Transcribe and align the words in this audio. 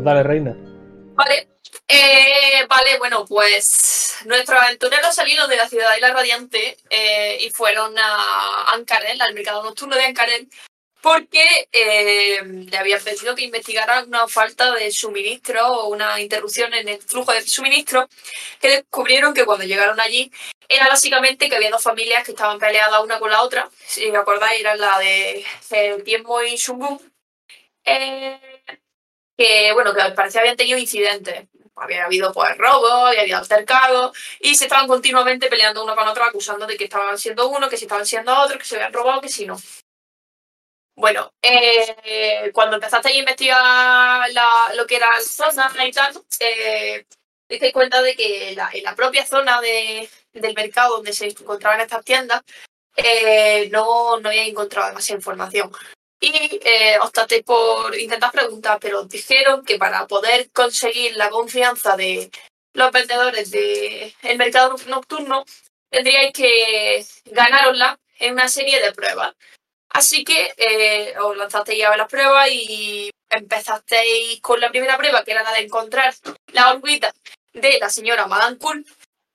Dale, 0.00 0.22
reina. 0.22 0.56
Vale. 1.14 1.48
Eh, 1.88 2.66
vale, 2.68 2.98
bueno, 2.98 3.24
pues 3.26 4.16
nuestros 4.24 4.60
aventureros 4.60 5.14
salieron 5.14 5.48
de 5.48 5.56
la 5.56 5.68
ciudad 5.68 5.94
de 5.94 6.00
la 6.00 6.12
Radiante 6.12 6.78
eh, 6.88 7.36
y 7.40 7.50
fueron 7.50 7.94
a 7.98 8.72
Ancarel, 8.72 9.20
al 9.20 9.34
mercado 9.34 9.62
nocturno 9.62 9.96
de 9.96 10.04
Ancarel, 10.04 10.48
porque 11.02 11.68
eh, 11.70 12.42
le 12.42 12.78
habían 12.78 13.02
pedido 13.04 13.34
que 13.34 13.44
investigaran 13.44 14.08
una 14.08 14.26
falta 14.26 14.72
de 14.72 14.90
suministro 14.90 15.66
o 15.66 15.88
una 15.88 16.18
interrupción 16.20 16.72
en 16.72 16.88
el 16.88 17.02
flujo 17.02 17.32
de 17.32 17.42
suministro, 17.42 18.08
que 18.60 18.70
descubrieron 18.70 19.34
que 19.34 19.44
cuando 19.44 19.66
llegaron 19.66 20.00
allí 20.00 20.32
era 20.68 20.88
básicamente 20.88 21.50
que 21.50 21.56
había 21.56 21.70
dos 21.70 21.82
familias 21.82 22.24
que 22.24 22.32
estaban 22.32 22.58
peleadas 22.58 23.02
una 23.04 23.18
con 23.18 23.30
la 23.30 23.42
otra, 23.42 23.68
si 23.86 24.10
me 24.10 24.16
acordáis, 24.16 24.60
eran 24.60 24.78
la 24.80 24.98
de 24.98 25.44
Tiempo 26.04 26.42
y 26.42 26.56
Shungun, 26.56 26.98
eh, 27.84 28.53
que 29.36 29.72
bueno, 29.72 29.94
que 29.94 30.00
al 30.00 30.14
parecer 30.14 30.40
habían 30.40 30.56
tenido 30.56 30.78
incidentes. 30.78 31.48
Había 31.76 32.04
habido 32.04 32.32
pues 32.32 32.56
robos, 32.56 33.08
había 33.08 33.22
habido 33.22 33.38
altercados 33.38 34.16
y 34.40 34.54
se 34.54 34.66
estaban 34.66 34.86
continuamente 34.86 35.48
peleando 35.48 35.82
uno 35.82 35.96
con 35.96 36.06
otro, 36.06 36.24
acusando 36.24 36.66
de 36.66 36.76
que 36.76 36.84
estaban 36.84 37.18
siendo 37.18 37.48
uno, 37.48 37.68
que 37.68 37.76
si 37.76 37.84
estaban 37.84 38.06
siendo 38.06 38.36
otro, 38.38 38.58
que 38.58 38.64
se 38.64 38.76
habían 38.76 38.92
robado, 38.92 39.20
que 39.20 39.28
si 39.28 39.44
no. 39.44 39.56
Bueno, 40.96 41.32
eh, 41.42 42.50
cuando 42.52 42.76
empezaste 42.76 43.08
a 43.08 43.12
investigar 43.12 44.30
la, 44.32 44.72
lo 44.76 44.86
que 44.86 44.96
era 44.96 45.10
la 45.10 45.20
zona 45.20 45.86
y 45.86 45.90
tal, 45.90 46.14
eh, 46.38 47.04
te 47.48 47.54
diste 47.54 47.72
cuenta 47.72 48.00
de 48.02 48.14
que 48.14 48.54
la, 48.54 48.70
en 48.72 48.84
la 48.84 48.94
propia 48.94 49.26
zona 49.26 49.60
de, 49.60 50.08
del 50.32 50.54
mercado 50.54 50.96
donde 50.96 51.12
se 51.12 51.26
encontraban 51.26 51.80
estas 51.80 52.04
tiendas 52.04 52.42
eh, 52.96 53.68
no, 53.70 54.20
no 54.20 54.28
había 54.28 54.44
encontrado 54.46 54.88
demasiada 54.88 55.18
información. 55.18 55.72
Y 56.24 56.60
eh, 56.64 56.98
optasteis 57.02 57.42
por 57.42 57.94
intentar 57.98 58.32
preguntar, 58.32 58.78
pero 58.80 59.00
os 59.00 59.08
dijeron 59.10 59.62
que 59.62 59.76
para 59.76 60.06
poder 60.06 60.50
conseguir 60.52 61.16
la 61.16 61.28
confianza 61.28 61.98
de 61.98 62.30
los 62.72 62.90
vendedores 62.92 63.50
del 63.50 64.14
el 64.22 64.38
mercado 64.38 64.74
nocturno, 64.86 65.44
tendríais 65.90 66.32
que 66.32 67.04
ganarosla 67.26 67.98
en 68.20 68.32
una 68.32 68.48
serie 68.48 68.80
de 68.80 68.92
pruebas. 68.92 69.34
Así 69.90 70.24
que 70.24 70.54
eh, 70.56 71.14
os 71.18 71.36
lanzasteis 71.36 71.84
a 71.84 71.94
las 71.94 72.08
pruebas 72.08 72.48
y 72.50 73.10
empezasteis 73.28 74.40
con 74.40 74.60
la 74.60 74.70
primera 74.70 74.96
prueba, 74.96 75.24
que 75.24 75.32
era 75.32 75.42
la 75.42 75.52
de 75.52 75.60
encontrar 75.60 76.14
la 76.54 76.72
orbita 76.72 77.12
de 77.52 77.78
la 77.78 77.90
señora 77.90 78.26
Madame 78.26 78.56
Cool. 78.56 78.86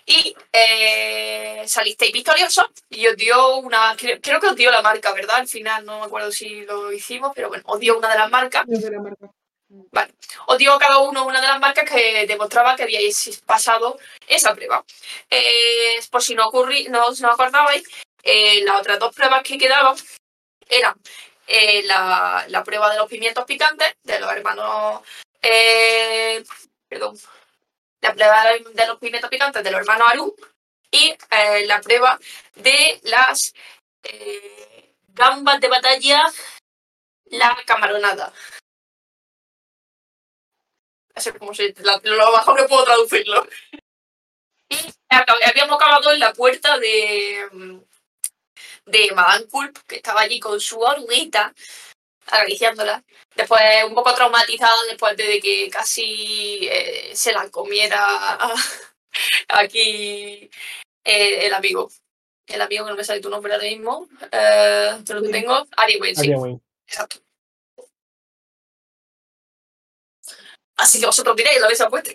Y 0.10 0.36
eh, 0.52 1.64
salisteis 1.68 2.12
victoriosos 2.12 2.66
y 2.90 3.06
os 3.06 3.16
dio 3.16 3.58
una, 3.58 3.96
creo, 3.96 4.20
creo 4.20 4.40
que 4.40 4.48
os 4.48 4.56
dio 4.56 4.72
la 4.72 4.82
marca, 4.82 5.14
¿verdad? 5.14 5.36
Al 5.36 5.48
final 5.48 5.86
no 5.86 6.00
me 6.00 6.06
acuerdo 6.08 6.32
si 6.32 6.62
lo 6.62 6.92
hicimos, 6.92 7.32
pero 7.36 7.50
bueno, 7.50 7.64
os 7.68 7.80
dio 7.80 7.96
una 7.96 8.10
de 8.10 8.18
las 8.18 8.32
marcas. 8.32 8.64
Desde 8.66 8.90
la 8.90 9.02
marca. 9.02 9.30
Vale. 9.68 10.16
Os 10.48 10.58
dio 10.58 10.74
a 10.74 10.80
cada 10.80 10.98
uno 10.98 11.28
una 11.28 11.40
de 11.40 11.48
las 11.48 11.60
marcas 11.60 11.88
que 11.88 12.26
demostraba 12.26 12.76
que 12.76 12.82
habíais 12.82 13.40
pasado 13.46 14.00
esa 14.28 14.56
prueba. 14.56 14.84
Eh, 15.30 16.00
por 16.10 16.24
si 16.24 16.34
no, 16.34 16.48
ocurrí, 16.48 16.88
no 16.90 17.06
os 17.06 17.22
no 17.22 17.30
acordabais, 17.30 17.84
eh, 18.24 18.64
las 18.64 18.80
otras 18.80 18.98
dos 18.98 19.14
pruebas 19.14 19.44
que 19.44 19.60
quedaban 19.60 19.96
eran 20.68 20.96
la, 21.84 22.46
la 22.48 22.64
prueba 22.64 22.90
de 22.90 22.98
los 22.98 23.08
pimientos 23.08 23.46
picantes 23.46 23.94
de 24.02 24.20
los 24.20 24.32
hermanos. 24.32 25.02
perdón. 26.88 27.16
La 28.02 28.14
prueba 28.14 28.44
de 28.46 28.88
los 28.88 28.98
pimientos 28.98 29.30
picantes 29.30 29.64
de 29.64 29.72
los 29.72 29.82
hermanos 29.82 30.08
Aru 30.10 30.36
y 30.92 31.16
eh, 31.32 31.66
la 31.66 31.82
prueba 31.82 32.18
de 32.56 33.00
las 33.04 33.54
eh, 34.04 34.94
gambas 35.10 35.60
de 35.60 35.68
batalla, 35.68 36.24
la 37.26 37.58
camaronada. 37.66 38.34
No 41.16 41.22
sé 41.22 41.34
cómo 41.38 41.54
se. 41.54 41.74
la- 41.80 42.00
lo 42.04 42.32
mejor 42.32 42.58
que 42.58 42.68
puedo 42.68 42.86
traducirlo. 42.86 43.48
Y 44.70 44.78
habíamos 45.46 45.76
acabado 45.76 46.12
en 46.12 46.20
la 46.20 46.34
puerta 46.34 46.78
de. 46.80 47.82
de 48.86 49.12
Madame 49.14 49.48
Culp, 49.48 49.78
que 49.88 49.98
estaba 49.98 50.22
allí 50.22 50.40
con 50.40 50.60
su 50.60 50.80
oruguita, 50.80 51.54
acariciándola. 52.32 53.04
Después, 53.36 53.62
un 53.88 53.96
poco 53.96 54.14
traumatizada 54.14 54.84
después 54.90 55.16
de 55.18 55.40
que 55.40 55.70
casi 55.70 56.68
eh, 56.70 57.12
se 57.14 57.34
la 57.34 57.50
comiera 57.50 58.04
aquí 59.50 60.50
eh, 61.04 61.46
el 61.46 61.54
amigo. 61.54 61.90
El 62.48 62.62
amigo 62.62 62.86
que 62.86 62.92
no 62.92 62.98
me 62.98 63.04
sale 63.04 63.22
tu 63.22 63.30
nombre 63.30 63.54
ahora 63.54 63.66
mismo. 63.66 64.08
Eh, 64.32 65.04
lo 65.08 65.22
que 65.22 65.30
tengo, 65.30 65.64
sí. 65.64 65.70
Aria 65.78 66.00
Wayne. 66.00 66.62
Exacto. 66.88 67.18
Así 70.78 71.00
que 71.00 71.06
vosotros 71.06 71.36
diréis, 71.36 71.60
lo 71.60 71.66
habéis 71.66 71.82
apuesto. 71.82 72.12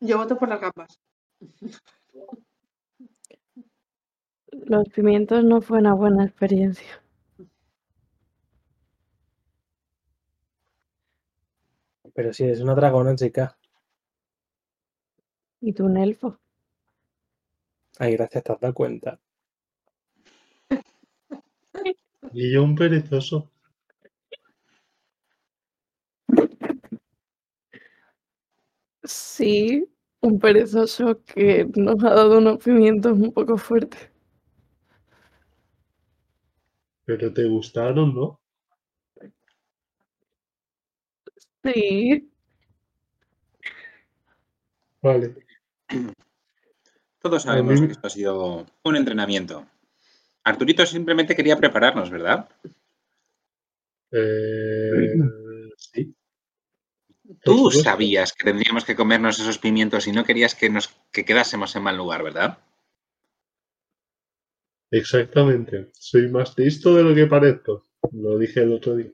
Yo 0.00 0.18
voto 0.18 0.36
por 0.36 0.48
las 0.48 0.60
gambas. 0.60 0.98
Los 4.64 4.88
pimientos 4.88 5.44
no 5.44 5.60
fue 5.60 5.78
una 5.78 5.92
buena 5.94 6.24
experiencia. 6.24 7.02
Pero 12.14 12.32
sí, 12.32 12.44
es 12.44 12.60
una 12.60 12.74
dragona, 12.74 13.14
chica. 13.16 13.58
¿Y 15.62 15.72
tú 15.72 15.86
un 15.86 15.96
elfo? 15.96 16.38
Ay, 17.98 18.12
gracias, 18.16 18.44
te 18.44 18.52
has 18.52 18.60
dado 18.60 18.74
cuenta. 18.74 19.18
Y 22.32 22.52
yo 22.52 22.64
un 22.64 22.74
perezoso. 22.74 23.50
Sí, 29.04 29.84
un 30.20 30.38
perezoso 30.40 31.22
que 31.24 31.66
nos 31.76 32.02
ha 32.04 32.14
dado 32.14 32.38
unos 32.38 32.58
pimientos 32.64 33.12
un 33.18 33.32
poco 33.32 33.56
fuertes. 33.56 34.11
Pero 37.04 37.32
te 37.32 37.44
gustaron, 37.44 38.14
¿no? 38.14 38.40
Sí, 41.64 42.32
Vale. 45.02 45.34
Todos 47.20 47.42
sabemos 47.42 47.80
que 47.80 47.92
esto 47.92 48.06
ha 48.06 48.10
sido 48.10 48.66
un 48.84 48.96
entrenamiento. 48.96 49.66
Arturito 50.44 50.86
simplemente 50.86 51.36
quería 51.36 51.56
prepararnos, 51.56 52.10
¿verdad? 52.10 52.48
Eh, 54.12 55.14
sí. 55.76 56.14
Tú 57.42 57.70
sabías 57.70 58.32
que 58.32 58.44
tendríamos 58.44 58.84
que 58.84 58.94
comernos 58.94 59.40
esos 59.40 59.58
pimientos 59.58 60.06
y 60.06 60.12
no 60.12 60.24
querías 60.24 60.54
que 60.54 60.70
nos 60.70 60.88
que 61.10 61.24
quedásemos 61.24 61.74
en 61.74 61.82
mal 61.82 61.96
lugar, 61.96 62.22
¿verdad? 62.22 62.58
Exactamente. 64.92 65.90
Soy 65.94 66.28
más 66.28 66.56
listo 66.58 66.94
de 66.94 67.02
lo 67.02 67.14
que 67.14 67.26
parezco. 67.26 67.86
Lo 68.12 68.38
dije 68.38 68.62
el 68.62 68.74
otro 68.74 68.94
día. 68.94 69.10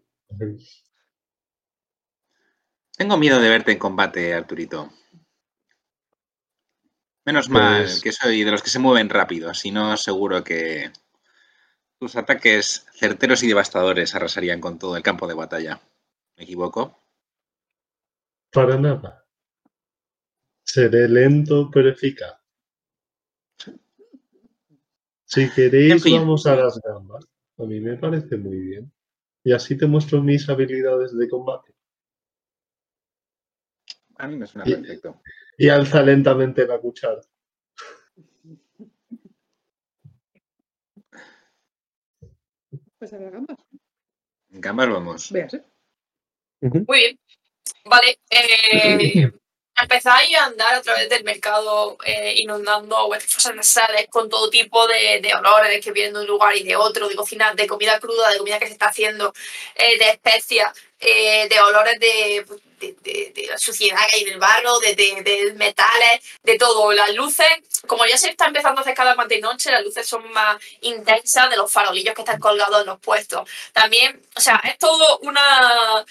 Tengo 2.97 3.17
miedo 3.17 3.41
de 3.41 3.49
verte 3.49 3.73
en 3.73 3.79
combate, 3.79 4.35
Arturito. 4.35 4.91
Menos 7.25 7.49
mal 7.49 7.83
Pues- 7.83 8.03
que 8.03 8.11
soy 8.11 8.43
de 8.43 8.51
los 8.51 8.63
que 8.63 8.71
se 8.71 8.81
mueven 8.81 9.09
rápido, 9.09 9.55
si 9.55 9.71
no 9.71 9.97
seguro 9.97 10.43
que 10.43 10.91
tus 12.01 12.17
ataques 12.17 12.87
certeros 12.95 13.43
y 13.43 13.49
devastadores 13.49 14.15
arrasarían 14.15 14.61
con 14.61 14.79
todo 14.79 14.97
el 14.97 15.03
campo 15.03 15.29
de 15.29 15.35
batalla. 15.35 15.81
¿Me 16.37 16.45
equivoco? 16.45 17.05
Para 18.51 18.79
nada. 18.79 19.27
Seré 20.65 21.09
lento 21.09 21.71
pero 21.71 21.91
eficaz. 21.91 22.38
Si 25.31 25.51
queréis, 25.51 25.93
En 25.93 26.01
fin. 26.01 26.17
vamos 26.21 26.47
a 26.47 26.57
las 26.57 26.81
gambas. 26.81 27.23
A 27.59 27.63
mí 27.65 27.81
me 27.81 27.97
parece 27.99 28.39
muy 28.39 28.59
bien. 28.59 28.91
Y 29.45 29.53
así 29.53 29.77
te 29.77 29.87
muestro 29.87 30.23
mis 30.23 30.49
habilidades 30.49 31.17
de 31.17 31.29
combate. 31.29 31.75
A 34.17 34.27
mí 34.27 34.37
me 34.37 34.47
suena 34.47 34.69
Y- 34.69 34.75
perfecto. 34.75 35.21
Y 35.59 35.69
alza 35.69 36.03
lentamente 36.03 36.67
la 36.67 36.79
cuchara. 36.79 37.21
Pues 42.99 43.13
a 43.13 43.19
las 43.19 43.33
gambas. 43.33 43.59
En 44.51 44.61
gambas 44.61 44.89
vamos. 44.89 45.33
Veas, 45.33 45.55
¿eh? 45.55 45.65
Muy 46.61 46.83
bien. 46.99 47.19
Vale. 47.85 48.19
eh, 48.31 49.33
empezáis 49.81 50.37
a 50.37 50.45
andar 50.47 50.75
a 50.75 50.83
través 50.83 51.09
del 51.09 51.25
mercado 51.25 51.97
eh, 52.05 52.35
inundando 52.39 53.07
vuestras 53.07 53.33
fosas 53.35 53.55
nasales 53.55 54.07
con 54.11 54.29
todo 54.29 54.51
tipo 54.51 54.87
de, 54.87 55.21
de 55.21 55.35
olores 55.35 55.85
que 55.85 55.93
vienen 55.93 56.15
de 56.15 56.21
un 56.21 56.27
lugar 56.27 56.57
y 56.57 56.63
de 56.65 56.77
otro, 56.77 57.09
de 57.09 57.15
cocina, 57.17 57.53
de 57.55 57.67
comida 57.67 57.99
cruda, 58.01 58.31
de 58.31 58.39
comida 58.39 58.59
que 58.59 58.67
se 58.67 58.73
está 58.73 58.89
haciendo, 58.89 59.33
eh, 59.75 59.99
de 59.99 60.11
especias, 60.11 60.73
eh, 61.01 61.47
de 61.49 61.61
olores 61.61 61.99
de, 62.01 62.45
de- 62.81 62.97
de- 63.35 63.47
la 63.49 63.59
suciedad 63.59 63.99
que 64.11 64.17
hay 64.17 64.25
del 64.25 64.39
barro, 64.39 64.79
de, 64.81 65.53
metales, 65.57 66.21
de 66.43 66.57
todo. 66.59 66.93
Las 66.93 67.15
luces, 67.15 67.47
como 67.87 68.07
ya 68.07 68.17
se 68.19 68.31
está 68.31 68.47
empezando 68.47 68.81
a 68.81 68.83
hacer 68.83 68.95
cada 68.95 69.15
de 69.27 69.41
noche, 69.41 69.71
las 69.71 69.83
luces 69.85 70.07
son 70.07 70.31
más 70.33 70.57
intensas 70.83 71.51
de 71.51 71.57
los 71.57 71.71
farolillos 71.73 72.15
que 72.15 72.23
están 72.23 72.39
colgados 72.41 72.81
en 72.81 72.87
los 72.87 73.01
puestos. 73.01 73.49
También, 73.73 74.21
o 74.37 74.41
sea, 74.41 74.61
es 74.65 74.79
todo 74.79 75.19
una, 75.23 76.05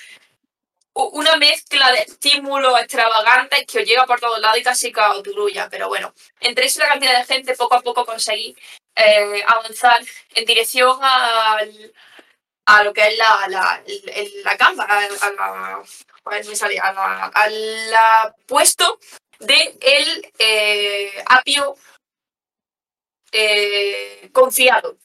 una 0.97 1.37
mezcla 1.37 1.91
de 1.91 1.99
estímulos 1.99 2.79
extravagantes 2.79 3.65
que 3.65 3.79
os 3.79 3.85
llega 3.85 4.05
por 4.05 4.19
todos 4.19 4.39
lados 4.39 4.57
y 4.57 4.63
casi 4.63 4.91
que. 4.91 5.69
Pero 5.69 5.87
bueno, 5.87 6.13
entre 6.39 6.65
eso 6.65 6.79
y 6.79 6.83
la 6.83 6.89
cantidad 6.89 7.19
de 7.19 7.25
gente, 7.25 7.55
poco 7.55 7.75
a 7.75 7.81
poco 7.81 8.05
conseguí 8.05 8.55
eh, 8.95 9.43
avanzar 9.47 10.01
en 10.33 10.45
dirección 10.45 10.97
al, 11.01 11.93
a 12.65 12.83
lo 12.83 12.93
que 12.93 13.07
es 13.07 13.17
la, 13.17 13.47
la, 13.47 13.83
la 14.43 14.57
cámara, 14.57 14.99
a 15.21 15.31
la, 15.31 15.83
me 16.25 16.55
la 17.49 18.35
puesto 18.47 18.99
de 19.39 19.77
el 19.79 20.31
eh, 20.39 21.23
apio 21.27 21.75
eh, 23.31 24.29
confiado. 24.33 24.97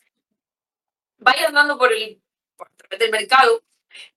Vais 1.18 1.44
andando 1.44 1.78
por 1.78 1.92
el, 1.92 2.20
por 2.56 2.68
el 2.90 3.10
mercado 3.10 3.62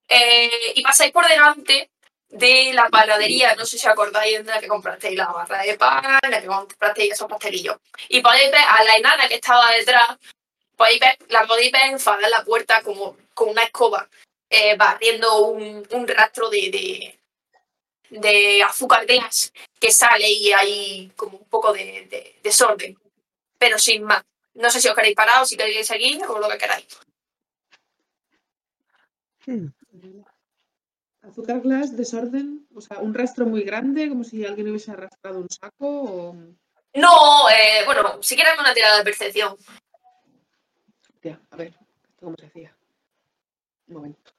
eh, 0.07 0.73
y 0.75 0.81
pasáis 0.81 1.11
por 1.11 1.27
delante 1.27 1.89
de 2.29 2.73
la 2.73 2.89
panadería, 2.89 3.55
no 3.55 3.65
sé 3.65 3.77
si 3.77 3.87
acordáis 3.87 4.45
de 4.45 4.51
la 4.51 4.59
que 4.59 4.67
comprasteis 4.67 5.15
la 5.15 5.27
barra 5.27 5.63
de 5.63 5.77
pan, 5.77 6.19
la 6.29 6.41
que 6.41 6.47
comprasteis 6.47 7.13
esos 7.13 7.29
pastelillos. 7.29 7.77
Y 8.09 8.21
podéis 8.21 8.51
ver 8.51 8.65
a 8.67 8.83
la 8.83 8.95
enana 8.95 9.27
que 9.27 9.35
estaba 9.35 9.71
detrás, 9.71 10.17
podéis 10.75 10.99
ver, 10.99 11.17
la 11.29 11.45
podéis 11.45 11.71
ver 11.71 11.83
enfadar 11.91 12.29
la 12.29 12.43
puerta 12.43 12.81
como 12.81 13.17
con 13.33 13.49
una 13.49 13.63
escoba, 13.63 14.09
eh, 14.49 14.75
barriendo 14.75 15.47
un, 15.47 15.87
un 15.89 16.07
rastro 16.07 16.49
de, 16.49 16.69
de, 16.69 17.19
de 18.09 18.63
azúcar 18.63 19.05
glass 19.05 19.53
que 19.79 19.91
sale 19.91 20.29
y 20.29 20.51
hay 20.51 21.11
como 21.15 21.37
un 21.37 21.49
poco 21.49 21.71
de, 21.73 22.07
de 22.09 22.39
desorden, 22.43 22.97
pero 23.57 23.79
sin 23.79 24.03
más. 24.03 24.23
No 24.55 24.69
sé 24.69 24.79
si 24.79 24.87
os 24.87 24.95
queréis 24.95 25.15
parar 25.15 25.41
o 25.41 25.45
si 25.45 25.57
queréis 25.57 25.85
seguir 25.85 26.23
o 26.25 26.39
lo 26.39 26.47
que 26.49 26.57
queráis. 26.57 26.85
Azúcar 31.21 31.61
glass, 31.61 31.95
desorden, 31.97 32.67
o 32.75 32.81
sea, 32.81 32.99
un 32.99 33.13
rastro 33.13 33.45
muy 33.45 33.63
grande, 33.63 34.09
como 34.09 34.23
si 34.23 34.45
alguien 34.45 34.69
hubiese 34.69 34.91
arrastrado 34.91 35.39
un 35.39 35.49
saco 35.49 35.87
o... 35.87 36.35
No, 36.93 37.49
eh, 37.49 37.83
bueno, 37.85 38.21
si 38.21 38.35
quieres 38.35 38.53
una 38.59 38.73
tirada 38.73 38.97
de 38.99 39.03
percepción. 39.03 39.57
Hostia, 41.13 41.41
a 41.49 41.55
ver, 41.55 41.67
¿esto 41.69 42.25
cómo 42.25 42.35
se 42.39 42.45
hacía? 42.45 42.75
Un 43.87 43.95
momento. 43.95 44.31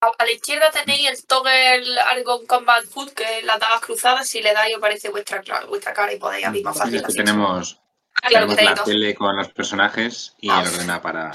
A, 0.00 0.06
a 0.18 0.24
la 0.24 0.32
izquierda 0.32 0.70
tenéis 0.70 1.08
el 1.10 1.26
toggle 1.26 1.98
Argon 2.00 2.46
Combat 2.46 2.84
Food, 2.84 3.12
que 3.12 3.38
es 3.38 3.44
las 3.44 3.58
dagas 3.58 3.80
cruzadas. 3.80 4.28
Si 4.28 4.42
le 4.42 4.52
dais, 4.52 4.76
aparece 4.76 5.08
vuestra, 5.08 5.42
vuestra 5.66 5.92
cara 5.94 6.12
y 6.12 6.18
podéis 6.18 6.46
abrir 6.46 6.64
más 6.64 6.76
fácil 6.78 7.00
la 7.00 7.06
Aquí 7.06 7.16
tenemos, 7.16 7.80
Ah, 8.22 8.28
claro 8.28 8.48
tenemos 8.48 8.78
la 8.78 8.84
tele 8.84 9.14
con 9.14 9.36
los 9.36 9.52
personajes 9.52 10.34
y 10.40 10.50
Ah. 10.50 10.62
el 10.62 10.68
ordena 10.74 11.00
para... 11.00 11.32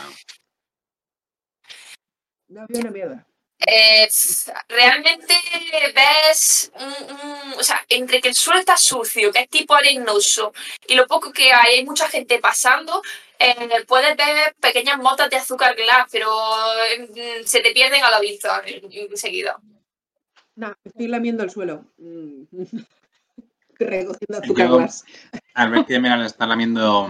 No 2.53 2.61
había 2.61 2.79
una 2.81 2.91
mierda. 2.91 3.27
Eh, 3.65 4.07
realmente 4.67 5.33
ves, 5.95 6.71
un- 6.75 7.15
un- 7.15 7.53
o 7.59 7.63
sea, 7.63 7.79
entre 7.87 8.19
que 8.21 8.27
el 8.29 8.35
suelo 8.35 8.59
está 8.59 8.75
sucio, 8.77 9.31
que 9.31 9.39
es 9.39 9.49
tipo 9.49 9.73
arenoso, 9.73 10.53
y 10.87 10.95
lo 10.95 11.07
poco 11.07 11.31
que 11.31 11.51
hay, 11.53 11.75
hay 11.75 11.85
mucha 11.85 12.09
gente 12.09 12.39
pasando, 12.39 13.01
eh, 13.39 13.83
puedes 13.87 14.15
ver 14.17 14.53
pequeñas 14.59 14.97
motas 14.99 15.29
de 15.29 15.37
azúcar 15.37 15.75
glass, 15.75 16.07
pero 16.11 16.29
mm, 17.09 17.45
se 17.45 17.61
te 17.61 17.71
pierden 17.71 18.03
a 18.03 18.11
la 18.11 18.19
vista 18.19 18.61
en- 18.65 18.91
enseguida. 18.91 19.57
No, 20.55 20.75
estoy 20.83 21.07
lamiendo 21.07 21.43
el 21.43 21.49
suelo. 21.49 21.85
Mm. 21.97 22.43
Recogiendo 23.79 24.37
azúcar 24.41 24.67
Yo- 24.67 24.77
glass. 24.77 25.05
Al 25.53 25.71
ver 25.71 25.85
que 25.85 25.99
me 25.99 26.25
está 26.25 26.45
lamiendo 26.45 27.09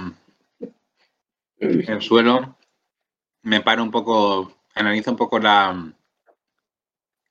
el 1.57 2.01
suelo, 2.01 2.57
me 3.41 3.61
paro 3.61 3.83
un 3.83 3.91
poco, 3.91 4.55
analizo 4.75 5.11
un 5.11 5.17
poco 5.17 5.39
la, 5.39 5.93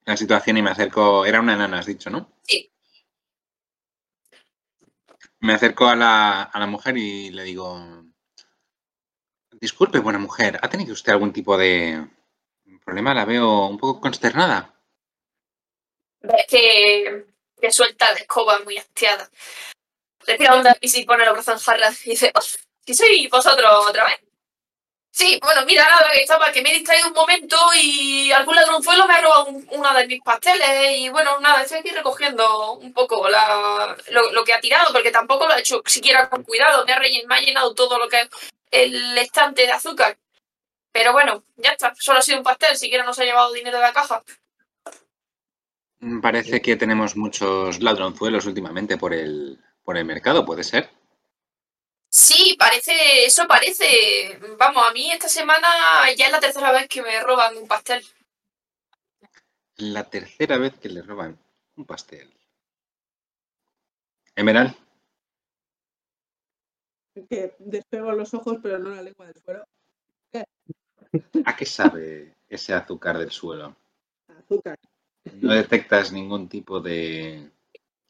la 0.04 0.16
situación 0.16 0.56
y 0.56 0.62
me 0.62 0.70
acerco. 0.70 1.24
Era 1.24 1.40
una 1.40 1.54
enana, 1.54 1.78
has 1.78 1.86
dicho, 1.86 2.10
¿no? 2.10 2.32
Sí. 2.42 2.70
Me 5.40 5.54
acerco 5.54 5.88
a 5.88 5.96
la, 5.96 6.42
a 6.42 6.58
la 6.60 6.66
mujer 6.66 6.96
y 6.96 7.30
le 7.30 7.42
digo: 7.44 8.04
Disculpe, 9.52 9.98
buena 9.98 10.18
mujer, 10.18 10.58
¿ha 10.62 10.68
tenido 10.68 10.92
usted 10.92 11.12
algún 11.12 11.32
tipo 11.32 11.56
de 11.56 12.06
problema? 12.84 13.14
La 13.14 13.24
veo 13.24 13.66
un 13.66 13.78
poco 13.78 14.00
consternada. 14.00 14.74
Ves 16.20 16.46
que, 16.48 17.26
que 17.60 17.72
suelta 17.72 18.12
la 18.12 18.18
escoba 18.18 18.60
muy 18.60 18.78
hastiada. 18.78 19.28
Respira 20.26 20.54
onda 20.54 20.76
y 20.80 20.88
se 20.88 21.04
pone 21.04 21.24
los 21.24 21.34
brazos 21.34 21.54
en 21.54 21.64
jarra 21.64 21.90
y 22.04 22.10
dice, 22.10 22.32
"Oh, 22.34 22.40
¿si 22.40 22.94
sois 22.94 23.28
vosotros 23.28 23.86
otra 23.88 24.04
vez? 24.04 24.20
Sí, 25.14 25.38
bueno, 25.42 25.66
mira, 25.66 25.84
nada, 25.86 26.10
que 26.10 26.22
estaba, 26.22 26.50
que 26.52 26.62
me 26.62 26.70
he 26.70 26.74
distraído 26.78 27.08
un 27.08 27.12
momento 27.14 27.56
y 27.74 28.32
algún 28.32 28.56
ladronzuelo 28.56 29.06
me 29.06 29.12
ha 29.14 29.20
robado 29.20 29.44
un- 29.44 29.66
una 29.72 29.92
de 29.98 30.06
mis 30.06 30.22
pasteles 30.22 30.98
y 30.98 31.10
bueno, 31.10 31.38
nada, 31.40 31.62
estoy 31.62 31.80
aquí 31.80 31.90
recogiendo 31.90 32.72
un 32.72 32.94
poco 32.94 33.28
la, 33.28 33.94
lo, 34.10 34.42
que 34.42 34.54
ha 34.54 34.60
tirado, 34.60 34.90
porque 34.90 35.10
tampoco 35.10 35.46
lo 35.46 35.52
ha 35.52 35.58
hecho 35.58 35.82
siquiera 35.84 36.30
con 36.30 36.42
cuidado, 36.44 36.86
me 36.86 36.92
ha, 36.94 36.98
rellen- 36.98 37.26
me 37.26 37.34
ha 37.36 37.40
llenado 37.42 37.74
todo 37.74 37.98
lo 37.98 38.08
que 38.08 38.22
es 38.22 38.28
el 38.70 39.18
estante 39.18 39.62
de 39.66 39.72
azúcar. 39.72 40.16
Pero 40.92 41.12
bueno, 41.12 41.44
ya 41.56 41.72
está, 41.72 41.94
solo 41.98 42.18
ha 42.20 42.22
sido 42.22 42.38
un 42.38 42.44
pastel, 42.44 42.76
siquiera 42.78 43.04
nos 43.04 43.18
ha 43.18 43.24
llevado 43.24 43.52
dinero 43.52 43.76
de 43.78 43.82
la 43.84 43.92
caja. 43.92 44.22
Parece 46.22 46.62
que 46.62 46.76
tenemos 46.76 47.16
muchos 47.16 47.80
ladronzuelos 47.82 48.46
últimamente 48.46 48.96
por 48.96 49.12
el, 49.12 49.58
por 49.84 49.98
el 49.98 50.04
mercado, 50.06 50.44
¿puede 50.46 50.64
ser? 50.64 50.90
Sí, 52.14 52.56
parece, 52.58 53.24
eso 53.24 53.48
parece. 53.48 54.38
Vamos, 54.58 54.86
a 54.86 54.92
mí 54.92 55.10
esta 55.10 55.30
semana 55.30 55.66
ya 56.14 56.26
es 56.26 56.32
la 56.32 56.40
tercera 56.40 56.70
vez 56.70 56.86
que 56.86 57.00
me 57.00 57.18
roban 57.22 57.56
un 57.56 57.66
pastel. 57.66 58.04
La 59.76 60.04
tercera 60.10 60.58
vez 60.58 60.78
que 60.78 60.90
le 60.90 61.00
roban 61.00 61.38
un 61.74 61.86
pastel. 61.86 62.30
Emerald, 64.36 64.74
Que 67.30 67.56
despego 67.58 68.12
los 68.12 68.34
ojos, 68.34 68.58
pero 68.62 68.78
no 68.78 68.90
la 68.90 69.00
lengua 69.00 69.26
del 69.28 69.42
suelo. 69.42 69.64
¿a 71.46 71.56
qué 71.56 71.64
sabe 71.64 72.36
ese 72.46 72.74
azúcar 72.74 73.16
del 73.16 73.30
suelo? 73.30 73.74
Azúcar. 74.28 74.78
¿No 75.40 75.54
detectas 75.54 76.12
ningún 76.12 76.46
tipo 76.50 76.78
de 76.78 77.50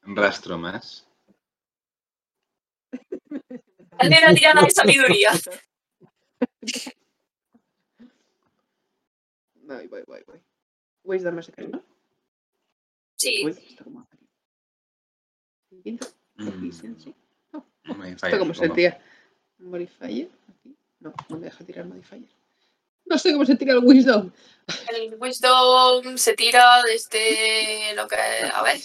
rastro 0.03 0.59
más? 0.59 1.07
Una 4.01 4.35
tirada 4.35 4.63
de 4.63 4.71
sabiduría. 4.71 5.31
Voy, 9.55 9.87
voy, 9.87 10.03
voy, 10.07 10.23
voy. 10.27 10.41
Wisdom 11.05 11.37
no 11.37 11.43
sé 11.43 11.53
qué, 11.53 11.63
¿no? 11.69 11.83
Sí. 13.17 13.43
Uy, 13.45 13.51
esto 13.53 13.85
cómo 13.85 14.01
hace. 14.01 14.17
Quinto, 15.83 16.07
Mm, 16.37 16.49
proficiency. 16.49 17.15
se 18.55 18.69
tira. 18.71 19.01
Modifier. 19.59 20.05
Aquí. 20.11 20.29
No, 21.01 21.13
no 21.29 21.39
me 21.39 21.45
deja 21.47 21.65
tirar 21.65 21.85
modifier. 21.87 22.23
No 23.05 23.19
sé 23.19 23.33
cómo 23.33 23.45
se 23.45 23.57
tira 23.57 23.75
el 23.75 23.81
wisdom. 23.85 24.31
El 24.89 25.17
wisdom 25.21 26.17
se 26.17 26.35
tira 26.35 26.83
desde 26.85 27.95
lo 27.95 28.09
que. 28.09 28.17
A 28.17 28.63
ver. 28.63 28.81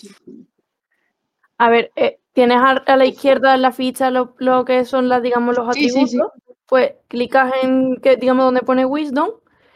A 1.59 1.69
ver, 1.69 1.91
eh, 1.95 2.19
tienes 2.37 2.57
a, 2.59 2.69
a 2.73 2.95
la 2.97 3.05
izquierda 3.07 3.55
en 3.55 3.63
la 3.63 3.71
ficha 3.71 4.11
lo, 4.11 4.35
lo 4.37 4.63
que 4.63 4.85
son 4.85 5.09
las, 5.09 5.23
digamos, 5.23 5.57
los 5.57 5.73
Sí, 5.75 5.89
sí, 5.89 6.01
atributos. 6.01 6.31
sí. 6.45 6.53
Pues 6.67 6.91
clicas 7.07 7.51
en 7.63 7.95
que, 7.99 8.15
digamos, 8.15 8.45
donde 8.45 8.61
pone 8.61 8.85
Wisdom 8.85 9.31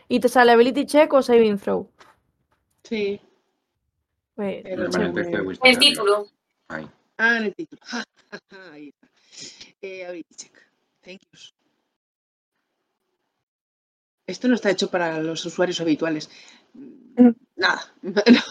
y 0.08 0.20
te 0.20 0.30
sale 0.30 0.51
Ability 0.51 0.86
Check 0.86 1.12
o 1.12 1.24
Saving 1.24 1.58
Throw. 1.58 1.89
Sí. 2.84 3.20
Pues, 4.36 4.63
El 5.63 5.80
título. 5.80 6.27
Ahí. 6.68 6.88
Ah, 7.18 7.38
en 7.38 7.44
el 7.46 7.56
título. 7.56 7.82
Ahí 8.72 8.89
está. 8.89 9.08
Eh, 9.82 10.06
ability 10.06 10.36
check. 10.36 10.53
Thank 11.03 11.22
you. 11.34 11.39
Esto 14.27 14.48
no 14.48 14.53
está 14.53 14.70
hecho 14.70 14.91
para 14.91 15.20
los 15.20 15.44
usuarios 15.48 15.82
habituales. 15.82 16.30
Mm. 16.75 17.30
Nada. 17.56 17.91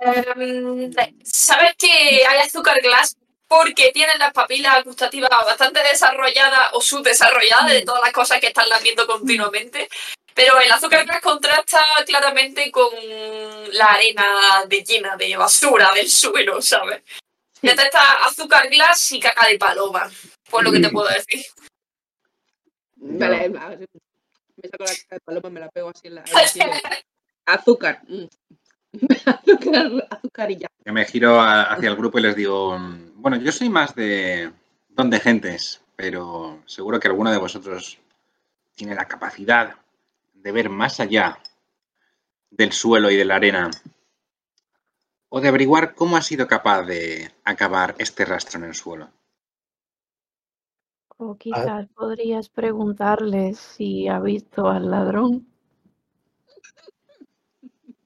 Em, 0.00 0.92
Sabes 1.24 1.74
que 1.76 1.88
hay 2.24 2.38
azúcar 2.46 2.76
glass 2.80 3.16
porque 3.48 3.90
tienen 3.92 4.18
las 4.18 4.32
papilas 4.32 4.84
gustativas 4.84 5.30
bastante 5.30 5.82
desarrolladas 5.82 6.70
o 6.74 6.80
subdesarrolladas 6.82 7.72
de 7.72 7.82
todas 7.82 8.02
las 8.02 8.12
cosas 8.12 8.40
que 8.40 8.48
están 8.48 8.68
lamiendo 8.68 9.06
continuamente. 9.06 9.88
Pero 10.34 10.60
el 10.60 10.70
azúcar 10.70 11.04
glass 11.04 11.20
contrasta 11.20 11.80
claramente 12.06 12.70
con 12.70 12.90
la 13.72 13.86
arena 13.86 14.64
de 14.68 14.84
llena 14.84 15.16
de 15.16 15.36
basura 15.36 15.90
del 15.94 16.08
suelo, 16.08 16.62
¿sabes? 16.62 17.02
Detecta 17.60 18.24
azúcar 18.24 18.68
glass 18.68 19.12
y 19.12 19.18
caca 19.18 19.48
de 19.48 19.58
paloma, 19.58 20.08
por 20.48 20.62
lo 20.62 20.70
que 20.70 20.78
te 20.78 20.90
puedo 20.90 21.08
decir. 21.08 21.44
Vale, 22.94 23.36
a 23.58 23.68
ver, 23.68 23.88
me 24.62 24.68
saco 24.68 24.84
la 24.84 24.94
caca 24.94 25.14
de 25.16 25.20
paloma, 25.20 25.50
me 25.50 25.60
la 25.60 25.70
pego 25.70 25.88
así 25.88 26.06
en 26.06 26.14
la. 26.16 26.22
en 26.22 26.32
la 26.32 26.46
silla. 26.46 26.80
Azúcar. 27.46 28.02
mm. 28.06 28.26
Azúcar, 29.26 29.90
azúcar 30.10 30.50
y 30.50 30.56
ya. 30.58 30.68
Yo 30.84 30.92
me 30.92 31.04
giro 31.04 31.40
a- 31.40 31.64
hacia 31.64 31.88
el 31.90 31.96
grupo 31.96 32.18
y 32.18 32.22
les 32.22 32.36
digo, 32.36 32.76
bueno, 33.14 33.36
yo 33.36 33.52
soy 33.52 33.68
más 33.68 33.94
de 33.94 34.50
don 34.88 35.10
de 35.10 35.20
gentes, 35.20 35.82
pero 35.96 36.60
seguro 36.66 36.98
que 36.98 37.08
alguno 37.08 37.30
de 37.30 37.38
vosotros 37.38 37.98
tiene 38.74 38.94
la 38.94 39.06
capacidad 39.06 39.76
de 40.34 40.52
ver 40.52 40.70
más 40.70 41.00
allá 41.00 41.38
del 42.50 42.72
suelo 42.72 43.10
y 43.10 43.16
de 43.16 43.24
la 43.24 43.36
arena 43.36 43.70
o 45.34 45.40
de 45.40 45.48
averiguar 45.48 45.94
cómo 45.94 46.16
ha 46.18 46.22
sido 46.22 46.46
capaz 46.46 46.82
de 46.82 47.32
acabar 47.44 47.94
este 47.98 48.26
rastro 48.26 48.58
en 48.58 48.64
el 48.66 48.74
suelo. 48.74 49.08
O 51.24 51.36
quizás 51.42 51.84
podrías 51.98 52.46
preguntarle 52.48 53.54
si 53.54 54.08
ha 54.08 54.18
visto 54.20 54.68
al 54.68 54.90
ladrón. 54.90 55.46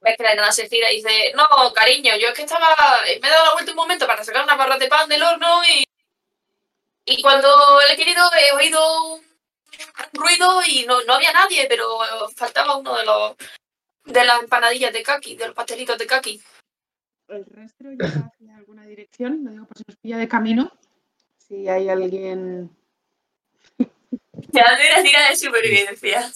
Ves 0.02 0.16
que 0.16 0.22
la 0.24 0.32
enana 0.32 0.50
y 0.50 0.96
dice, 0.96 1.32
no, 1.36 1.72
cariño, 1.72 2.16
yo 2.16 2.28
es 2.28 2.34
que 2.34 2.42
estaba, 2.42 2.74
me 3.04 3.28
he 3.28 3.30
dado 3.30 3.46
la 3.46 3.52
vuelta 3.52 3.70
un 3.70 3.76
momento 3.76 4.06
para 4.06 4.24
sacar 4.24 4.42
una 4.42 4.56
barra 4.56 4.76
de 4.76 4.88
pan 4.88 5.08
del 5.08 5.22
horno 5.22 5.62
y, 5.64 5.84
y 7.04 7.22
cuando 7.22 7.48
le 7.86 7.94
he 7.94 7.96
querido 7.96 8.24
he 8.36 8.56
oído 8.56 9.14
un 9.14 9.22
ruido 10.12 10.60
y 10.66 10.84
no, 10.86 11.02
no 11.04 11.14
había 11.14 11.32
nadie, 11.32 11.66
pero 11.68 12.00
faltaba 12.34 12.76
uno 12.76 12.96
de 12.96 13.04
los 13.04 13.36
de 14.04 14.24
las 14.24 14.42
empanadillas 14.42 14.92
de 14.92 15.02
kaki, 15.02 15.36
de 15.36 15.46
los 15.46 15.54
pastelitos 15.54 15.96
de 15.96 16.06
kaki. 16.06 16.42
El 17.28 17.46
rastro 17.46 17.90
lleva 17.92 18.26
hacia 18.26 18.56
alguna 18.56 18.84
dirección, 18.84 19.44
lo 19.44 19.50
digo 19.52 19.66
por 19.66 19.78
si 19.78 19.84
nos 19.86 19.96
pilla 19.98 20.18
de 20.18 20.28
camino. 20.28 20.72
Si 21.38 21.68
hay 21.68 21.88
alguien. 21.88 22.70
Ya 24.54 24.70
no 24.72 24.78
era 24.78 25.02
tira 25.02 25.30
de 25.30 25.36
supervivencia. 25.36 26.30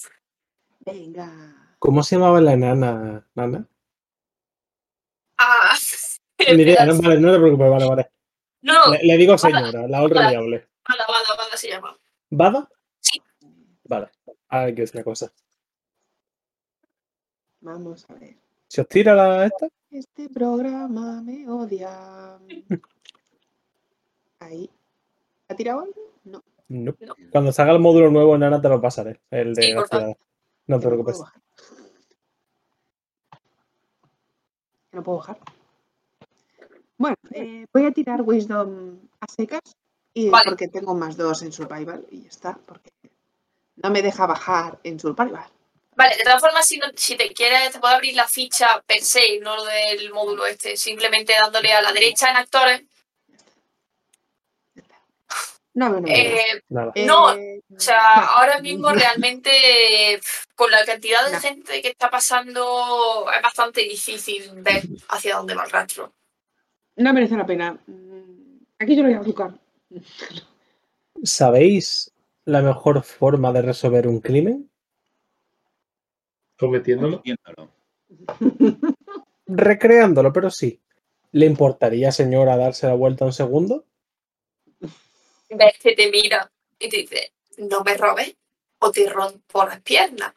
Venga. 0.80 1.65
¿Cómo 1.78 2.02
se 2.02 2.16
llamaba 2.16 2.40
la 2.40 2.52
enana, 2.54 3.26
Nana? 3.34 3.68
Ah, 5.38 5.74
no, 6.38 7.02
vale, 7.02 7.20
no 7.20 7.32
te 7.32 7.38
preocupes, 7.38 7.70
vale, 7.70 7.86
vale. 7.86 8.10
no, 8.62 8.92
Le, 8.92 8.98
le 9.02 9.16
digo 9.16 9.36
señora, 9.36 9.86
la 9.86 10.02
otra 10.02 10.30
le 10.30 10.36
hable. 10.36 10.68
Bada, 10.88 11.04
Bada, 11.06 11.36
Bada 11.36 11.56
se 11.56 11.68
llama. 11.68 11.96
¿Bada? 12.30 12.68
Sí. 13.00 13.20
Vale, 13.84 14.08
ahora 14.48 14.66
quiero 14.66 14.80
decir 14.82 14.96
una 14.96 15.04
cosa. 15.04 15.32
Vamos 17.60 18.06
a 18.08 18.14
ver. 18.14 18.36
¿Se 18.68 18.80
os 18.80 18.88
tira 18.88 19.14
la 19.14 19.46
esta? 19.46 19.68
Este 19.90 20.28
programa 20.28 21.20
me 21.22 21.48
odia. 21.48 22.38
Ahí. 24.40 24.70
¿Ha 25.48 25.54
tirado 25.54 25.80
algo? 25.80 26.12
No. 26.24 26.42
No. 26.68 26.94
No. 27.00 27.14
Cuando 27.30 27.52
salga 27.52 27.72
el 27.72 27.78
módulo 27.80 28.10
nuevo, 28.10 28.36
Nana, 28.36 28.60
te 28.60 28.68
lo 28.68 28.80
pasaré. 28.80 29.20
El 29.30 29.54
de 29.54 29.62
Sí, 29.62 29.74
No 30.66 30.80
te 30.80 30.86
preocupes. 30.86 31.20
no 34.92 35.02
puedo 35.02 35.18
bajar. 35.18 35.38
Bueno, 36.96 37.16
eh, 37.32 37.66
voy 37.72 37.84
a 37.84 37.92
tirar 37.92 38.22
Wisdom 38.22 38.98
a 39.20 39.26
secas 39.30 39.60
y 40.14 40.30
Vale. 40.30 40.46
porque 40.46 40.68
tengo 40.68 40.94
más 40.94 41.16
dos 41.18 41.42
en 41.42 41.52
Survival 41.52 42.06
y 42.10 42.22
ya 42.22 42.28
está, 42.30 42.58
porque 42.66 42.90
no 43.76 43.90
me 43.90 44.00
deja 44.00 44.26
bajar 44.26 44.78
en 44.82 44.98
Survival. 44.98 45.44
Vale, 45.94 46.16
de 46.16 46.24
todas 46.24 46.40
formas, 46.40 46.66
si, 46.66 46.78
no- 46.78 46.86
si 46.94 47.14
te 47.16 47.32
quieres, 47.34 47.72
te 47.72 47.78
puedo 47.78 47.94
abrir 47.94 48.14
la 48.14 48.26
ficha 48.26 48.82
per 48.86 49.02
se, 49.02 49.38
no 49.40 49.56
lo 49.56 49.64
del 49.66 50.10
módulo 50.12 50.46
este, 50.46 50.76
simplemente 50.78 51.34
dándole 51.34 51.72
a 51.72 51.82
la 51.82 51.92
derecha 51.92 52.30
en 52.30 52.36
actores. 52.36 52.82
No, 55.76 55.90
no, 55.90 56.00
no. 56.00 56.08
Eh, 56.08 56.62
Nada. 56.70 56.92
no, 57.04 57.34
Eh, 57.36 57.60
o 57.76 57.78
sea, 57.78 58.00
vale. 58.16 58.26
ahora 58.30 58.60
mismo 58.62 58.88
realmente, 58.90 59.50
con 60.54 60.70
la 60.70 60.82
cantidad 60.86 61.24
de 61.26 61.32
No. 61.32 61.40
gente 61.40 61.82
que 61.82 61.88
está 61.88 62.08
pasando, 62.08 63.26
es 63.30 63.42
bastante 63.42 63.82
difícil 63.82 64.50
ver 64.62 64.82
hacia 65.10 65.36
dónde 65.36 65.54
va 65.54 65.64
el 65.64 65.70
rastro. 65.70 66.14
No 66.96 67.12
merece 67.12 67.36
la 67.36 67.44
pena. 67.44 67.78
Aquí 68.78 68.96
yo 68.96 69.02
lo 69.02 69.08
voy 69.08 69.18
a 69.18 69.20
azúcar. 69.20 69.52
¿Sabéis 71.22 72.10
la 72.46 72.62
mejor 72.62 73.02
forma 73.02 73.52
de 73.52 73.60
resolver 73.60 74.08
un 74.08 74.20
crimen? 74.20 74.70
Cometiéndolo. 76.58 77.22
Recreándolo, 79.46 80.32
pero 80.32 80.50
sí. 80.50 80.80
¿Le 81.32 81.44
importaría, 81.44 82.12
señora, 82.12 82.56
darse 82.56 82.86
la 82.86 82.94
vuelta 82.94 83.26
un 83.26 83.32
segundo? 83.34 83.84
Ves 85.48 85.78
que 85.78 85.94
te 85.94 86.10
mira 86.10 86.50
y 86.78 86.88
te 86.88 86.96
dice, 86.98 87.32
no 87.58 87.82
me 87.82 87.96
robes 87.96 88.34
o 88.78 88.90
te 88.90 89.08
rompo 89.08 89.64
las 89.64 89.80
piernas. 89.80 90.34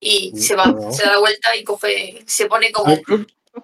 Y 0.00 0.32
se 0.36 0.54
va, 0.56 0.66
No. 0.66 0.92
se 0.92 1.04
da 1.04 1.12
la 1.12 1.18
vuelta 1.18 1.56
y 1.56 1.64
coge, 1.64 2.22
se 2.26 2.46
pone 2.46 2.70
como, 2.70 2.94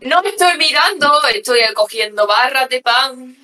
no 0.01 0.23
me 0.23 0.29
estoy 0.31 0.57
mirando, 0.59 1.11
estoy 1.35 1.61
cogiendo 1.75 2.27
barras 2.27 2.69
de 2.69 2.81
pan. 2.81 3.37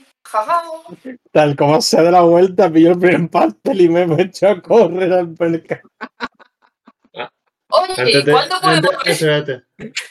Tal 1.32 1.56
como 1.56 1.80
se 1.80 2.02
da 2.02 2.10
la 2.10 2.22
vuelta, 2.22 2.70
pillo 2.70 2.92
el 2.92 2.98
primer 2.98 3.30
pastel 3.30 3.80
y 3.80 3.88
me 3.88 4.02
he 4.02 4.22
hecho 4.22 4.48
a 4.48 4.60
correr 4.60 5.12
al 5.12 5.34
mercado. 5.38 5.88
Oye, 7.70 7.94
Antes 7.98 8.24
de, 8.24 8.32
¿cuándo 8.32 8.54
podemos 8.62 8.90
antes, 8.94 9.12
espérate. 9.12 9.62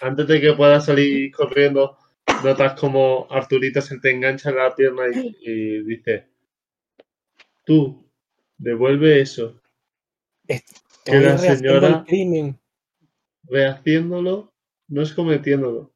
Antes 0.02 0.28
de 0.28 0.42
que 0.42 0.54
puedas 0.54 0.86
salir 0.86 1.32
corriendo, 1.32 1.98
notas 2.44 2.80
como 2.80 3.28
Arturito 3.32 3.82
se 3.82 3.98
te 4.00 4.12
engancha 4.12 4.50
en 4.52 4.58
la 4.58 4.76
pierna 4.76 5.04
y, 5.12 5.36
y 5.42 5.84
dice: 5.84 6.28
Tú, 7.68 8.10
devuelve 8.58 9.20
eso. 9.22 9.60
Estoy 10.48 10.64
la 11.06 11.20
rehaciendo 11.20 11.56
señora- 11.58 11.88
el 11.90 12.04
crimen. 12.06 12.60
Rehaciéndolo, 13.44 14.54
no 14.88 15.02
es 15.02 15.14
cometiéndolo. 15.14 15.94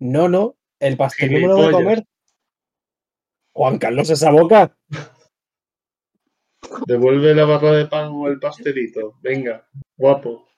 No, 0.00 0.28
no, 0.28 0.56
el 0.80 0.96
pastel 0.96 1.32
no 1.32 1.38
me 1.38 1.46
lo 1.46 1.54
voy 1.56 1.62
a 1.62 1.68
Gilipollas. 1.68 1.84
comer. 1.84 2.06
Juan 3.54 3.78
Carlos, 3.78 4.10
esa 4.10 4.30
boca. 4.32 4.76
Devuelve 6.86 7.34
la 7.36 7.44
barra 7.44 7.72
de 7.72 7.86
pan 7.86 8.08
o 8.12 8.26
el 8.26 8.40
pastelito. 8.40 9.14
Venga, 9.22 9.68
guapo. 9.96 10.48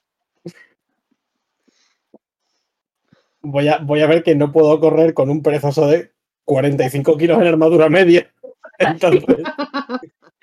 Voy 3.42 3.68
a, 3.68 3.78
voy 3.78 4.00
a 4.00 4.06
ver 4.06 4.22
que 4.22 4.34
no 4.34 4.50
puedo 4.52 4.80
correr 4.80 5.12
con 5.12 5.28
un 5.28 5.42
perezoso 5.42 5.86
de 5.88 6.12
45 6.44 7.18
kilos 7.18 7.38
en 7.40 7.48
armadura 7.48 7.90
media. 7.90 8.32
Entonces, 8.78 9.36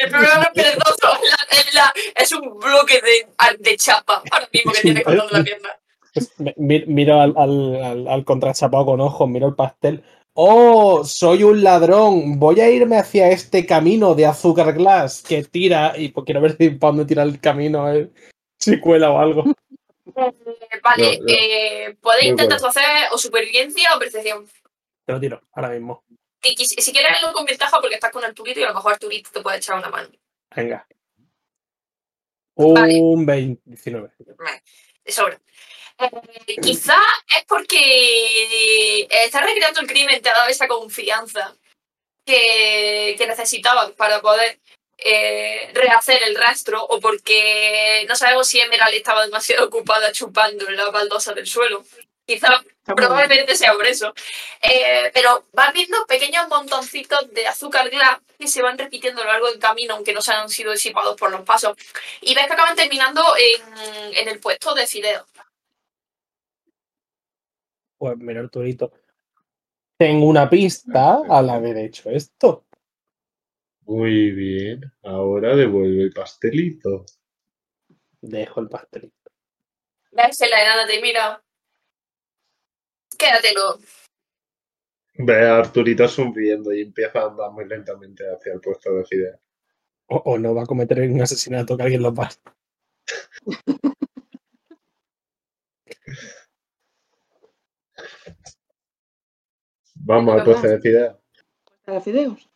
El 0.04 0.10
problema 0.10 0.36
no 0.36 0.42
es 0.44 0.50
perezoso, 0.50 1.14
es, 1.24 1.30
la- 1.32 1.60
es 1.60 1.74
la- 1.74 1.94
es 2.16 2.32
un 2.32 2.60
bloque 2.60 3.02
de, 3.02 3.58
de 3.60 3.78
chapa 3.78 4.24
ahora 4.32 4.50
mismo 4.52 4.72
que 4.72 4.82
tienes 4.82 5.04
cortando 5.04 5.38
la 5.38 5.44
pierna. 5.44 5.70
pues, 6.14 6.88
miro 6.88 7.22
al, 7.22 7.34
al, 7.38 7.84
al, 7.84 8.08
al 8.08 8.26
contrachapado 8.26 8.86
con 8.86 9.02
ojos, 9.02 9.30
miro 9.30 9.48
el 9.48 9.56
pastel. 9.56 10.04
¡Oh! 10.34 11.04
Soy 11.04 11.44
un 11.44 11.62
ladrón. 11.64 12.40
Voy 12.40 12.62
a 12.62 12.70
irme 12.70 12.98
hacia 12.98 13.30
este 13.30 13.66
camino 13.66 14.16
de 14.16 14.26
azúcar 14.26 14.74
glass 14.74 15.22
que 15.28 15.44
tira. 15.44 15.94
Y 15.98 16.10
pues 16.10 16.26
quiero 16.26 16.40
ver 16.42 16.56
si 16.58 16.70
para 16.72 16.92
dónde 16.92 17.06
tira 17.06 17.24
el 17.24 17.40
camino, 17.40 17.92
eh, 17.94 18.10
si 18.58 18.80
cuela 18.80 19.12
o 19.12 19.20
algo. 19.20 19.44
Eh, 20.16 20.34
vale, 20.82 21.18
No, 21.20 21.24
no. 21.26 21.34
eh, 21.34 21.98
podéis 22.02 22.26
intentar 22.30 22.60
hacer 22.66 22.84
o 23.14 23.18
supervivencia 23.18 23.90
o 23.96 24.00
percepción. 24.00 24.46
Te 25.06 25.14
lo 25.14 25.20
tiro 25.20 25.42
ahora 25.54 25.70
mismo. 25.70 26.04
Si 26.42 26.92
quieres 26.92 27.12
hazlo 27.12 27.34
con 27.34 27.46
ventaja 27.46 27.80
porque 27.80 27.96
estás 27.96 28.12
con 28.12 28.24
Arturito 28.24 28.60
y 28.60 28.64
a 28.64 28.70
lo 28.70 28.76
mejor 28.76 28.94
Arturito 28.94 29.30
te 29.32 29.42
puede 29.42 29.58
echar 29.58 29.78
una 29.78 29.90
mano. 29.90 30.10
Venga. 30.56 30.88
Vale. 32.56 33.00
Un 33.00 33.26
20, 33.26 33.62
19. 33.66 34.12
de 35.06 35.12
sobra. 35.12 35.40
Eh, 36.00 36.56
quizá 36.62 36.98
es 37.38 37.46
porque 37.46 39.08
estás 39.10 39.46
recreando 39.46 39.82
el 39.82 39.88
crimen, 39.88 40.22
te 40.22 40.30
ha 40.30 40.34
dado 40.34 40.50
esa 40.50 40.68
confianza 40.68 41.56
que, 42.26 43.16
que 43.18 43.28
necesitabas 43.28 43.92
para 43.92 44.22
poder 44.22 44.60
eh, 44.98 45.72
rehacer 45.74 46.22
el 46.24 46.36
rastro 46.36 46.84
o 46.84 47.00
porque 47.00 48.06
no 48.08 48.16
sabemos 48.16 48.48
si 48.48 48.60
Emerald 48.60 48.94
estaba 48.94 49.26
demasiado 49.26 49.66
ocupada 49.66 50.12
chupando 50.12 50.68
en 50.68 50.76
la 50.76 50.90
baldosa 50.90 51.34
del 51.34 51.48
suelo. 51.48 51.84
Quizá 52.26 52.48
Está. 52.56 52.64
Probablemente 52.86 53.56
sea 53.56 53.74
por 53.74 53.86
eso. 53.86 54.14
Eh, 54.62 55.12
pero 55.14 55.46
vas 55.54 55.74
viendo 55.74 56.06
pequeños 56.08 56.48
montoncitos 56.50 57.32
de 57.34 57.48
azúcar 57.48 57.90
glass 57.90 58.20
que 58.38 58.48
se 58.48 58.62
van 58.62 58.78
repitiendo 58.78 59.22
a 59.22 59.26
lo 59.26 59.32
largo 59.32 59.48
del 59.50 59.60
camino, 59.60 59.96
aunque 59.96 60.14
no 60.14 60.22
se 60.22 60.32
han 60.32 60.50
sido 60.50 60.72
disipados 60.72 61.16
por 61.16 61.32
los 61.32 61.42
pasos. 61.42 61.76
Y 62.22 62.34
ves 62.34 62.48
que 62.48 62.54
acaban 62.54 62.76
terminando 62.76 63.24
en, 63.38 64.16
en 64.16 64.28
el 64.28 64.40
puesto 64.40 64.74
de 64.74 64.88
Fideo. 64.88 65.26
Pues 67.98 68.18
mira, 68.18 68.42
Arturito. 68.42 68.92
Tengo 69.98 70.26
una 70.26 70.50
pista 70.50 71.22
al 71.30 71.50
haber 71.52 71.78
hecho 71.78 72.10
esto. 72.10 72.66
Muy 73.82 74.32
bien. 74.32 74.92
Ahora 75.04 75.56
devuelve 75.56 76.04
el 76.04 76.12
pastelito. 76.12 77.06
Dejo 78.20 78.62
el 78.62 78.70
pastelito. 78.70 79.32
Ves 80.12 80.40
la 80.40 80.62
enana 80.62 80.88
te 80.88 81.02
mira. 81.02 81.44
Quédatelo. 83.18 83.80
Ve 85.16 85.48
a 85.48 85.58
Arturito 85.58 86.08
sonriendo 86.08 86.74
y 86.74 86.82
empieza 86.82 87.20
a 87.20 87.28
andar 87.28 87.52
muy 87.52 87.68
lentamente 87.68 88.24
hacia 88.32 88.54
el 88.54 88.62
puesto 88.62 88.94
de 88.94 89.06
Fidel. 89.06 89.38
O, 90.08 90.18
o 90.18 90.38
no 90.38 90.56
va 90.56 90.64
a 90.64 90.66
cometer 90.66 91.02
un 91.02 91.22
asesinato 91.22 91.78
que 91.78 91.84
alguien 91.84 92.02
lo 92.02 92.14
pase. 92.14 92.40
Vamos 100.04 100.36
al 100.36 100.44
puesto 100.44 100.68
de 100.68 100.80
Fidel. 100.82 101.16
¿Para 101.86 102.02
fideos? 102.02 102.50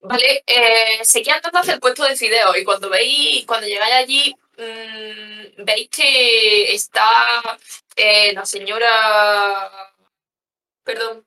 Vale, 0.00 0.42
eh, 0.46 1.04
seguí 1.04 1.30
andando 1.30 1.60
hacia 1.60 1.74
el 1.74 1.80
puesto 1.80 2.04
de 2.04 2.16
Fideo 2.16 2.56
y 2.56 2.64
cuando 2.64 2.90
veis, 2.90 3.46
cuando 3.46 3.66
llegáis 3.66 3.94
allí, 3.94 4.34
mm, 4.58 5.64
veis 5.64 5.88
que 5.90 6.74
está 6.74 7.58
eh, 7.96 8.32
la 8.32 8.44
señora, 8.46 8.90
perdón, 10.84 11.26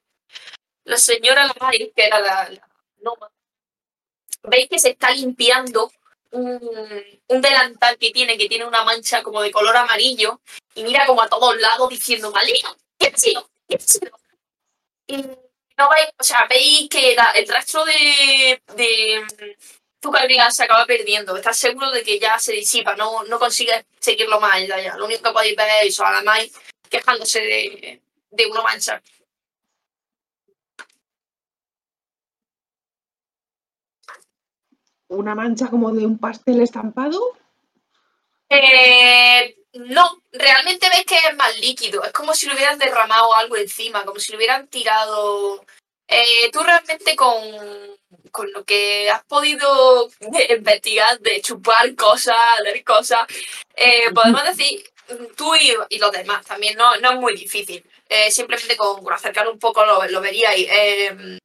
la 0.86 0.98
señora 0.98 1.48
Lamay, 1.48 1.92
que 1.96 2.06
era 2.06 2.20
la, 2.20 2.50
la 2.50 2.70
noma. 3.02 3.32
Veis 4.44 4.70
que 4.70 4.80
se 4.80 4.90
está 4.92 5.12
limpiando 5.12 5.92
un, 6.32 6.60
un 7.28 7.42
delantal 7.42 7.98
que 7.98 8.12
tiene, 8.12 8.38
que 8.38 8.48
tiene 8.50 8.66
una 8.66 8.84
mancha 8.84 9.24
como 9.24 9.42
de 9.42 9.52
color 9.52 9.76
amarillo 9.78 10.40
y 10.76 10.84
mira 10.84 11.06
como 11.08 11.22
a 11.22 11.30
todos 11.30 11.58
lados 11.60 11.90
diciendo, 11.90 12.32
maldito, 12.32 12.76
¿qué 13.00 13.08
ha 13.08 13.18
sido? 13.18 13.50
¿Qué 13.68 13.76
ha 13.78 13.80
sido? 13.80 14.12
Y 15.08 15.18
no 15.18 15.90
veis, 15.90 16.10
o 16.20 16.24
sea, 16.24 16.46
veis 16.50 16.88
que 16.90 17.16
la- 17.16 17.32
el 17.32 17.48
rastro 17.48 17.84
de, 17.86 18.62
de 18.76 19.58
azúcar 20.06 20.24
griega 20.26 20.52
se 20.52 20.64
acaba 20.64 20.86
perdiendo. 20.86 21.36
Estás 21.36 21.58
seguro 21.58 21.90
de 21.92 22.04
que 22.04 22.20
ya 22.20 22.38
se 22.38 22.54
disipa, 22.54 22.96
no, 22.96 23.24
no 23.24 23.40
consigues 23.40 23.86
seguirlo 24.00 24.40
más 24.40 24.54
allá. 24.54 24.80
Ya. 24.80 24.96
Lo 24.96 25.06
único 25.06 25.24
que 25.24 25.32
podéis 25.32 25.56
ver 25.56 25.68
es 25.82 25.94
eso, 25.94 26.06
a 26.06 26.12
la 26.12 26.22
Mai 26.22 26.52
quejándose 26.90 27.40
de, 27.40 28.02
de 28.30 28.46
una 28.46 28.62
mancha. 28.62 29.02
¿Una 35.08 35.36
mancha 35.36 35.68
como 35.70 35.92
de 35.92 36.06
un 36.06 36.18
pastel 36.18 36.62
estampado? 36.62 37.38
Eh, 38.50 39.58
no, 39.74 40.22
realmente 40.32 40.88
ves 40.90 41.06
que 41.06 41.16
es 41.16 41.36
más 41.36 41.60
líquido. 41.60 42.04
Es 42.04 42.12
como 42.12 42.34
si 42.34 42.48
le 42.48 42.56
hubieran 42.56 42.78
derramado 42.78 43.34
algo 43.34 43.56
encima, 43.58 44.04
como 44.04 44.20
si 44.20 44.32
le 44.32 44.38
hubieran 44.38 44.68
tirado. 44.68 45.66
Eh, 46.08 46.50
tú 46.52 46.60
realmente 46.62 47.16
con, 47.16 47.42
con 48.32 48.52
lo 48.52 48.64
que 48.64 49.10
has 49.10 49.24
podido 49.26 50.08
de- 50.20 50.56
investigar, 50.58 51.20
de 51.20 51.42
chupar 51.42 51.96
cosas, 51.96 52.36
leer 52.64 52.84
cosas, 52.84 53.26
eh, 53.76 54.12
podemos 54.14 54.44
decir, 54.44 54.84
tú 55.36 55.56
y, 55.56 55.74
y 55.90 56.00
los 56.00 56.12
demás 56.12 56.46
también, 56.46 56.78
no, 56.78 56.96
no 56.98 57.12
es 57.12 57.20
muy 57.20 57.36
difícil. 57.36 57.84
Eh, 58.08 58.30
simplemente 58.32 58.78
con, 58.78 59.04
con 59.04 59.14
acercar 59.14 59.48
un 59.48 59.58
poco 59.60 59.84
lo, 59.86 60.06
lo 60.08 60.22
veríais. 60.22 60.68
Eh, 60.70 61.40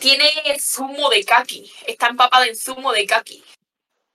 tiene 0.00 0.30
zumo 0.58 1.10
de 1.10 1.24
kaki, 1.24 1.70
está 1.86 2.08
empapada 2.08 2.46
en 2.46 2.56
zumo 2.56 2.92
de 2.92 3.06
kaki. 3.06 3.44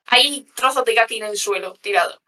Hay 0.08 0.44
trozos 0.56 0.84
de 0.86 0.96
kaki 0.96 1.18
en 1.18 1.26
el 1.26 1.38
suelo 1.38 1.74
tirados. 1.76 2.20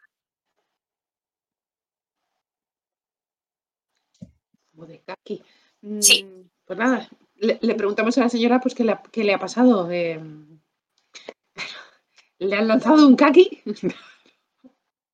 De 4.73 5.01
kaki. 5.05 5.43
Mm, 5.81 6.01
Sí. 6.01 6.25
Pues 6.69 6.77
nada, 6.77 7.09
le, 7.37 7.57
le 7.63 7.73
preguntamos 7.73 8.15
a 8.19 8.21
la 8.21 8.29
señora 8.29 8.59
pues 8.59 8.75
qué 8.75 8.83
le 8.83 8.91
ha, 8.91 9.01
qué 9.11 9.23
le 9.23 9.33
ha 9.33 9.39
pasado. 9.39 9.89
eh, 9.89 10.21
¿Le 12.37 12.55
han 12.55 12.67
lanzado 12.67 13.07
un 13.07 13.15
kaki? 13.15 13.63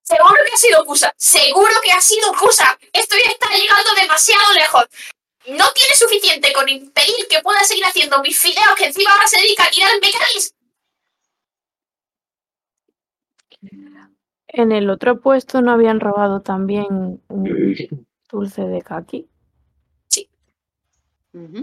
Seguro 0.02 0.34
que 0.46 0.52
ha 0.52 0.56
sido 0.58 0.84
Kusa. 0.84 1.14
Seguro 1.16 1.72
que 1.82 1.92
ha 1.92 2.00
sido 2.02 2.30
Kusa. 2.38 2.78
Esto 2.92 3.16
ya 3.16 3.30
está 3.30 3.48
llegando 3.48 3.88
demasiado 3.98 4.52
lejos. 4.52 4.84
No 5.46 5.64
tiene 5.74 5.94
suficiente 5.94 6.52
con 6.52 6.68
impedir 6.68 7.26
que 7.30 7.40
pueda 7.40 7.64
seguir 7.64 7.86
haciendo 7.86 8.20
mis 8.20 8.38
fideos 8.38 8.74
que 8.76 8.84
encima 8.88 9.12
ahora 9.12 9.26
se 9.26 9.40
dedica 9.40 9.64
a 9.64 9.70
tirar 9.70 9.92
mecanis. 9.94 10.54
En 14.48 14.72
el 14.72 14.90
otro 14.90 15.22
puesto 15.22 15.62
no 15.62 15.72
habían 15.72 16.00
robado 16.00 16.42
también 16.42 17.22
un 17.28 18.06
dulce 18.30 18.60
de 18.60 18.82
kaki. 18.82 19.30
Ujú. 21.36 21.62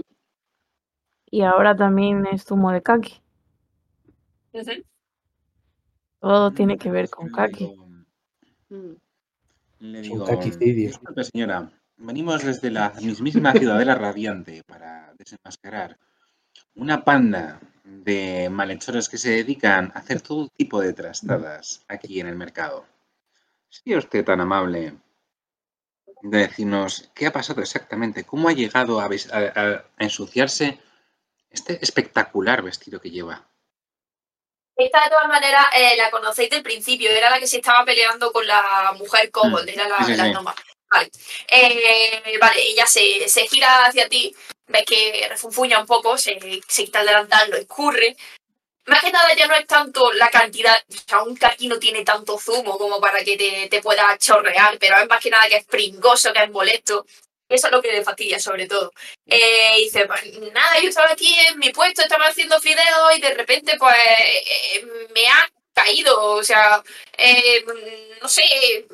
Y 1.30 1.42
ahora 1.42 1.74
también 1.76 2.26
es 2.30 2.44
zumo 2.44 2.70
de 2.70 2.80
kaki. 2.82 3.20
Todo 6.20 6.52
tiene 6.52 6.78
que 6.78 6.90
ver 6.90 7.10
con 7.10 7.26
Le 7.26 7.32
kaki. 7.32 7.64
digo- 7.66 7.84
Mm. 8.70 8.94
Le 9.80 10.00
digo, 10.00 10.24
disculpe 10.58 11.24
señora, 11.24 11.70
venimos 11.98 12.42
desde 12.42 12.70
la 12.70 12.92
mismísima 13.02 13.52
Ciudadela 13.52 13.94
Radiante 13.94 14.62
para 14.64 15.12
desenmascarar 15.18 15.98
una 16.76 17.04
panda 17.04 17.60
de 17.84 18.48
malhechores 18.50 19.08
que 19.08 19.18
se 19.18 19.30
dedican 19.30 19.92
a 19.94 19.98
hacer 19.98 20.22
todo 20.22 20.48
tipo 20.56 20.80
de 20.80 20.92
trastadas 20.94 21.84
aquí 21.88 22.18
en 22.20 22.28
el 22.28 22.36
mercado. 22.36 22.86
¿Sería 23.68 23.98
usted 23.98 24.24
tan 24.24 24.40
amable 24.40 24.94
de 26.24 26.38
decirnos 26.38 27.10
qué 27.14 27.26
ha 27.26 27.32
pasado 27.32 27.60
exactamente? 27.60 28.24
¿Cómo 28.24 28.48
ha 28.48 28.52
llegado 28.52 28.98
a, 29.00 29.08
ensuciarse 29.98 30.78
este 31.50 31.78
espectacular 31.82 32.62
vestido 32.62 33.00
que 33.00 33.10
lleva? 33.10 33.46
Esta 34.76 35.04
de 35.04 35.10
todas 35.10 35.28
maneras 35.28 35.66
eh, 35.76 35.96
la 35.96 36.10
conocéis 36.10 36.50
del 36.50 36.62
principio. 36.62 37.10
Era 37.10 37.30
la 37.30 37.38
que 37.38 37.46
se 37.46 37.58
estaba 37.58 37.84
peleando 37.84 38.32
con 38.32 38.46
la 38.46 38.94
mujer 38.98 39.30
kobold. 39.30 39.68
Era 39.68 39.86
la, 39.86 39.98
Sí, 39.98 40.06
sí, 40.06 40.16
la 40.16 40.24
sí. 40.24 40.32
Noma. 40.32 40.54
Vale. 40.90 41.10
Eh, 41.48 42.38
vale, 42.40 42.62
ella 42.62 42.86
se, 42.86 43.28
se 43.28 43.46
gira 43.46 43.86
hacia 43.86 44.08
ti. 44.08 44.34
Ves 44.66 44.84
que 44.86 45.26
refunfuña 45.28 45.78
un 45.78 45.86
poco. 45.86 46.16
Se, 46.18 46.38
se 46.66 46.84
quita 46.86 47.00
el 47.00 47.06
delantal, 47.06 47.50
lo 47.50 47.56
escurre. 47.56 48.16
Más 48.86 49.00
que 49.02 49.10
nada 49.10 49.34
ya 49.34 49.46
no 49.46 49.54
es 49.54 49.66
tanto 49.66 50.12
la 50.12 50.28
cantidad, 50.30 50.76
o 50.90 51.08
sea, 51.08 51.22
un 51.22 51.34
kaki 51.36 51.68
no 51.68 51.78
tiene 51.78 52.04
tanto 52.04 52.38
zumo 52.38 52.76
como 52.76 53.00
para 53.00 53.18
que 53.24 53.36
te, 53.36 53.68
te 53.68 53.80
pueda 53.80 54.16
chorrear, 54.18 54.78
pero 54.78 54.98
es 54.98 55.08
más 55.08 55.20
que 55.22 55.30
nada 55.30 55.48
que 55.48 55.56
es 55.56 55.64
pringoso, 55.64 56.32
que 56.32 56.42
es 56.44 56.50
molesto. 56.50 57.06
Eso 57.48 57.66
es 57.68 57.72
lo 57.72 57.80
que 57.82 57.92
le 57.92 58.04
fastidia 58.04 58.38
sobre 58.38 58.66
todo. 58.66 58.92
Eh, 59.26 59.76
dice, 59.78 60.06
pues 60.06 60.22
nada, 60.52 60.78
yo 60.80 60.88
estaba 60.88 61.10
aquí 61.10 61.34
en 61.48 61.58
mi 61.58 61.70
puesto, 61.70 62.02
estaba 62.02 62.26
haciendo 62.26 62.60
fideos 62.60 63.16
y 63.16 63.20
de 63.20 63.34
repente 63.34 63.76
pues 63.78 63.94
eh, 63.96 64.84
me 65.14 65.28
ha 65.28 65.48
caído, 65.74 66.20
o 66.34 66.42
sea, 66.42 66.82
eh, 67.18 67.64
no 68.20 68.28
sé, 68.28 68.42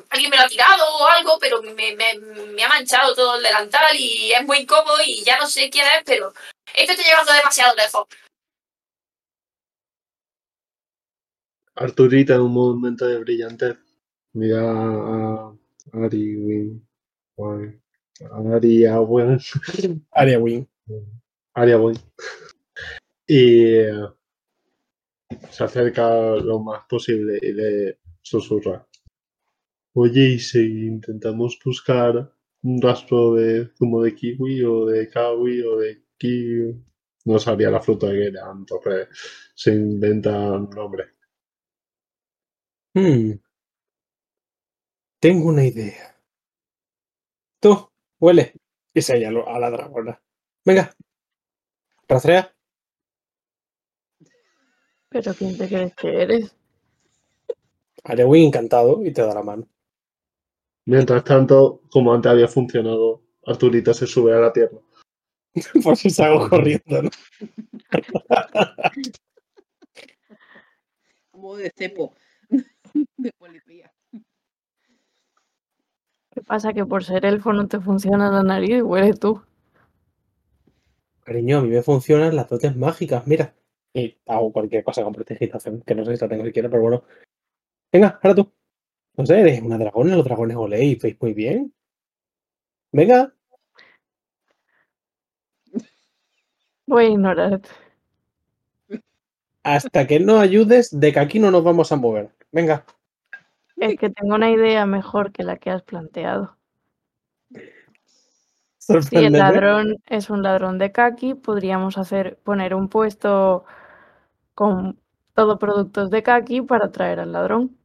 alguien 0.09 0.29
me 0.31 0.37
lo 0.37 0.43
ha 0.43 0.47
tirado 0.47 0.85
o 0.97 1.05
algo, 1.07 1.37
pero 1.39 1.61
me, 1.61 1.95
me- 1.95 2.15
me 2.19 2.63
ha 2.63 2.67
manchado 2.69 3.13
todo 3.15 3.35
el 3.35 3.43
delantal 3.43 3.95
y 3.95 4.33
es 4.33 4.43
muy 4.43 4.59
incómodo 4.59 4.97
y 5.05 5.23
ya 5.23 5.37
no 5.37 5.47
sé 5.47 5.69
quién 5.69 5.85
es, 5.87 6.03
pero 6.05 6.33
esto 6.73 6.91
está 6.93 7.03
llegando 7.03 7.33
demasiado 7.33 7.75
lejos. 7.75 8.07
Arturita 11.75 12.35
en 12.35 12.41
un 12.41 12.53
momento 12.53 13.07
de 13.07 13.19
brillante 13.19 13.77
mira 14.33 14.61
a 14.61 15.53
Ari 15.93 16.37
Win. 16.37 16.87
Win- 17.37 17.81
Ari 18.55 18.85
Awen. 18.85 19.39
Aria 20.11 20.39
Wing. 20.39 20.65
Aria 21.55 21.77
Win. 21.79 21.97
Y 23.27 23.65
eh, 23.65 23.93
se 25.49 25.63
acerca 25.63 26.35
lo 26.35 26.59
más 26.59 26.83
posible 26.87 27.39
y 27.41 27.51
le 27.53 27.99
susurra. 28.21 28.85
Oye, 29.93 30.29
¿y 30.35 30.39
si 30.39 30.59
intentamos 30.87 31.57
buscar 31.63 32.31
un 32.63 32.81
rastro 32.81 33.33
de 33.35 33.69
zumo 33.77 34.03
de 34.03 34.13
kiwi 34.15 34.63
o 34.63 34.85
de 34.85 35.09
kawi 35.09 35.61
o 35.63 35.77
de 35.79 36.03
kiwi? 36.17 36.75
No 37.25 37.39
sabía 37.39 37.69
la 37.71 37.79
fruta 37.81 38.07
que 38.11 38.27
era, 38.27 38.51
entonces 38.51 39.07
se 39.55 39.73
inventa 39.73 40.51
un 40.53 40.69
Hmm. 42.93 43.39
Tengo 45.19 45.49
una 45.49 45.63
idea. 45.63 46.19
Tú, 47.59 47.89
huele. 48.19 48.53
Y 48.93 49.01
se 49.01 49.17
ella 49.17 49.29
a 49.29 49.59
la 49.59 49.69
dragona. 49.69 50.21
Venga. 50.65 50.93
Rastrea. 52.07 52.53
Pero 55.09 55.33
¿quién 55.33 55.57
te 55.57 55.67
crees 55.67 55.95
que 55.95 56.21
eres? 56.21 56.55
Arewin 58.03 58.47
encantado 58.47 59.05
y 59.05 59.13
te 59.13 59.21
da 59.21 59.33
la 59.33 59.43
mano. 59.43 59.67
Mientras 60.85 61.23
tanto, 61.23 61.81
como 61.91 62.13
antes 62.13 62.31
había 62.31 62.47
funcionado, 62.47 63.21
Arturita 63.45 63.93
se 63.93 64.07
sube 64.07 64.33
a 64.33 64.39
la 64.39 64.51
tierra. 64.51 64.79
Por 65.83 65.95
si 65.97 66.09
salgo 66.09 66.49
corriendo, 66.49 67.03
¿no? 67.03 67.09
Como 71.31 71.55
de 71.57 71.71
cepo. 71.75 72.15
de 73.17 73.31
policía. 73.33 73.91
¿Qué 76.31 76.41
pasa? 76.41 76.73
Que 76.73 76.85
por 76.85 77.03
ser 77.03 77.25
elfo 77.25 77.51
no 77.51 77.67
te 77.67 77.79
funciona 77.79 78.31
la 78.31 78.43
nariz 78.43 78.77
y 78.77 78.81
hueles 78.81 79.19
tú. 79.19 79.41
Cariño, 81.23 81.59
a 81.59 81.61
mí 81.61 81.69
me 81.69 81.83
funcionan 81.83 82.35
las 82.35 82.49
dotes 82.49 82.75
mágicas, 82.75 83.27
mira. 83.27 83.53
Y 83.93 84.17
hago 84.25 84.53
cualquier 84.53 84.83
cosa 84.83 85.03
con 85.03 85.13
prestigitación, 85.13 85.81
que 85.81 85.93
no 85.93 86.05
sé 86.05 86.15
si 86.15 86.21
la 86.21 86.29
tengo 86.29 86.45
siquiera, 86.45 86.69
pero 86.69 86.81
bueno. 86.81 87.03
Venga, 87.91 88.19
ahora 88.23 88.35
tú. 88.35 88.51
No 89.17 89.25
sé, 89.25 89.41
eres 89.41 89.61
una 89.61 89.77
dragona, 89.77 90.15
los 90.15 90.23
dragones 90.23 90.55
oléis, 90.55 90.99
veis 91.01 91.17
muy 91.19 91.33
bien. 91.33 91.73
Venga, 92.93 93.33
Voy 96.91 97.05
a 97.05 97.09
ignorarte. 97.09 97.69
hasta 99.63 100.07
que 100.07 100.19
no 100.19 100.39
ayudes, 100.39 100.99
de 100.99 101.13
que 101.13 101.19
aquí 101.19 101.39
no 101.39 101.49
nos 101.49 101.63
vamos 101.63 101.89
a 101.93 101.95
mover. 101.95 102.31
Venga. 102.51 102.85
Es 103.77 103.97
que 103.97 104.09
tengo 104.09 104.35
una 104.35 104.51
idea 104.51 104.85
mejor 104.85 105.31
que 105.31 105.43
la 105.43 105.57
que 105.57 105.71
has 105.71 105.81
planteado. 105.81 106.57
Si 108.77 109.15
el 109.15 109.33
ladrón 109.33 109.97
es 110.07 110.29
un 110.29 110.43
ladrón 110.43 110.77
de 110.77 110.91
kaki, 110.91 111.35
podríamos 111.35 111.97
hacer 111.97 112.37
poner 112.43 112.75
un 112.75 112.89
puesto 112.89 113.63
con 114.53 114.99
todo 115.33 115.57
productos 115.57 116.09
de 116.09 116.23
kaki 116.23 116.61
para 116.61 116.85
atraer 116.87 117.19
al 117.19 117.31
ladrón. 117.31 117.77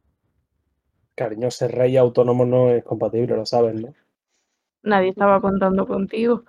Cariño, 1.15 1.49
ser 1.49 1.71
rey 1.71 1.97
autónomo 1.97 2.45
no 2.45 2.69
es 2.69 2.83
compatible, 2.83 3.35
lo 3.35 3.45
sabes, 3.45 3.75
¿no? 3.75 3.93
Nadie 4.83 5.09
estaba 5.09 5.41
contando 5.41 5.87
contigo. 5.87 6.43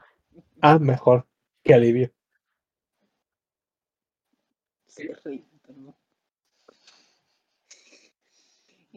Ah, 0.61 0.79
mejor. 0.79 1.27
Qué 1.63 1.75
alivio. 1.75 2.11
Sí, 4.87 5.09
rey, 5.25 5.45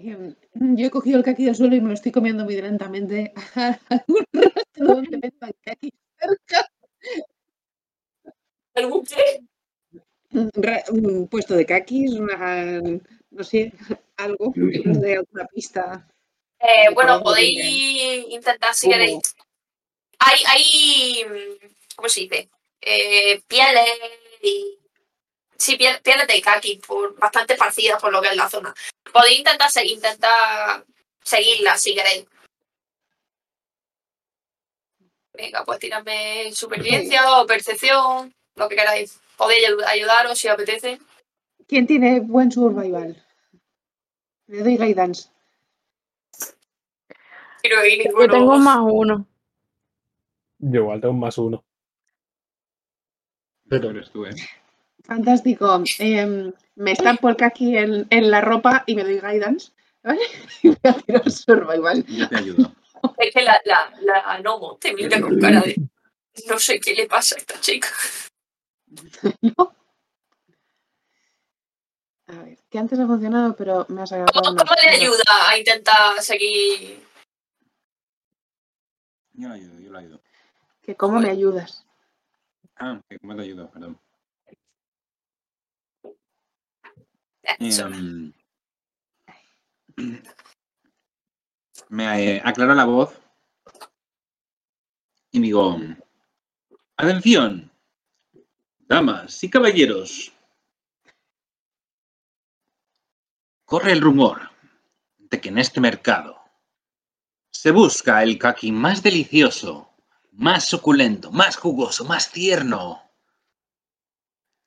Em, 0.03 0.35
Yo 0.75 0.87
he 0.87 0.89
cogido 0.89 1.17
el 1.19 1.23
kaki 1.23 1.45
del 1.45 1.55
suelo 1.55 1.75
y 1.75 1.81
me 1.81 1.89
lo 1.89 1.93
estoy 1.93 2.11
comiendo 2.11 2.43
muy 2.43 2.59
lentamente. 2.59 3.33
¿Algún 3.89 4.25
rastro 4.33 4.85
donde 4.87 5.17
vendan 5.17 5.51
kaki 5.61 5.93
cerca? 6.17 6.67
¿Algún 8.73 9.05
qué? 9.05 9.41
Un 10.31 11.27
puesto 11.27 11.55
de 11.55 11.65
kakis, 11.65 12.13
una, 12.13 12.81
no 13.31 13.43
sé, 13.43 13.73
algo 14.17 14.53
de 14.55 15.17
alguna 15.17 15.45
pista. 15.47 16.07
Eh, 16.59 16.89
bueno, 16.93 17.21
podéis 17.21 17.59
intentar 18.29 18.73
si 18.73 18.89
queréis. 18.89 19.35
Hay, 20.19 20.39
hay, 20.47 21.25
mm, 21.25 21.67
¿cómo 21.95 22.07
se 22.07 22.21
dice? 22.21 22.49
Eh, 22.79 23.41
pieles 23.47 23.83
y... 24.41 24.77
Sí, 25.61 25.77
piel- 25.77 26.01
pieles 26.01 26.25
de 26.27 26.41
kaki, 26.41 26.81
por, 26.87 27.15
bastante 27.19 27.53
esparcidas 27.53 28.01
por 28.01 28.11
lo 28.11 28.19
que 28.19 28.29
es 28.29 28.35
la 28.35 28.49
zona. 28.49 28.73
Podéis 29.13 29.37
intentar, 29.39 29.69
se- 29.69 29.85
intentar 29.85 30.83
seguirlas 31.23 31.79
si 31.79 31.93
queréis. 31.93 32.25
Venga, 35.33 35.63
pues 35.63 35.77
tirarme 35.77 36.51
supervivencia 36.51 37.21
o 37.39 37.45
percepción, 37.45 38.33
lo 38.55 38.67
que 38.69 38.75
queráis. 38.75 39.19
Podéis 39.37 39.69
ayu- 39.69 39.85
ayudaros 39.87 40.39
si 40.39 40.47
os 40.47 40.53
apetece. 40.55 40.99
¿Quién 41.67 41.85
tiene 41.85 42.19
buen 42.21 42.51
survival? 42.51 43.23
Le 44.47 44.63
doy 44.63 44.77
guidance. 44.77 45.29
Que 47.61 47.69
Yo 47.69 48.27
tengo 48.29 48.57
más 48.57 48.79
uno. 48.81 49.27
Yo 50.57 50.81
igual 50.81 51.01
tengo 51.01 51.13
más 51.13 51.37
uno. 51.37 51.63
Pero 53.69 53.91
eres 53.91 54.09
tú, 54.11 54.25
¿eh? 54.25 54.33
Fantástico. 55.11 55.83
Em, 55.99 56.53
me 56.75 56.93
estampo 56.93 57.27
el 57.27 57.35
kaki 57.35 57.75
en, 57.75 58.07
en 58.09 58.31
la 58.31 58.39
ropa 58.39 58.85
y 58.87 58.95
me 58.95 59.03
doy 59.03 59.19
guidance. 59.19 59.73
¿Vale? 60.03 60.21
Y 60.63 60.69
voy 60.69 60.77
a 60.83 60.93
tirar 60.93 61.29
survival. 61.29 62.05
Yo 62.05 62.29
te 62.29 62.37
ayudo. 62.37 62.73
Es 63.17 63.33
que 63.33 63.41
la, 63.41 63.59
la, 63.65 63.93
la 63.99 64.39
Nomo 64.39 64.77
te 64.77 64.93
mira 64.93 65.19
con 65.19 65.37
cara 65.37 65.59
de... 65.59 65.75
No 66.47 66.57
sé 66.59 66.79
qué 66.79 66.93
le 66.93 67.07
pasa 67.07 67.35
a 67.35 67.39
esta 67.39 67.59
chica. 67.59 67.89
¿No? 69.41 69.75
A 72.27 72.43
ver, 72.43 72.57
que 72.69 72.79
antes 72.79 72.97
ha 72.97 73.05
funcionado, 73.05 73.53
pero 73.57 73.85
me 73.89 74.03
has 74.03 74.13
agarrado. 74.13 74.41
¿Cómo, 74.41 74.55
cómo 74.55 74.71
le 74.81 74.89
ayuda 74.91 75.23
a 75.49 75.57
intentar 75.57 76.21
seguir? 76.21 77.03
Yo 79.33 79.49
la 79.49 79.55
ayudo, 79.55 79.77
yo 79.77 79.91
la 79.91 79.99
ayudo. 79.99 80.21
Que 80.81 80.95
cómo 80.95 81.19
me 81.19 81.29
ayudas. 81.29 81.85
Ah, 82.77 83.01
que 83.09 83.19
¿cómo 83.19 83.35
te 83.35 83.41
ayudo? 83.41 83.69
Perdón. 83.71 83.99
Em, 87.43 88.33
me 91.89 92.35
eh, 92.35 92.41
aclara 92.43 92.75
la 92.75 92.85
voz 92.85 93.19
y 95.31 95.39
digo, 95.41 95.79
atención, 96.97 97.71
damas 98.79 99.43
y 99.43 99.49
caballeros, 99.49 100.31
corre 103.65 103.93
el 103.93 104.01
rumor 104.01 104.51
de 105.17 105.39
que 105.39 105.49
en 105.49 105.57
este 105.57 105.79
mercado 105.79 106.37
se 107.49 107.71
busca 107.71 108.21
el 108.23 108.37
kaki 108.37 108.71
más 108.71 109.01
delicioso, 109.01 109.93
más 110.31 110.65
suculento, 110.65 111.31
más 111.31 111.55
jugoso, 111.55 112.05
más 112.05 112.31
tierno. 112.31 113.01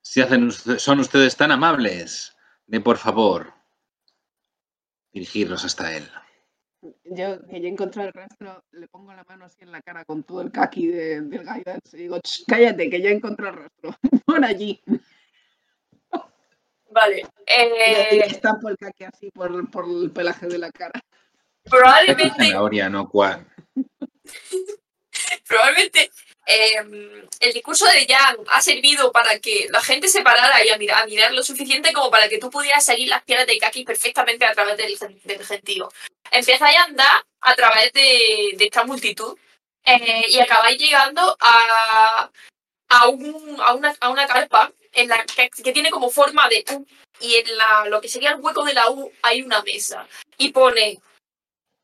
Si 0.02 0.20
hacen, 0.20 0.50
son 0.50 1.00
ustedes 1.00 1.36
tan 1.36 1.52
amables 1.52 2.33
de 2.66 2.80
por 2.80 2.96
favor 2.98 3.52
dirigirlos 5.12 5.64
hasta 5.64 5.96
él. 5.96 6.08
Yo, 7.04 7.46
que 7.46 7.60
ya 7.60 7.68
he 7.68 7.70
encontrado 7.70 8.08
el 8.08 8.14
rastro, 8.14 8.62
le 8.72 8.88
pongo 8.88 9.12
la 9.14 9.24
mano 9.24 9.46
así 9.46 9.56
en 9.62 9.72
la 9.72 9.80
cara 9.80 10.04
con 10.04 10.22
todo 10.22 10.42
el 10.42 10.50
kaki 10.52 10.86
de- 10.88 11.20
del 11.22 11.40
guidance 11.42 11.96
y 11.96 12.02
digo, 12.02 12.18
"Ch, 12.20 12.44
cállate, 12.46 12.90
que 12.90 13.00
ya 13.00 13.08
he 13.08 13.14
encontrado 13.14 13.54
el 13.54 13.62
rastro. 13.62 13.96
Por 14.26 14.44
allí. 14.44 14.82
Vale. 16.90 17.20
Y 17.20 17.26
le 18.08 18.16
Eh, 18.18 18.26
estampo 18.26 18.68
el 18.68 18.76
kaki 18.76 19.04
así 19.04 19.30
por, 19.30 19.68
por 19.70 19.84
el 19.88 20.10
pelaje 20.12 20.46
de 20.46 20.58
la 20.58 20.70
cara. 20.70 21.00
probablemente, 21.64 22.30
Zanahoria, 22.36 22.88
no 22.88 23.08
cual. 23.08 23.46
probablemente 25.48 26.10
eh, 26.46 27.26
el 27.40 27.52
discurso 27.52 27.86
de 27.86 28.06
Jan 28.06 28.36
ha 28.48 28.60
servido 28.60 29.10
para 29.12 29.38
que 29.38 29.66
la 29.70 29.80
gente 29.80 30.08
se 30.08 30.22
parara 30.22 30.64
y 30.64 30.68
a 30.70 30.76
mirar, 30.78 31.32
lo 31.32 31.42
suficiente 31.42 31.92
como 31.92 32.10
para 32.10 32.28
que 32.28 32.38
tú 32.38 32.50
pudieras 32.50 32.84
seguir 32.84 33.08
las 33.08 33.22
piernas 33.24 33.46
de 33.46 33.58
Kaki 33.58 33.84
perfectamente 33.84 34.44
a 34.44 34.52
través 34.54 34.76
del, 34.76 34.98
del 35.24 35.44
gentío. 35.46 35.90
Empezáis 36.30 36.76
a 36.78 36.84
andar 36.84 37.24
a 37.40 37.54
través 37.54 37.92
de, 37.92 38.56
esta 38.60 38.84
multitud 38.84 39.38
eh, 39.84 40.24
y 40.28 40.38
acabáis 40.40 40.78
llegando 40.78 41.36
a, 41.40 42.30
a, 42.88 43.08
un- 43.08 43.60
a 43.60 43.74
una, 43.74 43.94
a 44.00 44.08
una 44.10 44.26
carpa 44.26 44.72
en 44.92 45.08
la 45.08 45.24
que, 45.24 45.50
que 45.50 45.72
tiene 45.72 45.90
como 45.90 46.10
forma 46.10 46.48
de 46.48 46.64
U 46.72 46.86
y 47.20 47.36
en 47.36 47.56
la, 47.56 47.84
lo 47.86 48.00
que 48.00 48.08
sería 48.08 48.30
el 48.30 48.40
hueco 48.40 48.64
de 48.64 48.74
la 48.74 48.90
U 48.90 49.10
hay 49.22 49.42
una 49.42 49.62
mesa 49.62 50.06
y 50.38 50.50
pone 50.50 51.00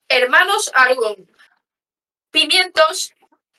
hermanos 0.08 0.70
Argon, 0.74 1.16
pimientos 2.30 3.12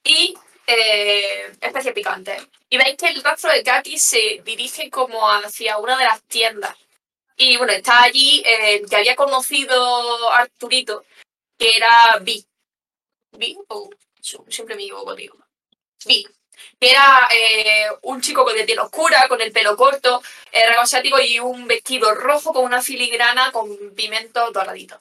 y 0.03 0.35
eh, 0.67 1.51
especies 1.61 1.93
picantes. 1.93 2.47
Y 2.69 2.77
veis 2.77 2.95
que 2.95 3.07
el 3.07 3.23
rastro 3.23 3.51
de 3.51 3.63
Kaki 3.63 3.97
se 3.97 4.41
dirige 4.43 4.89
como 4.89 5.29
hacia 5.29 5.77
una 5.77 5.97
de 5.97 6.05
las 6.05 6.21
tiendas. 6.23 6.75
Y 7.35 7.57
bueno, 7.57 7.73
está 7.73 8.03
allí 8.03 8.43
eh, 8.45 8.75
el 8.75 8.89
que 8.89 8.95
había 8.95 9.15
conocido 9.15 10.31
a 10.31 10.39
Arturito, 10.39 11.03
que 11.57 11.75
era 11.75 12.17
Vi. 12.21 12.45
Vi, 13.31 13.57
o 13.69 13.89
siempre 14.47 14.75
me 14.75 14.83
equivoco, 14.83 15.15
digo. 15.15 15.37
Vi. 16.05 16.27
Que 16.79 16.91
era 16.91 17.27
eh, 17.33 17.87
un 18.03 18.21
chico 18.21 18.45
de 18.53 18.63
piel 18.63 18.79
oscura, 18.79 19.27
con 19.27 19.41
el 19.41 19.51
pelo 19.51 19.75
corto, 19.75 20.21
eh, 20.51 20.67
y 21.23 21.39
un 21.39 21.67
vestido 21.67 22.13
rojo 22.13 22.53
con 22.53 22.63
una 22.65 22.81
filigrana 22.81 23.51
con 23.51 23.95
pimientos 23.95 24.53
doraditos. 24.53 24.99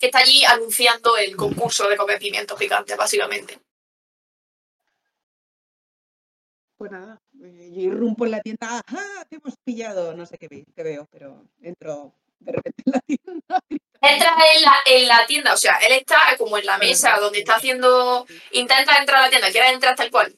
Que 0.00 0.06
está 0.06 0.18
allí 0.20 0.44
anunciando 0.44 1.16
el 1.18 1.36
concurso 1.36 1.88
de 1.88 1.96
comer 1.96 2.18
pimientos 2.18 2.58
picantes, 2.58 2.96
básicamente. 2.96 3.60
Pues 6.76 6.90
nada, 6.90 7.20
eh, 7.44 7.70
yo 7.74 7.82
irrumpo 7.82 8.24
en 8.24 8.30
la 8.30 8.40
tienda. 8.40 8.82
¡Ajá! 8.86 9.24
Te 9.28 9.36
hemos 9.36 9.54
pillado. 9.62 10.14
No 10.16 10.24
sé 10.24 10.38
qué, 10.38 10.48
ve- 10.48 10.64
qué 10.74 10.82
veo, 10.82 11.06
pero 11.10 11.44
entro 11.60 12.14
de 12.38 12.52
repente 12.52 12.82
en 12.86 12.92
la 12.92 13.00
tienda. 13.00 13.60
Entra 14.00 14.34
en 14.56 14.62
la, 14.62 14.74
en 14.86 15.08
la 15.08 15.26
tienda, 15.26 15.52
o 15.52 15.58
sea, 15.58 15.76
él 15.76 15.92
está 15.92 16.16
como 16.38 16.56
en 16.56 16.64
la 16.64 16.78
mesa 16.78 17.18
donde 17.20 17.40
está 17.40 17.56
haciendo. 17.56 18.26
Intenta 18.52 18.96
entrar 18.98 19.18
a 19.18 19.22
la 19.26 19.28
tienda, 19.30 19.50
quiere 19.52 19.68
entrar 19.68 19.94
tal 19.94 20.10
cual. 20.10 20.34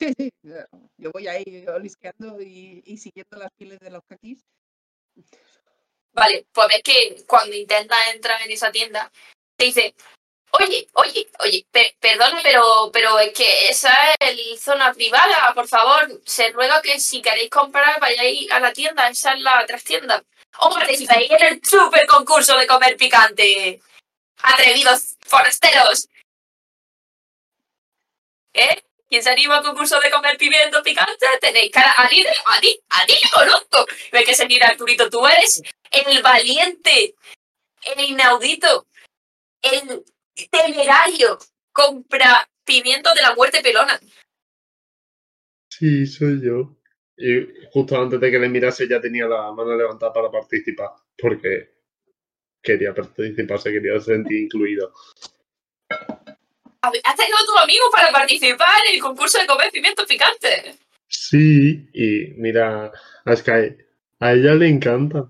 Sí, 0.00 0.12
sí. 0.18 0.32
Yo 0.98 1.12
voy 1.12 1.28
ahí 1.28 1.64
olisqueando 1.68 2.42
y, 2.42 2.82
y 2.84 2.98
siguiendo 2.98 3.38
las 3.38 3.50
pieles 3.56 3.78
de 3.78 3.90
los 3.90 4.02
kakis. 4.08 4.44
Vale, 6.16 6.46
pues 6.50 6.68
ves 6.68 6.82
que 6.82 7.24
cuando 7.26 7.54
intenta 7.54 8.10
entrar 8.10 8.40
en 8.40 8.50
esa 8.50 8.72
tienda, 8.72 9.12
te 9.54 9.66
dice, 9.66 9.94
oye, 10.52 10.88
oye, 10.94 11.28
oye, 11.40 11.66
pe- 11.70 11.94
perdona, 12.00 12.40
pero, 12.42 12.90
pero 12.90 13.18
es 13.18 13.34
que 13.34 13.68
esa 13.68 13.92
es 14.18 14.60
zona 14.62 14.94
privada, 14.94 15.52
por 15.54 15.68
favor, 15.68 16.08
se 16.24 16.48
ruega 16.52 16.80
que 16.80 16.98
si 16.98 17.20
queréis 17.20 17.50
comprar 17.50 18.00
vayáis 18.00 18.50
a 18.50 18.60
la 18.60 18.72
tienda, 18.72 19.08
esa 19.08 19.34
es 19.34 19.40
la 19.42 19.66
trastienda. 19.66 20.24
O 20.60 20.70
participáis 20.70 21.30
en 21.32 21.42
el 21.44 21.60
super 21.62 22.06
concurso 22.06 22.56
de 22.56 22.66
comer 22.66 22.96
picante. 22.96 23.82
Atrevidos 24.42 25.16
forasteros. 25.26 26.08
¿Eh? 28.54 28.82
¿Quién 29.08 29.22
se 29.22 29.30
anima 29.30 29.58
al 29.58 29.64
concurso 29.64 30.00
de 30.00 30.10
comer 30.10 30.36
pimiento 30.36 30.82
picante? 30.82 31.26
Tenéis 31.40 31.70
cara. 31.70 31.94
A 31.96 32.08
ti, 32.08 32.24
a 32.26 32.60
ti, 32.60 32.80
a 32.90 33.06
ti 33.06 33.14
conozco. 33.32 33.86
Ves 34.12 34.24
que 34.24 34.34
se 34.34 34.46
mira 34.46 34.68
Arturito, 34.68 35.08
tú 35.08 35.26
eres 35.26 35.62
el 35.92 36.22
valiente, 36.22 37.14
el 37.96 38.04
inaudito, 38.04 38.86
el 39.62 40.04
temerario 40.50 41.38
compra 41.72 42.48
pimiento 42.64 43.14
de 43.14 43.22
la 43.22 43.34
muerte 43.34 43.62
pelona. 43.62 43.98
Sí, 45.70 46.06
soy 46.06 46.40
yo. 46.42 46.76
Y 47.16 47.46
justo 47.72 48.00
antes 48.00 48.20
de 48.20 48.30
que 48.30 48.38
le 48.38 48.48
mirase 48.48 48.88
ya 48.88 49.00
tenía 49.00 49.26
la 49.26 49.52
mano 49.52 49.76
levantada 49.76 50.12
para 50.12 50.30
participar, 50.30 50.90
porque 51.16 51.76
quería 52.62 52.92
participar, 52.92 53.58
se 53.60 53.72
quería 53.72 53.98
sentir 54.00 54.38
incluido. 54.42 54.92
¿Has 57.04 57.16
traído 57.16 57.36
a 57.36 57.46
tus 57.46 57.62
amigos 57.62 57.88
para 57.92 58.10
participar 58.10 58.80
en 58.88 58.94
el 58.96 59.00
concurso 59.00 59.38
de 59.38 59.46
comer 59.46 59.70
pimientos 59.70 60.06
picantes? 60.06 60.78
Sí, 61.08 61.88
y 61.92 62.32
mira, 62.36 62.92
a 63.24 63.36
Sky, 63.36 63.76
a 64.20 64.32
ella 64.32 64.54
le 64.54 64.68
encanta. 64.68 65.28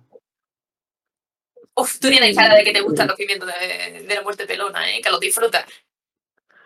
Uf, 1.74 1.98
tú 2.00 2.08
tienes 2.08 2.34
cara 2.34 2.54
de 2.54 2.64
que 2.64 2.72
te 2.72 2.80
gustan 2.80 3.08
los 3.08 3.16
pimientos 3.16 3.48
de, 3.48 4.02
de 4.02 4.14
la 4.14 4.22
muerte 4.22 4.46
pelona, 4.46 4.90
¿eh? 4.90 5.00
Que 5.02 5.10
los 5.10 5.20
disfrutas. 5.20 5.66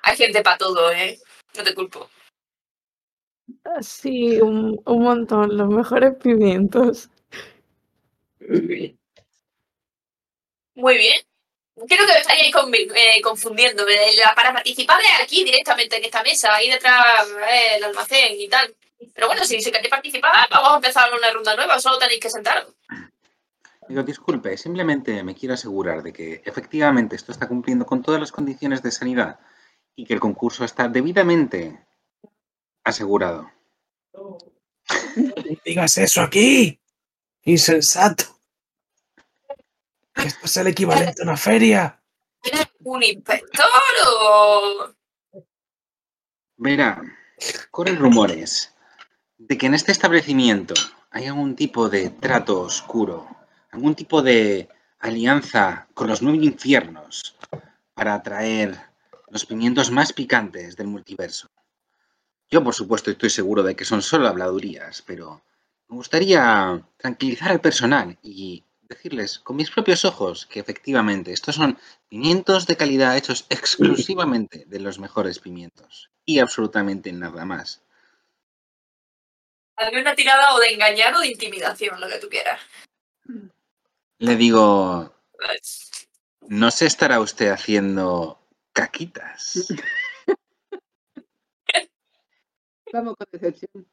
Hay 0.03 0.17
gente 0.17 0.43
para 0.43 0.57
todo, 0.59 0.93
¿eh? 0.93 1.19
No 1.57 1.65
te 1.65 1.75
culpo. 1.75 2.09
Ah, 3.65 3.83
Sí, 3.83 4.41
un, 4.41 4.81
un 4.87 5.03
montón, 5.03 5.57
los 5.57 5.69
mejores 5.69 6.15
pimientos. 6.23 7.11
Muy 10.75 10.97
bien. 10.99 11.21
Creo 11.89 12.07
que 12.07 12.13
me 12.13 12.19
estaríais 12.21 12.55
eh, 12.95 13.21
confundiendo. 13.23 13.85
la- 13.87 14.35
Para 14.35 14.53
participar 14.53 15.01
es 15.01 15.23
aquí 15.25 15.45
directamente 15.45 15.97
en 15.97 16.05
esta 16.05 16.23
mesa, 16.23 16.55
ahí 16.55 16.69
detrás 16.69 17.27
eh, 17.51 17.77
el 17.77 17.85
almacén 17.85 18.39
y 18.39 18.49
tal. 18.49 18.75
Pero 19.15 19.29
bueno, 19.29 19.45
si, 19.45 19.61
si 19.63 19.71
queréis 19.73 19.89
participar, 19.91 20.47
vamos 20.51 20.73
a 20.73 20.77
empezar 20.77 21.11
una 21.15 21.31
ronda 21.31 21.57
nueva, 21.57 21.79
solo 21.81 21.99
tenéis 21.99 22.21
que 22.21 22.29
sentaros. 22.31 22.67
Digo, 23.89 24.03
disculpe, 24.03 24.57
simplemente 24.57 25.23
me 25.25 25.35
quiero 25.35 25.55
asegurar 25.55 26.03
de 26.03 26.13
que 26.13 26.43
efectivamente 26.45 27.17
esto 27.17 27.33
está 27.33 27.49
cumpliendo 27.49 27.87
con 27.87 28.03
todas 28.03 28.21
las 28.21 28.31
condiciones 28.31 28.83
de 28.83 28.91
sanidad 28.93 29.41
y 29.97 30.05
que 30.07 30.15
el 30.15 30.21
concurso 30.21 30.65
está 30.65 30.87
debidamente 30.89 31.81
asegurado. 32.85 33.51
No 34.13 35.35
digas 35.65 35.97
eso 35.99 36.21
aquí. 36.21 36.79
Insensato. 37.45 38.25
Esto 40.25 40.47
es 40.47 40.57
el 40.57 40.67
equivalente 40.67 41.23
a 41.23 41.25
una 41.25 41.37
feria. 41.37 42.01
¿Un 42.81 43.03
inspector 43.03 43.67
o...? 44.07 44.95
Verá, 46.57 47.03
corren 47.71 47.97
rumores 47.97 48.75
de 49.39 49.57
que 49.57 49.67
en 49.67 49.75
este 49.75 49.93
establecimiento 49.93 50.75
hay 51.11 51.27
algún 51.27 51.57
tipo 51.57 51.89
de 51.89 52.11
trato 52.11 52.61
oscuro, 52.61 53.27
algún 53.71 53.95
tipo 53.95 54.21
de 54.21 54.69
alianza 54.99 55.89
con 55.95 56.09
los 56.09 56.21
nueve 56.21 56.45
infiernos 56.45 57.37
para 57.95 58.15
atraer 58.15 58.79
los 59.29 59.47
pimientos 59.47 59.91
más 59.91 60.13
picantes 60.13 60.77
del 60.77 60.89
multiverso. 60.89 61.49
Yo, 62.51 62.63
por 62.63 62.75
supuesto, 62.75 63.11
estoy 63.11 63.31
seguro 63.31 63.63
de 63.63 63.75
que 63.75 63.85
son 63.85 64.03
solo 64.03 64.29
habladurías, 64.29 65.03
pero 65.03 65.43
me 65.89 65.97
gustaría 65.97 66.83
tranquilizar 66.97 67.53
al 67.53 67.61
personal 67.61 68.19
y 68.23 68.65
decirles 68.91 69.39
con 69.39 69.57
mis 69.57 69.71
propios 69.71 70.05
ojos 70.05 70.47
que 70.47 70.61
efectivamente 70.61 71.33
estos 71.33 71.55
son 71.55 71.79
pimientos 72.09 72.67
de 72.67 72.77
calidad 72.77 73.17
hechos 73.17 73.47
exclusivamente 73.49 74.65
de 74.67 74.81
los 74.81 74.99
mejores 74.99 75.39
pimientos 75.39 76.11
y 76.25 76.41
absolutamente 76.41 77.13
nada 77.13 77.45
más. 77.45 77.83
Hazme 79.77 80.03
una 80.03 80.15
tirada 80.15 80.55
o 80.55 80.59
de 80.59 80.75
engañar 80.75 81.15
o 81.15 81.21
de 81.21 81.29
intimidación, 81.29 82.01
lo 82.01 82.09
que 82.09 82.19
tú 82.19 82.29
quieras. 82.29 82.61
Le 84.19 84.37
digo, 84.37 85.15
¿no 86.49 86.71
se 86.71 86.87
estará 86.87 87.21
usted 87.21 87.49
haciendo 87.49 88.39
caquitas? 88.73 89.69
Vamos 92.93 93.15
con 93.17 93.29
decepción. 93.31 93.87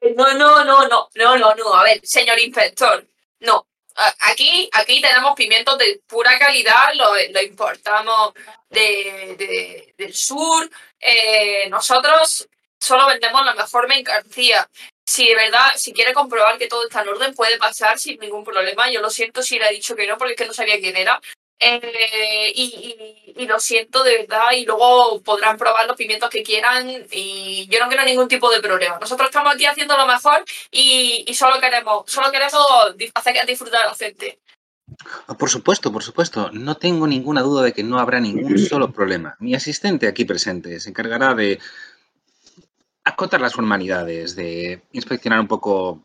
No, 0.00 0.32
no, 0.34 0.64
no, 0.64 0.86
no, 0.88 1.08
no, 1.14 1.36
no, 1.38 1.54
no. 1.54 1.74
A 1.74 1.82
ver, 1.82 2.00
señor 2.04 2.38
inspector, 2.38 3.04
no. 3.40 3.66
Aquí, 4.20 4.70
aquí 4.72 5.00
tenemos 5.00 5.34
pimientos 5.34 5.76
de 5.76 6.00
pura 6.06 6.38
calidad, 6.38 6.94
lo, 6.94 7.14
lo 7.14 7.42
importamos 7.42 8.32
de, 8.70 9.34
de- 9.36 9.94
del 9.98 10.14
sur. 10.14 10.70
Eh, 11.00 11.68
nosotros 11.68 12.48
solo 12.78 13.06
vendemos 13.08 13.44
la 13.44 13.54
mejor 13.54 13.88
mercancía. 13.88 14.68
Si 15.04 15.26
de 15.26 15.34
verdad, 15.34 15.72
si 15.74 15.92
quiere 15.92 16.12
comprobar 16.12 16.58
que 16.58 16.68
todo 16.68 16.84
está 16.86 17.02
en 17.02 17.08
orden, 17.08 17.34
puede 17.34 17.58
pasar 17.58 17.98
sin 17.98 18.20
ningún 18.20 18.44
problema. 18.44 18.88
Yo 18.88 19.00
lo 19.00 19.10
siento 19.10 19.42
si 19.42 19.58
le 19.58 19.68
he 19.68 19.72
dicho 19.72 19.96
que 19.96 20.06
no, 20.06 20.16
porque 20.16 20.34
es 20.34 20.38
que 20.38 20.46
no 20.46 20.54
sabía 20.54 20.78
quién 20.78 20.96
era. 20.96 21.20
Eh, 21.60 22.52
y, 22.54 22.62
y- 23.34 23.42
y 23.42 23.46
lo 23.46 23.58
siento 23.60 24.02
de 24.04 24.18
verdad, 24.18 24.52
y 24.56 24.64
luego 24.64 25.20
podrán 25.22 25.56
probar 25.56 25.86
los 25.86 25.96
pimientos 25.96 26.30
que 26.30 26.42
quieran 26.42 26.88
y 27.12 27.66
yo 27.68 27.80
no 27.80 27.88
quiero 27.88 28.04
ningún 28.04 28.28
tipo 28.28 28.50
de 28.50 28.60
problema. 28.60 28.98
Nosotros 29.00 29.28
estamos 29.28 29.54
aquí 29.54 29.64
haciendo 29.66 29.96
lo 29.96 30.06
mejor 30.06 30.44
y, 30.70 31.24
y 31.26 31.34
solo 31.34 31.60
queremos, 31.60 32.04
solo 32.06 32.30
queremos 32.30 32.54
hacer 33.14 33.34
que 33.34 33.46
disfrutar 33.46 33.82
a 33.82 33.86
la 33.88 33.94
gente. 33.94 34.38
Oh, 35.26 35.34
Por 35.36 35.50
supuesto, 35.50 35.92
por 35.92 36.02
supuesto. 36.02 36.50
No 36.52 36.76
tengo 36.76 37.06
ninguna 37.06 37.42
duda 37.42 37.62
de 37.64 37.72
que 37.72 37.82
no 37.84 37.98
habrá 37.98 38.20
ningún 38.20 38.58
solo 38.58 38.92
problema. 38.92 39.36
Mi 39.40 39.54
asistente 39.54 40.06
aquí 40.08 40.24
presente 40.24 40.78
se 40.80 40.90
encargará 40.90 41.34
de 41.34 41.58
acotar 43.04 43.40
las 43.40 43.54
formalidades, 43.54 44.36
de 44.36 44.82
inspeccionar 44.92 45.40
un 45.40 45.48
poco 45.48 46.02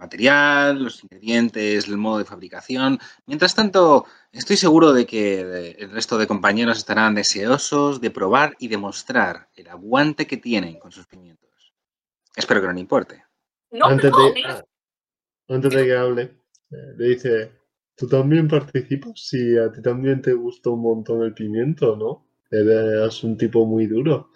material, 0.00 0.82
los 0.82 1.04
ingredientes, 1.04 1.86
el 1.86 1.96
modo 1.98 2.18
de 2.18 2.24
fabricación. 2.24 2.98
Mientras 3.26 3.54
tanto, 3.54 4.06
estoy 4.32 4.56
seguro 4.56 4.92
de 4.92 5.06
que 5.06 5.76
el 5.78 5.90
resto 5.92 6.18
de 6.18 6.26
compañeros 6.26 6.78
estarán 6.78 7.14
deseosos 7.14 8.00
de 8.00 8.10
probar 8.10 8.56
y 8.58 8.68
demostrar 8.68 9.48
el 9.54 9.68
aguante 9.68 10.26
que 10.26 10.38
tienen 10.38 10.78
con 10.78 10.90
sus 10.90 11.06
pimientos. 11.06 11.74
Espero 12.34 12.60
que 12.60 12.66
no 12.66 12.72
le 12.72 12.80
importe. 12.80 13.24
No, 13.70 13.86
antes, 13.86 14.10
de, 14.10 14.42
ah, 14.46 14.64
antes 15.48 15.72
de 15.72 15.84
que 15.84 15.96
hable, 15.96 16.22
eh, 16.22 16.94
le 16.96 17.08
dice, 17.08 17.52
¿tú 17.94 18.08
también 18.08 18.48
participas? 18.48 19.12
Sí, 19.14 19.56
a 19.56 19.70
ti 19.70 19.80
también 19.82 20.22
te 20.22 20.32
gustó 20.32 20.72
un 20.72 20.82
montón 20.82 21.22
el 21.22 21.34
pimiento, 21.34 21.96
¿no? 21.96 22.26
Eres 22.50 23.22
un 23.22 23.36
tipo 23.36 23.64
muy 23.64 23.86
duro. 23.86 24.30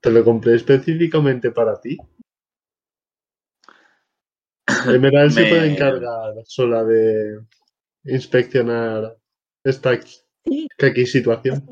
Te 0.00 0.10
lo 0.10 0.24
compré 0.24 0.54
específicamente 0.54 1.50
para 1.50 1.80
ti. 1.80 1.98
Emerald 4.86 5.32
se 5.32 5.42
Me- 5.42 5.48
puede 5.48 5.72
encargar 5.72 6.34
sola 6.46 6.84
de 6.84 7.40
inspeccionar 8.04 9.16
esta 9.64 9.90
aquí 9.90 11.06
situación. 11.06 11.66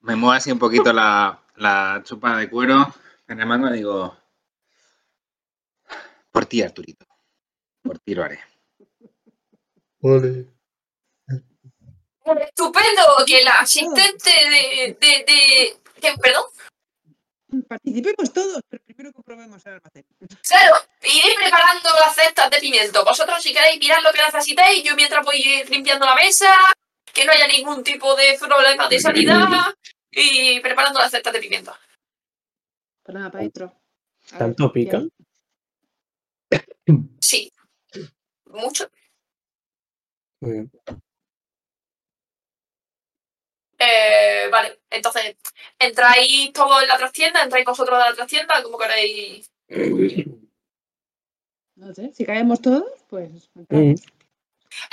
Me 0.00 0.14
muevo 0.16 0.32
así 0.32 0.50
un 0.52 0.58
poquito 0.58 0.92
la, 0.92 1.42
la 1.56 2.02
chupa 2.04 2.36
de 2.38 2.48
cuero 2.50 2.86
en 3.28 3.40
el 3.40 3.46
mango 3.46 3.68
y 3.70 3.78
digo, 3.78 4.16
por 6.30 6.46
ti, 6.46 6.62
Arturito. 6.62 7.06
Por 7.82 7.98
ti 8.00 8.14
lo 8.14 8.24
haré. 8.24 8.38
Ole. 10.00 10.46
estupendo 12.48 13.02
que 13.26 13.40
el 13.40 13.48
asistente 13.48 14.30
de, 14.30 14.96
de, 15.00 15.24
de- 15.24 15.76
que- 16.00 16.14
perdón, 16.20 16.44
Participemos 17.62 18.32
todos, 18.32 18.60
pero 18.68 18.82
primero 18.84 19.12
comprobemos 19.12 19.64
el 19.66 19.74
almacén. 19.74 20.04
claro, 20.46 20.76
iré 21.02 21.34
preparando 21.36 21.90
las 22.00 22.14
cestas 22.14 22.50
de 22.50 22.58
pimiento. 22.58 23.04
Vosotros 23.04 23.42
si 23.42 23.52
queréis 23.52 23.78
mirar 23.78 24.02
lo 24.02 24.12
que 24.12 24.22
necesitéis, 24.22 24.82
yo 24.84 24.94
mientras 24.96 25.24
voy 25.24 25.42
limpiando 25.68 26.06
la 26.06 26.14
mesa, 26.14 26.52
que 27.12 27.24
no 27.24 27.32
haya 27.32 27.46
ningún 27.46 27.82
tipo 27.82 28.14
de 28.14 28.36
problema 28.38 28.88
de 28.88 29.00
sanidad 29.00 29.74
y 30.10 30.60
preparando 30.60 31.00
las 31.00 31.10
cestas 31.10 31.32
de 31.32 31.40
pimiento. 31.40 31.74
Pues 33.02 33.14
nada, 33.14 33.30
para 33.30 33.40
adentro. 33.40 33.66
A 33.66 34.32
ver, 34.32 34.38
¿Tanto 34.38 34.72
¿qué 34.72 34.80
pica? 34.80 35.02
Sí, 37.20 37.52
mucho. 38.46 38.90
Muy 40.40 40.52
bien. 40.52 40.70
Eh, 43.78 44.48
vale, 44.50 44.78
entonces, 44.90 45.36
¿entráis 45.78 46.52
todos 46.52 46.82
en 46.82 46.88
la 46.88 46.96
trastienda? 46.96 47.42
¿Entráis 47.42 47.64
vosotros 47.66 47.98
a 47.98 48.10
la 48.10 48.14
trastienda? 48.14 48.62
¿Cómo 48.62 48.78
queréis? 48.78 49.50
No 51.76 51.94
sé, 51.94 52.12
si 52.14 52.24
caemos 52.24 52.62
todos, 52.62 52.90
pues. 53.08 53.30
Mm. 53.54 53.60
entramos. 53.60 54.00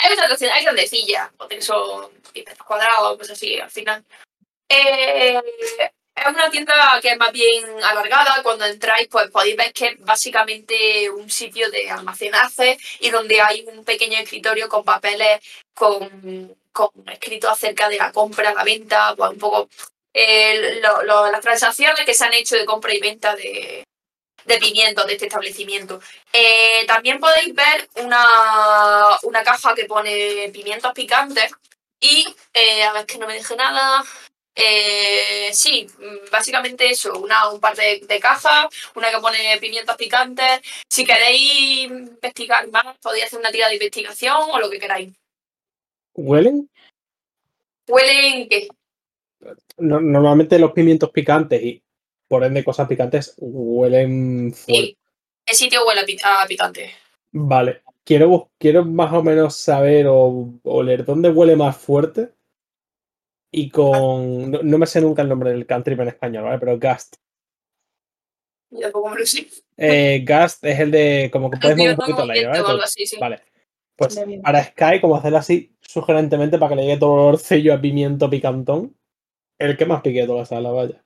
Es 0.04 0.18
una 0.18 0.28
trastienda, 0.28 0.58
es 0.58 0.64
grandecilla, 0.64 1.32
porque 1.38 1.62
son 1.62 2.12
metros 2.36 2.58
cuadrados, 2.60 3.18
pues 3.18 3.32
así, 3.32 3.60
al 3.60 3.70
final. 3.70 4.04
Eh, 4.70 5.40
es 6.16 6.28
una 6.28 6.50
tienda 6.50 6.74
que 7.02 7.10
es 7.10 7.18
más 7.18 7.32
bien 7.32 7.64
alargada. 7.84 8.44
Cuando 8.44 8.66
entráis, 8.66 9.08
pues 9.08 9.30
podéis 9.32 9.56
ver 9.56 9.74
que 9.74 9.88
es 9.88 10.00
básicamente 10.00 11.10
un 11.10 11.30
sitio 11.30 11.70
de 11.72 11.90
almacenaje 11.90 12.78
y 13.00 13.10
donde 13.10 13.42
hay 13.42 13.66
un 13.66 13.84
pequeño 13.84 14.18
escritorio 14.20 14.70
con 14.70 14.84
papeles 14.84 15.40
con, 15.74 16.56
con 16.74 16.90
escrito 17.08 17.50
acerca 17.50 17.88
de 17.88 17.98
la 17.98 18.12
compra, 18.12 18.54
la 18.54 18.64
venta, 18.64 19.16
pues 19.16 19.32
un 19.32 19.38
poco 19.38 19.70
eh, 20.14 20.82
las 20.82 21.42
transacciones 21.42 22.06
que 22.06 22.14
se 22.14 22.26
han 22.26 22.34
hecho 22.34 22.56
de 22.56 22.66
compra 22.66 22.94
y 22.94 23.00
venta 23.00 23.36
de, 23.36 23.86
pimientos 24.60 25.08
de 25.08 25.14
este 25.14 25.28
establecimiento. 25.28 26.02
Eh, 26.34 26.86
también 26.88 27.20
podéis 27.20 27.54
ver 27.56 27.90
una, 27.96 29.18
una 29.24 29.44
caja 29.44 29.74
que 29.74 29.86
pone 29.86 30.50
pimientos 30.54 30.92
picantes 30.94 31.52
y, 32.00 32.26
eh, 32.54 32.84
a 32.84 32.94
ver 32.94 33.06
que 33.06 33.18
no 33.18 33.28
me 33.28 33.36
deje 33.36 33.56
nada. 33.56 34.04
Sí, 35.54 35.88
básicamente 36.32 36.90
eso, 36.90 37.18
una, 37.18 37.50
un 37.50 37.60
par 37.60 37.76
de, 37.76 38.02
de 38.08 38.20
cajas, 38.20 38.68
una 38.96 39.10
que 39.12 39.20
pone 39.20 39.58
pimientos 39.60 39.96
picantes. 39.96 40.62
Si 40.90 41.06
queréis 41.06 41.86
investigar 41.86 42.68
más, 42.70 42.98
podéis 43.02 43.26
hacer 43.26 43.40
una 43.40 43.52
tira 43.52 43.68
de 43.68 43.76
investigación 43.76 44.38
o 44.52 44.60
lo 44.60 44.70
que 44.70 44.80
queráis. 44.80 45.12
¿Huelen? 46.16 46.70
¿Huelen 47.88 48.48
qué? 48.50 48.68
No- 49.78 50.00
normalmente 50.00 50.58
los 50.60 50.72
pimientos 50.72 51.10
picantes 51.12 51.62
y 51.62 51.84
por 52.28 52.44
ende 52.44 52.64
cosas 52.64 52.88
picantes 52.88 53.36
huelen 53.38 54.54
fuerte. 54.54 54.84
Sí. 54.86 54.98
El 55.46 55.56
sitio 55.56 55.86
huele 55.86 56.02
a, 56.02 56.06
pi- 56.06 56.18
a 56.24 56.46
picante. 56.48 56.92
Vale. 57.32 57.82
Quiero, 58.06 58.52
quiero 58.58 58.86
más 58.86 59.14
o 59.14 59.24
menos 59.24 59.56
saber 59.56 60.08
o 60.08 60.54
oler 60.64 61.06
dónde 61.06 61.30
huele 61.30 61.56
más 61.56 61.78
fuerte. 61.78 62.30
Y 63.52 63.70
con. 63.70 64.50
No, 64.52 64.60
no 64.64 64.78
me 64.78 64.86
sé 64.88 65.00
nunca 65.02 65.22
el 65.22 65.30
nombre 65.30 65.52
del 65.52 65.66
country 65.68 65.94
en 65.94 66.08
español, 66.08 66.44
¿vale? 66.46 66.60
Pero 66.60 66.80
Gast. 66.80 67.18
Yo 68.72 68.82
tampoco 68.82 69.10
me 69.10 69.20
lo 69.20 69.26
sé. 69.26 69.48
Eh, 69.78 70.22
Gast 70.26 70.64
es 70.66 70.80
el 70.80 70.90
de. 70.92 71.30
Como 71.32 71.52
que 71.52 71.60
puedes 71.60 71.78
mover 71.78 71.92
un 71.92 71.98
poquito 71.98 72.24
el 72.24 72.32
aire, 72.32 72.48
¿vale? 72.48 72.62
o 72.62 72.68
algo 72.68 72.84
así, 72.84 73.06
sí. 73.06 73.18
Vale. 73.20 73.42
Pues 73.96 74.20
para 74.42 74.64
Sky, 74.64 75.00
como 75.00 75.16
hacerlo 75.16 75.38
así 75.38 75.73
sugerentemente 75.88 76.58
para 76.58 76.70
que 76.70 76.76
le 76.76 76.82
llegue 76.84 77.00
todo 77.00 77.30
el 77.30 77.36
orcillo 77.36 77.74
a 77.74 77.82
pimiento 77.82 78.30
picantón. 78.30 78.96
El 79.60 79.78
que 79.78 79.86
más 79.86 80.02
pique 80.02 80.22
de 80.22 80.28
toda 80.28 80.40
la 80.40 80.46
sala, 80.46 80.72
vaya. 80.72 81.04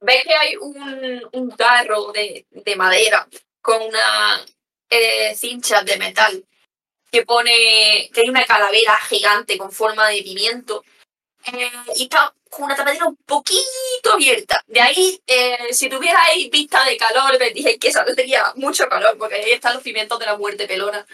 ¿Ves 0.00 0.24
que 0.24 0.34
hay 0.34 0.56
un, 0.56 1.28
un 1.32 1.50
tarro 1.56 2.10
de, 2.12 2.46
de 2.50 2.76
madera 2.76 3.28
con 3.60 3.82
una 3.82 4.44
eh, 4.88 5.34
cincha 5.36 5.82
de 5.82 5.98
metal 5.98 6.44
que 7.10 7.24
pone 7.24 8.10
que 8.12 8.22
hay 8.22 8.28
una 8.28 8.44
calavera 8.44 8.96
gigante 9.08 9.58
con 9.58 9.70
forma 9.70 10.08
de 10.08 10.22
pimiento 10.22 10.84
eh, 11.52 11.70
y 11.96 12.04
está 12.04 12.32
con 12.48 12.64
una 12.64 12.76
tapadera 12.76 13.06
un 13.06 13.16
poquito 13.16 14.12
abierta. 14.12 14.62
De 14.66 14.80
ahí, 14.80 15.20
eh, 15.26 15.72
si 15.72 15.88
tuvierais 15.88 16.50
vista 16.50 16.84
de 16.84 16.96
calor, 16.96 17.38
veríais 17.38 17.78
que 17.78 17.92
saldría 17.92 18.52
mucho 18.56 18.88
calor 18.88 19.16
porque 19.18 19.36
ahí 19.36 19.52
están 19.52 19.74
los 19.74 19.82
pimientos 19.82 20.18
de 20.18 20.26
la 20.26 20.36
muerte 20.36 20.66
pelona. 20.66 21.06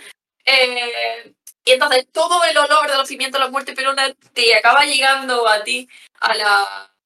Y 1.67 1.73
entonces 1.73 2.07
todo 2.13 2.45
el 2.45 2.57
olor 2.57 2.89
de 2.89 2.97
los 2.97 3.09
pimientos 3.09 3.41
de 3.41 3.45
la 3.45 3.51
muerte 3.51 3.75
pelona 3.75 4.15
te 4.33 4.55
acaba 4.55 4.85
llegando 4.85 5.49
a 5.49 5.65
ti, 5.65 5.89
a 6.21 6.33
la, 6.33 6.63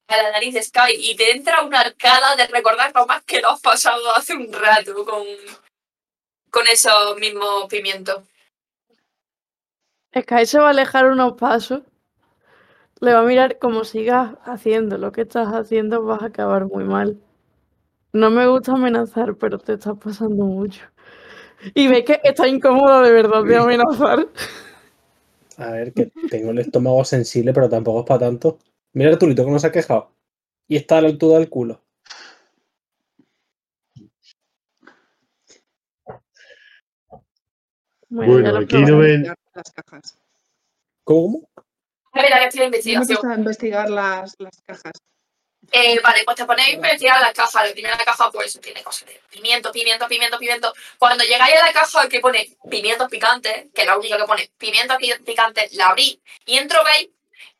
a 0.06 0.16
la 0.18 0.30
nariz 0.32 0.52
de 0.52 0.62
Sky, 0.62 0.96
y 0.98 1.16
te 1.16 1.32
entra 1.32 1.62
una 1.62 1.80
arcada 1.80 2.36
de 2.36 2.46
recordar 2.46 2.92
lo 2.94 3.06
más 3.06 3.24
que 3.24 3.40
lo 3.40 3.48
has 3.48 3.60
pasado 3.62 4.14
hace 4.14 4.34
un 4.34 4.52
rato 4.52 5.06
con, 5.06 5.24
con 6.50 6.68
esos 6.68 7.16
mismos 7.16 7.68
pimientos. 7.70 8.22
Sky 10.14 10.44
se 10.44 10.58
va 10.58 10.66
a 10.66 10.70
alejar 10.70 11.06
unos 11.06 11.38
pasos. 11.38 11.80
Le 13.00 13.14
va 13.14 13.20
a 13.20 13.24
mirar 13.24 13.58
como 13.58 13.84
sigas 13.84 14.34
haciendo 14.44 14.98
lo 14.98 15.10
que 15.10 15.22
estás 15.22 15.48
haciendo, 15.54 16.02
vas 16.02 16.20
a 16.20 16.26
acabar 16.26 16.66
muy 16.66 16.84
mal. 16.84 17.18
No 18.12 18.28
me 18.28 18.46
gusta 18.46 18.72
amenazar, 18.72 19.36
pero 19.36 19.58
te 19.58 19.72
estás 19.72 19.96
pasando 19.96 20.44
mucho. 20.44 20.82
Y 21.74 21.88
ve 21.88 22.04
que 22.04 22.20
está 22.24 22.48
incómodo 22.48 23.02
de 23.02 23.12
verdad 23.12 23.44
de 23.44 23.56
amenazar. 23.56 24.28
A 25.58 25.70
ver, 25.72 25.92
que 25.92 26.10
tengo 26.30 26.52
el 26.52 26.58
estómago 26.58 27.04
sensible, 27.04 27.52
pero 27.52 27.68
tampoco 27.68 28.00
es 28.00 28.06
para 28.06 28.20
tanto. 28.20 28.58
Mira 28.92 29.10
Arturito 29.10 29.44
no 29.44 29.58
se 29.58 29.66
ha 29.66 29.72
quejado. 29.72 30.10
Y 30.66 30.76
está 30.76 30.98
a 30.98 31.02
la 31.02 31.08
altura 31.08 31.38
del 31.38 31.50
culo. 31.50 31.82
Bueno, 38.08 38.58
aquí 38.58 38.82
no 38.82 38.98
ven. 38.98 39.26
Las 39.54 39.72
cajas. 39.72 40.18
¿Cómo? 41.04 41.48
A 42.12 42.22
ver, 42.22 42.32
a 42.32 42.38
ver, 42.40 42.50
me 42.54 42.62
he 42.62 42.66
investigación. 42.66 43.06
puesto 43.06 43.28
a 43.28 43.34
investigar 43.34 43.90
las, 43.90 44.34
las 44.38 44.60
cajas. 44.62 44.92
Eh, 45.72 46.00
vale, 46.02 46.24
pues 46.24 46.36
te 46.36 46.44
ponéis 46.46 46.68
a 46.68 46.72
investigar 46.72 47.20
las 47.20 47.32
cajas. 47.32 47.66
La 47.68 47.72
primera 47.72 47.96
caja, 47.98 48.30
pues, 48.32 48.58
tiene 48.60 48.82
cosas 48.82 49.08
de 49.08 49.20
pimiento, 49.30 49.70
pimiento, 49.70 50.08
pimiento, 50.08 50.38
pimiento. 50.38 50.72
Cuando 50.98 51.22
llegáis 51.24 51.54
a 51.56 51.66
la 51.66 51.72
caja 51.72 52.08
que 52.08 52.20
pone 52.20 52.56
pimientos 52.68 53.08
picantes, 53.08 53.66
que 53.72 53.82
es 53.82 53.86
la 53.86 53.96
única 53.96 54.16
que 54.16 54.24
pone 54.24 54.50
pimientos 54.58 54.96
pi- 54.98 55.14
picantes, 55.24 55.72
la 55.74 55.88
abrís 55.88 56.18
y 56.46 56.58
dentro 56.58 56.82
veis 56.84 57.08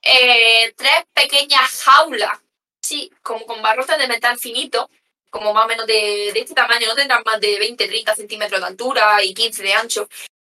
eh, 0.03 0.73
tres 0.77 1.05
pequeñas 1.15 1.71
jaulas, 1.85 2.39
sí, 2.83 3.13
como 3.23 3.47
con 3.47 3.63
barrotes 3.63 3.99
de 3.99 4.09
metal 4.09 4.39
finito, 4.39 4.91
como 5.31 5.55
más 5.55 5.67
o 5.67 5.69
menos 5.69 5.87
de, 5.87 6.31
de 6.35 6.41
este 6.41 6.55
tamaño, 6.55 6.89
no 6.89 6.95
tendrán 6.97 7.23
más 7.25 7.41
de 7.41 7.59
20, 7.61 7.87
30 7.87 8.17
centímetros 8.17 8.61
de 8.61 8.67
altura 8.67 9.23
y 9.23 9.33
15 9.35 9.63
de 9.63 9.73
ancho. 9.75 10.09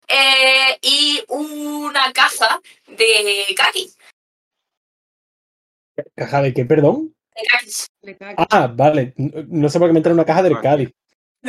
Eh, 0.08 0.80
y 0.82 1.24
una 1.28 2.12
caja 2.12 2.60
de 2.88 3.46
kaki. 3.56 3.94
¿Caja 6.16 6.42
de 6.42 6.54
qué, 6.54 6.66
perdón? 6.66 7.16
De 8.02 8.18
cae 8.18 8.36
Ah, 8.38 8.68
vale. 8.68 9.14
No 9.18 9.70
sé 9.70 9.80
por 9.80 9.88
qué 9.90 9.94
me 9.94 10.00
entra 10.00 10.12
en 10.12 10.16
una 10.18 10.26
caja 10.26 10.44
del. 10.44 10.60
Cádiz. 10.62 10.92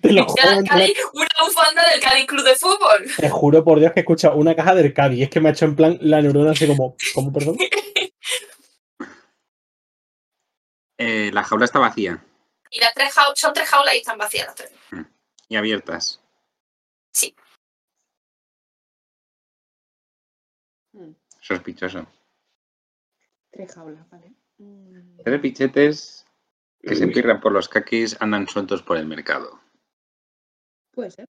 Te 0.00 0.12
lo 0.12 0.24
juro, 0.26 0.42
Cádiz, 0.66 0.96
una 1.12 1.28
bufanda 1.46 1.82
del 1.90 2.00
Cádiz 2.00 2.26
Club 2.26 2.44
de 2.44 2.54
Fútbol. 2.54 3.10
te 3.18 3.28
juro 3.28 3.62
por 3.62 3.78
Dios 3.78 3.92
que 3.92 4.00
he 4.00 4.02
escuchado 4.02 4.36
una 4.36 4.54
caja 4.56 4.74
del 4.74 4.94
Cádiz. 4.94 5.18
Y 5.18 5.22
es 5.24 5.30
que 5.30 5.40
me 5.40 5.48
ha 5.50 5.52
hecho 5.52 5.66
en 5.66 5.76
plan 5.76 5.98
la 6.00 6.22
neurona 6.22 6.52
así 6.52 6.66
como. 6.66 6.96
¿Cómo, 7.14 7.32
perdón? 7.32 7.56
Eh, 10.98 11.30
la 11.32 11.42
jaula 11.42 11.64
está 11.64 11.80
vacía 11.80 12.24
Y 12.70 12.78
las 12.78 12.94
tres 12.94 13.12
jaulas, 13.12 13.36
son 13.38 13.52
tres 13.52 13.68
jaulas 13.68 13.94
y 13.94 13.98
están 13.98 14.18
vacías 14.18 14.46
las 14.46 14.54
tres. 14.54 14.70
y 15.48 15.56
abiertas. 15.56 16.20
Sí. 17.12 17.34
Mm, 20.92 21.12
Sospechoso. 21.40 22.06
Tres 23.50 23.74
jaulas, 23.74 24.08
vale. 24.10 24.32
Mm, 24.62 25.22
Tres 25.24 25.40
pichetes 25.40 26.26
que 26.80 26.94
se 26.96 27.06
pirran 27.08 27.40
por 27.40 27.52
los 27.52 27.68
caquis 27.68 28.16
andan 28.20 28.46
sueltos 28.46 28.82
por 28.82 28.96
el 28.96 29.06
mercado. 29.06 29.60
Puede 30.92 31.10
ser. 31.10 31.26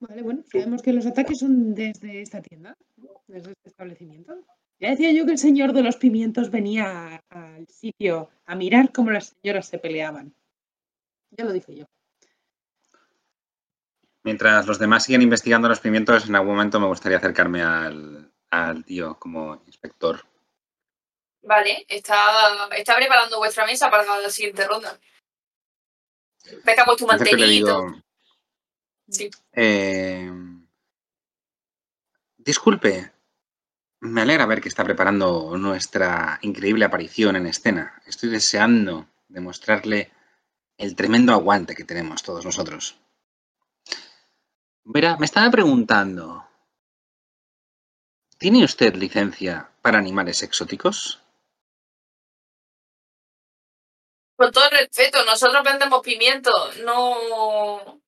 Vale, 0.00 0.22
bueno, 0.22 0.42
sabemos 0.50 0.82
que 0.82 0.92
los 0.92 1.06
ataques 1.06 1.38
son 1.38 1.74
desde 1.74 2.22
esta 2.22 2.40
tienda, 2.40 2.76
desde 3.26 3.52
este 3.52 3.68
establecimiento. 3.68 4.44
Ya 4.78 4.90
decía 4.90 5.12
yo 5.12 5.26
que 5.26 5.32
el 5.32 5.38
señor 5.38 5.72
de 5.74 5.82
los 5.82 5.96
pimientos 5.96 6.50
venía 6.50 7.22
al 7.28 7.68
sitio 7.68 8.30
a 8.46 8.54
mirar 8.54 8.92
cómo 8.92 9.10
las 9.10 9.36
señoras 9.40 9.66
se 9.66 9.78
peleaban. 9.78 10.34
Ya 11.32 11.44
lo 11.44 11.52
dije 11.52 11.76
yo. 11.76 11.84
Mientras 14.24 14.66
los 14.66 14.78
demás 14.78 15.04
siguen 15.04 15.22
investigando 15.22 15.68
los 15.68 15.80
pimientos, 15.80 16.28
en 16.28 16.34
algún 16.34 16.54
momento 16.54 16.80
me 16.80 16.86
gustaría 16.86 17.18
acercarme 17.18 17.62
al, 17.62 18.32
al 18.50 18.84
tío 18.84 19.18
como 19.18 19.62
inspector. 19.66 20.24
Vale, 21.42 21.86
está, 21.88 22.68
está 22.76 22.96
preparando 22.96 23.38
vuestra 23.38 23.66
mesa 23.66 23.90
para 23.90 24.20
la 24.20 24.30
siguiente 24.30 24.66
ronda. 24.66 24.98
Acerco 26.44 26.96
y 26.96 27.00
le 27.00 27.06
mantelito. 27.06 28.02
Sí. 29.08 29.28
eh, 29.52 30.30
disculpe, 32.38 33.12
me 34.00 34.22
alegra 34.22 34.46
ver 34.46 34.60
que 34.60 34.68
está 34.68 34.84
preparando 34.84 35.56
nuestra 35.56 36.38
increíble 36.42 36.84
aparición 36.84 37.36
en 37.36 37.46
escena. 37.46 38.00
Estoy 38.06 38.30
deseando 38.30 39.08
demostrarle 39.28 40.12
el 40.76 40.94
tremendo 40.94 41.32
aguante 41.32 41.74
que 41.74 41.84
tenemos 41.84 42.22
todos 42.22 42.44
nosotros. 42.44 42.96
Verá, 44.84 45.16
me 45.18 45.26
estaba 45.26 45.50
preguntando, 45.50 46.46
¿tiene 48.38 48.64
usted 48.64 48.94
licencia 48.94 49.70
para 49.82 49.98
animales 49.98 50.42
exóticos? 50.42 51.20
Con 54.40 54.52
todo 54.52 54.64
el 54.70 54.78
respeto, 54.78 55.22
nosotros 55.26 55.62
vendemos 55.62 56.00
pimiento. 56.00 56.50
No. 56.82 58.00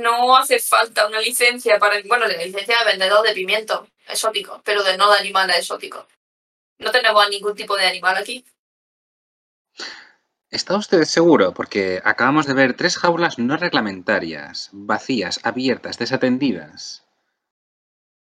No 0.00 0.36
hace 0.36 0.60
falta 0.60 1.08
una 1.08 1.18
licencia 1.18 1.80
para. 1.80 2.00
Bueno, 2.06 2.28
la 2.28 2.36
licencia 2.36 2.78
de 2.78 2.92
vendedor 2.92 3.26
de 3.26 3.34
pimiento 3.34 3.88
exóticos, 4.06 4.60
pero 4.64 4.84
de 4.84 4.96
no 4.96 5.10
de 5.10 5.18
animales 5.18 5.58
exóticos. 5.58 6.06
No 6.78 6.92
tenemos 6.92 7.28
ningún 7.28 7.56
tipo 7.56 7.76
de 7.76 7.86
animal 7.86 8.18
aquí. 8.18 8.44
¿Está 10.48 10.76
usted 10.76 11.02
seguro? 11.02 11.52
Porque 11.52 12.00
acabamos 12.04 12.46
de 12.46 12.54
ver 12.54 12.76
tres 12.76 12.96
jaulas 12.96 13.36
no 13.36 13.56
reglamentarias, 13.56 14.70
vacías, 14.70 15.40
abiertas, 15.42 15.98
desatendidas. 15.98 17.04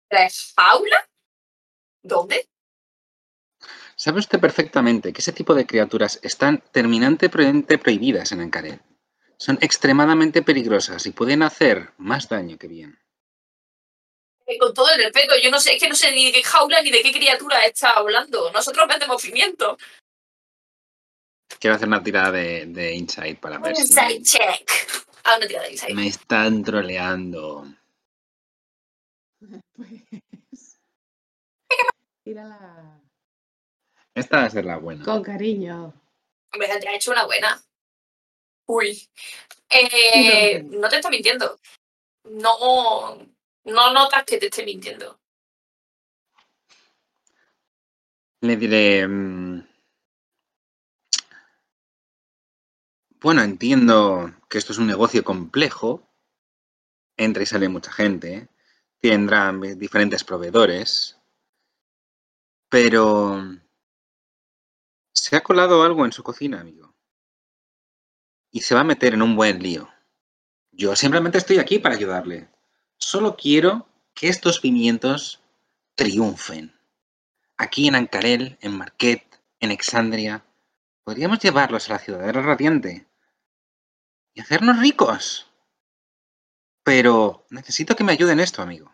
¿Tres 0.07 0.53
jaulas? 0.55 1.09
¿Dónde? 2.03 2.47
Sabe 3.99 4.19
usted 4.19 4.39
perfectamente 4.39 5.11
que 5.11 5.19
ese 5.19 5.33
tipo 5.33 5.53
de 5.53 5.67
criaturas 5.67 6.21
están 6.23 6.63
terminantemente 6.71 7.77
prohibidas 7.77 8.31
en 8.31 8.39
Ancaret. 8.39 8.81
Son 9.35 9.57
extremadamente 9.59 10.41
peligrosas 10.41 11.05
y 11.05 11.11
pueden 11.11 11.43
hacer 11.43 11.91
más 11.97 12.29
daño 12.29 12.57
que 12.57 12.69
bien. 12.69 12.97
Eh, 14.45 14.57
Con 14.57 14.73
todo 14.73 14.89
el 14.91 15.03
respeto, 15.03 15.33
yo 15.43 15.51
no 15.51 15.59
sé, 15.59 15.75
es 15.75 15.83
que 15.83 15.89
no 15.89 15.95
sé 15.95 16.13
ni 16.13 16.27
de 16.27 16.31
qué 16.31 16.43
jaula 16.43 16.81
ni 16.81 16.91
de 16.91 17.01
qué 17.01 17.11
criatura 17.11 17.65
está 17.65 17.91
hablando. 17.91 18.49
Nosotros 18.53 18.87
vendemos 18.87 19.21
pimiento. 19.21 19.77
Quiero 21.59 21.75
hacer 21.75 21.89
una 21.89 22.01
tirada 22.01 22.31
de, 22.31 22.67
de 22.67 22.93
insight 22.95 23.37
para 23.37 23.57
ver 23.57 23.75
si 23.75 23.81
Inside 23.81 24.23
check. 24.23 24.71
Ah, 25.25 25.35
una 25.35 25.45
tirada 25.45 25.65
de 25.65 25.73
insight. 25.73 25.95
me 25.95 26.07
están 26.07 26.63
troleando. 26.63 27.65
Pues. 29.75 30.79
Tírala 32.23 33.01
Esta 34.19 34.37
va 34.37 34.45
a 34.45 34.49
ser 34.49 34.65
la 34.65 34.77
buena. 34.77 35.05
con 35.05 35.23
cariño. 35.23 35.93
Hombre, 36.51 36.79
te 36.79 36.87
ha 36.89 36.95
hecho 36.95 37.11
una 37.11 37.25
buena. 37.25 37.61
Uy. 38.67 39.07
Eh, 39.69 40.61
no 40.63 40.89
te 40.89 40.97
está 40.97 41.09
mintiendo. 41.09 41.59
No, 42.25 43.17
no 43.63 43.93
notas 43.93 44.23
que 44.25 44.37
te 44.37 44.47
esté 44.47 44.65
mintiendo. 44.65 45.19
Le 48.41 48.55
diré... 48.57 49.07
mm, 49.07 49.67
Bueno, 53.21 53.41
entiendo 53.41 54.33
que 54.49 54.57
esto 54.57 54.71
es 54.71 54.79
un 54.79 54.87
negocio 54.87 55.23
complejo. 55.23 56.07
Entra 57.17 57.43
y 57.43 57.45
sale 57.45 57.67
mucha 57.67 57.91
gente. 57.91 58.47
Tendrán 58.99 59.61
diferentes 59.77 60.23
proveedores. 60.23 61.17
Pero... 62.69 63.59
Se 65.19 65.35
ha 65.35 65.41
colado 65.41 65.83
algo 65.83 66.05
en 66.05 66.13
su 66.13 66.23
cocina, 66.23 66.61
amigo. 66.61 66.95
Y 68.51 68.61
se 68.61 68.73
va 68.73 68.81
a 68.81 68.85
meter 68.85 69.13
en 69.13 69.21
un 69.21 69.35
buen 69.35 69.61
lío. 69.61 69.89
Yo 70.71 70.95
simplemente 70.95 71.37
estoy 71.37 71.59
aquí 71.59 71.77
para 71.77 71.95
ayudarle. 71.95 72.47
Solo 72.95 73.35
quiero 73.35 73.85
que 74.13 74.29
estos 74.29 74.61
pimientos 74.61 75.43
triunfen. 75.95 76.73
Aquí 77.57 77.89
en 77.89 77.95
Ancarel, 77.95 78.57
en 78.61 78.77
Marquette, 78.77 79.41
en 79.59 79.71
Exandria, 79.71 80.45
podríamos 81.03 81.39
llevarlos 81.39 81.89
a 81.89 81.93
la 81.93 81.99
ciudadela 81.99 82.41
radiante 82.41 83.05
y 84.33 84.39
hacernos 84.39 84.79
ricos. 84.79 85.51
Pero 86.81 87.45
necesito 87.49 87.97
que 87.97 88.05
me 88.05 88.13
ayude 88.13 88.31
en 88.31 88.39
esto, 88.39 88.61
amigo. 88.61 88.89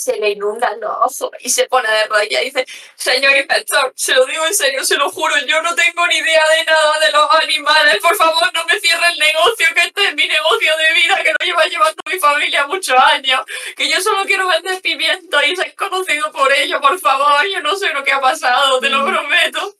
Se 0.00 0.16
le 0.16 0.30
inundan 0.30 0.80
los 0.80 1.20
ojos 1.20 1.36
y 1.40 1.50
se 1.50 1.66
pone 1.66 1.90
de 1.90 2.06
rodillas 2.06 2.40
y 2.40 2.44
dice, 2.46 2.64
señor 2.94 3.36
inspector, 3.36 3.92
se 3.94 4.14
lo 4.14 4.24
digo 4.24 4.46
en 4.46 4.54
serio, 4.54 4.82
se 4.82 4.96
lo 4.96 5.10
juro, 5.10 5.34
yo 5.46 5.60
no 5.60 5.74
tengo 5.74 6.06
ni 6.06 6.16
idea 6.16 6.42
de 6.56 6.64
nada 6.64 6.98
de 7.00 7.12
los 7.12 7.28
animales, 7.34 7.98
por 8.00 8.16
favor 8.16 8.50
no 8.54 8.64
me 8.64 8.80
cierre 8.80 9.08
el 9.12 9.18
negocio, 9.18 9.66
que 9.74 9.80
este 9.80 10.08
es 10.08 10.14
mi 10.14 10.26
negocio 10.26 10.72
de 10.78 10.94
vida, 10.94 11.22
que 11.22 11.32
lo 11.38 11.44
lleva 11.44 11.64
llevando 11.66 12.02
mi 12.10 12.18
familia 12.18 12.66
muchos 12.66 12.96
años, 12.96 13.42
que 13.76 13.90
yo 13.90 14.00
solo 14.00 14.24
quiero 14.24 14.48
vender 14.48 14.80
pimientos 14.80 15.42
y 15.46 15.54
ser 15.54 15.74
conocido 15.74 16.32
por 16.32 16.50
ello, 16.50 16.80
por 16.80 16.98
favor, 16.98 17.46
yo 17.52 17.60
no 17.60 17.76
sé 17.76 17.92
lo 17.92 18.02
que 18.02 18.12
ha 18.12 18.20
pasado, 18.22 18.80
te 18.80 18.88
lo 18.88 19.04
prometo. 19.04 19.76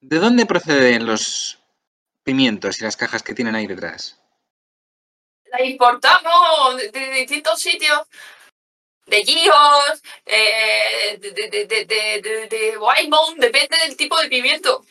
¿De 0.00 0.18
dónde 0.18 0.46
proceden 0.46 1.04
los 1.04 1.58
pimientos 2.22 2.80
y 2.80 2.84
las 2.84 2.96
cajas 2.96 3.22
que 3.22 3.34
tienen 3.34 3.54
ahí 3.54 3.66
detrás? 3.66 4.18
La 5.56 5.64
importamos 5.64 6.76
de, 6.78 6.90
de 6.90 7.10
distintos 7.10 7.60
sitios, 7.60 8.08
de 9.06 9.22
Gios, 9.22 10.02
eh, 10.26 11.16
de, 11.20 11.30
de, 11.30 11.66
de, 11.66 11.84
de, 11.86 12.48
de, 12.48 12.76
Wymont, 12.76 13.38
depende 13.38 13.76
del 13.86 13.96
tipo 13.96 14.20
de 14.20 14.28
pimiento. 14.28 14.84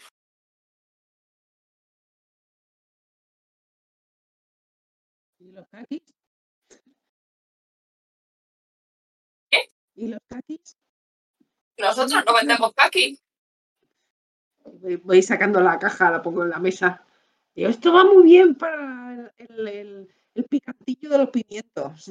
¿Y 5.40 5.52
los 5.52 5.68
kakis? 5.68 6.14
¿Qué? 9.52 9.70
¿Y 9.96 10.08
los 10.08 10.22
kakis? 10.30 10.78
Nosotros 11.78 12.24
no 12.26 12.34
vendemos 12.36 12.74
kaki. 12.74 13.20
Voy, 14.64 14.96
voy 14.96 15.22
sacando 15.22 15.60
la 15.60 15.78
caja, 15.78 16.10
la 16.10 16.22
pongo 16.22 16.44
en 16.44 16.52
la 16.52 16.60
mesa. 16.60 17.06
Digo, 17.54 17.70
esto 17.70 17.92
va 17.92 18.06
muy 18.06 18.24
bien 18.24 18.56
para 18.56 19.34
el, 19.38 19.68
el, 19.68 19.68
el 19.68 20.23
picantillo 20.50 21.10
de 21.10 21.18
los 21.18 21.30
pimientos. 21.30 22.08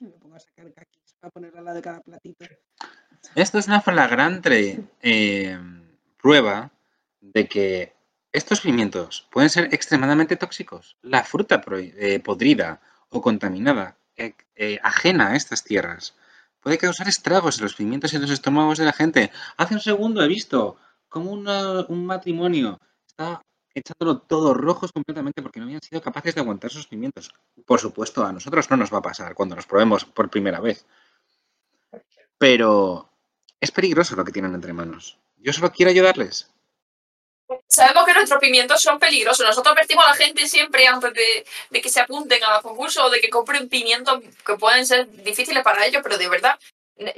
Y 0.00 0.04
me 0.04 0.10
pongo 0.10 0.34
a 0.36 0.40
sacar 0.40 0.72
kakis 0.72 1.14
para 1.20 1.30
poner 1.30 1.56
a 1.56 1.62
la 1.62 1.72
de 1.74 1.82
cada 1.82 2.00
platito. 2.00 2.44
Esto 3.34 3.58
es 3.58 3.66
una 3.68 3.80
flagrante 3.80 4.84
eh, 5.00 5.58
prueba 6.20 6.70
de 7.20 7.48
que 7.48 7.92
estos 8.32 8.60
pimientos 8.60 9.28
pueden 9.30 9.48
ser 9.50 9.72
extremadamente 9.72 10.36
tóxicos. 10.36 10.96
La 11.02 11.22
fruta 11.24 11.62
eh, 11.78 12.20
podrida 12.20 12.80
o 13.08 13.20
contaminada, 13.22 13.96
eh, 14.16 14.34
eh, 14.56 14.78
ajena 14.82 15.28
a 15.28 15.36
estas 15.36 15.62
tierras, 15.64 16.16
puede 16.60 16.78
causar 16.78 17.08
estragos 17.08 17.58
en 17.58 17.64
los 17.64 17.74
pimientos 17.74 18.12
y 18.12 18.16
en 18.16 18.22
los 18.22 18.30
estómagos 18.30 18.78
de 18.78 18.84
la 18.86 18.92
gente. 18.92 19.30
Hace 19.56 19.74
un 19.74 19.80
segundo 19.80 20.22
he 20.22 20.28
visto 20.28 20.76
cómo 21.08 21.30
una- 21.30 21.86
un 21.88 22.04
matrimonio 22.06 22.78
está 23.06 23.40
echándolo 23.74 24.18
todos 24.18 24.56
rojos 24.56 24.92
completamente 24.92 25.42
porque 25.42 25.58
no 25.58 25.66
habían 25.66 25.82
sido 25.82 26.00
capaces 26.00 26.34
de 26.34 26.40
aguantar 26.40 26.70
sus 26.70 26.86
pimientos. 26.86 27.32
Por 27.66 27.80
supuesto, 27.80 28.24
a 28.24 28.32
nosotros 28.32 28.70
no 28.70 28.76
nos 28.76 28.92
va 28.92 28.98
a 28.98 29.02
pasar 29.02 29.34
cuando 29.34 29.56
los 29.56 29.66
probemos 29.66 30.04
por 30.04 30.30
primera 30.30 30.60
vez. 30.60 30.86
Pero 32.38 33.10
es 33.60 33.70
peligroso 33.70 34.16
lo 34.16 34.24
que 34.24 34.32
tienen 34.32 34.54
entre 34.54 34.72
manos. 34.72 35.18
Yo 35.36 35.52
solo 35.52 35.72
quiero 35.72 35.90
ayudarles. 35.90 36.50
Sabemos 37.66 38.04
que 38.06 38.14
nuestros 38.14 38.40
pimientos 38.40 38.80
son 38.80 38.98
peligrosos. 38.98 39.46
Nosotros 39.46 39.72
advertimos 39.72 40.04
a 40.04 40.10
la 40.10 40.14
gente 40.14 40.48
siempre 40.48 40.86
antes 40.86 41.12
de, 41.12 41.80
que 41.80 41.88
se 41.88 42.00
apunten 42.00 42.42
a 42.42 42.54
los 42.54 42.62
concursos 42.62 43.04
o 43.04 43.10
de 43.10 43.20
que 43.20 43.28
compren 43.28 43.68
pimientos 43.68 44.20
que 44.44 44.56
pueden 44.56 44.86
ser 44.86 45.10
difíciles 45.22 45.62
para 45.62 45.84
ellos, 45.86 46.02
pero 46.02 46.16
de 46.16 46.28
verdad, 46.28 46.58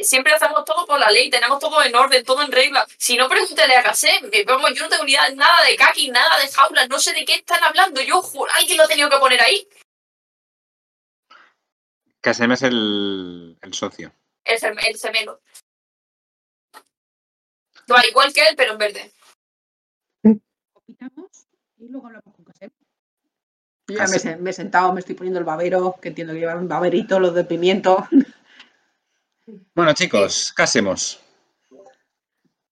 siempre 0.00 0.32
hacemos 0.32 0.64
todo 0.64 0.86
por 0.86 0.98
la 0.98 1.10
ley, 1.10 1.30
tenemos 1.30 1.58
todo 1.58 1.82
en 1.82 1.94
orden, 1.94 2.24
todo 2.24 2.42
en 2.42 2.50
regla. 2.52 2.86
Si 2.98 3.16
no, 3.16 3.28
pregúntele 3.28 3.76
a 3.76 3.82
Casem, 3.82 4.30
que 4.30 4.44
vamos, 4.44 4.70
yo 4.74 4.82
no 4.84 4.88
tengo 4.88 5.04
ni 5.04 5.12
idea 5.12 5.28
de 5.28 5.36
nada 5.36 5.64
de 5.64 5.76
kaki, 5.76 6.10
nada 6.10 6.38
de 6.40 6.48
jaulas, 6.48 6.88
no 6.88 6.98
sé 6.98 7.12
de 7.12 7.24
qué 7.24 7.34
están 7.34 7.62
hablando. 7.62 8.00
Yo 8.00 8.22
juro, 8.22 8.50
alguien 8.54 8.78
lo 8.78 8.84
ha 8.84 8.88
tenido 8.88 9.10
que 9.10 9.18
poner 9.18 9.40
ahí. 9.42 9.68
Casem 12.20 12.52
es 12.52 12.62
el, 12.62 13.56
el 13.60 13.74
socio. 13.74 14.12
El, 14.44 14.58
el 14.62 14.98
gemelo. 14.98 15.40
No, 17.88 17.96
igual 18.08 18.32
que 18.32 18.40
él, 18.46 18.56
pero 18.56 18.72
en 18.72 18.78
verde. 18.78 19.12
Opinamos 20.72 21.46
y 21.76 21.88
luego 21.88 22.06
hablamos 22.06 22.34
con 22.34 22.44
Casem. 22.44 22.70
Yo 23.88 23.96
ya 23.98 24.04
he- 24.32 24.36
me 24.38 24.50
he 24.50 24.52
sentado, 24.52 24.92
me 24.92 25.00
estoy 25.00 25.14
poniendo 25.14 25.38
el 25.38 25.44
babero, 25.44 25.96
que 26.02 26.08
entiendo 26.08 26.32
que 26.32 26.40
llevan 26.40 26.58
un 26.58 26.68
baberito, 26.68 27.20
los 27.20 27.34
de 27.34 27.44
pimiento. 27.44 28.08
Bueno, 29.74 29.92
chicos, 29.94 30.52
casemos. 30.52 31.22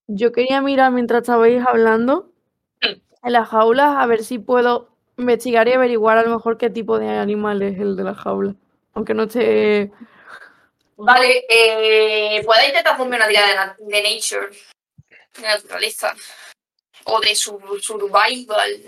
Yo 0.07 0.33
quería 0.33 0.61
mirar 0.61 0.93
mientras 0.93 1.23
estabais 1.23 1.65
hablando 1.67 2.33
en 2.81 3.33
las 3.33 3.49
jaulas 3.49 3.97
a 3.97 4.07
ver 4.07 4.23
si 4.25 4.39
puedo 4.39 4.91
investigar 5.17 5.69
y 5.69 5.73
averiguar 5.73 6.19
a 6.19 6.23
lo 6.25 6.35
mejor 6.35 6.59
qué 6.59 6.69
tipo 6.71 6.99
de 6.99 7.09
animal 7.09 7.63
es 7.63 7.79
el 7.79 7.97
de 7.97 8.05
la 8.05 8.15
jaula. 8.15 8.55
Aunque 8.93 9.15
no 9.15 9.25
esté. 9.25 9.91
Vale, 10.97 11.45
eh, 11.49 12.43
¿puede 12.45 12.69
intentar 12.69 12.95
hacerme 12.95 13.17
una 13.17 13.29
tirada 13.29 13.49
de, 13.49 13.55
na- 13.55 13.77
de 13.79 14.03
nature? 14.03 14.51
De 15.37 15.43
naturaleza. 15.43 16.15
O 17.05 17.21
de 17.21 17.35
su 17.35 17.59
survival. 17.81 18.83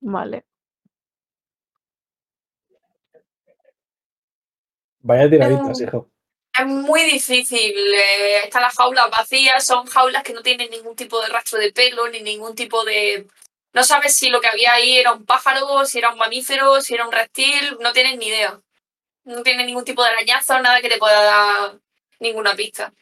Vale. 0.00 0.44
Vaya 5.02 5.30
tiraditas, 5.30 5.80
hijo. 5.80 6.08
Es 6.58 6.66
muy 6.66 7.02
difícil. 7.04 7.72
eh, 7.94 8.40
están 8.44 8.62
las 8.62 8.74
jaulas 8.74 9.10
vacías, 9.10 9.64
son 9.64 9.86
jaulas 9.86 10.22
que 10.22 10.32
no 10.32 10.42
tienen 10.42 10.70
ningún 10.70 10.96
tipo 10.96 11.20
de 11.20 11.28
rastro 11.28 11.58
de 11.58 11.72
pelo, 11.72 12.08
ni 12.08 12.20
ningún 12.20 12.54
tipo 12.54 12.84
de. 12.84 13.26
No 13.72 13.84
sabes 13.84 14.16
si 14.16 14.30
lo 14.30 14.40
que 14.40 14.48
había 14.48 14.72
ahí 14.72 14.98
era 14.98 15.12
un 15.12 15.24
pájaro, 15.24 15.84
si 15.86 15.98
era 15.98 16.10
un 16.10 16.18
mamífero, 16.18 16.80
si 16.80 16.94
era 16.94 17.06
un 17.06 17.12
reptil, 17.12 17.78
no 17.80 17.92
tienes 17.92 18.18
ni 18.18 18.26
idea. 18.26 18.60
No 19.24 19.42
tiene 19.42 19.64
ningún 19.64 19.84
tipo 19.84 20.02
de 20.02 20.10
arañazo, 20.10 20.60
nada 20.60 20.80
que 20.80 20.88
te 20.88 20.98
pueda 20.98 21.22
dar 21.22 21.80
ninguna 22.18 22.54
pista. 22.56 22.92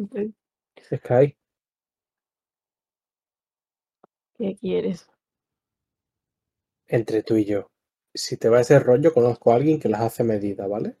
ok, 0.00 0.16
Sky. 0.80 1.36
¿Qué 4.38 4.56
quieres? 4.60 5.08
Entre 6.86 7.22
tú 7.22 7.36
y 7.36 7.44
yo. 7.46 7.71
Si 8.14 8.36
te 8.36 8.48
va 8.48 8.60
ese 8.60 8.78
rollo, 8.78 9.12
conozco 9.14 9.52
a 9.52 9.56
alguien 9.56 9.80
que 9.80 9.88
las 9.88 10.02
hace 10.02 10.22
medida, 10.24 10.66
¿vale? 10.66 10.96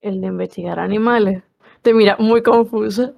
El 0.00 0.20
de 0.20 0.26
investigar 0.26 0.78
animales. 0.78 1.42
Te 1.82 1.94
mira 1.94 2.16
muy 2.18 2.42
confusa. 2.42 3.14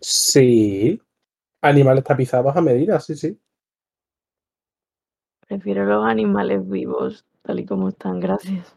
Sí. 0.00 1.00
Animales 1.62 2.04
tapizados 2.04 2.56
a 2.56 2.60
medida, 2.60 2.98
sí, 3.00 3.14
sí. 3.14 3.38
Prefiero 5.46 5.84
los 5.84 6.06
animales 6.06 6.66
vivos, 6.68 7.26
tal 7.42 7.60
y 7.60 7.66
como 7.66 7.88
están, 7.88 8.20
gracias. 8.20 8.74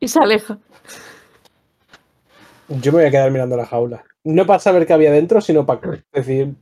Y 0.00 0.08
se 0.08 0.18
aleja. 0.18 0.58
Yo 2.68 2.90
me 2.90 2.98
voy 2.98 3.06
a 3.06 3.10
quedar 3.10 3.30
mirando 3.30 3.56
la 3.56 3.66
jaula. 3.66 4.04
No 4.24 4.44
para 4.44 4.58
saber 4.58 4.86
qué 4.86 4.92
había 4.92 5.12
dentro, 5.12 5.40
sino 5.40 5.64
para 5.64 6.02
decir. 6.12 6.54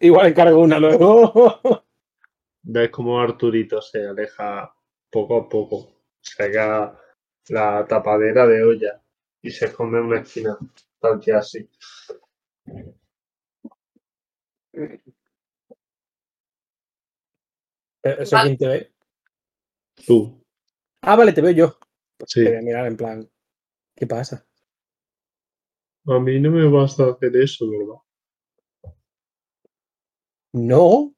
Igual 0.00 0.28
encargo 0.28 0.60
una 0.60 0.78
luego. 0.78 1.60
Ves 2.62 2.90
como 2.90 3.20
Arturito 3.20 3.80
se 3.80 4.06
aleja 4.06 4.74
poco 5.10 5.38
a 5.38 5.48
poco. 5.48 6.02
Saca 6.20 6.98
la 7.48 7.86
tapadera 7.86 8.46
de 8.46 8.62
olla 8.62 9.02
y 9.42 9.50
se 9.50 9.66
esconde 9.66 9.98
en 9.98 10.04
una 10.04 10.20
esquina. 10.20 10.56
Tal 11.00 11.20
que 11.20 11.32
así. 11.32 11.68
¿Eso 18.02 18.36
Vale. 18.36 18.48
quién 18.48 18.58
te 18.58 18.68
ve? 18.68 18.92
Tú. 20.06 20.44
Ah, 21.02 21.16
vale, 21.16 21.32
te 21.32 21.40
veo 21.40 21.52
yo. 21.52 21.78
Sí. 22.26 22.44
Te 22.44 22.50
voy 22.50 22.58
a 22.58 22.62
mirar 22.62 22.86
en 22.86 22.96
plan. 22.96 23.30
¿Qué 23.94 24.06
pasa? 24.06 24.46
A 26.06 26.18
mí 26.18 26.40
no 26.40 26.50
me 26.50 26.68
vas 26.68 26.98
a 27.00 27.10
hacer 27.10 27.36
eso, 27.36 27.68
¿verdad? 27.70 28.00
No. 30.52 31.14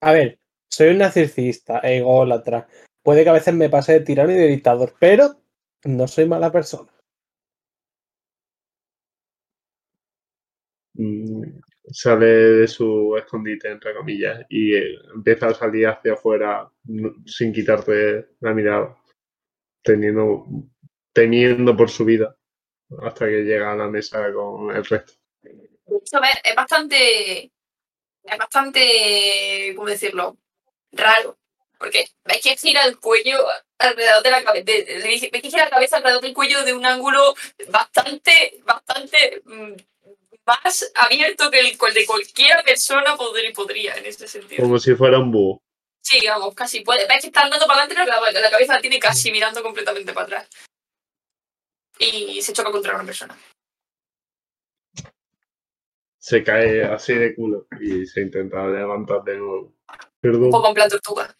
A 0.00 0.12
ver, 0.12 0.38
Soy 0.72 0.88
un 0.88 0.98
narcisista, 0.98 1.80
ególatra. 1.80 2.66
Puede 3.02 3.24
que 3.24 3.28
a 3.28 3.34
veces 3.34 3.52
me 3.52 3.68
pase 3.68 3.92
de 3.92 4.00
tirano 4.00 4.32
y 4.32 4.36
de 4.36 4.46
dictador, 4.46 4.94
pero 4.98 5.36
no 5.84 6.08
soy 6.08 6.24
mala 6.24 6.50
persona. 6.50 6.90
Mm, 10.94 11.60
Sale 11.90 12.26
de 12.26 12.68
su 12.68 13.14
escondite, 13.18 13.70
entre 13.70 13.94
comillas, 13.94 14.46
y 14.48 14.74
eh, 14.74 14.94
empieza 15.14 15.48
a 15.48 15.54
salir 15.54 15.88
hacia 15.88 16.14
afuera 16.14 16.70
sin 17.26 17.52
quitarte 17.52 18.28
la 18.40 18.54
mirada, 18.54 18.96
teniendo, 19.82 20.46
temiendo 21.12 21.76
por 21.76 21.90
su 21.90 22.06
vida, 22.06 22.34
hasta 23.02 23.26
que 23.26 23.42
llega 23.42 23.72
a 23.72 23.76
la 23.76 23.88
mesa 23.88 24.32
con 24.32 24.74
el 24.74 24.84
resto. 24.86 25.12
A 25.44 26.20
ver, 26.20 26.36
es 26.42 26.56
bastante. 26.56 27.52
Es 28.24 28.38
bastante. 28.38 29.72
¿Cómo 29.76 29.88
decirlo? 29.88 30.36
Raro. 30.92 31.38
Porque 31.78 32.06
veis 32.24 32.42
que 32.42 32.56
gira 32.56 32.84
el 32.84 32.98
cuello 32.98 33.38
alrededor 33.78 34.22
de 34.22 34.30
la 34.30 34.44
cabeza. 34.44 34.64
Veis 34.64 35.28
que 35.30 35.40
gira 35.40 35.64
la 35.64 35.70
cabeza 35.70 35.96
alrededor 35.96 36.22
del 36.22 36.34
cuello 36.34 36.64
de 36.64 36.72
un 36.72 36.86
ángulo 36.86 37.34
bastante, 37.68 38.60
bastante 38.64 39.42
mm, 39.44 39.72
más 40.46 40.92
abierto 40.94 41.50
que 41.50 41.60
el 41.60 41.76
de 41.94 42.06
cualquier 42.06 42.62
persona 42.64 43.16
podría, 43.16 43.52
podría 43.52 43.94
en 43.96 44.06
ese 44.06 44.28
sentido. 44.28 44.62
Como 44.62 44.78
si 44.78 44.94
fuera 44.94 45.18
un 45.18 45.32
búho. 45.32 45.62
Sí, 46.00 46.24
vamos, 46.26 46.54
casi 46.54 46.80
puede. 46.80 47.06
Ves 47.06 47.20
que 47.20 47.26
está 47.28 47.42
andando 47.42 47.66
para 47.66 47.82
adelante, 47.82 48.04
pero 48.04 48.20
la, 48.20 48.40
la 48.40 48.50
cabeza 48.50 48.74
la 48.74 48.80
tiene 48.80 48.98
casi 48.98 49.30
mirando 49.30 49.62
completamente 49.62 50.12
para 50.12 50.26
atrás. 50.26 50.48
Y 51.98 52.42
se 52.42 52.52
choca 52.52 52.72
contra 52.72 52.94
una 52.94 53.04
persona. 53.04 53.38
Se 56.22 56.44
cae 56.44 56.84
así 56.84 57.14
de 57.14 57.34
culo 57.34 57.66
y 57.80 58.06
se 58.06 58.20
intenta 58.20 58.64
levantar 58.68 59.24
de 59.24 59.38
nuevo. 59.38 59.60
Un 59.62 59.74
Perdón. 60.20 60.50
poco 60.52 60.68
en 60.68 60.74
plan 60.74 60.88
tortuga. 60.88 61.36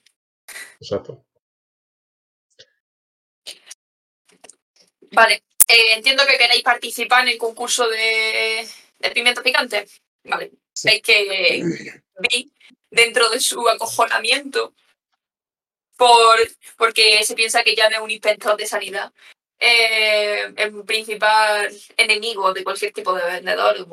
Exacto. 0.80 1.24
Vale, 5.12 5.45
eh, 5.68 5.95
entiendo 5.95 6.24
que 6.26 6.37
queréis 6.37 6.64
participar 6.64 7.22
en 7.22 7.28
el 7.28 7.39
concurso 7.39 7.89
de, 7.89 8.66
de 8.99 9.11
pimiento 9.12 9.41
picante. 9.41 9.87
Vale, 10.24 10.51
Sí. 10.72 10.89
es 10.89 11.03
que 11.03 11.62
vi 12.30 12.53
dentro 12.91 13.30
de 13.30 13.39
su 13.39 13.68
acojonamiento 13.68 14.74
por, 15.97 16.39
porque 16.76 17.22
se 17.22 17.37
piensa 17.37 17.62
que 17.62 17.76
ya 17.76 17.89
no 17.89 17.99
es 17.99 18.03
un 18.03 18.11
inspector 18.11 18.57
de 18.57 18.66
sanidad. 18.66 19.12
Eh, 19.61 20.53
el 20.57 20.85
principal 20.85 21.70
enemigo 21.97 22.53
de 22.53 22.64
cualquier 22.64 22.93
tipo 22.93 23.14
de 23.14 23.24
vendedor, 23.24 23.87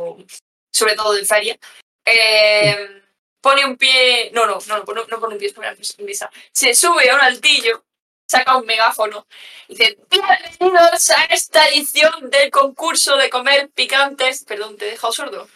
sobre 0.71 0.95
todo 0.95 1.13
de 1.13 1.25
feria. 1.25 1.57
Eh, 2.05 3.03
pone 3.41 3.65
un 3.65 3.77
pie, 3.77 4.31
no, 4.33 4.45
no, 4.45 4.59
no, 4.67 4.83
no, 4.83 5.05
no 5.05 5.19
pone 5.19 5.33
un 5.33 5.39
pie 5.39 5.53
sobre 5.53 5.69
la 5.69 5.77
mesa. 6.05 6.29
Se 6.51 6.73
sube 6.73 7.09
a 7.09 7.15
un 7.15 7.21
altillo, 7.21 7.85
saca 8.27 8.57
un 8.57 8.65
megáfono 8.65 9.25
Dice, 9.67 9.97
bienvenidos 10.09 11.09
a 11.11 11.25
esta 11.25 11.67
edición 11.67 12.29
del 12.29 12.49
concurso 12.51 13.17
de 13.17 13.29
comer 13.29 13.69
picantes. 13.69 14.43
Perdón, 14.45 14.77
¿te 14.77 14.87
he 14.87 14.91
dejado 14.91 15.13
sordo? 15.13 15.47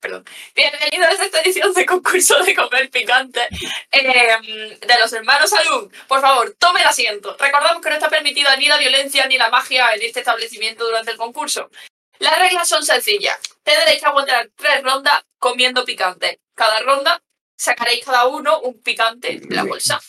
Perdón. 0.00 0.24
Bienvenidos 0.54 1.20
a 1.20 1.24
esta 1.24 1.40
edición 1.40 1.72
de 1.72 1.86
concurso 1.86 2.42
de 2.42 2.54
comer 2.54 2.90
picantes 2.90 3.46
eh, 3.90 4.78
de 4.80 4.94
los 5.00 5.12
hermanos 5.14 5.50
Salud. 5.50 5.90
Por 6.08 6.20
favor, 6.20 6.54
tome 6.58 6.80
el 6.80 6.86
asiento. 6.86 7.36
Recordamos 7.38 7.82
que 7.82 7.88
no 7.88 7.94
está 7.94 8.10
permitida 8.10 8.56
ni 8.56 8.68
la 8.68 8.76
violencia 8.76 9.26
ni 9.26 9.38
la 9.38 9.48
magia 9.48 9.94
en 9.94 10.02
este 10.02 10.20
establecimiento 10.20 10.84
durante 10.84 11.10
el 11.10 11.16
concurso. 11.16 11.70
Las 12.18 12.38
reglas 12.38 12.68
son 12.68 12.84
sencillas. 12.84 13.38
Tendréis 13.62 14.00
que 14.00 14.06
aguantar 14.06 14.50
tres 14.54 14.82
rondas 14.82 15.24
comiendo 15.38 15.84
picante. 15.84 16.40
Cada 16.54 16.80
ronda 16.80 17.22
sacaréis 17.56 18.04
cada 18.04 18.26
uno 18.26 18.60
un 18.60 18.80
picante 18.82 19.40
de 19.40 19.54
la 19.54 19.64
bolsa. 19.64 20.00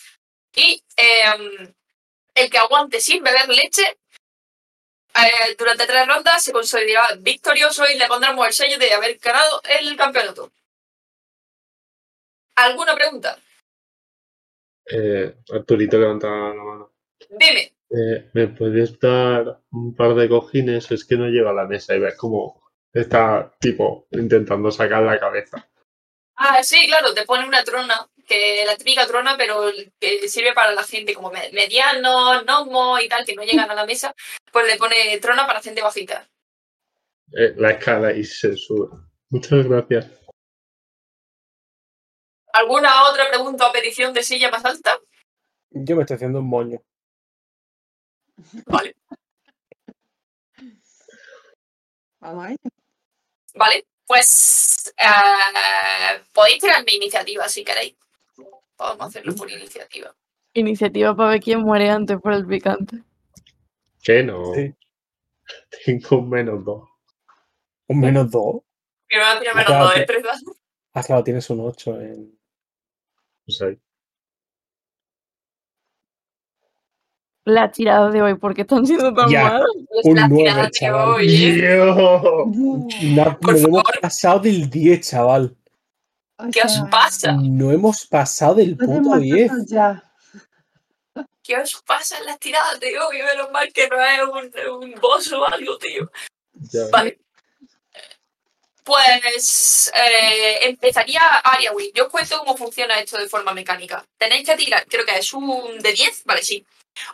Y 0.54 0.82
eh, 0.96 1.74
el 2.34 2.50
que 2.50 2.58
aguante 2.58 3.00
sin 3.00 3.22
beber 3.22 3.48
leche 3.48 3.98
eh, 5.14 5.54
durante 5.58 5.86
tres 5.86 6.06
rondas 6.06 6.42
se 6.42 6.52
considerará 6.52 7.16
victorioso 7.16 7.84
y 7.88 7.96
le 7.96 8.06
pondremos 8.06 8.46
el 8.46 8.52
sello 8.52 8.78
de 8.78 8.92
haber 8.92 9.18
ganado 9.18 9.62
el 9.64 9.96
campeonato. 9.96 10.52
¿Alguna 12.56 12.94
pregunta? 12.94 13.38
Eh, 14.86 15.36
Arturito 15.52 15.98
levanta 15.98 16.28
la 16.28 16.62
mano. 16.62 16.92
Dime. 17.30 17.75
Eh, 17.90 18.30
¿Me 18.32 18.48
puedes 18.48 18.98
dar 18.98 19.60
un 19.70 19.94
par 19.94 20.14
de 20.14 20.28
cojines? 20.28 20.90
Es 20.90 21.04
que 21.04 21.16
no 21.16 21.26
llega 21.28 21.50
a 21.50 21.54
la 21.54 21.66
mesa 21.66 21.94
y 21.94 22.00
ves 22.00 22.16
como 22.16 22.62
está 22.92 23.54
tipo 23.60 24.06
intentando 24.10 24.70
sacar 24.70 25.02
la 25.02 25.18
cabeza. 25.20 25.68
Ah, 26.36 26.62
sí, 26.62 26.86
claro, 26.86 27.14
te 27.14 27.24
pone 27.24 27.46
una 27.46 27.64
trona, 27.64 28.06
que 28.26 28.64
la 28.66 28.76
típica 28.76 29.06
trona, 29.06 29.36
pero 29.38 29.70
que 29.98 30.28
sirve 30.28 30.52
para 30.52 30.72
la 30.72 30.82
gente 30.82 31.14
como 31.14 31.30
me- 31.30 31.50
mediano, 31.52 32.42
gnomo 32.42 32.98
y 32.98 33.08
tal, 33.08 33.24
que 33.24 33.34
no 33.34 33.42
llegan 33.42 33.70
a 33.70 33.74
la 33.74 33.86
mesa, 33.86 34.14
pues 34.52 34.66
le 34.66 34.76
pone 34.76 35.18
trona 35.18 35.46
para 35.46 35.62
gente 35.62 35.80
bajita. 35.80 36.28
Eh, 37.32 37.54
la 37.56 37.70
escala 37.70 38.12
y 38.12 38.24
se 38.24 38.54
sube. 38.56 38.88
Muchas 39.30 39.66
gracias. 39.66 40.10
¿Alguna 42.52 43.08
otra 43.10 43.28
pregunta 43.28 43.68
o 43.68 43.72
petición 43.72 44.12
de 44.12 44.22
silla 44.22 44.50
más 44.50 44.64
alta? 44.64 44.98
Yo 45.70 45.96
me 45.96 46.02
estoy 46.02 46.16
haciendo 46.16 46.40
un 46.40 46.48
moño. 46.48 46.80
Vale, 48.66 48.94
Vamos 52.20 52.44
a 52.44 52.48
ello. 52.50 52.58
vale. 53.54 53.86
Pues 54.06 54.94
eh, 54.96 56.22
podéis 56.32 56.60
tirar 56.60 56.84
mi 56.84 56.94
iniciativa 56.94 57.48
si 57.48 57.64
queréis. 57.64 57.96
Podemos 58.76 59.06
hacerlo 59.08 59.34
por 59.34 59.50
iniciativa. 59.50 60.14
Iniciativa 60.54 61.14
para 61.14 61.30
ver 61.30 61.40
quién 61.40 61.60
muere 61.60 61.90
antes 61.90 62.18
por 62.20 62.32
el 62.32 62.46
picante. 62.46 63.02
Que 64.02 64.22
no. 64.22 64.54
Sí. 64.54 64.72
Tengo 65.84 66.18
un 66.18 66.30
menos 66.30 66.64
dos. 66.64 66.88
Un 67.88 68.00
menos 68.00 68.30
dos. 68.30 68.62
Primero 69.06 69.38
tiene 69.40 69.54
menos 69.54 69.66
Claro, 69.66 69.84
dos 69.84 69.92
que- 69.94 69.98
destreza. 70.00 70.30
Ah, 70.92 71.02
claro, 71.02 71.24
tienes 71.24 71.50
un 71.50 71.60
8 71.60 72.00
en. 72.00 72.38
Sea, 73.48 73.76
Las 77.46 77.70
tiradas 77.70 78.12
de 78.12 78.20
hoy, 78.22 78.34
¿por 78.34 78.54
qué 78.54 78.62
están 78.62 78.84
siendo 78.84 79.14
tan 79.14 79.28
Ya. 79.30 79.44
malas? 79.44 79.62
Un 80.02 80.16
Las 80.16 80.28
nueve, 80.28 80.42
tiradas 80.50 80.64
de 80.64 80.70
chaval. 80.80 81.08
hoy, 81.10 81.44
¿eh? 81.44 81.52
Dios. 81.52 81.96
No, 81.96 83.38
Por 83.38 83.52
no 83.60 83.68
hemos 83.68 83.82
pasado 84.02 84.40
del 84.40 84.68
10, 84.68 85.08
chaval. 85.08 85.56
O 86.38 86.44
¿Qué 86.50 86.60
os 86.62 86.82
pasa? 86.90 87.36
No 87.40 87.70
hemos 87.70 88.04
pasado 88.08 88.56
del 88.56 88.76
puto 88.76 89.16
10. 89.20 89.50
hacerlo 89.52 89.64
ya. 89.68 90.02
¿Qué 91.44 91.56
os 91.56 91.80
pasa 91.86 92.18
en 92.18 92.26
las 92.26 92.40
tiradas 92.40 92.80
de 92.80 92.98
hoy? 92.98 93.18
Menos 93.22 93.52
mal 93.52 93.72
que 93.72 93.86
no 93.88 93.96
es 94.02 94.20
un, 94.22 94.82
un 94.82 94.94
boss 95.00 95.32
o 95.32 95.46
algo, 95.46 95.78
tío. 95.78 96.10
Ya. 96.72 96.80
Vale. 96.90 97.20
Pues 98.82 99.92
eh, 99.96 100.68
empezaría 100.68 101.20
Ariawi. 101.44 101.92
Yo 101.94 102.06
os 102.06 102.10
cuento 102.10 102.38
cómo 102.40 102.56
funciona 102.56 102.98
esto 102.98 103.18
de 103.18 103.28
forma 103.28 103.52
mecánica. 103.54 104.04
Tenéis 104.18 104.48
que 104.48 104.56
tirar, 104.56 104.84
creo 104.88 105.04
que 105.06 105.16
es 105.16 105.32
un 105.32 105.78
de 105.78 105.92
10, 105.92 106.24
vale, 106.24 106.42
sí. 106.42 106.66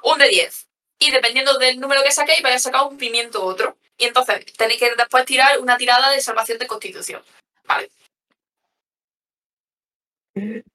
Un 0.02 0.18
de 0.18 0.28
10. 0.28 0.68
Y 0.98 1.10
dependiendo 1.10 1.58
del 1.58 1.80
número 1.80 2.02
que 2.02 2.12
saquéis, 2.12 2.42
vais 2.42 2.56
a 2.56 2.58
sacar 2.58 2.86
un 2.86 2.96
pimiento 2.96 3.42
u 3.44 3.48
otro. 3.48 3.76
Y 3.98 4.04
entonces 4.06 4.44
tenéis 4.56 4.78
que 4.80 4.94
después 4.94 5.24
tirar 5.24 5.58
una 5.60 5.76
tirada 5.76 6.10
de 6.10 6.20
salvación 6.20 6.58
de 6.58 6.66
constitución. 6.66 7.22
Vale. 7.64 7.90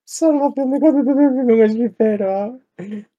Salvación 0.05 0.71
de 0.71 0.79
constitución 0.79 1.47
con 1.47 1.61
hechicero. 1.61 2.59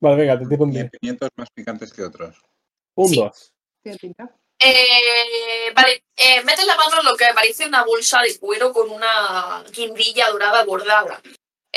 Vale, 0.01 0.17
venga, 0.17 0.39
te 0.39 0.47
tiro 0.47 0.65
un 0.65 0.71
Y 0.71 0.75
10. 0.75 0.91
pimientos 0.91 1.31
más 1.37 1.51
picantes 1.51 1.93
que 1.93 2.03
otros. 2.03 2.37
Un 2.95 3.09
Sí. 3.09 3.17
2. 3.17 3.53
¿Qué 3.83 3.97
pinta? 3.97 4.31
Eh, 4.61 5.73
vale, 5.75 6.03
eh, 6.17 6.43
metes 6.45 6.67
la 6.67 6.77
mano 6.77 7.01
en 7.01 7.07
lo 7.07 7.17
que 7.17 7.27
parece 7.35 7.67
una 7.67 7.85
bolsa 7.85 8.21
de 8.23 8.37
cuero 8.39 8.73
con 8.73 8.91
una 8.91 9.63
guindilla 9.73 10.29
dorada 10.31 10.65
bordada. 10.65 11.21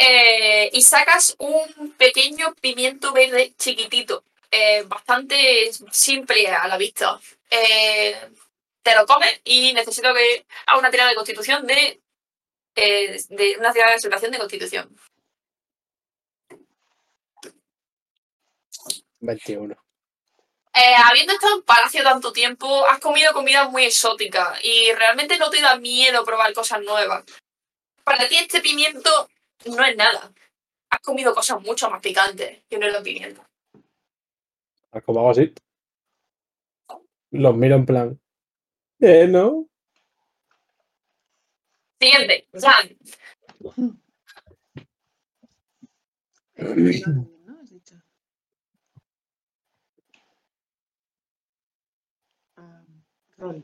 Eh, 0.04 0.72
y 0.74 0.82
sacas 0.82 1.36
un 1.38 1.92
pequeño 1.92 2.56
pimiento 2.56 3.14
verde 3.14 3.54
chiquitito, 3.56 4.24
eh, 4.50 4.82
bastante 4.88 5.70
simple 5.92 6.48
a 6.48 6.68
la 6.68 6.76
vista. 6.76 7.20
Eh, 7.52 8.32
te 8.82 8.96
lo 8.96 9.06
comes 9.06 9.42
y 9.44 9.74
necesito 9.74 10.12
que 10.16 10.48
haga 10.66 10.80
una 10.80 10.90
tirada 10.90 11.12
de 11.12 11.16
constitución 11.16 11.68
de, 11.68 12.02
de 12.74 13.56
una 13.60 13.72
tirada 13.72 13.92
de 13.92 13.98
observación 13.98 14.32
de 14.32 14.40
constitución. 14.40 14.98
21. 19.20 19.76
Eh, 20.74 20.96
habiendo 21.06 21.34
estado 21.34 21.58
en 21.58 21.62
palacio 21.62 22.02
tanto 22.02 22.34
tiempo, 22.34 22.88
has 22.88 23.00
comido 23.00 23.34
comida 23.34 23.70
muy 23.70 23.84
exótica 23.84 24.58
y 24.64 24.92
realmente 24.94 25.38
no 25.38 25.52
te 25.52 25.62
da 25.62 25.76
miedo 25.76 26.26
probar 26.26 26.54
cosas 26.54 26.82
nuevas. 26.82 27.24
Para 28.04 28.28
ti 28.28 28.38
este 28.38 28.62
pimiento 28.62 29.30
no 29.66 29.84
es 29.86 29.96
nada. 29.96 30.32
Has 30.90 31.00
comido 31.02 31.34
cosas 31.34 31.62
mucho 31.62 31.90
más 31.90 32.02
picantes 32.02 32.64
que 32.70 32.78
no 32.78 32.88
es 32.88 32.96
el 32.96 33.04
pimiento. 33.04 33.44
Ah, 34.92 35.02
Como 35.02 35.20
hago 35.22 35.32
así. 35.32 35.54
Los 37.32 37.56
miro 37.56 37.76
en 37.76 37.86
plan. 37.86 38.22
Eh, 39.00 39.28
¿no? 39.28 39.68
Siguiente, 42.00 42.48
Jan. 42.54 42.98
Has. 43.60 43.98
Ah, 52.58 52.84
rol. 53.38 53.64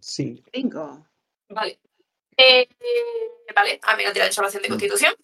Sí. 0.00 0.42
Cinco. 0.52 1.06
Vale. 1.48 1.78
Eh, 2.44 2.68
vale, 3.54 3.78
a 3.82 3.96
mí 3.96 4.04
no 4.04 4.12
tirar 4.12 4.32
salvación 4.32 4.62
de 4.62 4.68
Mm. 4.68 4.72
constitución. 4.72 5.14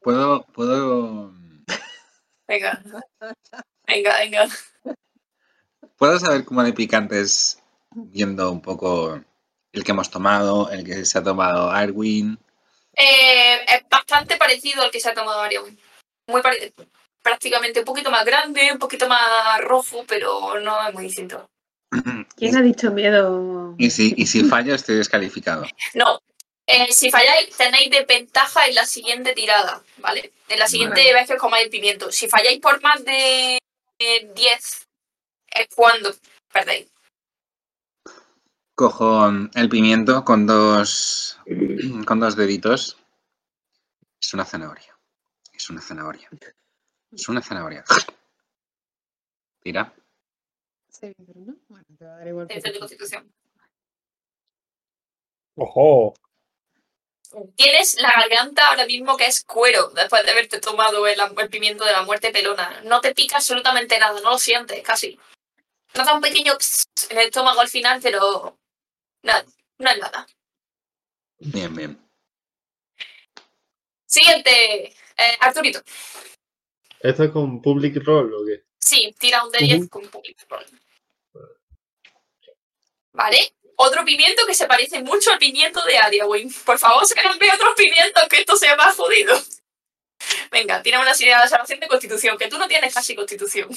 Puedo, 0.00 0.44
puedo, 0.54 1.32
Venga. 2.46 2.82
Venga, 3.86 4.18
venga. 4.18 4.48
puedo 5.96 6.18
saber 6.18 6.44
cómo 6.44 6.62
de 6.62 6.72
picantes 6.72 7.62
viendo 7.90 8.50
un 8.50 8.60
poco 8.60 9.20
el 9.72 9.84
que 9.84 9.92
hemos 9.92 10.10
tomado, 10.10 10.70
el 10.70 10.84
que 10.84 11.04
se 11.04 11.18
ha 11.18 11.22
tomado 11.22 11.70
Arwin. 11.70 12.38
Eh, 12.96 13.64
es 13.66 13.88
bastante 13.90 14.36
parecido 14.36 14.82
al 14.82 14.90
que 14.90 15.00
se 15.00 15.08
ha 15.10 15.14
tomado 15.14 15.40
Arion. 15.40 15.76
Muy 16.28 16.42
parecido. 16.42 16.72
Prácticamente 17.22 17.80
un 17.80 17.86
poquito 17.86 18.10
más 18.10 18.24
grande, 18.24 18.70
un 18.72 18.78
poquito 18.78 19.08
más 19.08 19.60
rojo, 19.62 20.04
pero 20.06 20.60
no 20.60 20.86
es 20.88 20.94
muy 20.94 21.04
distinto. 21.04 21.48
¿Quién 22.36 22.56
ha 22.56 22.62
dicho 22.62 22.90
miedo? 22.90 23.74
Y 23.78 23.90
si, 23.90 24.14
y 24.16 24.26
si 24.26 24.44
fallo, 24.44 24.74
estoy 24.74 24.96
descalificado. 24.96 25.64
No. 25.94 26.20
Eh, 26.66 26.92
si 26.92 27.10
falláis, 27.10 27.54
tenéis 27.56 27.90
desventaja 27.90 28.66
en 28.66 28.74
la 28.74 28.86
siguiente 28.86 29.34
tirada, 29.34 29.82
¿vale? 29.98 30.32
En 30.48 30.58
la 30.58 30.66
siguiente 30.66 31.00
Vale. 31.00 31.12
vez 31.12 31.26
que 31.26 31.34
os 31.34 31.40
comáis 31.40 31.64
el 31.64 31.70
pimiento. 31.70 32.10
Si 32.10 32.26
falláis 32.26 32.58
por 32.60 32.82
más 32.82 33.04
de 33.04 33.58
eh, 33.98 34.32
10, 34.34 34.86
es 35.54 35.66
cuando 35.74 36.14
perdéis. 36.52 36.90
Cojo 38.74 39.28
el 39.54 39.68
pimiento 39.68 40.24
con 40.24 40.46
dos, 40.46 41.38
con 42.06 42.18
dos 42.18 42.34
deditos. 42.34 42.96
Es 44.20 44.32
una 44.32 44.46
zanahoria. 44.46 44.96
Es 45.52 45.68
una 45.68 45.82
zanahoria. 45.82 46.30
Es 47.12 47.28
una 47.28 47.42
zanahoria. 47.42 47.84
Tira. 49.62 49.94
Sí, 50.94 51.12
pero 51.26 51.40
no. 51.40 51.56
Bueno, 51.68 51.84
te 51.98 52.04
va 52.04 52.14
a 52.14 52.18
dar 52.18 52.28
igual. 52.28 52.46
Tienes 52.46 52.64
de 52.64 52.78
constitución. 52.78 53.32
Ojo. 55.56 56.14
Tienes 57.56 58.00
la 58.00 58.12
garganta 58.12 58.68
ahora 58.68 58.86
mismo 58.86 59.16
que 59.16 59.26
es 59.26 59.42
cuero 59.44 59.88
después 59.88 60.24
de 60.24 60.30
haberte 60.30 60.60
tomado 60.60 61.04
el, 61.08 61.18
el 61.20 61.48
pimiento 61.48 61.84
de 61.84 61.90
la 61.90 62.02
muerte 62.02 62.30
pelona. 62.30 62.80
No 62.84 63.00
te 63.00 63.12
pica 63.12 63.36
absolutamente 63.36 63.98
nada, 63.98 64.20
no 64.20 64.30
lo 64.30 64.38
sientes 64.38 64.80
casi. 64.84 65.18
Nota 65.96 66.14
un 66.14 66.20
pequeño 66.20 66.54
pss 66.56 66.84
en 67.10 67.18
el 67.18 67.26
estómago 67.26 67.60
al 67.60 67.68
final, 67.68 68.00
pero 68.00 68.56
nada, 69.22 69.44
no 69.78 69.90
es 69.90 69.98
nada. 69.98 70.26
Bien, 71.38 71.74
bien. 71.74 72.08
Siguiente, 74.06 74.86
eh, 75.16 75.36
Arturito. 75.40 75.82
¿Esto 77.00 77.24
es 77.24 77.30
con 77.32 77.60
Public 77.60 77.96
Roll 78.04 78.32
o 78.32 78.46
qué? 78.46 78.64
Sí, 78.78 79.14
tira 79.18 79.44
un 79.44 79.50
de 79.50 79.58
10 79.58 79.80
Ujú. 79.80 79.88
con 79.88 80.08
public 80.08 80.46
roll. 80.48 80.64
¿Vale? 83.14 83.54
Otro 83.76 84.04
pimiento 84.04 84.46
que 84.46 84.54
se 84.54 84.66
parece 84.66 85.02
mucho 85.02 85.32
al 85.32 85.38
pimiento 85.38 85.84
de 85.84 85.96
Ariawin. 85.98 86.52
Por 86.64 86.78
favor, 86.78 87.06
sácame 87.06 87.50
otros 87.52 87.74
pimientos 87.76 88.22
que 88.28 88.40
esto 88.40 88.56
sea 88.56 88.76
más 88.76 88.94
jodido. 88.96 89.34
Venga, 90.50 90.82
tira 90.82 91.00
una 91.00 91.14
serie 91.14 91.36
de 91.36 91.48
salvación 91.48 91.80
de 91.80 91.88
constitución, 91.88 92.38
que 92.38 92.48
tú 92.48 92.58
no 92.58 92.68
tienes 92.68 92.94
casi 92.94 93.14
constitución. 93.16 93.68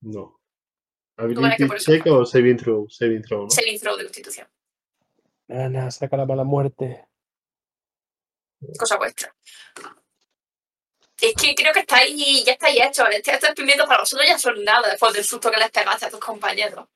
No. 0.00 0.40
¿Ability 1.18 1.66
check 1.78 2.06
o 2.06 2.24
saving 2.26 2.56
throw? 2.56 2.88
Saving 2.90 3.22
throw, 3.22 3.44
¿no? 3.44 3.50
Saving 3.50 3.78
throw 3.80 3.96
de 3.96 4.04
constitución. 4.04 4.48
Ana, 5.48 5.90
saca 5.90 6.16
la 6.16 6.26
mala 6.26 6.44
muerte. 6.44 7.06
Cosa 8.78 8.96
vuestra. 8.96 9.34
Es 11.20 11.34
que 11.34 11.54
creo 11.54 11.72
que 11.72 11.80
estáis, 11.80 12.44
ya 12.44 12.52
estáis 12.52 12.80
hechos. 12.82 13.06
Este- 13.10 13.32
Estos 13.32 13.50
pimientos 13.54 13.86
para 13.86 14.00
vosotros 14.00 14.26
ya 14.28 14.38
son 14.38 14.62
nada 14.64 14.88
después 14.90 15.12
del 15.14 15.24
susto 15.24 15.50
que 15.50 15.58
les 15.58 15.70
pegaste 15.70 16.06
a 16.06 16.10
tus 16.10 16.20
compañeros. 16.20 16.86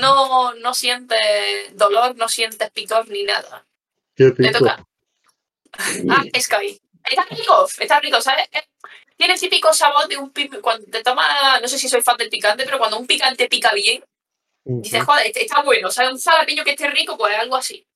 No, 0.00 0.54
no 0.54 0.74
sientes 0.74 1.76
dolor, 1.76 2.16
no 2.16 2.28
sientes 2.28 2.70
picor 2.70 3.08
ni 3.08 3.24
nada. 3.24 3.66
Qué 4.14 4.24
Le 4.36 4.48
rico. 4.48 4.58
toca. 4.60 4.86
Ah, 6.10 6.24
es 6.32 6.48
que 6.48 6.80
Está 7.04 7.24
rico, 7.30 7.66
está 7.78 8.00
rico, 8.00 8.20
¿sabes? 8.20 8.48
Tiene 9.16 9.34
el 9.34 9.40
típico 9.40 9.72
sabor 9.72 10.06
de 10.08 10.16
un 10.16 10.30
pimiento. 10.30 10.60
Cuando 10.60 10.86
te 10.90 11.02
tomas, 11.02 11.60
no 11.62 11.68
sé 11.68 11.78
si 11.78 11.88
soy 11.88 12.02
fan 12.02 12.16
del 12.16 12.28
picante, 12.28 12.64
pero 12.64 12.78
cuando 12.78 12.98
un 12.98 13.06
picante 13.06 13.48
pica 13.48 13.72
bien, 13.72 14.04
dices, 14.64 15.02
joder, 15.04 15.26
este 15.26 15.44
está 15.44 15.62
bueno, 15.62 15.90
¿sabes? 15.90 16.12
Un 16.12 16.20
jalapeño 16.20 16.64
que 16.64 16.70
esté 16.72 16.88
rico, 16.90 17.16
pues 17.16 17.34
algo 17.36 17.56
así. 17.56 17.86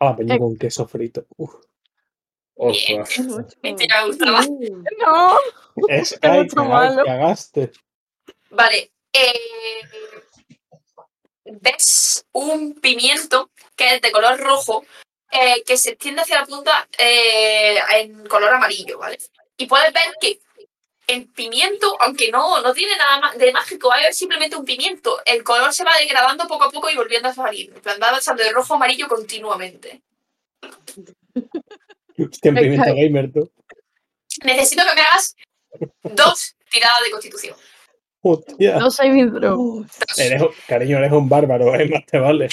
Jalapeño 0.00 0.34
Eh. 0.34 0.38
con 0.38 0.56
queso 0.56 0.86
frito. 0.86 1.26
Uf. 1.36 1.54
Ostras. 2.56 3.10
Este 3.62 3.86
ya 3.88 4.00
me 4.02 4.06
gustaba. 4.08 4.40
No, 4.98 5.38
Es 5.88 6.18
ay, 6.22 6.40
mucho 6.40 6.56
caga- 6.56 6.68
malo. 6.68 7.04
cagaste. 7.04 7.70
Vale. 8.50 8.90
eh, 9.12 9.80
ves 11.44 12.26
un 12.32 12.74
pimiento 12.80 13.50
que 13.76 13.94
es 13.96 14.00
de 14.02 14.10
color 14.12 14.38
rojo 14.40 14.84
eh, 15.30 15.62
que 15.66 15.76
se 15.76 15.90
extiende 15.90 16.22
hacia 16.22 16.40
la 16.40 16.46
punta 16.46 16.88
eh, 16.98 17.78
en 17.94 18.26
color 18.26 18.52
amarillo, 18.54 18.98
¿vale? 18.98 19.18
Y 19.56 19.66
puedes 19.66 19.92
ver 19.92 20.14
que 20.20 20.40
el 21.06 21.26
pimiento, 21.28 21.96
aunque 22.00 22.30
no, 22.30 22.60
no 22.62 22.72
tiene 22.74 22.96
nada 22.96 23.32
de 23.36 23.52
mágico, 23.52 23.92
es 23.94 24.16
simplemente 24.16 24.56
un 24.56 24.64
pimiento. 24.64 25.20
El 25.24 25.44
color 25.44 25.72
se 25.72 25.84
va 25.84 25.92
degradando 25.98 26.46
poco 26.48 26.64
a 26.64 26.70
poco 26.70 26.90
y 26.90 26.96
volviendo 26.96 27.28
a 27.28 27.34
salir. 27.34 27.72
En 27.74 27.80
plan, 27.80 27.98
va 28.02 28.10
pasando 28.10 28.42
de 28.42 28.50
rojo 28.52 28.74
a 28.74 28.76
amarillo 28.76 29.08
continuamente. 29.08 30.02
Hostia, 32.30 32.48
en 32.48 32.54
Me 32.54 32.60
pimiento 32.62 32.84
cae. 32.84 33.04
gamer, 33.06 33.32
tú. 33.32 33.50
Necesito 34.44 34.82
que 34.88 34.94
me 34.94 35.00
hagas 35.02 35.34
dos 36.02 36.56
tiradas 36.70 37.00
de 37.04 37.10
constitución. 37.10 37.56
Hostia. 38.22 38.78
no. 38.78 38.80
Dos. 38.84 39.00
Eres, 40.18 40.42
un- 40.42 40.50
cariño, 40.66 40.98
eres 40.98 41.12
un 41.12 41.28
bárbaro, 41.28 41.74
¿eh? 41.76 41.88
Más 41.88 42.04
te 42.06 42.18
vale. 42.18 42.48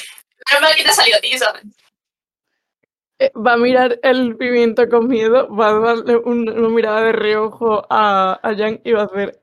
Menos 0.50 0.62
mal 0.62 0.76
que 0.76 0.84
te 0.84 0.90
ha 0.90 0.94
salido 0.94 1.18
a 1.18 1.22
ti, 1.22 1.38
¿sabes? 1.38 1.64
Eh, 3.20 3.32
Va 3.36 3.54
a 3.54 3.58
mirar 3.58 4.00
el 4.04 4.36
pimiento 4.38 4.88
con 4.90 5.08
miedo, 5.08 5.48
va 5.56 5.70
a 5.70 5.80
darle 5.80 6.18
un- 6.18 6.50
una 6.50 6.70
mirada 6.70 7.02
de 7.04 7.12
reojo 7.14 7.86
a, 7.90 8.40
a 8.44 8.56
Jan 8.56 8.82
y 8.84 8.92
va 8.92 9.04
a 9.04 9.06
hacer 9.06 9.40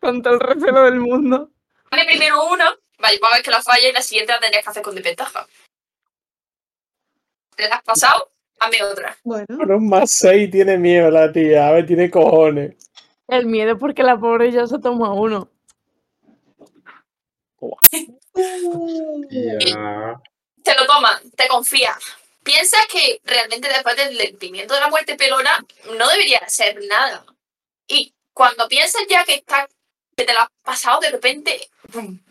con 0.00 0.22
todo 0.22 0.34
el 0.34 0.40
recelo 0.40 0.82
del 0.84 1.00
mundo. 1.00 1.50
Dame 1.90 2.04
primero 2.06 2.44
una, 2.48 2.74
vale, 2.98 3.18
va 3.22 3.28
a 3.28 3.34
ver 3.34 3.42
que 3.42 3.50
la 3.50 3.62
falla 3.62 3.88
y 3.88 3.92
la 3.92 4.02
siguiente 4.02 4.32
la 4.32 4.40
tendrías 4.40 4.64
que 4.64 4.70
hacer 4.70 4.82
con 4.82 4.94
desventaja. 4.94 5.46
¿Te 7.56 7.68
la 7.68 7.76
has 7.76 7.82
pasado? 7.82 8.30
Hazme 8.62 8.82
otra. 8.84 9.16
Bueno, 9.24 9.46
Con 9.48 9.72
un 9.72 9.88
más 9.88 10.10
6 10.12 10.50
tiene 10.50 10.78
miedo 10.78 11.10
la 11.10 11.32
tía. 11.32 11.66
A 11.66 11.72
ver, 11.72 11.86
tiene 11.86 12.08
cojones. 12.08 12.76
El 13.26 13.46
miedo 13.46 13.76
porque 13.76 14.04
la 14.04 14.16
pobre 14.16 14.52
ya 14.52 14.68
se 14.68 14.78
toma 14.78 15.12
uno. 15.12 15.50
Te 20.62 20.74
lo 20.76 20.86
toman, 20.86 21.30
te 21.36 21.48
confías. 21.48 21.98
Piensas 22.44 22.86
que 22.86 23.20
realmente 23.24 23.68
después 23.68 23.96
del, 23.96 24.36
pimiento 24.36 24.74
de 24.74 24.80
la 24.80 24.88
muerte 24.88 25.16
pelona 25.16 25.64
no 25.98 26.08
debería 26.08 26.48
ser 26.48 26.78
nada. 26.88 27.24
Y 27.88 28.14
cuando 28.32 28.68
piensas 28.68 29.02
ya 29.08 29.24
que, 29.24 29.34
está, 29.34 29.68
que 30.16 30.24
te 30.24 30.32
lo 30.32 30.40
has 30.40 30.48
pasado, 30.62 31.00
de 31.00 31.10
repente 31.10 31.68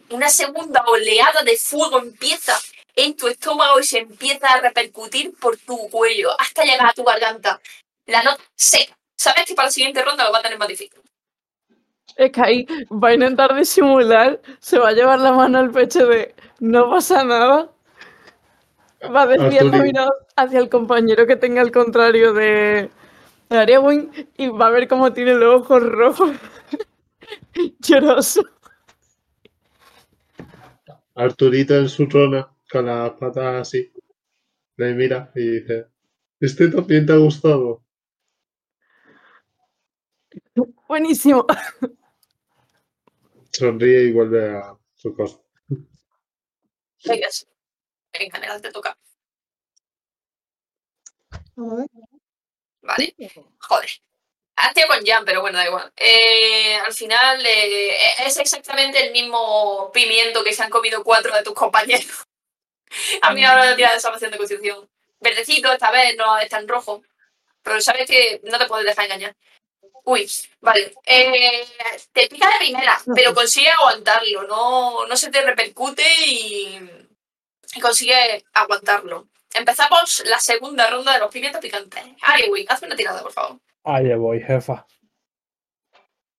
una 0.09 0.29
segunda 0.29 0.83
oleada 0.87 1.43
de 1.43 1.57
fuego 1.57 1.99
empieza 1.99 2.57
en 2.95 3.15
tu 3.15 3.27
estómago 3.27 3.79
y 3.79 3.83
se 3.83 3.99
empieza 3.99 4.47
a 4.53 4.61
repercutir 4.61 5.33
por 5.39 5.57
tu 5.57 5.89
cuello 5.89 6.29
hasta 6.39 6.63
llegar 6.63 6.89
a 6.89 6.93
tu 6.93 7.03
garganta. 7.03 7.59
La 8.05 8.23
nota 8.23 8.43
seca. 8.55 8.97
Sabes 9.15 9.45
que 9.45 9.53
para 9.55 9.67
la 9.67 9.71
siguiente 9.71 10.03
ronda 10.03 10.25
lo 10.25 10.31
va 10.31 10.39
a 10.39 10.41
tener 10.41 10.57
más 10.57 10.67
difícil. 10.67 10.99
Es 12.15 12.31
que 12.31 12.41
ahí 12.41 12.67
va 12.91 13.09
a 13.09 13.13
intentar 13.13 13.55
disimular, 13.55 14.41
se 14.59 14.79
va 14.79 14.89
a 14.89 14.93
llevar 14.93 15.19
la 15.19 15.31
mano 15.31 15.59
al 15.59 15.71
pecho 15.71 16.05
de 16.07 16.35
no 16.59 16.89
pasa 16.89 17.23
nada. 17.23 17.71
Va 19.03 19.23
a 19.23 19.27
desviar 19.27 19.65
la 19.65 19.77
mirada 19.79 20.11
hacia 20.35 20.59
el 20.59 20.69
compañero 20.69 21.25
que 21.25 21.35
tenga 21.35 21.61
el 21.61 21.71
contrario 21.71 22.33
de, 22.33 22.91
de 23.49 23.57
Arewin 23.57 24.11
y 24.37 24.47
va 24.49 24.67
a 24.67 24.69
ver 24.71 24.87
cómo 24.87 25.11
tiene 25.13 25.33
los 25.33 25.61
ojos 25.61 25.81
rojos. 25.83 26.31
Lloroso. 27.79 28.43
Arturito 31.15 31.75
en 31.75 31.89
su 31.89 32.07
trona, 32.07 32.50
con 32.71 32.85
las 32.85 33.11
patas 33.11 33.67
así. 33.67 33.91
Le 34.77 34.93
mira 34.93 35.31
y 35.35 35.59
dice: 35.59 35.87
¿Este 36.39 36.69
también 36.69 37.05
te 37.05 37.13
ha 37.13 37.17
gustado? 37.17 37.83
Buenísimo. 40.87 41.45
Sonríe 43.51 44.05
y 44.05 44.11
vuelve 44.11 44.57
a 44.57 44.75
su 44.95 45.13
cosa. 45.15 45.39
Venga, 47.05 47.29
sí. 47.29 47.45
Venga, 48.17 48.39
Negal, 48.39 48.61
te 48.61 48.71
toca. 48.71 48.97
Vale. 52.81 53.15
Joder. 53.59 53.89
Has 54.55 54.73
tenido 54.73 54.93
con 54.93 55.05
Jan, 55.05 55.25
pero 55.25 55.41
bueno, 55.41 55.57
da 55.57 55.65
igual. 55.65 55.91
Eh, 55.95 56.75
al 56.75 56.93
final 56.93 57.43
eh, 57.45 57.95
es 58.25 58.37
exactamente 58.37 59.05
el 59.05 59.11
mismo 59.11 59.89
pimiento 59.91 60.43
que 60.43 60.53
se 60.53 60.61
han 60.63 60.69
comido 60.69 61.03
cuatro 61.03 61.33
de 61.35 61.43
tus 61.43 61.53
compañeros. 61.53 62.27
A 63.21 63.33
mí 63.33 63.43
ahora 63.43 63.75
de 63.75 63.99
salvación 63.99 64.31
de 64.31 64.37
constitución. 64.37 64.89
Verdecito, 65.19 65.71
esta 65.71 65.91
vez 65.91 66.15
no 66.17 66.37
está 66.39 66.59
en 66.59 66.67
rojo. 66.67 67.03
Pero 67.63 67.79
sabes 67.81 68.07
que 68.07 68.41
no 68.43 68.57
te 68.57 68.65
puedes 68.65 68.85
dejar 68.85 69.05
engañar. 69.05 69.35
Uy, 70.03 70.29
vale. 70.59 70.93
Eh, 71.05 71.63
te 72.11 72.27
pica 72.27 72.49
de 72.49 72.57
primera, 72.57 72.99
pero 73.15 73.33
consigue 73.33 73.69
aguantarlo. 73.69 74.43
No, 74.43 75.05
no 75.05 75.15
se 75.15 75.29
te 75.29 75.41
repercute 75.41 76.03
y, 76.25 76.89
y 77.75 77.79
consigue 77.79 78.43
aguantarlo. 78.53 79.27
Empezamos 79.53 80.23
la 80.25 80.39
segunda 80.39 80.89
ronda 80.89 81.13
de 81.13 81.19
los 81.19 81.31
pimientos 81.31 81.61
picantes. 81.61 82.03
Ariwi, 82.21 82.65
hazme 82.67 82.87
una 82.87 82.95
tirada, 82.95 83.21
por 83.21 83.31
favor. 83.31 83.59
Ahí 83.83 84.13
voy, 84.15 84.41
jefa. 84.41 84.85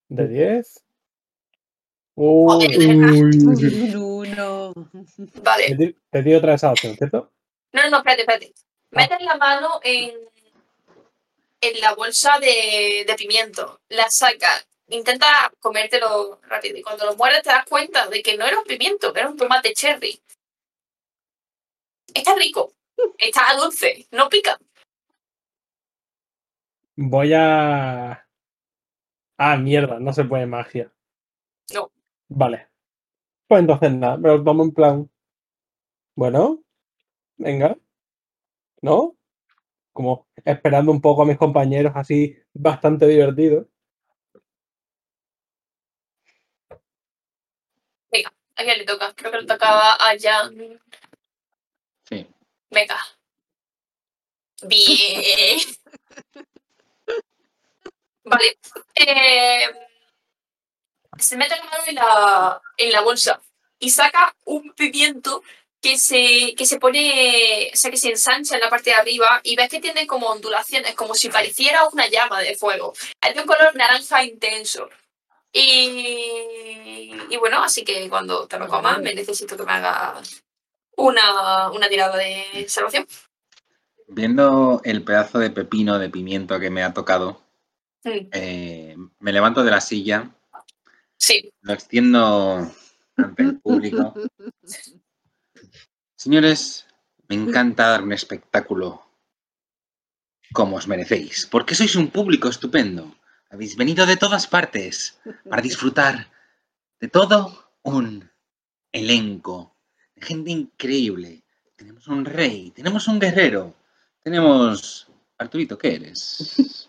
¿De 0.08 0.28
10? 0.28 0.84
Uy, 2.14 2.86
Un 2.86 3.96
uno. 3.96 4.74
Vale. 5.42 5.94
te 6.10 6.36
otra 6.36 6.50
de 6.50 6.56
esa 6.56 6.72
opción, 6.72 6.96
¿cierto? 6.96 7.32
No, 7.72 7.88
no, 7.88 7.98
espérate, 7.98 8.22
espérate. 8.22 8.52
Metes 8.90 9.22
la 9.22 9.36
mano 9.36 9.80
en, 9.82 10.14
en 11.62 11.80
la 11.80 11.94
bolsa 11.94 12.38
de, 12.38 13.04
de 13.06 13.14
pimiento, 13.16 13.80
la 13.88 14.10
sacas, 14.10 14.66
intenta 14.88 15.50
comértelo 15.60 16.40
rápido 16.42 16.76
y 16.76 16.82
cuando 16.82 17.06
lo 17.06 17.16
muerdes 17.16 17.42
te 17.42 17.48
das 17.48 17.64
cuenta 17.64 18.06
de 18.08 18.22
que 18.22 18.36
no 18.36 18.44
era 18.44 18.58
un 18.58 18.64
pimiento, 18.64 19.12
que 19.12 19.20
era 19.20 19.30
un 19.30 19.38
tomate 19.38 19.72
cherry. 19.72 20.20
Está 22.12 22.34
rico, 22.34 22.74
está 23.16 23.54
dulce, 23.58 24.06
no 24.10 24.28
pica. 24.28 24.58
Voy 26.96 27.32
a. 27.34 28.26
Ah, 29.38 29.56
mierda, 29.56 29.98
no 29.98 30.12
se 30.12 30.24
puede 30.24 30.44
magia. 30.44 30.92
No. 31.72 31.90
Vale. 32.34 32.68
Pues 33.46 33.60
entonces 33.60 33.92
nada, 33.92 34.18
pero 34.20 34.42
vamos 34.42 34.68
en 34.68 34.74
plan. 34.74 35.10
Bueno, 36.14 36.62
venga. 37.36 37.76
¿No? 38.80 39.16
Como 39.92 40.26
esperando 40.44 40.92
un 40.92 41.00
poco 41.00 41.22
a 41.22 41.26
mis 41.26 41.36
compañeros, 41.36 41.92
así 41.94 42.36
bastante 42.54 43.06
divertido. 43.06 43.68
¿A 48.54 48.64
quién 48.64 48.78
le 48.78 48.84
toca? 48.84 49.12
Creo 49.14 49.32
que 49.32 49.40
le 49.40 49.46
tocaba 49.46 49.94
a 49.94 50.18
Jan. 50.18 50.80
Sí. 52.08 52.26
Venga. 52.70 52.98
Bien. 54.62 55.58
Vale. 58.24 58.58
Eh, 58.94 59.66
se 61.18 61.36
mete 61.36 61.56
la 61.56 61.64
mano 61.64 61.82
en 61.86 61.94
la, 61.94 62.62
en 62.76 62.92
la 62.92 63.00
bolsa 63.00 63.40
y 63.78 63.90
saca 63.90 64.34
un 64.44 64.72
pimiento 64.72 65.42
que 65.80 65.98
se, 65.98 66.54
que 66.56 66.64
se 66.64 66.78
pone, 66.78 67.70
o 67.72 67.76
sea, 67.76 67.90
que 67.90 67.96
se 67.96 68.10
ensancha 68.10 68.54
en 68.54 68.60
la 68.60 68.70
parte 68.70 68.90
de 68.90 68.96
arriba 68.96 69.40
y 69.42 69.56
ves 69.56 69.68
que 69.68 69.80
tiene 69.80 70.06
como 70.06 70.28
ondulaciones, 70.28 70.94
como 70.94 71.14
si 71.14 71.28
pareciera 71.28 71.88
una 71.88 72.06
llama 72.06 72.40
de 72.40 72.54
fuego. 72.54 72.92
Es 73.20 73.34
de 73.34 73.40
un 73.40 73.46
color 73.46 73.74
naranja 73.74 74.24
intenso. 74.24 74.88
Y, 75.52 77.12
y 77.28 77.36
bueno, 77.36 77.62
así 77.62 77.84
que 77.84 78.08
cuando 78.08 78.46
te 78.46 78.58
lo 78.58 78.68
comas, 78.68 79.00
me 79.00 79.14
necesito 79.14 79.56
que 79.56 79.64
me 79.64 79.72
hagas 79.72 80.42
una, 80.96 81.70
una 81.70 81.88
tirada 81.88 82.16
de 82.16 82.66
salvación. 82.68 83.06
Viendo 84.06 84.80
el 84.84 85.02
pedazo 85.02 85.40
de 85.40 85.50
pepino 85.50 85.98
de 85.98 86.10
pimiento 86.10 86.60
que 86.60 86.70
me 86.70 86.84
ha 86.84 86.94
tocado, 86.94 87.42
Mm, 88.04 88.28
eh, 88.32 88.96
me 89.20 89.32
levanto 89.32 89.62
de 89.62 89.70
la 89.70 89.80
silla, 89.80 90.30
Sí. 91.22 91.52
lo 91.60 91.72
extiendo 91.72 92.68
ante 93.16 93.42
el 93.44 93.60
público. 93.62 94.12
Señores, 96.16 96.84
me 97.28 97.36
encanta 97.36 97.90
dar 97.90 98.02
un 98.02 98.12
espectáculo 98.12 99.06
como 100.52 100.76
os 100.76 100.88
merecéis, 100.88 101.46
porque 101.46 101.76
sois 101.78 101.94
un 101.94 102.10
público 102.10 102.48
estupendo. 102.48 103.14
Habéis 103.50 103.76
venido 103.76 104.04
de 104.04 104.16
todas 104.16 104.48
partes 104.48 105.20
para 105.48 105.62
disfrutar 105.62 106.26
de 106.98 107.06
todo 107.06 107.70
un 107.82 108.28
elenco 108.90 109.76
de 110.16 110.26
gente 110.26 110.50
increíble. 110.50 111.44
Tenemos 111.76 112.08
un 112.08 112.24
rey, 112.24 112.72
tenemos 112.74 113.06
un 113.06 113.20
guerrero, 113.20 113.76
tenemos... 114.24 115.06
Arturito, 115.38 115.78
¿qué 115.78 115.94
eres? 115.94 116.88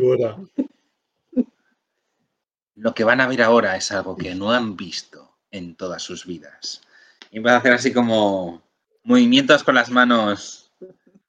Bora. 0.00 0.38
Lo 2.78 2.94
que 2.94 3.02
van 3.02 3.20
a 3.20 3.26
ver 3.26 3.42
ahora 3.42 3.76
es 3.76 3.90
algo 3.90 4.16
que 4.16 4.36
no 4.36 4.52
han 4.52 4.76
visto 4.76 5.36
en 5.50 5.74
todas 5.74 6.00
sus 6.00 6.26
vidas. 6.26 6.80
Y 7.32 7.38
empieza 7.38 7.56
a 7.56 7.58
hacer 7.58 7.72
así 7.72 7.92
como 7.92 8.62
movimientos 9.02 9.64
con 9.64 9.74
las 9.74 9.90
manos 9.90 10.70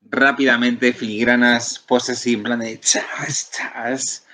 rápidamente, 0.04 0.93
filigranas, 0.93 1.80
poses 1.80 2.26
y 2.28 2.36
en 2.36 2.43
plan 2.43 2.60
de 2.60 2.80
chas, 2.80 3.50
chas. 3.52 4.28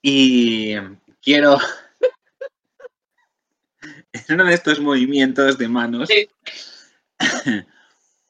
Y 0.00 0.76
quiero 1.20 1.58
en 4.12 4.24
uno 4.28 4.44
de 4.44 4.54
estos 4.54 4.78
movimientos 4.78 5.58
de 5.58 5.68
manos 5.68 6.08
Sí. 6.08 6.28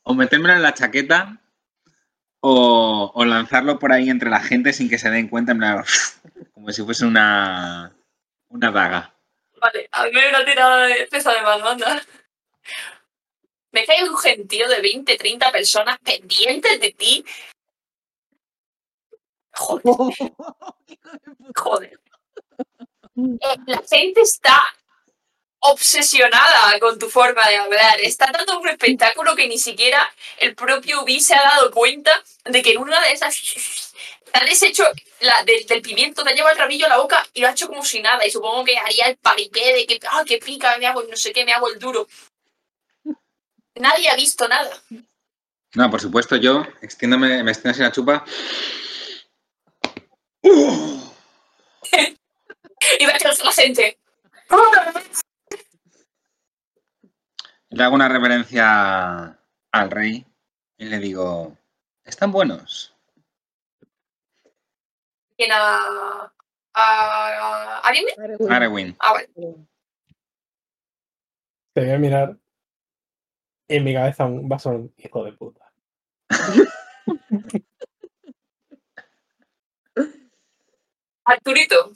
o 0.03 0.15
metérmelo 0.15 0.55
en 0.55 0.63
la 0.63 0.73
chaqueta 0.73 1.43
o, 2.41 3.13
o 3.15 3.25
lanzarlo 3.27 3.79
por 3.79 3.93
ahí 3.93 4.09
entre 4.09 4.31
la 4.31 4.41
gente 4.41 4.73
sin 4.73 4.89
que 4.89 4.99
se 4.99 5.11
den 5.11 5.29
cuenta, 5.29 5.53
en 5.53 5.59
plan, 5.59 5.85
como 6.55 6.73
si 6.73 6.83
fuese 6.83 7.05
una, 7.05 7.95
una 8.49 8.71
daga. 8.71 9.15
Vale, 9.61 9.89
hazme 9.91 10.29
una 10.29 10.45
tirada 10.45 10.87
de 10.87 11.07
pesa 11.07 11.33
de 11.33 11.43
mano, 11.43 11.69
anda. 11.69 12.03
Me 13.73 13.85
cae 13.85 14.09
un 14.09 14.17
gentío 14.17 14.69
de 14.69 14.81
20, 14.81 15.17
30 15.17 15.51
personas 15.53 15.99
pendientes 15.99 16.81
de 16.81 16.93
ti. 16.93 17.25
Joder, 19.53 19.85
joder. 21.57 22.01
Eh, 23.17 23.57
La 23.67 23.83
gente 23.89 24.21
está 24.21 24.63
obsesionada 25.61 26.79
con 26.79 26.99
tu 26.99 27.09
forma 27.09 27.49
de 27.49 27.57
hablar. 27.57 28.01
Está 28.01 28.31
dando 28.31 28.61
un 28.61 28.69
espectáculo 28.69 29.35
que 29.35 29.49
ni 29.49 29.59
siquiera 29.59 30.13
el 30.39 30.55
propio 30.55 31.03
Ubi 31.03 31.21
se 31.21 31.35
ha 31.35 31.43
dado 31.43 31.71
cuenta 31.71 32.23
de 32.45 32.63
que 32.63 32.73
en 32.73 32.79
una 32.79 33.01
de 33.01 33.13
esas 33.13 33.94
te 34.41 34.51
has 34.51 34.63
hecho 34.63 34.85
la, 35.21 35.43
del, 35.45 35.67
del 35.67 35.83
pimiento, 35.83 36.25
te 36.25 36.31
ha 36.31 36.35
llevado 36.35 36.55
el 36.55 36.59
rabillo 36.59 36.87
a 36.87 36.91
la 36.91 36.99
boca 36.99 37.25
y 37.33 37.41
lo 37.41 37.49
ha 37.49 37.53
hecho 37.53 37.69
como 37.69 37.85
si 37.85 38.01
nada. 38.01 38.27
Y 38.27 38.31
supongo 38.31 38.65
que 38.65 38.77
haría 38.77 39.07
el 39.07 39.17
paripé 39.17 39.75
de 39.75 39.87
que, 39.87 40.01
ah, 40.11 40.25
que 40.27 40.39
pica, 40.39 40.77
me 40.79 40.87
hago 40.87 41.03
no 41.03 41.17
sé 41.17 41.33
qué, 41.33 41.45
me 41.45 41.53
hago 41.53 41.69
el 41.69 41.79
duro. 41.79 42.09
Nadie 43.77 44.09
ha 44.09 44.17
visto 44.17 44.47
nada. 44.49 44.71
No, 45.75 45.91
por 45.91 46.01
supuesto, 46.01 46.37
yo 46.37 46.65
extiéndome, 46.83 47.43
me 47.43 47.51
extiendo 47.51 47.71
así 47.71 47.83
la 47.83 47.93
chupa. 47.93 48.25
Y 53.01 53.07
ves 53.07 53.23
que 53.23 53.45
la 53.45 53.53
gente. 53.53 53.99
Le 57.71 57.83
hago 57.83 57.95
una 57.95 58.09
reverencia 58.09 59.39
al 59.73 59.91
rey 59.91 60.27
y 60.77 60.85
le 60.85 60.99
digo, 60.99 61.57
¿están 62.05 62.31
buenos? 62.31 62.94
¿Quién 65.37 65.53
a. 65.53 65.79
a. 66.27 66.29
a 66.75 67.79
Arime? 67.81 68.13
Arewin, 68.49 68.97
Ah, 69.01 69.13
vale. 69.13 69.29
Te 71.75 71.81
voy 71.81 71.91
a 71.91 71.99
mirar. 71.99 72.37
Y 73.69 73.77
en 73.77 73.85
mi 73.85 73.95
cabeza 73.95 74.27
un 74.27 74.49
vaso 74.49 74.71
un 74.71 74.95
hijo 74.99 75.25
de 75.25 75.33
puta. 75.33 75.73
Arturito. 81.25 81.93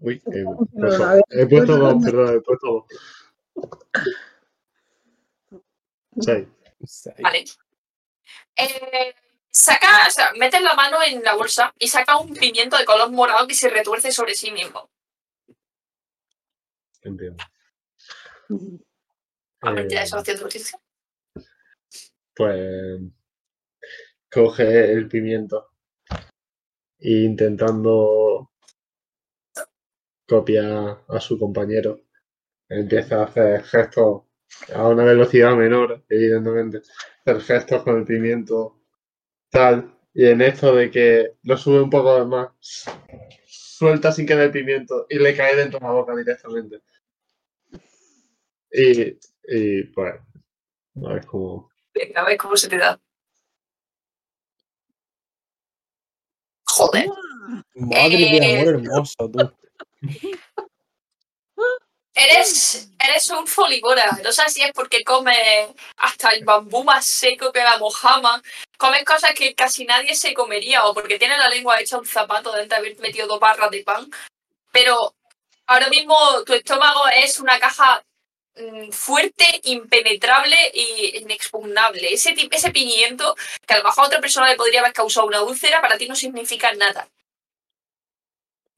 Uy, 0.00 0.22
he, 0.26 0.44
puesto- 0.44 1.20
he 1.30 1.46
puesto 1.46 1.66
pues, 1.66 1.78
dos, 1.78 2.04
perdón, 2.04 2.36
he 2.36 2.40
puesto 2.40 2.66
dos. 2.72 2.84
Seis. 6.20 6.48
Sí. 6.84 7.10
Vale. 7.22 7.44
Eh, 8.56 9.14
saca, 9.56 10.06
o 10.06 10.10
sea, 10.10 10.32
mete 10.38 10.60
la 10.60 10.74
mano 10.74 10.98
en 11.02 11.22
la 11.22 11.34
bolsa 11.34 11.72
y 11.78 11.88
saca 11.88 12.18
un 12.18 12.34
pimiento 12.34 12.76
de 12.76 12.84
color 12.84 13.10
morado 13.10 13.46
que 13.46 13.54
se 13.54 13.70
retuerce 13.70 14.12
sobre 14.12 14.34
sí 14.34 14.50
mismo. 14.50 14.90
Entiendo. 17.02 17.42
A 19.62 19.70
ver, 19.72 19.92
Eh, 19.92 20.02
eso 20.02 20.18
haciendo 20.18 20.48
pues 22.34 23.00
coge 24.30 24.92
el 24.92 25.08
pimiento 25.08 25.70
e 26.98 27.24
intentando 27.24 28.50
copiar 30.28 31.02
a 31.08 31.20
su 31.20 31.38
compañero 31.38 32.00
empieza 32.68 33.20
a 33.20 33.24
hacer 33.24 33.64
gestos 33.64 34.24
a 34.74 34.88
una 34.88 35.04
velocidad 35.04 35.56
menor 35.56 36.04
evidentemente 36.10 36.82
hacer 37.24 37.40
gestos 37.40 37.82
con 37.82 37.98
el 37.98 38.04
pimiento 38.04 38.75
tal 39.56 39.90
y 40.12 40.26
en 40.26 40.40
esto 40.42 40.74
de 40.74 40.90
que 40.90 41.32
lo 41.42 41.56
sube 41.56 41.80
un 41.80 41.88
poco 41.90 42.24
más 42.26 42.50
suelta 43.46 44.12
sin 44.12 44.26
querer 44.26 44.44
el 44.44 44.50
pimiento 44.52 45.06
y 45.08 45.18
le 45.18 45.34
cae 45.34 45.56
dentro 45.56 45.78
de 45.78 45.86
la 45.86 45.92
boca 45.92 46.14
directamente 46.14 46.82
Y, 48.70 49.18
y 49.48 49.82
pues, 49.84 50.14
a 51.04 51.12
ver 51.14 51.24
cómo. 51.26 51.70
Venga, 51.94 52.20
a 52.20 52.24
ver 52.26 52.36
cómo 52.36 52.56
se 52.56 52.68
te 52.68 52.76
da. 52.76 53.00
Joder. 56.66 57.08
Madre 57.74 58.16
de 58.16 58.36
Eh, 58.36 58.60
amor 58.60 58.74
hermoso, 58.74 59.30
tú. 59.30 59.52
Eres, 62.18 62.88
eres 62.98 63.28
un 63.28 63.46
folibora. 63.46 64.18
No 64.24 64.32
sé 64.32 64.48
si 64.48 64.62
es 64.62 64.72
porque 64.72 65.04
comes 65.04 65.36
hasta 65.98 66.30
el 66.30 66.44
bambú 66.46 66.82
más 66.82 67.04
seco 67.04 67.52
que 67.52 67.62
la 67.62 67.76
mojama. 67.76 68.42
Comes 68.78 69.04
cosas 69.04 69.34
que 69.34 69.54
casi 69.54 69.84
nadie 69.84 70.14
se 70.14 70.32
comería 70.32 70.86
o 70.86 70.94
porque 70.94 71.18
tienes 71.18 71.38
la 71.38 71.50
lengua 71.50 71.78
hecha 71.78 71.98
un 71.98 72.06
zapato 72.06 72.52
de 72.52 72.74
haber 72.74 72.98
metido 73.00 73.26
dos 73.26 73.38
barras 73.38 73.70
de 73.70 73.84
pan. 73.84 74.10
Pero 74.72 75.14
ahora 75.66 75.88
mismo 75.88 76.16
tu 76.46 76.54
estómago 76.54 77.06
es 77.08 77.38
una 77.38 77.58
caja 77.60 78.02
mm, 78.56 78.90
fuerte, 78.92 79.60
impenetrable 79.64 80.56
e 80.72 81.18
inexpugnable. 81.18 82.14
Ese, 82.14 82.34
ese 82.50 82.70
pimiento 82.70 83.36
que 83.66 83.74
a 83.74 83.78
lo 83.80 83.88
a 83.88 84.02
otra 84.06 84.20
persona 84.20 84.48
le 84.48 84.56
podría 84.56 84.80
haber 84.80 84.94
causado 84.94 85.26
una 85.26 85.42
úlcera, 85.42 85.82
para 85.82 85.98
ti 85.98 86.08
no 86.08 86.16
significa 86.16 86.72
nada. 86.72 87.08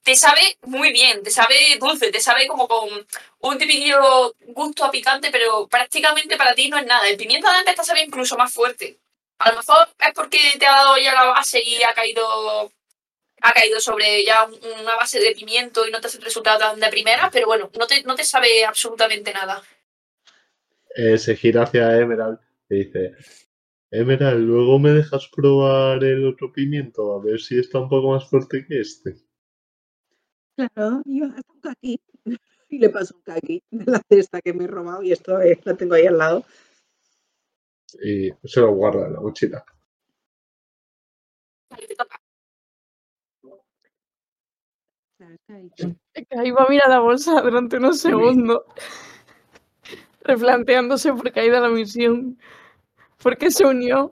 Te 0.09 0.17
sabe 0.17 0.57
muy 0.63 0.91
bien, 0.91 1.23
te 1.23 1.31
sabe 1.31 1.55
dulce, 1.79 2.11
te 2.11 2.19
sabe 2.19 2.47
como 2.47 2.67
con 2.67 2.89
un 3.41 3.59
típico 3.59 4.35
gusto 4.47 4.87
a 4.87 4.91
picante, 4.91 5.29
pero 5.31 5.69
prácticamente 5.69 6.39
para 6.39 6.55
ti 6.55 6.71
no 6.71 6.79
es 6.79 6.87
nada. 6.87 7.07
El 7.11 7.19
pimiento 7.19 7.47
de 7.47 7.59
antes 7.59 7.75
te 7.77 7.85
sabe 7.85 8.05
incluso 8.05 8.35
más 8.39 8.51
fuerte. 8.51 8.99
A 9.39 9.51
lo 9.51 9.59
mejor 9.59 9.87
es 9.99 10.15
porque 10.15 10.39
te 10.59 10.67
ha 10.67 10.77
dado 10.77 10.97
ya 10.97 11.13
la 11.13 11.25
base 11.25 11.63
y 11.63 11.83
ha 11.83 11.93
caído 11.93 12.73
ha 13.43 13.53
caído 13.53 13.81
sobre 13.81 14.25
ya 14.25 14.45
un- 14.47 14.81
una 14.81 14.97
base 14.97 15.21
de 15.21 15.33
pimiento 15.33 15.87
y 15.87 15.91
no 15.91 16.01
te 16.01 16.07
has 16.07 16.19
resultado 16.25 16.59
tan 16.59 16.81
de 16.81 16.89
primera, 16.89 17.29
pero 17.31 17.47
bueno, 17.47 17.71
no 17.79 17.87
te, 17.87 18.03
no 18.05 18.15
te 18.15 18.25
sabe 18.25 18.65
absolutamente 18.65 19.35
nada. 19.35 19.63
Eh, 20.97 21.19
se 21.19 21.37
gira 21.37 21.65
hacia 21.65 21.99
Emerald 21.99 22.39
y 22.71 22.85
dice: 22.85 23.13
Emerald, 23.91 24.41
luego 24.41 24.79
me 24.79 24.91
dejas 24.93 25.29
probar 25.29 26.03
el 26.05 26.27
otro 26.27 26.53
pimiento 26.53 27.15
a 27.15 27.23
ver 27.23 27.41
si 27.41 27.59
está 27.59 27.81
un 27.81 27.91
poco 27.91 28.13
más 28.13 28.29
fuerte 28.31 28.65
que 28.67 28.81
este. 28.81 29.28
Claro, 30.59 31.03
yo 31.05 31.27
hasta 31.27 31.53
un 31.53 31.61
caqui. 31.61 32.01
Y 32.71 32.79
le 32.79 32.91
paso 32.91 33.15
un 33.17 33.23
caqui 33.23 33.63
de 33.71 33.91
la 33.93 34.03
cesta 34.11 34.43
que 34.43 34.53
me 34.53 34.65
he 34.65 34.67
robado 34.67 35.03
y 35.03 35.13
esto 35.13 35.41
eh, 35.41 35.59
lo 35.65 35.75
tengo 35.77 35.95
ahí 35.95 36.07
al 36.07 36.19
lado. 36.19 36.45
Y 38.03 38.31
se 38.45 38.61
lo 38.61 38.73
guarda 38.73 39.07
en 39.07 39.13
la 39.15 39.21
mochila. 39.21 39.65
Te 41.71 41.95
toca. 41.95 42.21
Que 46.15 46.39
ahí 46.39 46.51
va 46.51 46.65
a 46.65 46.69
mirar 46.69 46.89
la 46.91 46.99
bolsa 47.01 47.41
durante 47.41 47.77
unos 47.79 48.01
segundos, 48.01 48.63
replanteándose 50.21 51.13
por 51.13 51.33
qué 51.33 51.41
ha 51.41 51.45
ido 51.47 51.57
a 51.57 51.61
la 51.61 51.69
misión, 51.69 52.39
por 53.23 53.37
qué 53.39 53.51
se 53.51 53.65
unió. 53.65 54.11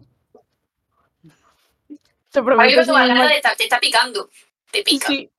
Se 2.30 2.38
Ahí 2.40 2.44
promete 2.44 2.76
va 2.76 2.80
a 2.82 2.84
sí 2.84 2.90
tu 2.90 2.94
gana 2.94 3.14
misma- 3.14 3.28
de 3.28 3.34
estar- 3.36 3.56
te 3.56 3.64
está 3.64 3.78
picando. 3.80 4.30
Te 4.72 4.82
pica. 4.82 5.06
Sí. 5.08 5.30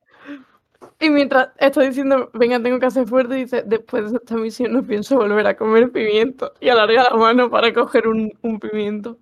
Y 0.99 1.09
mientras 1.09 1.49
está 1.57 1.81
diciendo, 1.81 2.29
venga, 2.33 2.61
tengo 2.61 2.79
que 2.79 2.87
hacer 2.87 3.07
fuerte, 3.07 3.35
dice, 3.35 3.63
después 3.65 4.11
de 4.11 4.17
esta 4.17 4.35
misión 4.35 4.73
no 4.73 4.83
pienso 4.83 5.15
volver 5.15 5.45
a 5.45 5.55
comer 5.55 5.91
pimiento. 5.91 6.53
Y 6.59 6.69
alarga 6.69 7.03
la 7.03 7.15
mano 7.15 7.49
para 7.49 7.73
coger 7.73 8.07
un, 8.07 8.31
un 8.41 8.59
pimiento. 8.59 9.17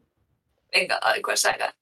Venga, 0.72 0.96
a 0.96 1.14
ver 1.14 1.22
cuál 1.22 1.38
saca. 1.38 1.76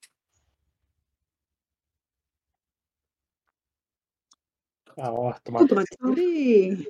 Vamos, 4.96 5.36
machete. 5.50 6.88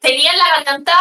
Tenías 0.00 0.36
la 0.36 0.48
garganta 0.56 0.92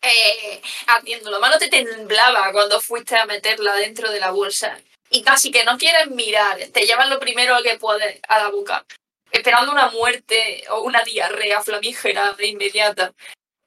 eh, 0.00 0.60
ardiendo, 0.88 1.30
la 1.30 1.38
mano 1.38 1.58
te 1.58 1.68
temblaba 1.68 2.50
cuando 2.52 2.80
fuiste 2.80 3.16
a 3.16 3.26
meterla 3.26 3.76
dentro 3.76 4.10
de 4.10 4.18
la 4.18 4.32
bolsa. 4.32 4.76
Y 5.10 5.22
casi 5.22 5.52
que 5.52 5.64
no 5.64 5.78
quieres 5.78 6.10
mirar, 6.10 6.58
te 6.72 6.86
llevas 6.86 7.08
lo 7.08 7.20
primero 7.20 7.54
que 7.62 7.78
puedes 7.78 8.18
a 8.28 8.38
la 8.38 8.48
boca, 8.48 8.84
esperando 9.32 9.72
una 9.72 9.90
muerte 9.90 10.64
o 10.70 10.82
una 10.82 11.02
diarrea 11.02 11.62
flamígera 11.62 12.32
de 12.34 12.46
inmediata. 12.46 13.12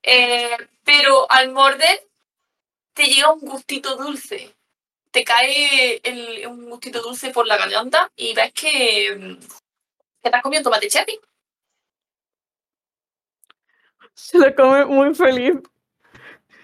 Eh, 0.04 0.56
pero 0.84 1.30
al 1.30 1.52
morder 1.52 2.08
te 2.94 3.08
llega 3.08 3.34
un 3.34 3.42
gustito 3.42 3.98
dulce. 3.98 4.56
Te 5.12 5.24
cae 5.24 6.00
el- 6.04 6.46
un 6.48 6.70
gustito 6.70 7.02
dulce 7.02 7.32
por 7.32 7.48
la 7.48 7.58
garganta 7.58 8.12
y 8.16 8.34
ves 8.34 8.54
que, 8.54 9.16
mm, 9.18 9.40
que 10.24 10.42
comido 10.42 10.60
un 10.60 10.64
tomate 10.66 10.88
cherry. 10.88 11.20
Se 14.14 14.38
lo 14.38 14.56
come 14.56 14.86
muy 14.86 15.14
feliz. 15.16 15.56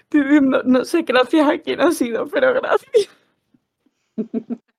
Diciendo, 0.10 0.62
no 0.64 0.86
sé 0.86 1.04
gracias 1.04 1.50
a 1.50 1.58
quién 1.58 1.82
ha 1.82 1.92
sido, 1.92 2.28
pero 2.28 2.54
gracias. 2.54 3.10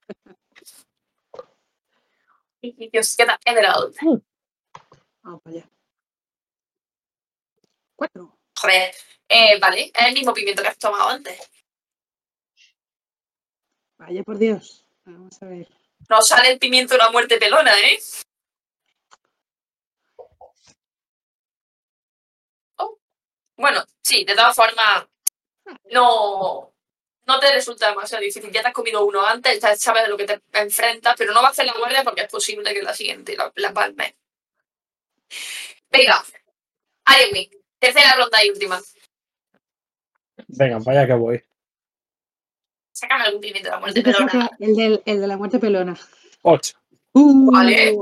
Y 2.64 2.88
Dios, 2.90 3.16
queda 3.16 3.38
Emerald. 3.44 3.96
Vamos 5.22 5.42
para 5.42 5.56
allá. 5.56 5.70
Cuatro. 7.96 8.38
Joder, 8.56 8.94
eh, 9.28 9.58
vale, 9.60 9.90
es 9.92 10.06
el 10.06 10.14
mismo 10.14 10.32
pimiento 10.32 10.62
que 10.62 10.68
has 10.68 10.78
tomado 10.78 11.08
antes. 11.08 11.50
Vaya 13.98 14.22
por 14.22 14.38
Dios. 14.38 14.86
Vamos 15.04 15.42
a 15.42 15.46
ver. 15.46 15.68
No 16.08 16.22
sale 16.22 16.52
el 16.52 16.58
pimiento 16.60 16.94
de 16.94 16.98
la 16.98 17.10
muerte 17.10 17.38
pelona, 17.38 17.72
¿eh? 17.80 17.98
Oh, 22.76 22.98
Bueno, 23.56 23.84
sí, 24.02 24.24
de 24.24 24.34
todas 24.34 24.54
formas, 24.54 25.06
no, 25.90 26.71
no 27.32 27.40
te 27.40 27.52
resulta 27.52 27.88
demasiado 27.88 28.22
difícil. 28.22 28.50
Ya 28.52 28.62
te 28.62 28.68
has 28.68 28.74
comido 28.74 29.04
uno 29.04 29.26
antes, 29.26 29.60
ya 29.60 29.74
sabes 29.76 30.04
de 30.04 30.08
lo 30.08 30.16
que 30.16 30.26
te 30.26 30.40
enfrentas, 30.52 31.14
pero 31.16 31.32
no 31.32 31.40
vas 31.40 31.50
a 31.50 31.52
hacer 31.52 31.66
la 31.66 31.78
guardia 31.78 32.04
porque 32.04 32.22
es 32.22 32.28
posible 32.28 32.72
que 32.72 32.82
la 32.82 32.94
siguiente 32.94 33.36
la, 33.36 33.50
la 33.56 33.72
palmes. 33.72 34.14
Venga, 35.90 36.22
Aremi, 37.04 37.50
tercera 37.78 38.16
ronda 38.16 38.44
y 38.44 38.50
última. 38.50 38.80
Venga, 40.48 40.78
vaya 40.84 41.06
que 41.06 41.14
voy. 41.14 41.42
Sácame 42.92 43.24
algún 43.24 43.40
pimiento 43.40 43.68
de 43.68 43.74
la 43.74 43.80
muerte 43.80 44.02
pelona. 44.02 44.50
el, 44.58 44.76
del, 44.76 45.02
el 45.04 45.20
de 45.20 45.26
la 45.26 45.36
muerte 45.36 45.58
pelona. 45.58 45.98
8. 46.42 46.74
Uh, 47.14 47.50
Vale. 47.50 47.96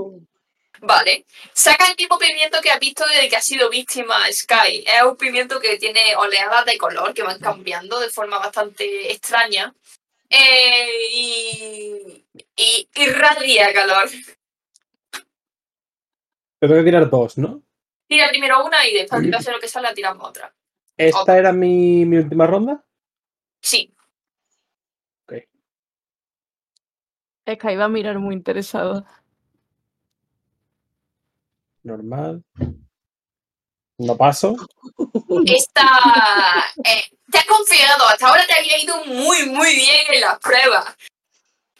Vale. 0.82 1.26
Saca 1.52 1.88
el 1.90 1.96
mismo 1.96 2.18
pimiento 2.18 2.58
que 2.62 2.70
has 2.70 2.80
visto 2.80 3.04
desde 3.06 3.28
que 3.28 3.36
ha 3.36 3.40
sido 3.42 3.68
víctima 3.68 4.14
Sky. 4.32 4.84
Es 4.86 5.02
un 5.02 5.16
pimiento 5.16 5.60
que 5.60 5.76
tiene 5.78 6.16
oleadas 6.16 6.64
de 6.64 6.78
color 6.78 7.12
que 7.12 7.22
van 7.22 7.38
cambiando 7.38 8.00
de 8.00 8.08
forma 8.08 8.38
bastante 8.38 9.12
extraña. 9.12 9.74
Eh, 10.28 11.10
y, 11.12 12.24
y 12.56 12.88
irradia 12.94 13.72
calor. 13.74 14.08
Te 16.58 16.68
tengo 16.68 16.76
que 16.76 16.84
tirar 16.84 17.10
dos, 17.10 17.36
¿no? 17.38 17.62
Tira 18.06 18.28
primero 18.28 18.64
una 18.64 18.86
y 18.86 18.94
después 18.94 19.22
de 19.28 19.36
hacer 19.36 19.52
lo 19.54 19.60
que 19.60 19.68
sale, 19.68 19.92
tiramos 19.94 20.28
otra. 20.28 20.54
¿Esta 20.96 21.22
Ok. 21.22 21.28
era 21.28 21.52
mi, 21.52 22.04
mi 22.04 22.18
última 22.18 22.46
ronda? 22.46 22.84
Sí. 23.60 23.94
Es 27.46 27.58
que 27.58 27.68
ahí 27.68 27.76
va 27.76 27.86
a 27.86 27.88
mirar 27.88 28.18
muy 28.18 28.34
interesado. 28.34 29.04
Normal. 31.82 32.44
No 33.98 34.16
paso. 34.16 34.56
Esta. 35.46 35.86
eh, 36.84 37.04
te 37.30 37.38
has 37.38 37.46
confiado, 37.46 38.06
hasta 38.08 38.28
ahora 38.28 38.46
te 38.46 38.54
había 38.54 38.78
ido 38.78 39.04
muy, 39.04 39.46
muy 39.46 39.74
bien 39.74 40.06
en 40.08 40.20
las 40.20 40.38
pruebas. 40.38 40.96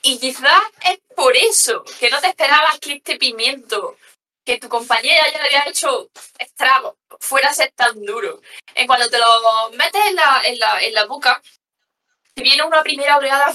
Y 0.03 0.19
quizás 0.19 0.63
es 0.91 0.99
por 1.15 1.37
eso 1.37 1.85
que 1.99 2.11
no 2.11 2.21
te 2.21 2.29
esperabas 2.29 2.79
que 2.79 2.95
este 2.95 3.17
pimiento, 3.17 3.97
que 4.45 4.59
tu 4.59 4.69
compañera 4.69 5.31
ya 5.31 5.39
le 5.39 5.45
había 5.47 5.71
hecho 5.71 6.11
estragos, 6.39 6.95
fuera 7.19 7.51
a 7.51 7.55
ser 7.55 7.73
tan 7.73 8.01
duro. 8.05 8.41
En 8.75 8.87
cuanto 8.87 9.11
te 9.11 9.19
lo 9.19 9.71
metes 9.73 10.01
en 10.07 10.17
la, 10.17 10.43
en 10.45 10.59
la, 10.59 10.83
en 10.83 10.95
la 10.95 11.05
boca, 11.07 11.43
te 12.35 12.43
viene 12.43 12.63
una 12.63 12.83
primera 12.83 13.17
oleada 13.17 13.53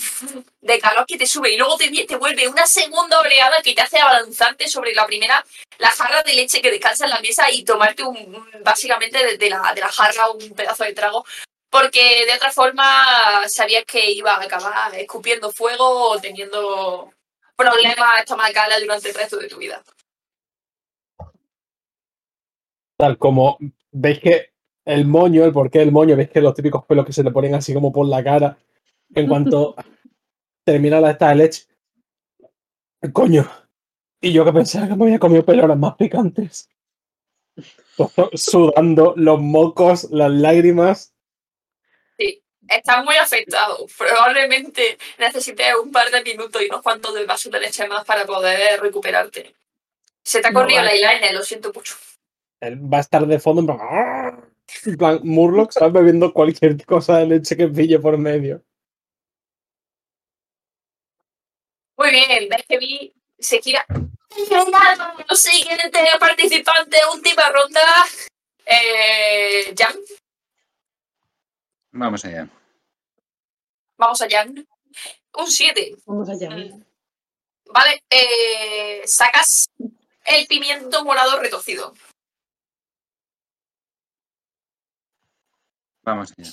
de 0.62 0.80
calor 0.80 1.06
que 1.06 1.18
te 1.18 1.28
sube 1.28 1.52
y 1.52 1.58
luego 1.58 1.78
te, 1.78 1.90
te 2.06 2.16
vuelve 2.16 2.48
una 2.48 2.66
segunda 2.66 3.20
oleada 3.20 3.62
que 3.62 3.74
te 3.74 3.82
hace 3.82 3.98
avanzarte 3.98 4.68
sobre 4.68 4.94
la 4.94 5.06
primera, 5.06 5.44
la 5.78 5.90
jarra 5.90 6.22
de 6.24 6.34
leche 6.34 6.62
que 6.62 6.72
descansa 6.72 7.06
en 7.06 7.12
la 7.12 7.22
mesa 7.22 7.50
y 7.52 7.64
tomarte 7.64 8.04
un, 8.04 8.46
básicamente 8.64 9.24
de, 9.24 9.38
de 9.38 9.50
la, 9.50 9.74
de 9.74 9.82
la 9.82 9.92
jarra 9.92 10.30
un 10.30 10.50
pedazo 10.52 10.84
de 10.84 10.94
trago. 10.94 11.26
Porque 11.70 12.26
de 12.26 12.34
otra 12.34 12.52
forma 12.52 13.42
sabías 13.48 13.84
que 13.86 14.12
iba 14.12 14.34
a 14.34 14.42
acabar 14.42 14.96
escupiendo 14.96 15.52
fuego 15.52 16.12
o 16.12 16.20
teniendo 16.20 17.12
problemas 17.56 18.20
estomacales 18.20 18.82
durante 18.82 19.10
el 19.10 19.16
resto 19.16 19.38
de 19.38 19.50
tu 19.50 19.58
vida. 19.58 19.84
Tal 22.98 23.18
como 23.18 23.58
veis 23.92 24.20
que 24.20 24.55
el 24.86 25.06
moño, 25.06 25.44
el 25.44 25.52
porqué 25.52 25.80
del 25.80 25.92
moño, 25.92 26.16
veis 26.16 26.30
que 26.30 26.42
los 26.42 26.54
típicos 26.54 26.86
pelos 26.86 27.06
que 27.06 27.14
se 27.14 27.24
le 27.24 27.32
ponen 27.32 27.56
así 27.56 27.74
como 27.74 27.92
por 27.92 28.08
la 28.08 28.24
cara. 28.24 28.58
En 29.14 29.28
cuanto 29.28 29.76
termina 30.64 31.00
la 31.02 31.12
esta 31.12 31.30
de 31.30 31.36
leche. 31.36 31.64
Coño. 33.14 33.50
Y 34.22 34.32
yo 34.32 34.46
que 34.46 34.54
pensaba 34.54 34.88
que 34.88 34.96
me 34.96 35.06
había 35.06 35.20
comido 35.20 35.46
peloras 35.46 35.78
más 35.78 35.96
picantes. 35.96 36.70
Todo 37.96 38.30
sudando, 38.34 39.14
los 39.16 39.40
mocos, 39.40 40.10
las 40.12 40.32
lágrimas. 40.32 41.14
Estás 42.68 43.06
muy 43.06 43.16
afectado. 43.16 43.86
Probablemente 43.96 44.98
necesites 45.20 45.68
un 45.84 45.92
par 45.92 46.10
de 46.10 46.24
minutos 46.24 46.60
y 46.64 46.66
unos 46.66 46.82
cuantos 46.82 47.14
de 47.14 47.24
vasos 47.26 47.52
de 47.52 47.60
leche 47.60 47.88
más 47.88 48.04
para 48.06 48.26
poder 48.26 48.82
recuperarte. 48.82 49.56
Se 50.24 50.42
te 50.42 50.48
ha 50.48 50.52
No, 50.52 50.62
corrido 50.62 50.82
vale. 50.82 51.00
la 51.00 51.12
eyeliner, 51.12 51.34
lo 51.36 51.44
siento 51.44 51.72
mucho. 51.72 51.94
Él 52.60 52.92
va 52.92 52.98
a 52.98 53.02
estar 53.02 53.28
de 53.28 53.40
fondo 53.40 53.62
en 53.62 53.68
plan. 53.68 54.45
"Arr". 54.68 54.76
En 54.92 54.98
plan, 54.98 55.20
Murloc, 55.24 55.72
¿sabes? 55.72 55.94
Bebiendo 55.94 56.34
cualquier 56.34 56.84
cosa 56.86 57.18
de 57.18 57.28
leche 57.28 57.56
que 57.58 57.68
pille 57.68 58.00
por 58.00 58.18
medio. 58.18 58.64
Muy 61.98 62.10
bien, 62.12 62.50
ves 62.50 62.66
que 62.68 62.78
vi 62.78 63.14
se 63.40 63.62
gira. 63.62 63.86
No 63.90 65.36
siguiente 65.36 66.00
participante, 66.20 66.98
última 67.14 67.44
ronda. 67.50 67.82
Eh, 68.66 69.74
Jan, 69.78 69.96
Vamos 71.92 72.26
allá. 72.26 72.50
vamos 73.98 74.22
a 74.22 74.28
Jan. 74.30 74.68
Un 75.38 75.48
7. 75.52 75.96
Vamos 76.06 76.28
allá. 76.30 76.50
Vale, 77.68 78.04
eh, 78.10 79.02
sacas 79.06 79.68
el 80.26 80.48
pimiento 80.48 81.04
morado 81.06 81.40
retorcido. 81.40 81.94
Vamos 86.06 86.32
allá. 86.38 86.50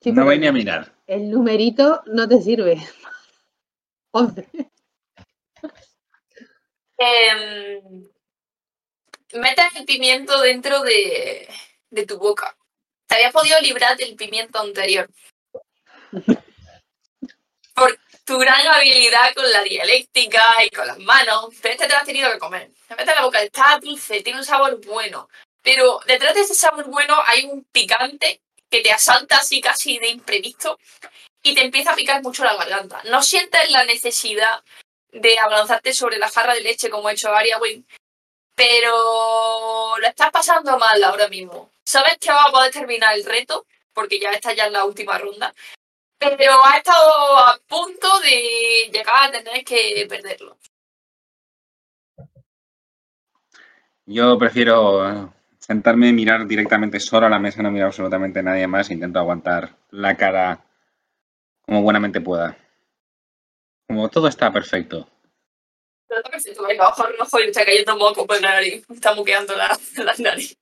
Sí, 0.00 0.12
No 0.12 0.24
voy 0.24 0.38
ni 0.38 0.46
a 0.46 0.52
mirar. 0.52 0.94
El 1.06 1.30
numerito 1.30 2.02
no 2.06 2.28
te 2.28 2.40
sirve. 2.42 2.76
11. 4.12 4.46
Em, 6.98 8.08
metes 9.34 9.76
el 9.76 9.84
pimiento 9.86 10.40
dentro 10.42 10.82
de, 10.82 11.48
de 11.90 12.06
tu 12.06 12.18
boca. 12.18 12.54
Te 13.06 13.14
habías 13.16 13.32
podido 13.32 13.58
librar 13.60 13.96
del 13.96 14.14
pimiento 14.14 14.58
anterior. 14.60 15.08
Por 17.74 17.98
tu 18.24 18.38
gran 18.38 18.66
habilidad 18.66 19.32
con 19.34 19.50
la 19.50 19.62
dialéctica 19.62 20.44
y 20.66 20.70
con 20.70 20.86
las 20.86 20.98
manos, 20.98 21.54
pero 21.62 21.72
este 21.72 21.86
te 21.86 21.92
lo 21.92 21.98
has 21.98 22.04
tenido 22.04 22.30
que 22.30 22.38
comer. 22.38 22.70
Te 22.88 22.94
metes 22.94 23.08
en 23.08 23.14
la 23.14 23.24
boca, 23.24 23.42
está 23.42 23.78
dulce, 23.80 24.20
tiene 24.22 24.40
un 24.40 24.44
sabor 24.44 24.84
bueno. 24.84 25.28
Pero 25.70 26.00
detrás 26.06 26.34
de 26.34 26.40
ese 26.40 26.54
sabor 26.54 26.86
bueno 26.86 27.14
hay 27.26 27.44
un 27.44 27.62
picante 27.62 28.40
que 28.70 28.80
te 28.80 28.90
asalta 28.90 29.36
así 29.36 29.60
casi 29.60 29.98
de 29.98 30.08
imprevisto 30.08 30.78
y 31.42 31.54
te 31.54 31.60
empieza 31.60 31.92
a 31.92 31.94
picar 31.94 32.22
mucho 32.22 32.42
la 32.42 32.56
garganta. 32.56 33.02
No 33.04 33.22
sientes 33.22 33.70
la 33.70 33.84
necesidad 33.84 34.64
de 35.12 35.38
abalanzarte 35.38 35.92
sobre 35.92 36.16
la 36.16 36.30
jarra 36.30 36.54
de 36.54 36.62
leche 36.62 36.88
como 36.88 37.08
ha 37.08 37.12
hecho 37.12 37.34
Ariawin, 37.34 37.86
pero 38.54 39.98
lo 39.98 40.06
estás 40.06 40.30
pasando 40.30 40.78
mal 40.78 41.04
ahora 41.04 41.28
mismo. 41.28 41.70
Sabes 41.84 42.16
que 42.16 42.32
vas 42.32 42.46
a 42.46 42.50
poder 42.50 42.72
terminar 42.72 43.14
el 43.14 43.26
reto, 43.26 43.66
porque 43.92 44.18
ya 44.18 44.30
está 44.30 44.54
ya 44.54 44.68
en 44.68 44.72
la 44.72 44.86
última 44.86 45.18
ronda, 45.18 45.54
pero 46.18 46.64
has 46.64 46.78
estado 46.78 47.38
a 47.40 47.58
punto 47.68 48.20
de 48.20 48.88
llegar 48.90 49.28
a 49.28 49.30
tener 49.32 49.62
que 49.66 50.06
perderlo. 50.08 50.56
Yo 54.06 54.38
prefiero 54.38 55.34
sentarme 55.68 56.08
y 56.08 56.12
mirar 56.14 56.46
directamente 56.46 56.98
solo 56.98 57.26
a 57.26 57.30
la 57.30 57.38
mesa, 57.38 57.62
no 57.62 57.70
mirar 57.70 57.88
absolutamente 57.88 58.38
a 58.38 58.42
nadie 58.42 58.66
más. 58.66 58.90
Intento 58.90 59.18
aguantar 59.18 59.76
la 59.90 60.16
cara 60.16 60.64
como 61.60 61.82
buenamente 61.82 62.20
pueda. 62.22 62.56
Como 63.86 64.08
todo 64.08 64.28
está 64.28 64.50
perfecto. 64.50 65.08
Pero 66.08 66.20
está 66.20 66.30
perfecto, 66.30 66.66
venga, 66.66 66.88
ojo 66.88 67.06
rojo 67.18 67.38
y 67.38 67.42
le 67.42 67.48
está 67.50 67.66
cayendo 67.66 67.96
moco 67.98 68.26
por 68.26 68.40
la 68.40 68.52
nariz. 68.54 68.88
Me 68.88 68.94
Está 68.94 69.14
muqueando 69.14 69.54
la, 69.54 69.78
la 70.04 70.14
nariz. 70.18 70.56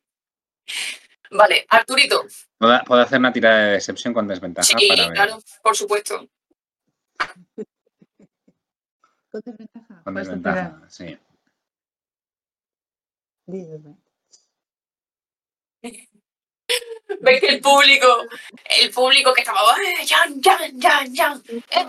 Vale, 1.31 1.65
Arturito. 1.69 2.25
¿Puedo, 2.59 2.81
puedo 2.85 3.03
hacer 3.03 3.19
una 3.21 3.33
tirada 3.33 3.59
de 3.67 3.73
decepción 3.75 4.13
con 4.13 4.27
desventaja 4.27 4.67
Sí, 4.67 4.89
para 4.89 5.05
ver? 5.05 5.13
claro, 5.13 5.39
por 5.63 5.77
supuesto. 5.77 6.27
Con 9.31 9.45
desventaja. 9.45 10.03
Con 10.03 10.15
desventaja, 10.15 10.83
sí. 10.89 11.17
Dígame. 13.47 13.97
Ves 17.21 17.41
que 17.41 17.49
el 17.49 17.61
público, 17.61 18.27
el 18.65 18.91
público 18.91 19.33
que 19.33 19.43
estaba, 19.43 19.77
¡eh, 19.77 20.07
Jan, 20.07 20.43
Jan, 20.43 20.81
Jan, 20.81 21.15
Jan! 21.15 21.43
¡Eh, 21.49 21.87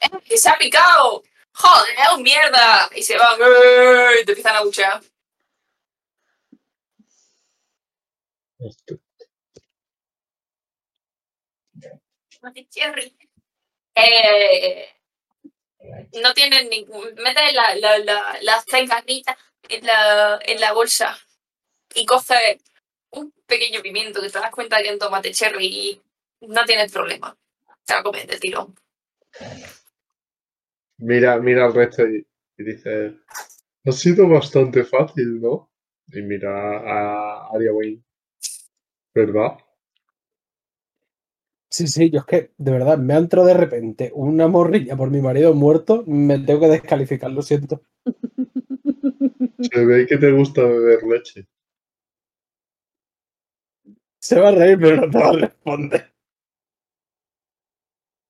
eh, 0.00 0.10
que 0.24 0.38
se 0.38 0.48
ha 0.48 0.56
picado! 0.56 1.22
¡Joder, 1.52 1.94
es 1.98 2.12
un 2.16 2.22
mierda! 2.22 2.88
Y 2.94 3.02
se 3.02 3.16
van, 3.18 3.38
¡eh! 3.40 4.20
y 4.22 4.24
te 4.24 4.32
empiezan 4.32 4.56
a 4.56 4.62
buchear. 4.62 5.02
Eh, 13.94 14.88
no 16.22 16.34
tienen 16.34 16.68
ningún. 16.70 17.14
Mete 17.16 17.52
la, 17.52 17.74
la, 17.76 17.98
la, 17.98 18.38
las 18.42 18.64
tres 18.64 18.88
en 19.68 19.86
la, 19.86 20.38
en 20.42 20.60
la 20.60 20.72
bolsa 20.72 21.18
y 21.94 22.06
coge 22.06 22.60
pequeño 23.52 23.82
pimiento 23.82 24.22
que 24.22 24.30
te 24.30 24.38
das 24.38 24.50
cuenta 24.50 24.78
que 24.78 24.88
es 24.88 24.92
un 24.94 24.98
tomate 24.98 25.30
cherry 25.30 25.66
y 25.66 26.00
no 26.48 26.64
tienes 26.64 26.90
problema. 26.90 27.36
Te 27.84 27.92
la 27.92 28.02
comes 28.02 28.26
de 28.26 28.38
tirón. 28.38 28.74
Mira, 30.96 31.38
mira 31.38 31.66
al 31.66 31.74
resto 31.74 32.06
y, 32.08 32.26
y 32.56 32.64
dice, 32.64 33.14
ha 33.84 33.92
sido 33.92 34.26
bastante 34.26 34.84
fácil, 34.84 35.38
¿no? 35.38 35.70
Y 36.06 36.22
mira 36.22 36.78
a 36.78 37.48
Aria 37.54 37.72
Wayne. 37.74 38.02
¿Verdad? 39.14 39.58
Sí, 41.68 41.86
sí, 41.86 42.10
yo 42.10 42.20
es 42.20 42.24
que, 42.24 42.52
de 42.56 42.72
verdad, 42.72 42.96
me 42.96 43.12
ha 43.14 43.18
entrado 43.18 43.46
de 43.46 43.54
repente 43.54 44.12
una 44.14 44.48
morrilla 44.48 44.96
por 44.96 45.10
mi 45.10 45.20
marido 45.20 45.52
muerto, 45.52 46.04
me 46.06 46.38
tengo 46.38 46.60
que 46.60 46.68
descalificar, 46.68 47.30
lo 47.30 47.42
siento. 47.42 47.82
Se 49.60 49.84
ve 49.84 50.06
que 50.06 50.16
te 50.16 50.32
gusta 50.32 50.62
beber 50.62 51.02
leche. 51.02 51.46
Se 54.22 54.38
va 54.38 54.50
a 54.50 54.52
reír, 54.52 54.78
pero 54.80 54.96
no 54.96 55.10
te 55.10 55.18
va 55.18 55.28
a 55.30 55.32
responder. 55.32 56.14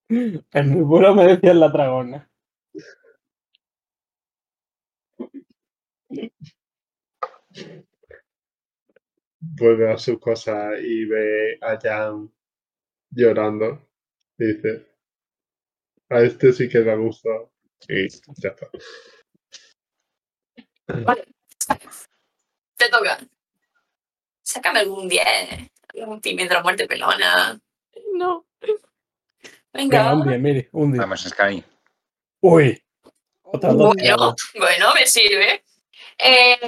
En 0.08 0.74
mi 0.74 0.84
pueblo 0.86 1.14
me 1.14 1.26
decían 1.26 1.60
la 1.60 1.68
dragona. 1.68 2.30
Vuelve 9.38 9.92
a 9.92 9.98
su 9.98 10.18
casa 10.18 10.78
y 10.80 11.04
ve 11.04 11.58
a 11.60 11.78
Jan 11.78 12.32
llorando. 13.10 13.86
Y 14.38 14.46
dice, 14.46 14.86
a 16.08 16.22
este 16.22 16.54
sí 16.54 16.70
que 16.70 16.78
le 16.78 16.96
gusta. 16.96 17.28
Y 17.86 18.08
ya 18.40 18.48
está. 18.48 18.66
Vale. 21.04 21.26
Te 22.78 22.88
toca. 22.88 23.18
Sácame 24.42 24.80
algún 24.80 25.06
10. 25.06 25.70
Algún 26.00 26.20
pimiento 26.20 26.54
de 26.54 26.58
la 26.58 26.62
muerte 26.62 26.86
pelona. 26.86 27.60
No. 28.14 28.46
Venga. 29.72 29.98
Venga, 30.02 30.14
un 30.14 30.28
día, 30.28 30.38
mire, 30.38 30.68
un 30.72 30.92
día. 30.92 31.02
Vamos, 31.02 31.22
Sky. 31.22 31.64
Uy, 32.40 32.82
otras 33.42 33.76
dos 33.76 33.94
Bueno, 33.94 34.34
bueno, 34.54 34.94
me 34.94 35.06
sirve. 35.06 35.64
Eh, 36.18 36.58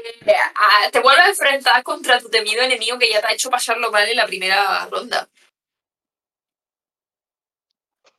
te 0.91 1.01
vuelves 1.01 1.25
a 1.25 1.29
enfrentar 1.29 1.83
contra 1.83 2.19
tu 2.21 2.29
temido 2.29 2.63
enemigo 2.63 2.99
que 2.99 3.11
ya 3.11 3.21
te 3.21 3.29
ha 3.29 3.33
hecho 3.33 3.51
pasarlo 3.51 3.91
mal 3.91 4.09
en 4.09 4.17
la 4.17 4.27
primera 4.27 4.87
ronda. 4.87 5.29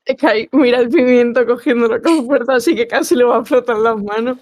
Sky 0.08 0.50
mira 0.52 0.80
el 0.80 0.90
pimiento 0.90 1.46
cogiéndolo 1.46 2.02
con 2.02 2.26
fuerza, 2.26 2.56
así 2.56 2.76
que 2.76 2.88
casi 2.88 3.16
le 3.16 3.24
va 3.24 3.38
a 3.38 3.46
flotar 3.46 3.78
las 3.78 3.98
manos. 3.98 4.38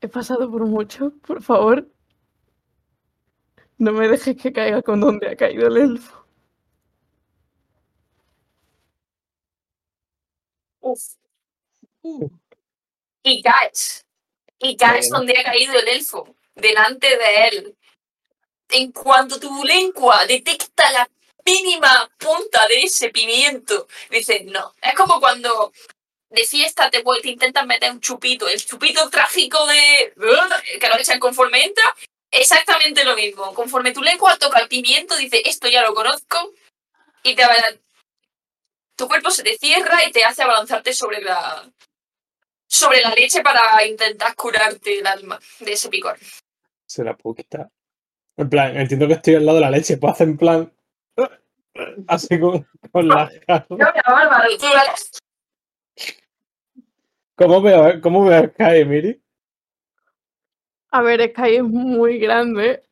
He 0.00 0.08
pasado 0.08 0.50
por 0.50 0.66
mucho, 0.66 1.12
por 1.26 1.42
favor. 1.42 1.86
No 3.78 3.92
me 3.92 4.08
dejes 4.08 4.36
que 4.36 4.52
caiga 4.52 4.82
con 4.82 5.00
donde 5.00 5.28
ha 5.28 5.36
caído 5.36 5.68
el 5.68 5.76
elfo. 5.76 6.26
Uf. 10.80 11.02
Uh, 12.02 12.28
Y 13.22 13.42
caes. 13.42 14.06
Y 14.58 14.76
caes 14.76 15.08
Bueno. 15.10 15.18
donde 15.18 15.38
ha 15.38 15.44
caído 15.44 15.78
el 15.78 15.88
elfo, 15.88 16.36
delante 16.54 17.08
de 17.16 17.48
él. 17.48 17.76
En 18.70 18.92
cuanto 18.92 19.40
tu 19.40 19.64
lengua 19.64 20.26
detecta 20.26 20.90
la 20.92 21.08
mínima 21.46 22.10
punta 22.18 22.66
de 22.68 22.82
ese 22.82 23.10
pimiento, 23.10 23.86
dices, 24.10 24.44
no. 24.46 24.74
Es 24.82 24.94
como 24.94 25.20
cuando 25.20 25.72
de 26.30 26.44
fiesta 26.44 26.90
te, 26.90 27.02
te 27.22 27.28
intentas 27.30 27.66
meter 27.66 27.92
un 27.92 28.00
chupito, 28.00 28.48
el 28.48 28.64
chupito 28.64 29.08
trágico 29.10 29.66
de 29.66 30.12
que 30.80 30.88
lo 30.88 30.98
echan 30.98 31.20
conforme 31.20 31.64
entra, 31.64 31.84
exactamente 32.36 33.04
lo 33.04 33.16
mismo. 33.16 33.54
Conforme 33.54 33.92
tu 33.92 34.02
lengua 34.02 34.36
toca 34.36 34.60
el 34.60 34.68
pimiento, 34.68 35.16
dice, 35.16 35.42
esto 35.44 35.68
ya 35.68 35.82
lo 35.82 35.94
conozco, 35.94 36.52
y 37.22 37.34
te 37.34 37.44
tu 38.96 39.08
cuerpo 39.08 39.30
se 39.30 39.42
te 39.42 39.56
cierra 39.58 40.04
y 40.06 40.12
te 40.12 40.22
hace 40.24 40.42
abalanzarte 40.42 40.92
sobre 40.92 41.20
la 41.20 41.68
sobre 42.66 43.00
la 43.00 43.10
leche 43.10 43.42
para 43.42 43.84
intentar 43.86 44.34
curarte 44.36 44.98
el 44.98 45.06
alma 45.06 45.38
de 45.60 45.72
ese 45.72 45.88
picor. 45.88 46.16
Se 46.86 47.02
la 47.02 47.16
puedo 47.16 47.36
quitar. 47.36 47.70
En 48.36 48.48
plan, 48.48 48.76
entiendo 48.76 49.06
que 49.06 49.14
estoy 49.14 49.36
al 49.36 49.46
lado 49.46 49.58
de 49.58 49.64
la 49.64 49.70
leche. 49.70 49.96
Puedo 49.96 50.12
hacer 50.12 50.28
en 50.28 50.36
plan. 50.36 50.72
Así 52.06 52.38
con, 52.38 52.68
con 52.92 53.08
la 53.08 53.30
¿Cómo 57.36 57.62
veo, 57.62 58.00
cómo 58.00 58.30
a 58.30 58.46
Sky, 58.46 58.84
Miri? 58.84 59.23
A 60.94 61.02
ver, 61.02 61.20
Sky 61.30 61.56
es 61.56 61.64
muy 61.64 62.18
grande. 62.18 62.82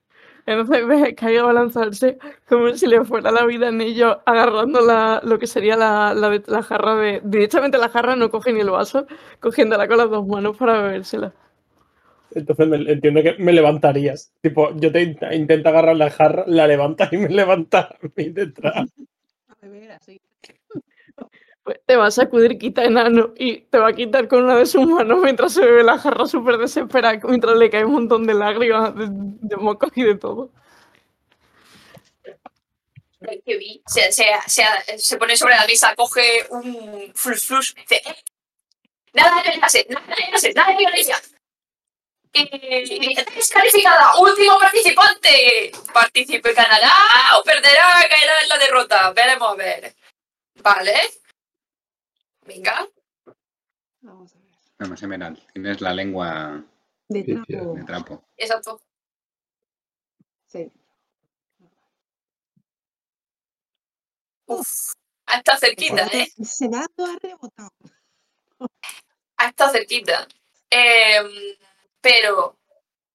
Entonces 0.44 0.86
ves 0.88 1.02
a 1.02 1.10
Sky 1.10 1.38
balanzarse 1.38 2.18
como 2.48 2.74
si 2.74 2.86
le 2.88 3.04
fuera 3.04 3.30
la 3.30 3.46
vida 3.46 3.68
en 3.68 3.80
ello, 3.80 4.20
agarrando 4.26 4.80
la, 4.80 5.20
lo 5.22 5.38
que 5.38 5.46
sería 5.46 5.76
la, 5.76 6.12
la, 6.14 6.62
jarra 6.64 6.96
de. 6.96 7.20
Directamente 7.24 7.78
la 7.78 7.88
jarra 7.88 8.16
no 8.16 8.28
coge 8.30 8.52
ni 8.52 8.60
el 8.60 8.70
vaso, 8.70 9.06
cogiéndola 9.40 9.86
con 9.86 9.98
las 9.98 10.10
dos 10.10 10.26
manos 10.26 10.56
para 10.56 10.82
bebérsela. 10.82 11.32
Entonces 12.34 12.66
me- 12.66 12.90
entiendo 12.90 13.22
que 13.22 13.34
me 13.38 13.52
levantarías. 13.52 14.32
Tipo, 14.40 14.74
yo 14.76 14.90
te 14.90 15.00
int- 15.06 15.32
intento 15.36 15.68
agarrar 15.68 15.96
la 15.96 16.10
jarra, 16.10 16.44
la 16.48 16.66
levantas 16.66 17.12
y 17.12 17.18
me 17.18 17.28
levantas 17.40 17.86
a 17.92 17.98
mí 18.16 18.30
detrás. 18.30 18.88
A 19.48 19.54
beber 19.62 19.92
así. 19.92 20.20
Pues 21.64 21.80
te 21.86 21.94
va 21.96 22.06
a 22.06 22.10
sacudir 22.10 22.58
quita 22.58 22.84
enano 22.84 23.34
y 23.36 23.60
te 23.62 23.78
va 23.78 23.88
a 23.88 23.92
quitar 23.92 24.26
con 24.26 24.44
una 24.44 24.56
de 24.56 24.66
sus 24.66 24.84
manos 24.86 25.20
mientras 25.22 25.52
se 25.54 25.64
bebe 25.64 25.84
la 25.84 25.96
jarra 25.98 26.26
súper 26.26 26.58
desesperada, 26.58 27.20
mientras 27.24 27.56
le 27.56 27.70
cae 27.70 27.84
un 27.84 27.92
montón 27.92 28.26
de 28.26 28.34
lágrimas, 28.34 28.94
de, 28.96 29.06
de 29.10 29.56
mocos 29.56 29.90
y 29.94 30.02
de 30.02 30.16
todo. 30.16 30.50
Se, 33.86 34.10
se, 34.10 34.24
se, 34.48 34.64
se 34.98 35.16
pone 35.16 35.36
sobre 35.36 35.54
la 35.54 35.66
mesa, 35.66 35.94
coge 35.94 36.44
un 36.50 37.12
flus 37.14 37.44
flus, 37.46 37.74
dice, 37.74 38.02
"Eh, 38.04 38.14
nada 39.12 39.36
de 39.42 39.50
violencia, 39.50 39.84
nada 39.88 40.06
de 40.06 40.22
violencia, 40.24 40.52
nada 40.54 40.70
de 40.72 40.76
violencia. 40.78 41.16
Y, 42.34 43.14
descalificada, 43.36 44.16
último 44.18 44.58
participante. 44.58 45.70
Participe, 45.92 46.52
ganará 46.54 46.92
o 47.38 47.44
perderá, 47.44 47.86
caerá 48.08 48.42
en 48.42 48.48
la 48.48 48.58
derrota. 48.58 49.12
Veremos 49.12 49.50
a 49.50 49.54
ver. 49.54 49.94
Vale. 50.62 51.21
Venga. 52.46 52.88
Vamos 54.00 54.34
a 54.34 54.38
ver. 54.38 54.48
Vamos, 54.78 55.02
Emerald, 55.02 55.38
tienes 55.52 55.80
la 55.80 55.92
lengua 55.94 56.64
De 57.08 57.22
trapo. 57.22 57.74
de 57.74 57.84
trapo. 57.84 58.24
Exacto. 58.36 58.80
Sí. 60.48 60.70
Uf. 64.46 64.92
Ha 65.26 65.38
estado 65.38 65.58
cerquita, 65.60 66.06
¿eh? 66.12 66.28
Se 66.44 66.68
va 66.68 66.84
todo 66.96 67.16
rebotado. 67.22 67.70
ha 69.36 69.46
estado 69.48 69.72
cerquita. 69.72 70.26
Em, 70.68 71.56
pero, 72.00 72.58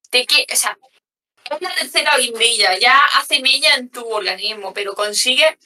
te 0.09 0.25
que, 0.25 0.45
o 0.51 0.55
sea, 0.55 0.77
es 1.51 1.61
la 1.61 1.75
tercera 1.75 2.17
guindilla, 2.17 2.77
ya 2.79 2.97
hace 3.15 3.41
mella 3.41 3.75
en 3.75 3.89
tu 3.89 4.07
organismo, 4.07 4.73
pero 4.73 4.93
consigue, 4.95 5.57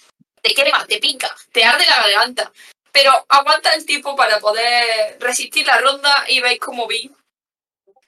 te 0.42 0.54
quema, 0.54 0.86
te 0.88 1.00
pica, 1.00 1.34
te 1.52 1.64
arde 1.64 1.86
la 1.86 1.98
garganta. 2.08 2.52
Pero 2.92 3.12
aguanta 3.30 3.72
el 3.72 3.86
tipo 3.86 4.16
para 4.16 4.40
poder 4.40 5.18
resistir 5.20 5.66
la 5.66 5.80
ronda 5.80 6.26
y 6.28 6.42
veis 6.42 6.60
como 6.60 6.88
Vi 6.88 7.12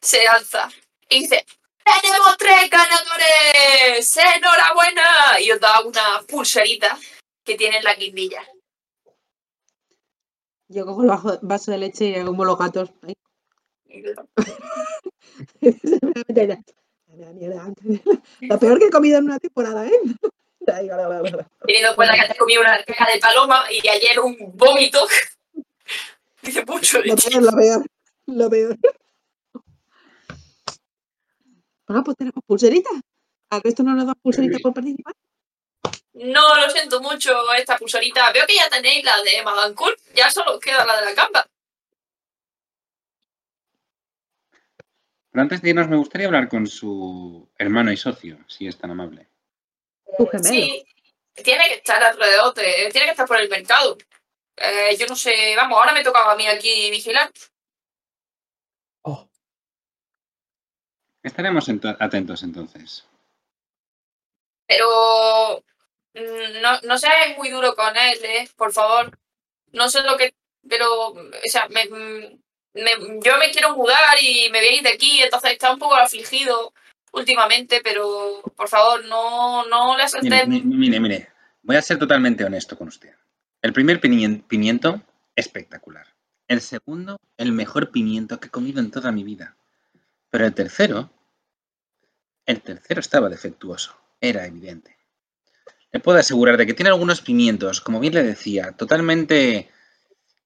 se 0.02 0.28
alza 0.28 0.70
y 1.10 1.22
dice: 1.22 1.46
¡Tenemos 1.84 2.38
tres 2.38 2.70
ganadores! 2.70 4.18
¡Enhorabuena! 4.18 5.40
Y 5.40 5.52
os 5.52 5.60
da 5.60 5.82
una 5.82 6.22
pulserita 6.28 6.98
que 7.44 7.56
tiene 7.56 7.78
en 7.78 7.84
la 7.84 7.96
guindilla. 7.96 8.42
Yo 10.68 10.86
cojo 10.86 11.04
el 11.04 11.40
vaso 11.42 11.72
de 11.72 11.78
leche 11.78 12.06
y 12.08 12.26
como 12.26 12.46
los 12.46 12.58
gatos. 12.58 12.92
Lo 18.42 18.60
peor 18.60 18.80
que 18.80 18.86
he 18.86 18.90
comido 18.90 19.20
en 19.20 19.26
una 19.26 19.40
temporada, 19.40 19.86
¿eh? 19.86 19.92
Teniendo 20.66 21.90
en 21.90 21.96
cuenta 21.96 22.16
que 22.16 22.34
te 22.34 22.38
comí 22.38 22.58
una 22.58 22.84
caja 22.84 23.12
de 23.12 23.20
paloma 23.20 23.66
y 23.72 23.88
ayer 23.88 24.20
un 24.20 24.38
vómito. 24.56 25.06
Dice 26.42 26.66
mucho 26.66 27.02
Lo 27.04 27.16
peor, 27.16 27.44
lo 27.44 27.52
peor. 27.52 27.86
Lo 28.26 28.50
peor. 28.50 28.78
Bueno, 31.88 32.04
pues 32.04 32.18
tenemos 32.18 32.44
pulseritas. 32.46 32.94
¿Al 33.50 33.62
resto 33.62 33.84
no 33.84 33.94
nos 33.94 34.08
das 34.08 34.16
pulseritas 34.22 34.62
por 34.62 34.74
participar? 34.74 35.14
No, 36.14 36.56
lo 36.56 36.70
siento 36.70 37.02
mucho, 37.02 37.34
esta 37.54 37.78
pulserita. 37.78 38.32
Veo 38.32 38.46
que 38.46 38.56
ya 38.56 38.70
tenéis 38.70 39.04
la 39.04 39.22
de 39.24 39.44
Madame 39.44 39.76
Cool. 39.76 39.96
Ya 40.16 40.30
solo 40.30 40.56
os 40.56 40.60
queda 40.60 40.86
la 40.86 41.00
de 41.00 41.06
la 41.06 41.16
camba. 41.16 41.46
Pero 45.32 45.42
antes 45.42 45.62
de 45.62 45.70
irnos, 45.70 45.88
me 45.88 45.98
gustaría 45.98 46.28
hablar 46.28 46.48
con 46.48 46.68
su 46.68 47.50
hermano 47.58 47.92
y 47.92 47.98
socio, 47.98 48.38
si 48.48 48.68
es 48.68 48.78
tan 48.78 48.92
amable. 48.92 49.28
Tu 50.18 50.28
gemelo. 50.28 50.44
Sí, 50.50 50.86
tiene 51.44 51.68
que 51.70 51.76
estar 51.76 52.04
alrededor, 52.04 52.54
de- 52.54 52.90
tiene 52.92 53.06
que 53.06 53.12
estar 53.12 53.28
por 53.28 53.38
el 53.40 53.50
mercado. 53.50 53.98
Eh, 54.58 54.96
yo 54.98 55.08
no 55.08 55.16
sé, 55.16 55.56
vamos, 55.56 55.78
ahora 55.78 55.94
me 55.94 56.04
tocaba 56.04 56.34
a 56.34 56.36
mí 56.36 56.46
aquí 56.48 56.92
vigilar. 56.92 57.32
Oh, 59.04 59.28
Estaremos 61.24 61.68
ento- 61.70 61.98
atentos 62.00 62.44
entonces. 62.44 63.06
Pero 64.68 65.64
mm, 66.14 66.62
no, 66.62 66.82
no 66.82 66.98
seáis 66.98 67.38
muy 67.38 67.50
duro 67.50 67.76
con 67.76 67.96
él, 67.98 68.20
¿eh? 68.24 68.50
Por 68.56 68.72
favor. 68.72 69.18
No 69.72 69.90
sé 69.90 70.02
lo 70.04 70.18
que... 70.18 70.34
Pero, 70.70 71.08
o 71.10 71.16
sea, 71.46 71.68
me, 71.70 71.86
mm, 71.86 72.40
me- 72.74 73.20
yo 73.24 73.38
me 73.38 73.52
quiero 73.52 73.76
mudar 73.76 74.18
y 74.22 74.50
me 74.52 74.60
voy 74.60 74.68
a 74.68 74.74
ir 74.74 74.84
de 74.84 74.94
aquí, 74.94 75.22
entonces 75.22 75.52
está 75.54 75.72
un 75.74 75.80
poco 75.80 75.96
afligido 75.96 76.74
últimamente, 77.14 77.82
pero 77.84 78.42
por 78.56 78.68
favor, 78.68 79.06
no, 79.06 79.66
no 79.68 79.92
le 79.98 80.04
Mire, 80.22 80.36
asaltéis. 80.36 80.48
mi- 80.48 80.62
mire, 80.64 81.00
mire, 81.00 81.30
voy 81.62 81.76
a 81.78 81.82
ser 81.82 81.98
totalmente 81.98 82.44
honesto 82.44 82.78
con 82.78 82.88
usted. 82.90 83.14
El 83.62 83.72
primer 83.74 84.00
pimiento, 84.02 85.02
espectacular. 85.36 86.08
El 86.48 86.60
segundo, 86.62 87.18
el 87.38 87.52
mejor 87.54 87.92
pimiento 87.92 88.40
que 88.40 88.48
he 88.48 88.52
comido 88.52 88.80
en 88.82 88.92
toda 88.92 89.12
mi 89.12 89.24
vida. 89.24 89.56
Pero 90.30 90.46
el 90.46 90.54
tercero, 90.54 91.10
el 92.46 92.62
tercero 92.62 93.00
estaba 93.00 93.30
defectuoso, 93.30 93.96
era 94.20 94.46
evidente. 94.46 94.98
Le 95.92 96.00
puedo 96.00 96.18
asegurar 96.18 96.58
de 96.58 96.66
que 96.66 96.74
tiene 96.74 96.90
algunos 96.90 97.22
pimientos, 97.22 97.80
como 97.80 98.00
bien 98.00 98.16
le 98.16 98.24
decía, 98.24 98.72
totalmente 98.74 99.70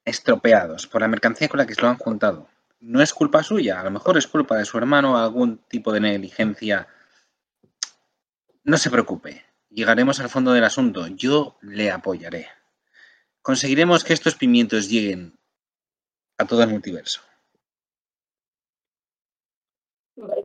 estropeados 0.06 0.88
por 0.88 1.02
la 1.02 1.08
mercancía 1.08 1.48
con 1.50 1.58
la 1.58 1.66
que 1.66 1.74
se 1.74 1.82
lo 1.82 1.88
han 1.88 1.98
juntado. 1.98 2.50
No 2.80 3.02
es 3.02 3.14
culpa 3.14 3.44
suya, 3.44 3.80
a 3.80 3.84
lo 3.84 3.92
mejor 3.92 4.18
es 4.18 4.28
culpa 4.28 4.56
de 4.58 4.66
su 4.66 4.78
hermano, 4.78 5.18
algún 5.18 5.58
tipo 5.68 5.92
de 5.92 6.00
negligencia. 6.00 6.88
No 8.64 8.78
se 8.78 8.92
preocupe, 8.92 9.46
llegaremos 9.70 10.20
al 10.20 10.30
fondo 10.30 10.54
del 10.54 10.64
asunto. 10.64 11.08
Yo 11.08 11.58
le 11.62 11.92
apoyaré. 11.92 12.50
Conseguiremos 13.42 14.04
que 14.04 14.14
estos 14.14 14.36
pimientos 14.36 14.90
lleguen 14.90 15.40
a 16.38 16.46
todo 16.46 16.62
el 16.64 16.70
multiverso. 16.70 17.22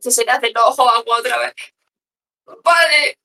Se 0.00 0.24
le 0.24 0.30
hace 0.30 0.48
el 0.48 0.56
ojo 0.56 0.88
agua 0.88 1.18
otra 1.18 1.38
vez. 1.38 1.54
Vale, 2.44 3.18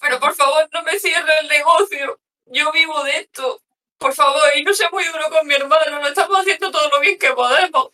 pero 0.00 0.18
por 0.20 0.34
favor 0.34 0.68
no 0.72 0.82
me 0.82 0.98
cierre 0.98 1.40
el 1.40 1.48
negocio. 1.48 2.18
Yo 2.46 2.72
vivo 2.72 3.02
de 3.04 3.18
esto. 3.18 3.60
Por 3.98 4.14
favor, 4.14 4.42
y 4.56 4.62
no 4.64 4.72
sea 4.72 4.88
muy 4.90 5.04
duro 5.04 5.28
con 5.28 5.46
mi 5.46 5.54
hermano. 5.54 6.00
Lo 6.00 6.08
estamos 6.08 6.40
haciendo 6.40 6.70
todo 6.70 6.88
lo 6.88 7.00
bien 7.00 7.18
que 7.18 7.32
podemos. 7.32 7.90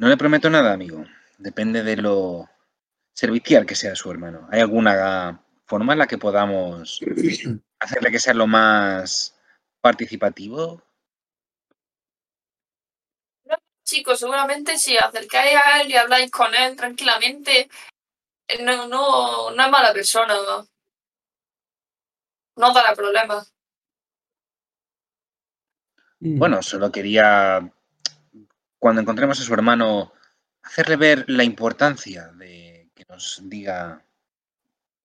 No 0.00 0.08
le 0.08 0.16
prometo 0.16 0.48
nada, 0.48 0.72
amigo. 0.72 1.04
Depende 1.36 1.82
de 1.82 1.94
lo 1.98 2.48
servicial 3.12 3.66
que 3.66 3.74
sea 3.74 3.94
su 3.94 4.10
hermano. 4.10 4.48
¿Hay 4.50 4.62
alguna 4.62 5.44
forma 5.66 5.92
en 5.92 5.98
la 5.98 6.06
que 6.06 6.16
podamos 6.16 7.00
hacerle 7.78 8.10
que 8.10 8.18
sea 8.18 8.32
lo 8.32 8.46
más 8.46 9.38
participativo? 9.82 10.82
Chicos, 13.84 14.20
seguramente 14.20 14.78
si 14.78 14.96
acercáis 14.96 15.58
a 15.62 15.82
él 15.82 15.90
y 15.90 15.96
habláis 15.96 16.30
con 16.30 16.54
él 16.54 16.74
tranquilamente, 16.76 17.68
no, 18.62 18.88
no, 18.88 19.50
no 19.50 19.62
es 19.62 19.70
mala 19.70 19.92
persona. 19.92 20.34
No 22.56 22.72
dará 22.72 22.94
problemas. 22.94 23.52
mm. 26.20 26.38
Bueno, 26.38 26.62
solo 26.62 26.90
quería, 26.90 27.70
cuando 28.80 29.02
encontremos 29.02 29.38
a 29.38 29.44
su 29.44 29.52
hermano, 29.52 30.12
hacerle 30.62 30.96
ver 30.96 31.24
la 31.28 31.44
importancia 31.44 32.28
de 32.32 32.90
que 32.94 33.04
nos 33.08 33.40
diga 33.44 34.02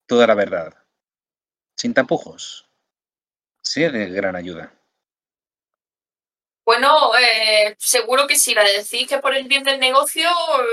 toda 0.06 0.26
la 0.26 0.34
verdad, 0.34 0.74
sin 1.76 1.92
tapujos. 1.92 2.68
Sería 3.60 3.90
de 3.90 4.08
gran 4.08 4.34
ayuda. 4.34 4.72
Bueno, 6.64 7.16
eh, 7.16 7.76
seguro 7.78 8.26
que 8.26 8.36
si 8.36 8.54
la 8.54 8.64
decís 8.64 9.06
que 9.06 9.18
por 9.18 9.34
el 9.36 9.46
bien 9.46 9.62
del 9.62 9.78
negocio, 9.78 10.28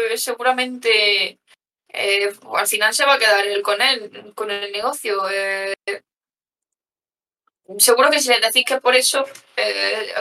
eh, 0.09 0.17
seguramente 0.17 1.39
eh, 1.89 2.33
al 2.55 2.67
final 2.67 2.93
se 2.93 3.05
va 3.05 3.15
a 3.15 3.19
quedar 3.19 3.45
él 3.45 3.61
con 3.61 3.81
él, 3.81 4.33
con 4.33 4.49
el 4.49 4.71
negocio. 4.71 5.29
eh. 5.29 5.75
seguro 7.77 8.09
que 8.09 8.19
si 8.21 8.29
le 8.29 8.39
decís 8.39 8.63
que 8.65 8.79
por 8.79 8.95
eso, 8.95 9.25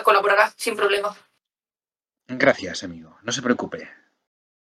colaborará 0.02 0.52
sin 0.56 0.74
problema. 0.76 1.16
Gracias, 2.28 2.82
amigo. 2.82 3.16
No 3.22 3.32
se 3.32 3.42
preocupe. 3.42 3.88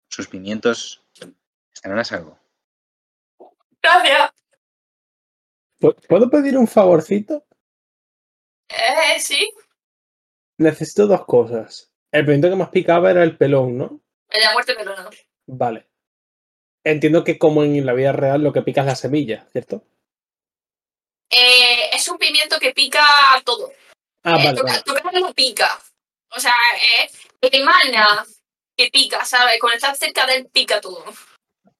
Sus 0.09 0.28
pimientos 0.28 1.05
estarán 1.72 1.98
a 1.98 2.05
salvo. 2.05 2.39
Gracias. 3.82 4.30
¿Pu- 5.80 6.06
¿Puedo 6.09 6.30
pedir 6.30 6.56
un 6.56 6.66
favorcito? 6.66 7.44
Eh, 8.68 9.20
sí. 9.20 9.51
Necesito 10.59 11.06
dos 11.06 11.24
cosas. 11.24 11.90
El 12.10 12.24
pimiento 12.24 12.48
que 12.48 12.56
más 12.56 12.70
picaba 12.70 13.10
era 13.10 13.22
el 13.22 13.36
pelón, 13.36 13.76
¿no? 13.78 14.01
El 14.30 14.40
de 14.40 14.47
la 14.47 14.52
muerte 14.52 14.74
pelona. 14.74 15.10
Vale. 15.47 15.89
Entiendo 16.85 17.22
que 17.22 17.39
como 17.39 17.62
en 17.64 17.85
la 17.85 17.93
vida 17.93 18.12
real 18.12 18.43
lo 18.43 18.52
que 18.52 18.62
pica 18.62 18.80
es 18.80 18.86
la 18.86 18.97
semilla, 18.97 19.47
¿cierto? 19.52 19.85
Eh, 21.30 21.90
es 21.93 22.09
un 22.09 22.18
pimiento 22.18 22.59
que 22.59 22.72
pica 22.72 23.05
todo. 23.44 23.70
Ah, 24.24 24.36
Eh, 24.40 24.44
vale, 24.47 24.55
toca- 24.56 24.72
vale. 24.72 24.82
tocar 24.85 25.14
no 25.14 25.35
pica. 25.35 25.78
O 26.35 26.40
sea, 26.40 26.55
eh, 27.02 27.10
emana 27.40 28.24
que 28.77 28.90
pica, 28.90 29.24
¿sabes? 29.24 29.59
Cuando 29.60 29.77
estás 29.77 29.98
cerca 29.98 30.27
de 30.27 30.36
él, 30.36 30.47
pica 30.52 30.81
todo. 30.81 31.05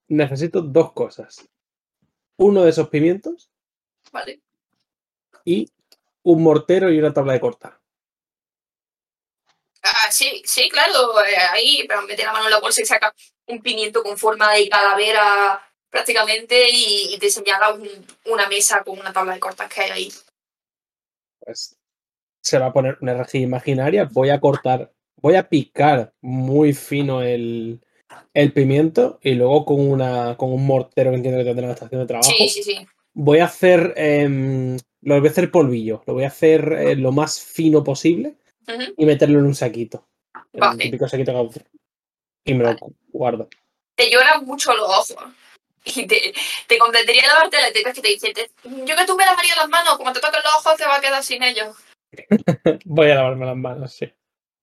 Necesito 0.09 0.63
dos 0.63 0.93
cosas. 0.93 1.49
Uno 2.39 2.63
de 2.65 2.71
esos 2.71 2.89
pimientos 2.89 3.51
¿Vale? 4.13 4.41
y 5.45 5.69
un 6.23 6.43
mortero 6.43 6.91
y 6.93 6.99
una 6.99 7.13
tabla 7.13 7.33
de 7.33 7.41
cortar. 7.41 7.81
Ah, 9.83 10.11
sí, 10.11 10.43
sí, 10.45 10.69
claro. 10.69 10.93
eh, 11.25 11.37
ahí, 11.37 11.85
pero 11.89 12.03
mete 12.03 12.25
la 12.25 12.33
mano 12.33 12.47
en 12.47 12.51
la 12.51 12.61
bolsa 12.61 12.83
y 12.83 12.85
saca 12.85 13.15
un 13.47 13.63
pimiento 13.63 14.03
con 14.03 14.19
forma 14.19 14.53
de 14.53 14.69
calavera 14.69 15.63
prácticamente 15.89 16.69
y, 16.71 17.15
y 17.15 17.19
te 17.19 17.31
señala 17.31 17.73
un- 17.73 18.07
una 18.27 18.47
mesa 18.49 18.83
con 18.85 18.99
una 18.99 19.13
tabla 19.13 19.35
de 19.35 19.41
cortas 19.41 19.73
que 19.73 19.81
hay 19.83 19.91
ahí. 19.91 20.13
Pues 21.41 21.77
se 22.43 22.59
va 22.59 22.67
a 22.67 22.73
poner 22.73 22.99
una 23.01 23.15
rejilla 23.15 23.45
imaginaria. 23.45 24.09
Voy 24.13 24.31
a 24.31 24.41
cortar, 24.41 24.93
voy 25.21 25.35
a 25.37 25.49
picar 25.49 26.13
muy 26.21 26.73
fino 26.73 27.23
el, 27.23 27.81
el 28.35 28.53
pimiento 28.53 29.19
y 29.23 29.35
luego 29.35 29.65
con, 29.65 29.81
una, 29.81 30.37
con 30.37 30.53
un 30.53 30.67
mortero 30.67 31.11
que 31.11 31.17
entiendo 31.17 31.39
que 31.41 31.45
tendrá 31.45 31.65
en 31.65 31.69
la 31.69 31.75
estación 31.75 32.01
de 32.01 32.07
trabajo. 32.07 32.33
Sí, 32.37 32.49
sí, 32.49 32.63
sí. 32.63 32.87
Voy 33.15 33.39
a 33.39 33.47
hacer, 33.47 33.95
em, 33.97 34.77
lo 35.03 35.19
voy 35.19 35.29
a 35.29 35.31
hacer 35.31 35.51
polvillo. 35.51 36.03
Lo 36.07 36.15
voy 36.15 36.25
a 36.25 36.29
hacer 36.29 36.73
eh, 36.73 36.95
lo 36.97 37.13
más 37.13 37.41
fino 37.41 37.83
posible 37.83 38.37
y 38.97 39.07
meterlo 39.07 39.39
en 39.39 39.47
un 39.47 39.55
saquito. 39.55 40.07
En 40.53 40.63
un 40.65 40.71
Vale. 40.71 40.85
típico 40.85 41.09
saquito 41.09 41.51
que 41.51 41.61
y 42.45 42.55
me 42.55 42.65
lo 42.65 42.71
Vale. 42.71 42.81
guardo. 43.09 43.49
Te 43.97 44.11
lloran 44.11 44.45
mucho 44.45 44.75
los 44.75 44.89
ojos. 44.89 45.17
Y 45.85 46.07
te, 46.07 46.35
te 46.67 46.77
convendría 46.77 47.27
lavarte 47.27 47.57
las 47.57 47.73
tetas 47.73 47.95
que 47.95 48.03
te 48.03 48.09
dice, 48.09 48.33
"Te- 48.35 48.51
yo 48.65 48.95
que 48.97 49.07
tú 49.07 49.17
me 49.17 49.25
lavaría 49.25 49.57
las 49.57 49.69
manos, 49.71 49.97
como 49.97 50.13
te 50.13 50.21
toquen 50.21 50.41
los 50.45 50.55
ojos 50.57 50.77
te 50.77 50.85
va 50.85 50.97
a 50.97 51.01
quedar 51.01 51.23
sin 51.23 51.43
ellos. 51.43 51.77
Voy 52.85 53.11
a 53.11 53.15
lavarme 53.15 53.47
las 53.47 53.57
manos, 53.57 53.93
sí. 53.95 54.13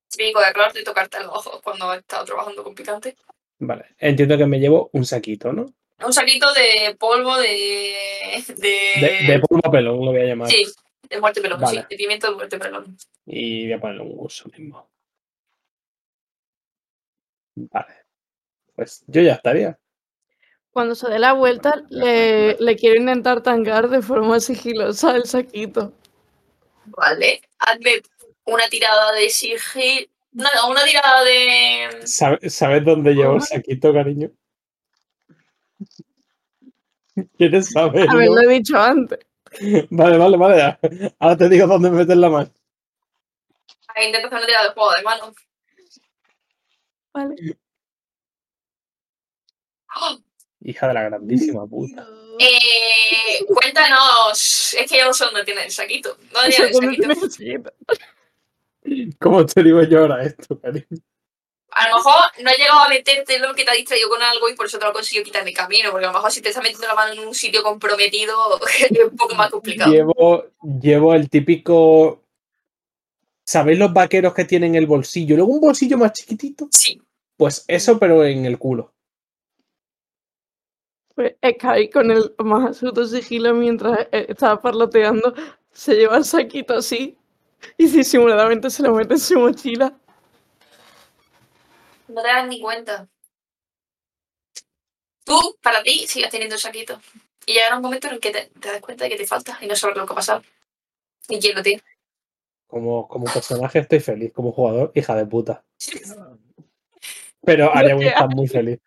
Típico 0.10 0.40
de 0.40 0.46
aclararte 0.46 0.82
y 0.82 0.84
tocarte 0.84 1.20
los 1.20 1.30
ojos 1.30 1.62
cuando 1.62 1.90
has 1.92 2.00
estado 2.00 2.26
trabajando 2.26 2.64
con 2.64 2.76
picante. 2.76 3.16
Vale. 3.60 3.86
Entiendo 3.98 4.38
que 4.38 4.46
me 4.46 4.60
llevo 4.60 4.90
un 4.94 5.06
saquito, 5.06 5.52
¿no? 5.52 5.66
Un 6.06 6.14
saquito 6.14 6.48
de 6.54 6.96
polvo 6.96 7.38
de... 7.38 8.44
De, 8.48 8.64
De, 9.00 9.32
de 9.32 9.40
polvo 9.40 9.72
pelón, 9.72 10.00
lo 10.04 10.12
voy 10.12 10.22
a 10.22 10.26
llamar. 10.26 10.50
Sí, 10.50 10.66
de 11.10 11.20
muerte 11.20 11.42
pelón, 11.42 11.60
Vale. 11.62 11.82
sí. 11.82 11.88
De 11.90 11.96
pimiento 11.98 12.28
de 12.30 12.36
muerte 12.36 12.60
pelón. 12.60 12.98
Y 13.26 13.64
voy 13.66 13.74
a 13.74 13.80
ponerle 13.80 14.04
un 14.04 14.16
uso 14.18 14.50
mismo. 14.50 14.90
Vale. 17.56 17.94
Pues 18.76 19.04
yo 19.08 19.22
ya 19.22 19.34
estaría. 19.34 19.80
Cuando 20.72 20.96
se 20.96 21.10
dé 21.10 21.20
la 21.20 21.32
vuelta, 21.32 21.82
le, 21.90 22.58
le 22.60 22.76
quiero 22.76 23.00
intentar 23.00 23.42
tangar 23.42 23.88
de 23.88 24.02
forma 24.02 24.42
sigilosa 24.42 25.16
el 25.16 25.24
saquito. 25.24 25.94
Vale. 26.88 27.42
Hazme 27.60 28.02
una 28.46 28.68
tirada 28.70 29.12
de 29.14 29.30
sigil... 29.30 30.10
No, 30.32 30.50
una 30.70 30.84
tirada 30.84 31.24
de... 31.24 32.02
¿Sabe- 32.06 32.50
¿Sabes 32.50 32.84
dónde 32.84 33.14
llevo 33.14 33.36
el 33.36 33.42
saquito, 33.42 33.94
cariño? 33.94 34.32
¿Quieres 37.38 37.70
saberlo? 37.72 38.12
Haberlo 38.12 38.42
dicho 38.50 38.78
antes. 38.78 39.20
Vale, 39.90 40.18
vale, 40.18 40.38
vale. 40.38 40.58
ya. 40.58 40.80
Ahora 41.20 41.38
te 41.38 41.48
digo 41.50 41.66
dónde 41.68 41.90
meter 41.90 42.18
la 42.18 42.30
mano. 42.30 42.52
Ahí 43.88 44.08
Intenta 44.08 44.28
hacer 44.28 44.38
una 44.40 44.46
tirada 44.48 44.68
de 44.68 44.74
juego 44.74 44.92
de 44.98 45.04
mano. 45.04 45.34
Vale. 47.14 47.58
¡Oh! 49.96 50.18
Hija 50.62 50.88
de 50.88 50.94
la 50.96 51.04
grandísima 51.04 51.66
puta. 51.68 52.06
Eh, 52.40 53.46
cuéntanos, 53.46 54.74
es 54.74 54.92
que 54.92 54.98
yo 54.98 55.06
no 55.06 55.14
sé 55.14 55.26
dónde 55.26 55.44
tiene 55.46 55.66
el 55.66 55.72
saquito. 55.72 56.18
¿Dónde 56.34 56.50
tiene 56.50 56.66
el 56.66 56.74
¿Dónde 56.74 57.30
saquito? 57.30 57.72
¿Cómo 59.20 59.46
te 59.46 59.64
digo 59.64 59.82
yo 59.84 60.00
ahora 60.00 60.24
esto, 60.24 60.60
cariño? 60.60 60.86
A 61.72 61.90
lo 61.90 61.98
mejor 61.98 62.22
no 62.42 62.50
he 62.52 62.58
llegado 62.58 62.80
a 62.80 62.90
meterte 62.90 63.38
lo 63.40 63.54
que 63.54 63.66
te 63.66 63.72
ha 63.72 63.74
distraído 63.74 64.08
con 64.08 64.22
algo 64.22 64.48
y 64.48 64.56
por 64.56 64.66
eso 64.66 64.80
te 64.80 64.86
lo 64.86 64.94
consigo 64.94 65.26
quitar 65.26 65.44
de 65.44 65.52
camino, 65.52 65.92
porque 65.92 66.06
a 66.06 66.10
lo 66.10 66.14
mejor 66.14 66.32
si 66.32 66.42
te 66.42 66.50
estás 66.50 66.64
metiendo 66.64 66.88
la 66.88 66.96
mano 66.96 67.14
en 67.14 67.28
un 67.28 67.34
sitio 67.34 67.64
comprometido 67.64 68.34
es 68.80 69.00
un 69.12 69.18
poco 69.18 69.36
más 69.36 69.52
complicado. 69.52 69.92
Llevo, 69.92 70.46
llevo 70.82 71.14
el 71.14 71.30
típico. 71.30 72.22
¿Sabéis 73.46 73.78
los 73.78 73.94
vaqueros 73.94 74.34
que 74.34 74.46
tienen 74.46 74.76
el 74.76 74.88
bolsillo? 74.88 75.36
Luego 75.36 75.52
un 75.52 75.62
bolsillo 75.62 75.98
más 75.98 76.14
chiquitito. 76.14 76.70
Sí, 76.72 77.02
Pues 77.36 77.66
eso, 77.68 78.00
pero 78.00 78.24
en 78.24 78.46
el 78.46 78.58
culo. 78.58 78.94
Pues 81.14 81.36
Sky 81.44 81.90
con 81.90 82.10
el 82.10 82.34
más 82.40 82.68
absoluto 82.68 83.06
sigilo 83.06 83.54
mientras 83.54 84.08
eh, 84.12 84.28
estaba 84.30 84.62
parloteando, 84.62 85.34
se 85.72 85.96
lleva 85.96 86.18
el 86.18 86.26
saquito 86.26 86.76
así 86.76 87.18
y 87.78 87.88
disimuladamente 87.88 88.70
se 88.70 88.84
lo 88.84 88.94
mete 88.94 89.14
en 89.14 89.20
su 89.20 89.40
mochila. 89.40 89.98
no 92.08 92.22
te 92.22 92.28
das 92.28 92.48
ni 92.48 92.62
cuenta. 92.62 93.08
Tú, 95.24 95.58
para 95.62 95.82
ti, 95.82 96.06
sigas 96.08 96.32
teniendo 96.32 96.56
el 96.56 96.62
saquito. 96.62 97.02
Y 97.46 97.54
llegará 97.54 97.78
un 97.78 97.82
momento 97.82 98.08
en 98.08 98.14
el 98.14 98.20
que 98.20 98.32
te, 98.32 98.52
te 98.60 98.72
das 98.72 98.82
cuenta 98.82 99.06
de 99.06 99.12
que 99.12 99.18
te 99.18 99.28
falta 99.28 99.58
y 99.62 99.68
no 99.68 99.76
sabes 99.76 99.98
lo 99.98 100.06
que 100.06 100.14
ha 100.14 100.16
pasado. 100.16 100.44
Ni 101.30 101.40
quién 101.40 101.56
lo 101.56 101.64
tiene. 101.64 101.82
Como, 102.68 103.08
como 103.08 103.26
personaje 103.26 103.80
estoy 103.80 104.00
feliz, 104.00 104.32
como 104.34 104.52
jugador, 104.52 104.92
hija 104.96 105.16
de 105.16 105.26
puta. 105.26 105.64
Pero 107.42 107.76
Ariawin 107.76 108.00
que 108.00 108.08
está 108.08 108.28
muy 108.28 108.48
feliz. 108.48 108.80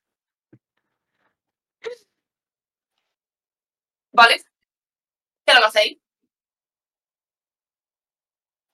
¿Vale? 4.13 4.43
¿Qué 5.47 5.55
lo 5.55 5.67
hacéis? 5.67 5.99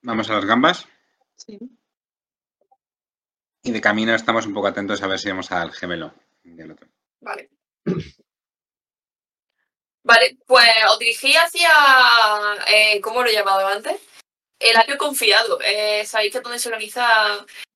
Vamos 0.05 0.29
a 0.31 0.35
las 0.35 0.45
gambas 0.45 0.87
Sí. 1.37 1.59
y 3.63 3.71
de 3.73 3.81
camino 3.81 4.15
estamos 4.15 4.47
un 4.47 4.55
poco 4.55 4.67
atentos 4.69 5.03
a 5.03 5.07
ver 5.07 5.19
si 5.19 5.29
vamos 5.31 5.51
al 5.51 5.73
gemelo 5.73 6.15
del 6.45 6.71
otro. 6.73 6.87
Vale. 7.21 7.51
Vale, 10.03 10.37
pues 10.47 10.69
os 10.91 10.99
dirigí 10.99 11.35
hacia. 11.35 11.71
eh, 12.69 13.01
¿Cómo 13.01 13.23
lo 13.23 13.31
he 13.31 13.33
llamado 13.33 13.67
antes? 13.67 13.99
El 14.59 14.77
apio 14.77 14.99
confiado. 14.99 15.59
Eh, 15.65 16.05
Sabéis 16.05 16.33
que 16.33 16.39
es 16.39 16.45
donde 16.45 16.59
se 16.59 16.69
organiza 16.69 17.09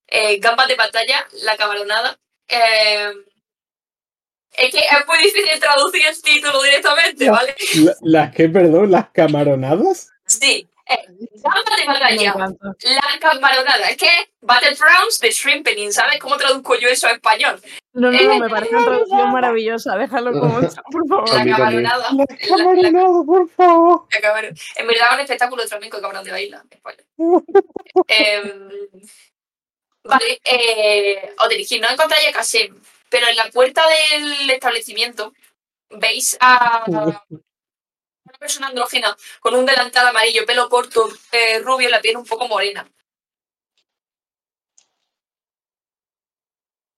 eh, 0.07 0.37
gambas 0.39 0.67
de 0.67 0.75
batalla, 0.75 1.27
la 1.43 1.57
camaronada. 1.57 2.19
Eh, 2.47 3.11
es 4.51 4.71
que 4.71 4.79
es 4.79 5.07
muy 5.07 5.17
difícil 5.17 5.59
traducir 5.59 6.05
el 6.05 6.21
título 6.21 6.61
directamente. 6.61 7.29
¿vale? 7.31 7.55
La- 7.83 7.95
¿Las 8.01 8.35
que, 8.35 8.47
perdón? 8.49 8.91
¿Las 8.91 9.09
camaronadas? 9.09 10.11
Sí. 10.27 10.69
Eh, 10.89 11.05
de 11.07 11.39
batalla, 11.85 12.33
la 12.83 13.19
camaronada. 13.19 13.89
Es 13.89 13.97
que 13.97 14.09
Battlegrounds 14.41 15.19
de 15.19 15.29
Shrimpening, 15.31 15.93
¿sabes 15.93 16.19
cómo 16.19 16.35
traduzco 16.37 16.75
yo 16.79 16.87
eso 16.89 17.07
a 17.07 17.11
español? 17.11 17.61
No, 17.93 18.11
no, 18.11 18.19
no, 18.21 18.39
me 18.39 18.49
parece 18.49 18.75
una 18.75 18.85
traducción 18.85 19.31
maravillosa. 19.31 19.95
Déjalo 19.97 20.31
como 20.31 20.59
está, 20.61 20.81
por 20.83 21.07
favor. 21.07 21.29
La. 21.29 21.45
Las 21.45 21.45
La- 21.45 21.57
camaronadas, 21.57 23.25
por 23.25 23.49
favor. 23.51 24.07
En 24.75 24.87
verdad, 24.87 25.13
un 25.13 25.19
espectáculo 25.19 25.61
de 25.61 25.67
flamenco 25.67 25.97
de 25.97 26.01
camarón 26.01 26.23
de 26.25 26.31
la 26.31 26.41
isla. 26.41 26.65
Spoiler. 26.75 27.05
Em, 28.07 28.69
vale, 30.03 30.39
eh, 30.43 31.35
os 31.37 31.49
dirigís, 31.49 31.79
no 31.81 31.89
encontráis 31.89 32.27
a 32.29 32.31
Kasem, 32.31 32.75
pero 33.09 33.27
en 33.27 33.35
la 33.35 33.45
puerta 33.51 33.83
del 33.87 34.49
establecimiento 34.49 35.33
veis 35.91 36.37
a 36.39 36.83
persona 38.39 38.67
andrógena 38.67 39.15
con 39.39 39.53
un 39.53 39.65
delantal 39.65 40.07
amarillo, 40.07 40.45
pelo 40.45 40.69
corto, 40.69 41.09
eh, 41.31 41.59
rubio, 41.59 41.89
la 41.89 42.01
piel 42.01 42.17
un 42.17 42.25
poco 42.25 42.47
morena. 42.47 42.89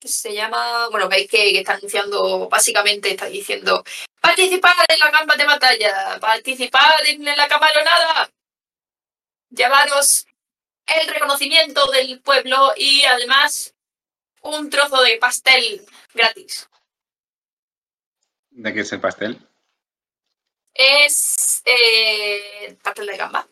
Se 0.03 0.33
llama, 0.33 0.87
bueno, 0.89 1.07
veis 1.09 1.29
que, 1.29 1.51
que 1.51 1.59
está 1.59 1.73
anunciando, 1.73 2.49
básicamente 2.49 3.11
está 3.11 3.27
diciendo, 3.27 3.83
participad 4.19 4.73
en 4.87 4.99
la 4.99 5.11
gamba 5.11 5.35
de 5.35 5.45
batalla, 5.45 6.19
participad 6.19 7.05
en 7.05 7.23
la 7.23 7.47
camaronada, 7.47 8.31
llevaros 9.49 10.25
el 10.87 11.07
reconocimiento 11.07 11.91
del 11.91 12.19
pueblo 12.21 12.73
y 12.75 13.03
además 13.03 13.75
un 14.41 14.69
trozo 14.69 15.01
de 15.03 15.17
pastel 15.17 15.85
gratis. 16.13 16.67
¿De 18.49 18.73
qué 18.73 18.81
es 18.81 18.91
el 18.91 19.01
pastel? 19.01 19.50
Es 20.73 21.61
eh, 21.65 22.77
pastel 22.81 23.07
de 23.07 23.17
gamba. 23.17 23.47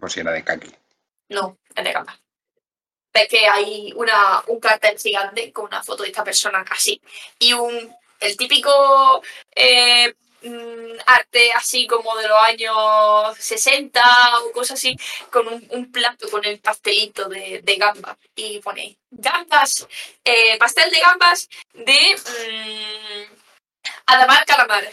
Por 0.00 0.10
si 0.10 0.20
era 0.20 0.32
de 0.32 0.42
kaki. 0.42 0.74
No, 1.28 1.58
es 1.74 1.84
de 1.84 1.92
gamba. 1.92 2.18
ves 3.12 3.28
que 3.28 3.46
hay 3.46 3.92
una, 3.94 4.42
un 4.46 4.58
cartel 4.58 4.98
gigante 4.98 5.52
con 5.52 5.66
una 5.66 5.82
foto 5.82 6.02
de 6.02 6.08
esta 6.08 6.24
persona 6.24 6.64
así. 6.70 7.00
Y 7.38 7.52
un 7.52 7.94
el 8.22 8.36
típico 8.36 9.22
eh, 9.54 10.14
mm, 10.42 10.98
arte 11.06 11.52
así 11.52 11.86
como 11.86 12.16
de 12.16 12.28
los 12.28 12.38
años 12.38 13.36
60 13.38 14.00
o 14.40 14.52
cosas 14.52 14.78
así, 14.78 14.96
con 15.30 15.48
un, 15.48 15.66
un 15.70 15.92
plato 15.92 16.30
con 16.30 16.44
el 16.44 16.60
pastelito 16.60 17.28
de, 17.28 17.60
de 17.62 17.76
gambas. 17.76 18.16
Y 18.34 18.60
pone 18.60 18.96
gambas, 19.10 19.86
eh, 20.24 20.56
pastel 20.58 20.90
de 20.90 21.00
gambas 21.00 21.48
de 21.74 22.16
mm, 22.16 23.41
Adamar 24.06 24.44
Calamar. 24.46 24.84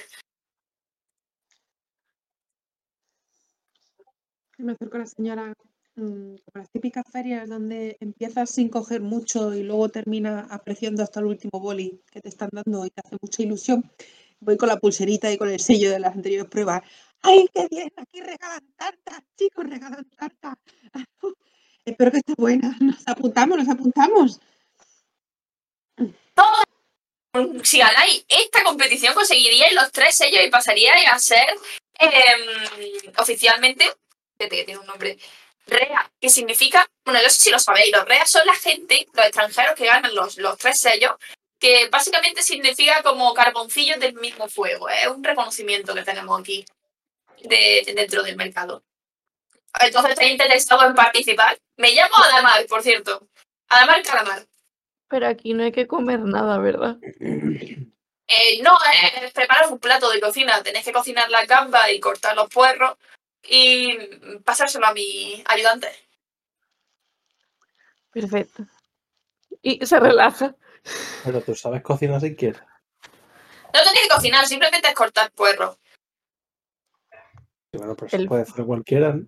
Me 4.57 4.73
acerco 4.73 4.97
a 4.97 4.99
la 4.99 5.05
señora, 5.05 5.53
mm, 5.95 6.35
como 6.35 6.55
las 6.55 6.69
típicas 6.69 7.05
ferias 7.11 7.47
donde 7.47 7.97
empiezas 8.01 8.49
sin 8.49 8.69
coger 8.69 9.01
mucho 9.01 9.53
y 9.53 9.63
luego 9.63 9.89
termina 9.89 10.47
apreciando 10.49 11.01
hasta 11.03 11.21
el 11.21 11.27
último 11.27 11.59
boli 11.59 12.01
que 12.11 12.21
te 12.21 12.29
están 12.29 12.49
dando 12.51 12.85
y 12.85 12.89
te 12.89 13.01
hace 13.05 13.17
mucha 13.21 13.41
ilusión. 13.41 13.89
Voy 14.41 14.57
con 14.57 14.69
la 14.69 14.77
pulserita 14.77 15.31
y 15.31 15.37
con 15.37 15.49
el 15.49 15.59
sello 15.59 15.91
de 15.91 15.99
las 15.99 16.15
anteriores 16.15 16.49
pruebas. 16.49 16.81
¡Ay, 17.21 17.47
qué 17.53 17.67
bien! 17.69 17.91
Aquí 17.97 18.21
regalan 18.21 18.65
tartas, 18.75 19.21
chicos, 19.37 19.65
regalan 19.65 20.05
tartas. 20.17 20.55
Espero 21.85 22.11
que 22.11 22.17
esté 22.17 22.33
buena. 22.37 22.75
Nos 22.79 23.07
apuntamos, 23.07 23.57
nos 23.57 23.69
apuntamos. 23.69 24.39
Si 27.63 27.79
ganáis 27.79 28.25
esta 28.27 28.63
competición, 28.63 29.13
conseguiríais 29.13 29.73
los 29.73 29.91
tres 29.91 30.15
sellos 30.15 30.43
y 30.43 30.49
pasaríais 30.49 31.07
a 31.07 31.19
ser 31.19 31.49
em, 31.99 33.13
oficialmente, 33.17 33.85
espérate 33.85 34.55
que 34.57 34.63
tiene 34.63 34.79
un 34.79 34.87
nombre, 34.87 35.17
REA, 35.67 36.11
que 36.19 36.29
significa, 36.29 36.89
bueno, 37.05 37.21
no 37.21 37.29
sé 37.29 37.41
si 37.43 37.51
lo 37.51 37.59
sabéis, 37.59 37.91
los 37.91 38.05
REA 38.05 38.25
son 38.25 38.45
la 38.45 38.55
gente, 38.55 39.07
los 39.13 39.25
extranjeros 39.25 39.75
que 39.75 39.85
ganan 39.85 40.13
los, 40.15 40.37
los 40.37 40.57
tres 40.57 40.79
sellos, 40.79 41.13
que 41.59 41.89
básicamente 41.89 42.41
significa 42.41 43.03
como 43.03 43.33
carboncillos 43.33 43.99
del 43.99 44.13
mismo 44.13 44.47
fuego. 44.47 44.89
Es 44.89 45.07
un 45.07 45.23
reconocimiento 45.23 45.93
que 45.93 46.03
tenemos 46.03 46.39
aquí 46.39 46.65
de, 47.43 47.83
dentro 47.95 48.23
del 48.23 48.37
mercado. 48.37 48.83
Entonces, 49.79 50.11
¿estáis 50.11 50.31
interesado 50.31 50.87
en 50.87 50.95
participar? 50.95 51.59
Me 51.77 51.91
llamo 51.91 52.15
Adamar, 52.15 52.65
por 52.65 52.81
cierto. 52.81 53.27
Adamar 53.67 54.01
Calamar. 54.03 54.48
Pero 55.09 55.27
aquí 55.27 55.53
no 55.53 55.63
hay 55.63 55.71
que 55.71 55.87
comer 55.87 56.19
nada, 56.19 56.57
¿verdad? 56.59 56.97
Eh, 57.01 58.61
no, 58.61 58.71
es 59.23 59.31
preparar 59.33 59.71
un 59.71 59.79
plato 59.79 60.09
de 60.11 60.21
cocina. 60.21 60.61
Tenéis 60.61 60.85
que 60.85 60.93
cocinar 60.93 61.29
la 61.29 61.45
gamba 61.45 61.91
y 61.91 61.99
cortar 61.99 62.35
los 62.35 62.47
puerros 62.49 62.95
y 63.43 63.97
pasárselo 64.45 64.85
a 64.85 64.93
mi 64.93 65.43
ayudante. 65.47 65.87
Perfecto. 68.11 68.65
Y 69.61 69.83
se 69.85 69.99
relaja. 69.99 70.55
Pero 71.23 71.41
tú 71.41 71.55
sabes 71.55 71.81
cocinar 71.81 72.21
si 72.21 72.35
quieres. 72.35 72.61
No 73.73 73.81
tenéis 73.83 74.01
que 74.07 74.15
cocinar, 74.15 74.45
simplemente 74.45 74.87
es 74.87 74.95
cortar 74.95 75.31
puerros. 75.31 75.77
Bueno, 77.73 77.95
pues 77.95 78.13
El- 78.13 78.27
puede 78.27 78.43
hacer 78.43 78.65
cualquiera. 78.65 79.13
¿no? 79.13 79.27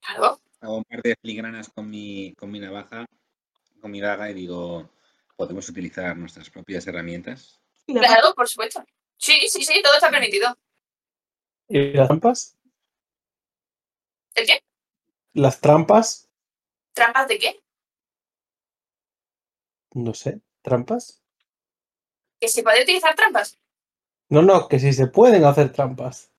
Claro. 0.00 0.40
Hago 0.60 0.76
un 0.78 0.84
par 0.84 1.02
de 1.02 1.14
filigranas 1.20 1.68
con 1.70 1.88
mi, 1.88 2.34
con 2.34 2.50
mi 2.50 2.60
navaja, 2.60 3.06
con 3.80 3.90
mi 3.90 4.00
daga 4.00 4.30
y 4.30 4.34
digo, 4.34 4.90
¿podemos 5.36 5.68
utilizar 5.68 6.16
nuestras 6.16 6.50
propias 6.50 6.86
herramientas? 6.86 7.60
Claro, 7.86 8.34
por 8.34 8.48
supuesto. 8.48 8.84
Sí, 9.16 9.48
sí, 9.48 9.64
sí, 9.64 9.80
todo 9.82 9.94
está 9.94 10.10
permitido. 10.10 10.56
¿Y 11.68 11.92
las 11.92 12.08
trampas? 12.08 12.58
¿El 14.34 14.46
qué? 14.46 14.62
¿Las 15.34 15.60
trampas? 15.60 16.28
¿Trampas 16.92 17.28
de 17.28 17.38
qué? 17.38 17.62
No 19.92 20.14
sé. 20.14 20.40
¿Trampas? 20.62 21.22
¿Que 22.40 22.48
se 22.48 22.62
puede 22.62 22.82
utilizar 22.82 23.14
trampas? 23.14 23.58
No, 24.28 24.42
no, 24.42 24.68
que 24.68 24.78
si 24.78 24.92
se 24.92 25.06
pueden 25.06 25.44
hacer 25.44 25.72
trampas. 25.72 26.30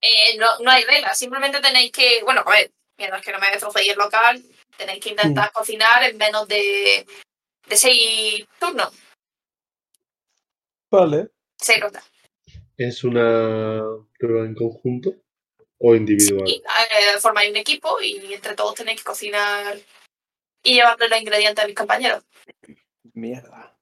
Eh, 0.00 0.36
no, 0.38 0.46
no 0.60 0.70
hay 0.70 0.84
reglas, 0.84 1.18
simplemente 1.18 1.60
tenéis 1.60 1.90
que, 1.90 2.22
bueno, 2.22 2.42
a 2.46 2.50
ver, 2.50 2.72
mientras 2.96 3.22
que 3.22 3.32
no 3.32 3.38
me 3.38 3.50
destrocéis 3.50 3.90
el 3.90 3.98
local, 3.98 4.42
tenéis 4.78 5.02
que 5.02 5.10
intentar 5.10 5.52
cocinar 5.52 6.02
en 6.04 6.16
menos 6.16 6.48
de, 6.48 7.06
de 7.66 7.76
seis 7.76 8.46
turnos, 8.58 8.94
Vale. 10.90 11.28
seis 11.58 11.80
rondas. 11.80 12.04
¿Es 12.76 13.02
una 13.04 13.82
prueba 14.18 14.46
en 14.46 14.54
conjunto 14.54 15.14
o 15.78 15.94
individual? 15.94 16.48
Y 16.48 16.56
eh, 16.56 17.18
formáis 17.20 17.50
un 17.50 17.56
equipo 17.56 18.00
y 18.00 18.32
entre 18.32 18.54
todos 18.54 18.76
tenéis 18.76 19.00
que 19.00 19.04
cocinar 19.04 19.76
y 20.62 20.74
llevarle 20.74 21.08
los 21.08 21.20
ingredientes 21.20 21.64
a 21.64 21.66
mis 21.66 21.76
compañeros. 21.76 22.24
Mierda. 23.14 23.76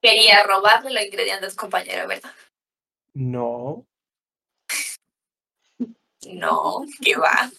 Quería 0.00 0.42
robarle 0.44 0.90
los 0.92 1.04
ingredientes 1.04 1.44
a 1.44 1.48
tus 1.48 1.56
compañeros, 1.56 2.08
¿verdad? 2.08 2.32
No. 3.12 3.86
No, 6.28 6.84
que 7.00 7.16
va. 7.16 7.50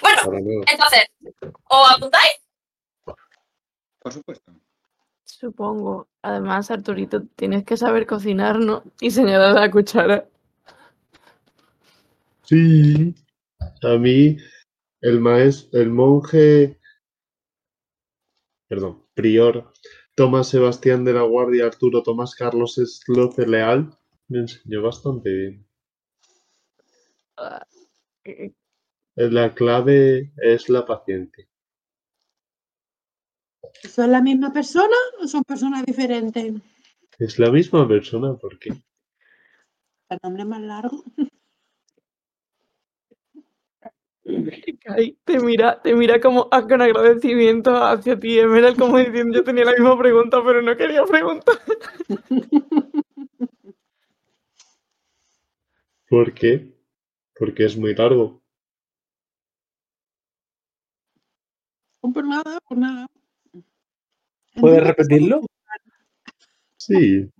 Bueno, 0.00 0.62
entonces, 0.70 1.04
¿os 1.68 1.92
apuntáis? 1.92 2.32
Por 3.98 4.12
supuesto. 4.12 4.52
Supongo. 5.24 6.08
Además, 6.22 6.70
Arturito, 6.70 7.22
tienes 7.36 7.64
que 7.64 7.76
saber 7.76 8.06
cocinar, 8.06 8.58
¿no? 8.58 8.82
Y 9.00 9.10
señalar 9.10 9.54
la 9.54 9.70
cuchara. 9.70 10.28
Sí. 12.42 13.14
A 13.82 13.96
mí, 13.96 14.36
el 15.00 15.20
maestro, 15.20 15.80
el 15.80 15.90
monje, 15.90 16.80
perdón, 18.68 19.06
prior 19.14 19.72
Tomás 20.14 20.48
Sebastián 20.48 21.04
de 21.04 21.12
la 21.12 21.22
Guardia 21.22 21.66
Arturo 21.66 22.02
Tomás 22.02 22.34
Carlos 22.34 22.78
Esloce 22.78 23.46
Leal 23.46 23.96
me 24.28 24.40
enseñó 24.40 24.82
bastante 24.82 25.30
bien. 25.30 25.67
Ah, 27.40 27.64
La 29.16 29.54
clave 29.54 30.32
es 30.36 30.68
la 30.68 30.84
paciencia. 30.84 31.46
¿Son 33.82 34.10
la 34.12 34.20
misma 34.22 34.52
persona 34.52 34.96
o 35.20 35.26
son 35.26 35.42
personas 35.44 35.84
diferentes? 35.84 36.54
Es 37.18 37.38
la 37.38 37.50
misma 37.50 37.86
persona, 37.88 38.34
¿por 38.34 38.58
qué? 38.58 38.70
El 40.10 40.18
nombre 40.22 40.44
más 40.44 40.60
largo. 40.62 41.04
Kai 44.84 45.16
te 45.24 45.40
mira, 45.40 45.80
te 45.82 45.94
mira 45.94 46.20
como 46.20 46.48
a- 46.50 46.66
con 46.66 46.82
agradecimiento 46.82 47.74
hacia 47.74 48.18
ti, 48.18 48.38
Emerald, 48.38 48.78
como 48.78 48.98
diciendo, 48.98 49.38
yo 49.38 49.44
tenía 49.44 49.64
la 49.64 49.72
misma 49.72 49.98
pregunta, 49.98 50.42
pero 50.44 50.60
no 50.62 50.76
quería 50.76 51.04
preguntar. 51.04 51.56
¿Por 56.08 56.32
qué? 56.34 56.77
Porque 57.38 57.64
es 57.64 57.76
muy 57.76 57.94
largo. 57.94 58.42
Oh, 62.00 62.12
Pues 62.12 62.26
nada, 62.26 62.58
pues 62.68 62.80
nada. 62.80 63.06
¿Puedes 64.60 64.82
repetirlo? 64.82 65.40
Sí. 66.76 67.30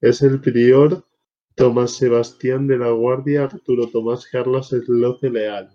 Es 0.00 0.20
el 0.22 0.40
prior 0.40 1.06
Tomás 1.54 1.92
Sebastián 1.92 2.66
de 2.66 2.78
la 2.78 2.90
Guardia 2.90 3.44
Arturo 3.44 3.88
Tomás 3.88 4.26
Carlos 4.26 4.72
Esloce 4.72 5.30
Leal. 5.30 5.74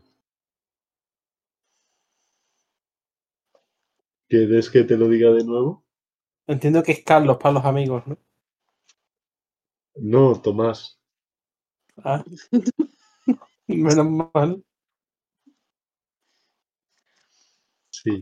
¿Quieres 4.28 4.70
que 4.70 4.84
te 4.84 4.96
lo 4.96 5.08
diga 5.08 5.32
de 5.32 5.44
nuevo? 5.44 5.84
Entiendo 6.46 6.84
que 6.84 6.92
es 6.92 7.04
Carlos 7.04 7.38
para 7.38 7.54
los 7.54 7.66
amigos, 7.66 8.06
¿no? 8.06 8.18
No, 9.96 10.40
Tomás. 10.40 11.00
Ah. 12.04 12.24
Menos 13.70 14.10
mal. 14.34 14.64
Sí. 17.91 18.22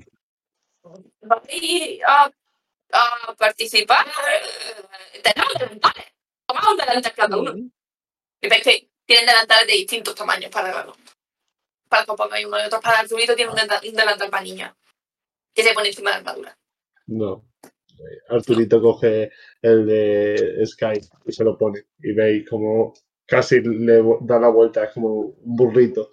¿Vais 1.21 2.01
a, 2.05 2.31
a 2.91 3.35
participar? 3.35 4.05
Eh, 4.05 5.21
Tenemos 5.23 5.53
delantales. 5.53 6.05
Tomad 6.45 6.71
un 6.71 6.77
delantal 6.77 7.13
cada 7.13 7.37
uno. 7.37 7.53
Y 8.41 8.49
veis 8.49 8.63
que 8.63 8.89
tienen 9.05 9.25
delantales 9.25 9.67
de 9.67 9.73
distintos 9.73 10.15
tamaños 10.15 10.51
para, 10.51 10.85
para 11.87 12.05
que 12.05 12.11
os 12.11 12.17
pongáis 12.17 12.45
uno 12.45 12.59
y 12.59 12.65
otro. 12.65 12.81
Para 12.81 13.01
el 13.01 13.07
zurito 13.07 13.35
tiene 13.35 13.51
un, 13.51 13.95
delantal 13.95 14.29
para 14.29 14.43
niños. 14.43 14.73
Que 15.53 15.63
se 15.63 15.73
pone 15.73 15.87
encima 15.89 16.09
de 16.09 16.15
la 16.15 16.19
armadura. 16.19 16.57
No. 17.07 17.45
Arturito 18.29 18.81
coge 18.81 19.31
el 19.61 19.85
de 19.85 20.65
Sky 20.65 20.99
y 21.25 21.31
se 21.31 21.43
lo 21.45 21.57
pone. 21.57 21.85
Y 21.99 22.13
veis 22.13 22.47
como 22.49 22.93
casi 23.27 23.61
le 23.61 24.01
da 24.21 24.39
la 24.39 24.49
vuelta, 24.49 24.85
es 24.85 24.93
como 24.93 25.13
un 25.13 25.35
burrito. 25.55 26.09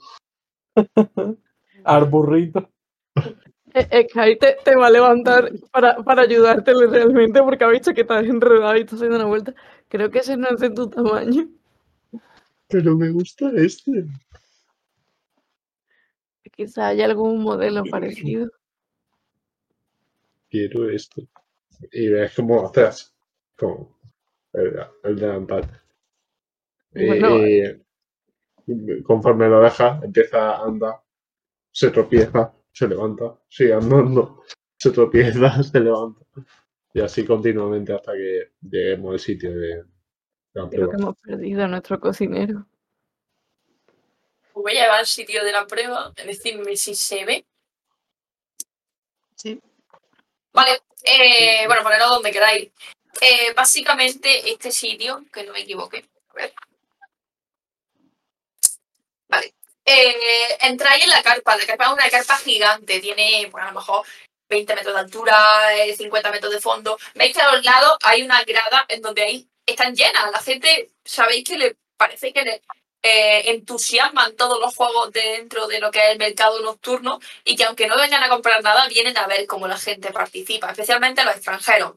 Al 1.85 2.05
burrito. 2.07 2.69
Eh, 3.75 3.89
eh, 3.91 4.07
Kai 4.07 4.39
te, 4.39 4.57
te 4.65 4.77
va 4.77 4.87
a 4.87 4.91
levantar 4.91 5.51
para, 5.73 5.97
para 5.97 6.23
ayudarte 6.23 6.73
realmente 6.73 7.43
porque 7.43 7.65
ha 7.65 7.69
visto 7.69 7.93
que 7.93 8.03
estás 8.03 8.25
enredado 8.25 8.77
y 8.77 8.81
estás 8.81 8.95
haciendo 8.95 9.17
una 9.17 9.27
vuelta. 9.27 9.55
Creo 9.89 10.11
que 10.11 10.21
ese 10.21 10.37
no 10.37 10.49
es 10.49 10.61
de 10.61 10.71
tu 10.71 10.89
tamaño. 10.89 11.49
Pero 12.69 12.97
me 12.97 13.11
gusta 13.11 13.51
este. 13.57 14.07
Quizá 16.53 16.89
haya 16.89 17.07
algún 17.07 17.43
modelo 17.43 17.83
parecido. 17.91 18.51
Quiero 20.49 20.89
esto. 20.89 21.23
Y 21.91 22.09
ves 22.09 22.33
como 22.35 22.65
atrás. 22.67 23.13
Como 23.57 23.99
el, 24.53 24.79
el 25.03 25.17
delantal. 25.17 25.65
Y- 25.65 25.84
Bueno, 26.95 27.47
y 27.47 29.03
conforme 29.03 29.49
lo 29.49 29.61
deja, 29.61 30.01
empieza 30.03 30.57
a 30.57 30.65
andar. 30.65 31.01
Se 31.71 31.91
tropieza, 31.91 32.55
se 32.73 32.89
levanta. 32.89 33.39
Sigue 33.49 33.75
andando. 33.75 34.43
Se 34.77 34.91
tropieza, 34.91 35.63
se 35.63 35.81
levanta. 35.81 36.27
Y 36.93 37.01
así 37.01 37.25
continuamente 37.25 37.95
hasta 37.95 38.13
que 38.13 38.53
lleguemos 38.61 39.13
al 39.15 39.21
sitio 39.21 39.57
de 39.57 39.85
la 40.53 40.69
Creo 40.69 40.71
prueba. 40.71 40.91
que 40.91 41.03
hemos 41.03 41.17
perdido 41.17 41.65
a 41.65 41.69
nuestro 41.69 42.01
cocinero. 42.01 42.67
Voy 44.53 44.77
a 44.77 44.83
llevar 44.83 44.99
al 44.99 45.07
sitio 45.07 45.43
de 45.45 45.53
la 45.53 45.67
prueba, 45.67 46.13
decidme 46.27 46.77
si 46.77 46.95
se 46.95 47.25
ve. 47.25 47.47
Sí. 49.37 49.61
Vale, 50.53 50.81
eh, 51.05 51.67
bueno, 51.67 51.83
ponerlo 51.83 52.09
donde 52.09 52.31
queráis. 52.31 52.71
Eh, 53.21 53.55
básicamente, 53.57 54.51
este 54.51 54.71
sitio, 54.71 55.25
que 55.33 55.45
no 55.45 55.53
me 55.53 55.61
equivoque. 55.61 56.05
A 56.29 56.35
ver. 56.35 56.53
Vale. 59.29 59.55
Eh, 59.85 60.57
entráis 60.61 61.05
en 61.05 61.11
la 61.11 61.23
carpa. 61.23 61.57
La 61.57 61.67
carpa 61.67 61.85
es 61.87 61.93
una 61.93 62.11
carpa 62.11 62.39
gigante. 62.39 63.01
Tiene, 63.01 63.47
bueno, 63.51 63.69
a 63.69 63.71
lo 63.73 63.81
mejor 63.81 64.07
20 64.49 64.75
metros 64.75 64.95
de 64.95 65.01
altura, 65.01 65.75
eh, 65.77 65.95
50 65.97 66.31
metros 66.31 66.53
de 66.53 66.61
fondo. 66.61 66.99
Veis 67.15 67.35
que 67.35 67.43
a 67.43 67.53
los 67.53 67.65
lados 67.65 67.97
hay 68.03 68.23
una 68.23 68.43
grada 68.45 68.87
en 68.89 69.03
donde 69.03 69.23
ahí 69.23 69.49
están 69.67 69.95
llenas. 69.95 70.31
La 70.33 70.41
gente, 70.41 70.91
sabéis 71.05 71.45
que 71.45 71.59
le 71.59 71.77
parece 71.97 72.33
que 72.33 72.43
le 72.43 72.63
eh, 73.03 73.51
entusiasman 73.51 74.35
todos 74.37 74.59
los 74.61 74.75
juegos 74.75 75.13
dentro 75.13 75.67
de 75.67 75.79
lo 75.79 75.91
que 75.91 75.99
es 75.99 76.13
el 76.13 76.19
mercado 76.19 76.61
nocturno 76.63 77.21
y 77.45 77.57
que 77.57 77.65
aunque 77.65 77.87
no 77.87 77.97
vengan 77.97 78.23
a 78.23 78.29
comprar 78.29 78.63
nada, 78.63 78.89
vienen 78.89 79.17
a 79.19 79.27
ver 79.27 79.47
cómo 79.47 79.69
la 79.69 79.79
gente 79.79 80.11
participa, 80.11 80.71
especialmente 80.71 81.25
los 81.25 81.37
extranjeros. 81.37 81.93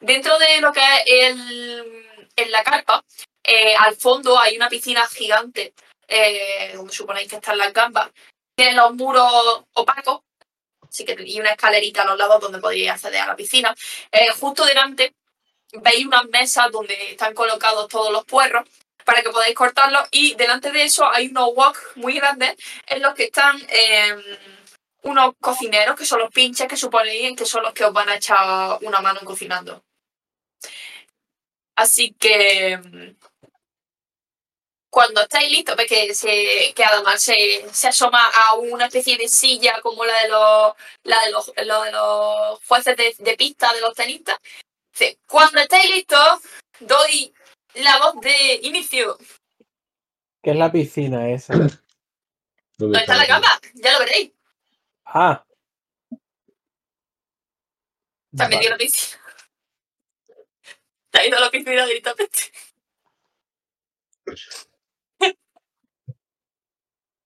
Dentro 0.00 0.38
de 0.38 0.60
lo 0.60 0.72
que 0.72 0.80
es 0.80 1.30
el, 1.30 2.06
en 2.36 2.50
la 2.52 2.62
carpa, 2.62 3.04
eh, 3.44 3.74
al 3.76 3.96
fondo 3.96 4.38
hay 4.38 4.56
una 4.56 4.68
piscina 4.68 5.06
gigante 5.06 5.74
eh, 6.08 6.72
donde 6.74 6.92
suponéis 6.92 7.28
que 7.28 7.36
están 7.36 7.58
las 7.58 7.72
gambas. 7.72 8.10
Tienen 8.54 8.76
los 8.76 8.94
muros 8.94 9.64
opacos, 9.72 10.20
así 10.88 11.04
que 11.04 11.16
y 11.24 11.40
una 11.40 11.50
escalerita 11.50 12.02
a 12.02 12.06
los 12.06 12.18
lados 12.18 12.40
donde 12.40 12.58
podéis 12.58 12.90
acceder 12.90 13.20
a 13.20 13.28
la 13.28 13.36
piscina. 13.36 13.74
Eh, 14.10 14.28
justo 14.38 14.64
delante 14.64 15.14
veis 15.72 16.04
unas 16.04 16.26
mesas 16.28 16.70
donde 16.70 16.94
están 17.12 17.34
colocados 17.34 17.88
todos 17.88 18.12
los 18.12 18.24
puerros 18.24 18.68
para 19.04 19.22
que 19.22 19.30
podáis 19.30 19.54
cortarlos 19.54 20.06
y 20.10 20.34
delante 20.34 20.70
de 20.70 20.84
eso 20.84 21.10
hay 21.10 21.28
unos 21.28 21.54
wok 21.54 21.76
muy 21.96 22.14
grandes 22.14 22.56
en 22.86 23.02
los 23.02 23.14
que 23.14 23.24
están 23.24 23.60
eh, 23.68 24.16
unos 25.02 25.34
cocineros 25.40 25.96
que 25.96 26.06
son 26.06 26.20
los 26.20 26.30
pinches 26.30 26.68
que 26.68 26.76
suponéis 26.76 27.36
que 27.36 27.46
son 27.46 27.62
los 27.62 27.72
que 27.72 27.84
os 27.84 27.92
van 27.92 28.08
a 28.08 28.16
echar 28.16 28.78
una 28.82 29.00
mano 29.00 29.20
cocinando. 29.24 29.82
Así 31.74 32.12
que 32.12 32.76
mm, 32.76 33.31
cuando 34.92 35.22
estáis 35.22 35.50
listos, 35.50 35.74
ves 35.74 35.86
que, 35.88 36.14
se, 36.14 36.74
que 36.74 36.84
además 36.84 37.22
se, 37.22 37.66
se 37.72 37.88
asoma 37.88 38.22
a 38.30 38.52
una 38.56 38.84
especie 38.84 39.16
de 39.16 39.26
silla 39.26 39.80
como 39.80 40.04
la 40.04 40.22
de 40.22 40.28
los, 40.28 40.74
la 41.04 41.24
de 41.24 41.30
los, 41.30 41.50
lo 41.64 41.82
de 41.82 41.92
los 41.92 42.62
jueces 42.66 42.94
de, 42.98 43.16
de 43.18 43.36
pista, 43.38 43.72
de 43.72 43.80
los 43.80 43.94
tenistas. 43.94 44.36
Dice, 44.92 45.18
cuando 45.26 45.60
estáis 45.60 45.88
listos, 45.88 46.42
doy 46.80 47.32
la 47.76 48.00
voz 48.00 48.20
de 48.20 48.60
inicio. 48.64 49.16
¿Qué 50.42 50.50
es 50.50 50.56
la 50.56 50.70
piscina 50.70 51.30
esa? 51.30 51.54
¿Dónde 51.54 51.78
¿Dónde 52.76 52.98
está 52.98 53.16
la 53.16 53.26
cama? 53.26 53.60
Ya 53.72 53.92
lo 53.94 53.98
veréis. 54.00 54.32
Ah. 55.06 55.42
Metido 58.32 58.60
en 58.60 58.70
la 58.70 58.76
piscina. 58.76 59.22
Ha 61.14 61.26
ido 61.26 61.36
a 61.38 61.40
la 61.40 61.50
piscina 61.50 61.86
directamente. 61.86 62.52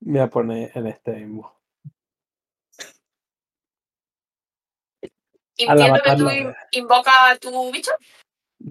Me 0.07 0.21
voy 0.21 0.21
a 0.21 0.31
poner 0.31 0.71
en 0.75 0.87
este 0.87 1.11
mismo. 1.13 1.53
Entiendo 5.59 6.01
que 6.05 6.17
tú 6.17 6.29
invocas 6.73 7.15
a 7.33 7.37
tu 7.39 7.73
bicho. 7.73 7.91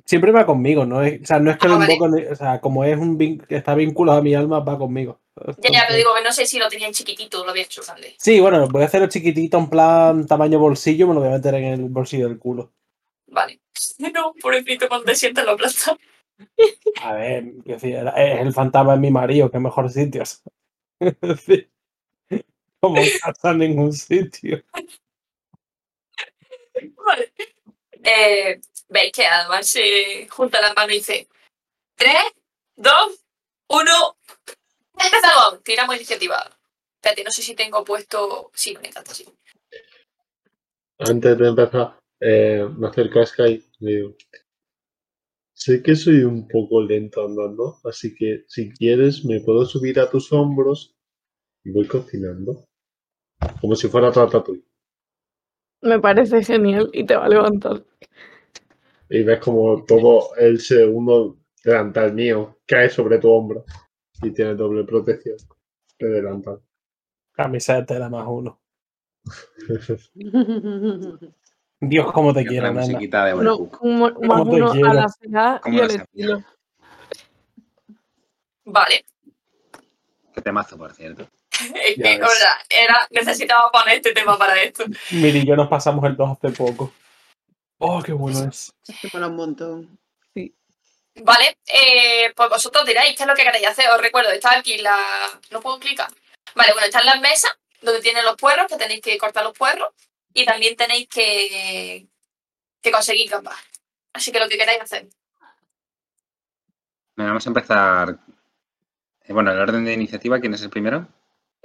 Siempre 0.05 0.31
va 0.31 0.45
conmigo, 0.45 0.85
¿no? 0.85 1.01
Es, 1.03 1.21
o 1.21 1.25
sea, 1.25 1.39
no 1.39 1.51
es 1.51 1.57
que 1.57 1.67
Ah, 1.67 1.71
lo 1.71 1.83
invoco, 1.83 2.05
o 2.31 2.35
sea, 2.35 2.61
como 2.61 2.83
es 2.85 2.97
un 2.97 3.17
vin- 3.17 3.45
que 3.45 3.57
está 3.57 3.75
vinculado 3.75 4.19
a 4.19 4.21
mi 4.21 4.33
alma, 4.33 4.59
va 4.61 4.77
conmigo. 4.77 5.19
Ya, 5.35 5.43
ya, 5.43 5.53
pero 5.57 5.67
Entonces- 5.73 5.97
digo 5.97 6.15
que 6.15 6.23
no 6.23 6.31
sé 6.31 6.45
si 6.45 6.57
lo 6.57 6.69
tenían 6.69 6.93
chiquitito 6.93 7.43
lo 7.43 7.51
había 7.51 7.63
hecho 7.63 7.81
grande. 7.85 8.15
Sí, 8.17 8.39
bueno, 8.39 8.67
voy 8.69 8.83
a 8.83 8.85
hacerlo 8.85 9.07
chiquitito 9.07 9.57
en 9.57 9.69
plan 9.69 10.25
tamaño 10.25 10.57
bolsillo, 10.59 11.07
me 11.07 11.13
lo 11.15 11.19
voy 11.19 11.29
a 11.29 11.33
meter 11.33 11.55
en 11.55 11.65
el 11.65 11.81
bolsillo 11.89 12.29
del 12.29 12.39
culo. 12.39 12.71
Vale. 13.27 13.59
No, 14.13 14.33
pobrecito, 14.41 14.87
cuando 14.87 15.05
te 15.07 15.15
sientas 15.15 15.43
lo 15.45 15.51
aplastas. 15.51 15.97
A 17.03 17.13
ver, 17.13 17.45
es 17.65 17.83
el 17.83 18.53
fantasma 18.53 18.93
de 18.93 18.99
mi 18.99 19.11
marido, 19.11 19.51
qué 19.51 19.59
mejor 19.59 19.89
sitio. 19.89 20.23
Decir, 21.21 21.69
Como 22.79 23.01
casa 23.21 23.51
en 23.51 23.57
ningún 23.59 23.93
sitio. 23.93 24.63
Vale. 27.05 27.33
Eh, 28.03 28.59
Veis 28.89 29.11
que 29.11 29.25
además 29.25 29.67
se 29.67 30.27
junta 30.29 30.61
las 30.61 30.75
manos 30.75 30.93
y 30.93 30.97
dice: 30.97 31.27
3, 31.95 32.13
2, 32.75 32.93
1. 33.69 34.17
¡Empezamos! 34.97 35.63
Tiramos 35.63 35.95
iniciativa. 35.95 36.49
Espérate, 36.95 37.23
no 37.23 37.31
sé 37.31 37.41
si 37.41 37.55
tengo 37.55 37.83
puesto. 37.83 38.51
Sí, 38.53 38.75
me 38.81 38.87
encanta, 38.89 39.13
sí. 39.13 39.25
Antes 40.99 41.37
de 41.37 41.47
empezar, 41.47 41.99
eh, 42.19 42.67
me 42.77 42.87
acerco 42.87 43.19
a 43.19 43.25
Sky 43.25 43.63
y 43.79 43.85
le 43.85 43.91
digo, 43.91 44.15
sé 45.53 45.83
que 45.83 45.95
soy 45.95 46.23
un 46.23 46.47
poco 46.47 46.81
lento 46.81 47.25
andando, 47.25 47.79
así 47.83 48.15
que 48.15 48.45
si 48.47 48.71
quieres 48.71 49.25
me 49.25 49.41
puedo 49.41 49.65
subir 49.65 49.99
a 49.99 50.09
tus 50.09 50.31
hombros 50.31 50.94
voy 51.71 51.87
cocinando. 51.87 52.65
Como 53.61 53.75
si 53.75 53.87
fuera 53.87 54.11
Ratatouille. 54.11 54.63
Me 55.81 55.99
parece 55.99 56.43
genial 56.43 56.89
y 56.93 57.05
te 57.05 57.15
va 57.15 57.25
a 57.25 57.29
levantar. 57.29 57.83
Y 59.09 59.23
ves 59.23 59.39
como 59.39 59.83
todo 59.85 60.35
el 60.35 60.59
segundo 60.59 61.37
delantal 61.63 62.13
mío 62.13 62.57
cae 62.65 62.89
sobre 62.89 63.19
tu 63.19 63.29
hombro 63.29 63.65
y 64.21 64.31
tiene 64.31 64.55
doble 64.55 64.83
protección 64.83 65.37
de 65.99 66.07
delantal. 66.07 66.61
Camisa 67.33 67.75
de 67.75 67.83
tela 67.83 68.09
más 68.09 68.25
uno. 68.27 68.59
Dios, 71.81 72.11
cómo 72.13 72.33
te 72.33 72.45
quiero, 72.45 72.67
nana. 72.67 72.81
musiquita 72.81 73.25
de 73.25 73.33
Uno, 73.33 73.55
Overcook. 73.55 73.83
un 73.83 73.97
mo- 73.99 74.05
más 74.11 74.39
¿Cómo 74.39 74.43
te 74.51 74.55
uno 74.63 74.71
a 74.89 74.93
la 74.93 75.59
¿Cómo 75.61 75.75
y 75.77 75.81
al 75.81 75.91
estilo. 75.91 76.43
Vale. 78.65 79.05
Qué 80.33 80.41
temazo, 80.41 80.77
por 80.77 80.93
cierto. 80.93 81.27
Es 81.83 81.95
que, 81.95 82.21
o 82.21 82.29
sea, 82.29 82.57
era, 82.69 83.07
necesitaba 83.09 83.71
poner 83.71 83.97
este 83.97 84.13
tema 84.13 84.37
para 84.37 84.61
esto. 84.61 84.85
Miri 85.11 85.39
y 85.39 85.45
yo 85.47 85.55
nos 85.55 85.67
pasamos 85.67 86.03
el 86.05 86.15
2 86.15 86.37
hace 86.37 86.49
poco. 86.51 86.91
Oh, 87.77 88.01
qué 88.01 88.13
bueno 88.13 88.49
es. 88.49 88.73
Que 89.01 89.09
mola 89.13 89.27
un 89.27 89.35
montón. 89.35 89.99
Vale, 91.23 91.57
eh, 91.67 92.33
pues 92.35 92.49
vosotros 92.49 92.85
diréis 92.85 93.15
qué 93.15 93.23
es 93.23 93.27
lo 93.27 93.35
que 93.35 93.43
queréis 93.43 93.67
hacer. 93.67 93.89
Os 93.89 94.01
recuerdo, 94.01 94.31
está 94.31 94.57
aquí 94.57 94.77
la. 94.79 94.97
No 95.51 95.61
puedo 95.61 95.79
clicar. 95.79 96.09
Vale, 96.55 96.73
bueno, 96.73 96.87
están 96.87 97.05
las 97.05 97.21
mesas 97.21 97.51
donde 97.81 98.01
tienen 98.01 98.25
los 98.25 98.35
puerros, 98.35 98.67
que 98.67 98.75
tenéis 98.75 99.01
que 99.01 99.17
cortar 99.17 99.43
los 99.43 99.57
puerros. 99.57 99.89
Y 100.33 100.43
también 100.45 100.75
tenéis 100.75 101.07
que, 101.07 102.07
que 102.81 102.91
conseguir 102.91 103.29
gambas. 103.29 103.57
Así 104.11 104.31
que 104.31 104.39
lo 104.39 104.49
que 104.49 104.57
queráis 104.57 104.81
hacer. 104.81 105.07
Bueno, 107.15 107.31
vamos 107.31 107.45
a 107.45 107.49
empezar. 107.49 108.19
eh, 109.23 109.33
bueno, 109.33 109.51
el 109.51 109.59
orden 109.59 109.85
de 109.85 109.93
iniciativa, 109.93 110.39
¿quién 110.39 110.53
es 110.53 110.61
el 110.61 110.69
primero? 110.69 111.07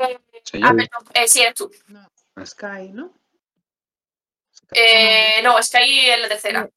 Ah, 0.00 0.74
perdón, 0.74 1.06
eh, 1.14 1.28
sí, 1.28 1.42
eres 1.42 1.54
tú. 1.54 1.70
No, 1.88 2.10
Es- 2.36 2.50
Sky, 2.50 2.90
¿no? 2.92 3.12
Eh, 4.72 5.40
no, 5.42 5.62
Sky 5.62 6.10
en 6.10 6.22
la 6.22 6.28
tercera. 6.28 6.68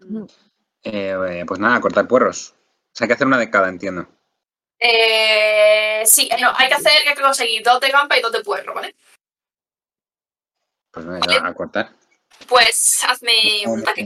no. 0.00 0.26
Eh, 0.82 1.16
eh, 1.30 1.44
pues 1.46 1.58
nada, 1.58 1.80
cortar 1.80 2.06
puerros. 2.06 2.50
O 2.50 2.90
sea, 2.92 3.06
hay 3.06 3.08
que 3.08 3.14
hacer 3.14 3.26
una 3.26 3.38
de 3.38 3.50
cada, 3.50 3.68
entiendo. 3.68 4.06
Eh, 4.78 6.02
sí, 6.04 6.28
eh, 6.30 6.36
no, 6.40 6.52
hay 6.54 6.68
que 6.68 6.74
hacer 6.74 6.92
que 7.02 7.08
hay 7.08 7.14
que 7.14 7.22
conseguir 7.22 7.62
dos 7.62 7.80
de 7.80 7.88
gamba 7.88 8.18
y 8.18 8.20
dos 8.20 8.30
de 8.32 8.42
puerro, 8.42 8.74
¿vale? 8.74 8.94
Pues 10.92 11.06
nada, 11.06 11.48
a 11.48 11.54
cortar. 11.54 11.90
Pues 12.46 13.02
hazme 13.04 13.66
un 13.66 13.80
ataque. 13.80 14.04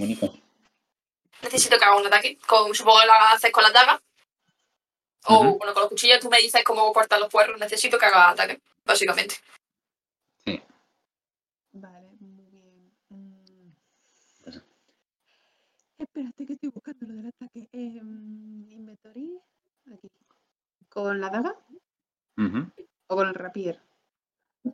Necesito 1.42 1.78
que 1.78 1.84
haga 1.84 1.96
un 1.96 2.06
ataque. 2.06 2.38
Con, 2.46 2.72
supongo 2.74 3.00
que 3.00 3.06
lo 3.06 3.12
haces 3.12 3.50
con 3.50 3.64
las 3.64 3.72
dagas. 3.72 4.00
O 5.30 5.44
bueno, 5.58 5.58
con 5.74 5.82
los 5.82 5.88
cuchillos 5.90 6.20
tú 6.20 6.30
me 6.30 6.38
dices 6.38 6.64
cómo 6.64 6.90
cortar 6.92 7.20
los 7.20 7.28
puerros. 7.30 7.58
Necesito 7.60 7.98
que 7.98 8.06
haga 8.06 8.30
ataque, 8.30 8.60
básicamente. 8.84 9.36
Vale, 11.72 12.08
muy 12.18 12.46
bien. 12.46 12.92
Mm. 13.10 13.72
Espérate 15.98 16.46
que 16.46 16.52
estoy 16.54 16.70
buscando 16.70 17.06
lo 17.06 17.14
del 17.14 17.26
ataque. 17.26 17.68
Em, 17.72 18.70
inventory. 18.70 19.38
Aquí. 19.92 20.08
¿Con 20.88 21.20
la 21.20 21.28
daga 21.28 21.54
o 23.06 23.16
con 23.16 23.28
el 23.28 23.34
rapier? 23.34 23.80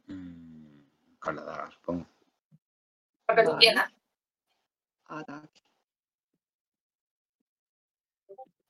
Mm, 0.07 0.85
Con 1.19 1.37
la 1.37 1.43
daga, 1.43 1.71
supongo. 1.73 2.07
Lo 3.29 3.35
que 3.35 3.43
tú 3.43 3.57
quieras. 3.59 3.93
Ataque. 5.07 5.63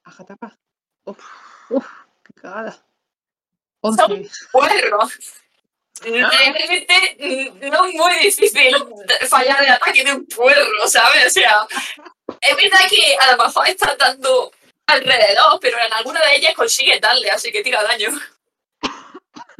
Ajatapa. 0.05 0.59
Uf, 1.05 1.18
uf, 1.70 1.86
qué 2.24 2.32
cagada. 2.40 2.85
Son 3.82 4.12
11. 4.12 4.31
puerros. 4.51 5.12
Realmente 6.02 7.56
no 7.70 7.85
es 7.86 7.94
muy 7.94 8.14
difícil 8.14 8.74
fallar 9.28 9.62
el 9.62 9.70
ataque 9.70 10.05
de 10.05 10.12
un 10.12 10.26
puerro, 10.26 10.86
¿sabes? 10.86 11.26
O 11.26 11.31
sea, 11.31 11.66
es 12.40 12.56
verdad 12.56 12.81
que 12.90 13.16
a 13.20 13.36
lo 13.36 13.44
mejor 13.44 13.68
está 13.68 13.94
dando 13.97 14.51
alrededor, 14.86 15.59
pero 15.60 15.78
en 15.78 15.93
alguna 15.93 16.20
de 16.20 16.36
ellas 16.36 16.55
consigue 16.55 16.98
darle, 17.01 17.31
así 17.31 17.52
que 17.52 17.62
tira 17.62 17.82
daño. 17.82 18.09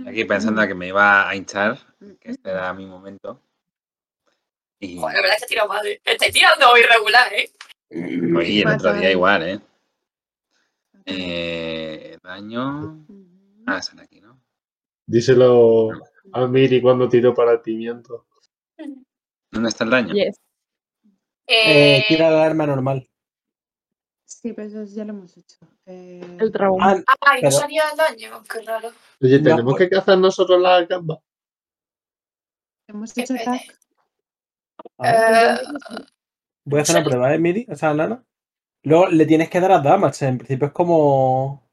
Aquí 0.07 0.25
pensando 0.25 0.67
que 0.67 0.75
me 0.75 0.89
iba 0.89 1.29
a 1.29 1.35
hinchar, 1.37 1.79
que 2.21 2.31
este 2.33 2.51
era 2.51 2.73
mi 2.75 2.85
momento. 2.85 3.41
Y 4.81 4.99
Joder, 4.99 5.17
la 5.17 5.23
verdad 5.23 5.37
es 5.37 5.43
que 5.43 5.49
tira 5.49 5.67
mal. 5.67 5.87
¿eh? 5.87 6.01
Estáis 6.05 6.33
tirando 6.33 6.77
irregular, 6.77 7.33
¿eh? 7.33 7.51
oye, 7.91 8.63
el 8.63 8.69
otro 8.69 8.93
día 8.95 9.11
igual, 9.11 9.49
¿eh? 9.49 9.61
Eh, 11.07 12.19
daño. 12.23 13.07
Ah, 13.67 13.79
están 13.79 14.01
aquí, 14.01 14.21
¿no? 14.21 14.41
Díselo 15.07 15.91
a 16.33 16.47
Miri 16.47 16.81
cuando 16.81 17.09
tiró 17.09 17.35
para 17.35 17.53
el 17.53 17.61
pimiento. 17.61 18.27
¿Dónde 19.51 19.69
está 19.69 19.85
el 19.85 19.91
daño? 19.91 20.15
Yes. 20.15 20.41
Eh, 21.47 21.99
Eh, 21.99 22.05
tira 22.09 22.31
la 22.31 22.45
arma 22.45 22.67
normal. 22.67 23.09
Sí, 24.25 24.53
pero 24.53 24.69
eso 24.69 24.85
ya 24.95 25.05
lo 25.05 25.13
hemos 25.13 25.37
hecho. 25.37 25.59
Eh, 25.87 26.37
El 26.41 26.51
trauma. 26.51 27.03
Ah, 27.07 27.15
Ay, 27.21 27.43
no 27.43 27.49
pero- 27.49 27.61
salía 27.61 27.83
el 27.91 27.97
daño, 27.97 28.43
qué 28.51 28.63
raro. 28.63 28.91
Oye, 29.23 29.39
No, 29.39 29.45
tenemos 29.45 29.75
pues- 29.75 29.89
que 29.89 29.95
cazar 29.95 30.19
nosotros 30.19 30.61
las 30.61 30.89
gambas. 30.89 31.19
hemos 32.89 33.17
hecho 33.17 33.35
attack. 33.35 33.79
Eh, 35.03 35.57
voy 36.65 36.79
a 36.79 36.83
hacer 36.83 36.97
una 36.97 37.05
prueba, 37.05 37.35
¿eh, 37.35 37.39
Miri? 37.39 37.67
O 37.71 37.77
sea, 37.77 37.95
Nana. 37.95 38.25
Luego 38.85 39.09
le 39.09 39.27
tienes 39.27 39.51
que 39.51 39.61
dar 39.61 39.73
a 39.73 39.81
damage. 39.81 40.27
En 40.27 40.39
principio 40.39 40.69
es 40.69 40.73
como. 40.73 41.69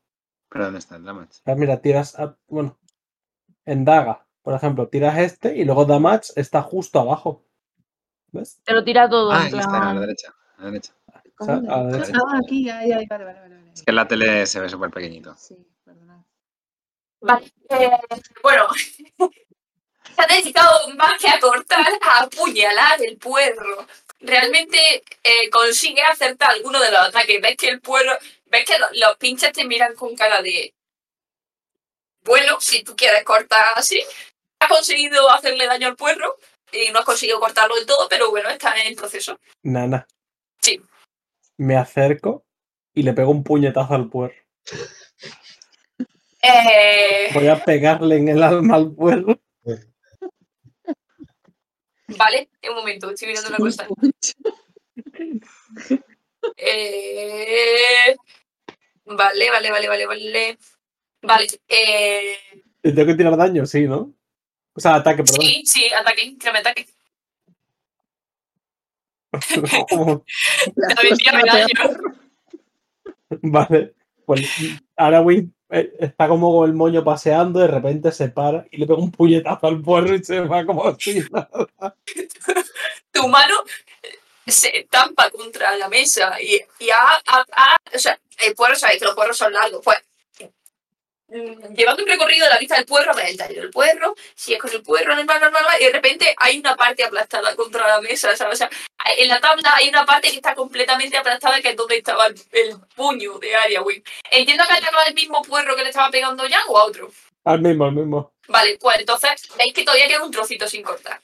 ¿Pero 0.49 0.65
dónde 0.65 0.79
está 0.79 0.95
el 0.97 1.03
damage? 1.03 1.39
Ah, 1.45 1.55
Mira, 1.55 1.81
tiras. 1.81 2.17
a- 2.19 2.35
bueno. 2.47 2.77
En 3.65 3.85
daga, 3.85 4.25
por 4.41 4.53
ejemplo, 4.55 4.87
tiras 4.89 5.17
este 5.19 5.55
y 5.55 5.63
luego 5.65 5.85
damage 5.85 6.33
está 6.35 6.61
justo 6.63 6.99
abajo. 6.99 7.45
¿Ves? 8.31 8.59
Te 8.63 8.73
lo 8.73 8.83
tira 8.83 9.07
todo, 9.09 9.31
Ah, 9.31 9.41
en 9.41 9.45
está, 9.47 9.59
a 9.59 9.71
la 9.73 9.79
plan. 9.81 9.99
derecha. 10.01 10.33
A 10.57 10.61
la 10.63 10.65
derecha. 10.71 10.93
O 11.39 11.45
sea, 11.45 11.55
a 11.55 11.59
la 11.59 11.83
derecha. 11.85 12.13
Ah, 12.27 12.39
aquí, 12.43 12.69
ahí, 12.69 12.91
ahí, 12.91 13.05
vale, 13.07 13.25
vale, 13.25 13.39
vale. 13.39 13.55
vale. 13.55 13.71
Es 13.73 13.83
que 13.83 13.91
en 13.91 13.95
la 13.95 14.07
tele 14.07 14.45
se 14.47 14.59
ve 14.59 14.69
súper 14.69 14.89
pequeñito. 14.89 15.35
Sí, 15.37 15.55
perdonad. 15.83 16.21
Vale, 17.21 17.51
eh, 17.69 17.91
bueno. 18.41 18.65
Se 20.15 20.21
ha 20.21 20.27
dedicado 20.41 20.69
más 20.97 21.13
que 21.21 21.29
a 21.29 21.39
cortar, 21.39 21.85
a 22.01 22.23
apuñalar 22.23 22.99
el 23.07 23.17
puerro. 23.17 23.85
Realmente 24.21 24.77
eh, 25.23 25.49
consigue 25.49 26.01
acertar 26.03 26.51
alguno 26.51 26.79
de 26.79 26.91
los 26.91 26.99
ataques. 27.07 27.41
Ves 27.41 27.57
que 27.57 27.69
el 27.69 27.81
puerro, 27.81 28.11
ves 28.45 28.65
que 28.65 28.77
lo- 28.79 28.89
los 28.93 29.17
pinches 29.17 29.51
te 29.51 29.65
miran 29.65 29.95
con 29.95 30.15
cara 30.15 30.41
de. 30.41 30.73
Bueno, 32.23 32.59
si 32.61 32.83
tú 32.83 32.95
quieres 32.95 33.23
cortar 33.23 33.73
así. 33.75 34.01
Ha 34.59 34.67
conseguido 34.67 35.27
hacerle 35.31 35.65
daño 35.65 35.87
al 35.87 35.95
puerro 35.95 36.37
y 36.71 36.91
no 36.91 36.99
has 36.99 37.05
conseguido 37.05 37.39
cortarlo 37.39 37.75
del 37.75 37.87
todo, 37.87 38.07
pero 38.07 38.29
bueno, 38.29 38.47
está 38.49 38.79
en 38.79 38.87
el 38.87 38.95
proceso. 38.95 39.39
Nana. 39.63 40.07
Sí. 40.61 40.79
Me 41.57 41.75
acerco 41.77 42.45
y 42.93 43.01
le 43.01 43.13
pego 43.13 43.31
un 43.31 43.43
puñetazo 43.43 43.95
al 43.95 44.07
puerro. 44.07 44.35
Eh, 46.43 47.29
Voy 47.33 47.47
a 47.47 47.63
pegarle 47.63 48.17
en 48.17 48.27
el 48.29 48.43
alma 48.43 48.75
al 48.75 48.91
puerro. 48.91 49.39
Vale, 52.17 52.49
un 52.69 52.75
momento, 52.75 53.09
estoy 53.09 53.29
mirando 53.29 53.49
una 53.49 53.57
cosa. 53.57 53.87
Eh, 56.57 58.15
vale, 59.05 59.49
vale, 59.51 59.71
vale, 59.71 59.87
vale, 59.87 60.05
vale. 60.05 60.57
Vale, 61.23 61.47
eh, 61.67 62.37
tengo 62.81 63.05
que 63.05 63.13
tirar 63.15 63.37
daño, 63.37 63.65
sí, 63.65 63.87
¿no? 63.87 64.13
O 64.73 64.79
sea, 64.79 64.95
ataque, 64.95 65.23
perdón. 65.23 65.41
sí, 65.41 65.63
sí, 65.65 65.85
ataque, 65.93 66.35
tírame 66.39 66.59
ataque. 66.59 66.87
También 70.95 71.17
tírame 71.17 71.43
daño. 71.45 71.67
vale. 73.43 73.93
Pues 74.25 74.41
Arawin 74.95 75.39
eh, 75.39 75.51
está 75.71 76.27
como 76.27 76.51
con 76.55 76.69
el 76.69 76.75
moño 76.75 77.03
paseando, 77.03 77.59
de 77.59 77.67
repente 77.67 78.11
se 78.11 78.29
para 78.29 78.65
y 78.71 78.77
le 78.77 78.85
pega 78.87 78.99
un 78.99 79.11
puñetazo 79.11 79.67
al 79.67 79.81
puerro 79.81 80.15
y 80.15 80.23
se 80.23 80.41
va 80.41 80.65
como 80.65 80.83
nada. 81.31 81.95
Tu 83.11 83.27
mano 83.27 83.55
se 84.47 84.87
tampa 84.89 85.29
contra 85.29 85.75
la 85.77 85.87
mesa 85.89 86.41
y, 86.41 86.59
y 86.79 86.89
ha, 86.89 87.15
ha- 87.25 87.45
ha- 87.51 87.77
o 87.93 87.99
sea, 87.99 88.19
el 88.43 88.55
puerro, 88.55 88.75
sabéis 88.75 88.99
que 88.99 89.05
los 89.05 89.15
puerros 89.15 89.37
son 89.37 89.53
largos, 89.53 89.81
pues 89.83 89.97
llevando 91.75 92.03
un 92.03 92.09
recorrido 92.09 92.45
de 92.45 92.49
la 92.49 92.57
vista 92.57 92.75
del 92.75 92.85
puerro, 92.85 93.13
ves 93.15 93.29
el 93.29 93.37
tallo 93.37 93.61
del 93.61 93.69
puerro, 93.69 94.15
si 94.35 94.53
es 94.53 94.59
con 94.59 94.71
el 94.71 94.81
puerro 94.81 95.15
normal, 95.15 95.39
normal, 95.39 95.63
normal, 95.63 95.77
y 95.79 95.85
de 95.85 95.91
repente 95.91 96.35
hay 96.37 96.59
una 96.59 96.75
parte 96.75 97.03
aplastada 97.03 97.55
contra 97.55 97.87
la 97.87 98.01
mesa, 98.01 98.35
¿sabes? 98.35 98.55
O 98.55 98.57
sea, 98.57 98.69
en 99.17 99.27
la 99.27 99.39
tabla 99.39 99.73
hay 99.75 99.89
una 99.89 100.05
parte 100.05 100.29
que 100.29 100.35
está 100.35 100.53
completamente 100.53 101.17
aplastada, 101.17 101.61
que 101.61 101.69
es 101.69 101.75
donde 101.75 101.97
estaba 101.97 102.27
el, 102.27 102.35
el 102.51 102.75
puño 102.95 103.39
de 103.39 103.55
Ariawin. 103.55 104.03
Entiendo 104.29 104.63
que 104.67 104.73
ha 104.73 104.79
llegado 104.79 104.99
al 104.99 105.13
mismo 105.13 105.41
puerro 105.41 105.75
que 105.75 105.83
le 105.83 105.89
estaba 105.89 106.09
pegando 106.09 106.45
ya 106.47 106.59
o 106.67 106.77
a 106.77 106.85
otro. 106.85 107.11
Al 107.43 107.61
mismo, 107.61 107.85
al 107.85 107.93
mismo. 107.93 108.33
Vale, 108.47 108.77
pues 108.79 108.99
entonces 108.99 109.49
veis 109.57 109.73
que 109.73 109.83
todavía 109.83 110.07
queda 110.07 110.23
un 110.23 110.31
trocito 110.31 110.67
sin 110.67 110.83
cortar. 110.83 111.19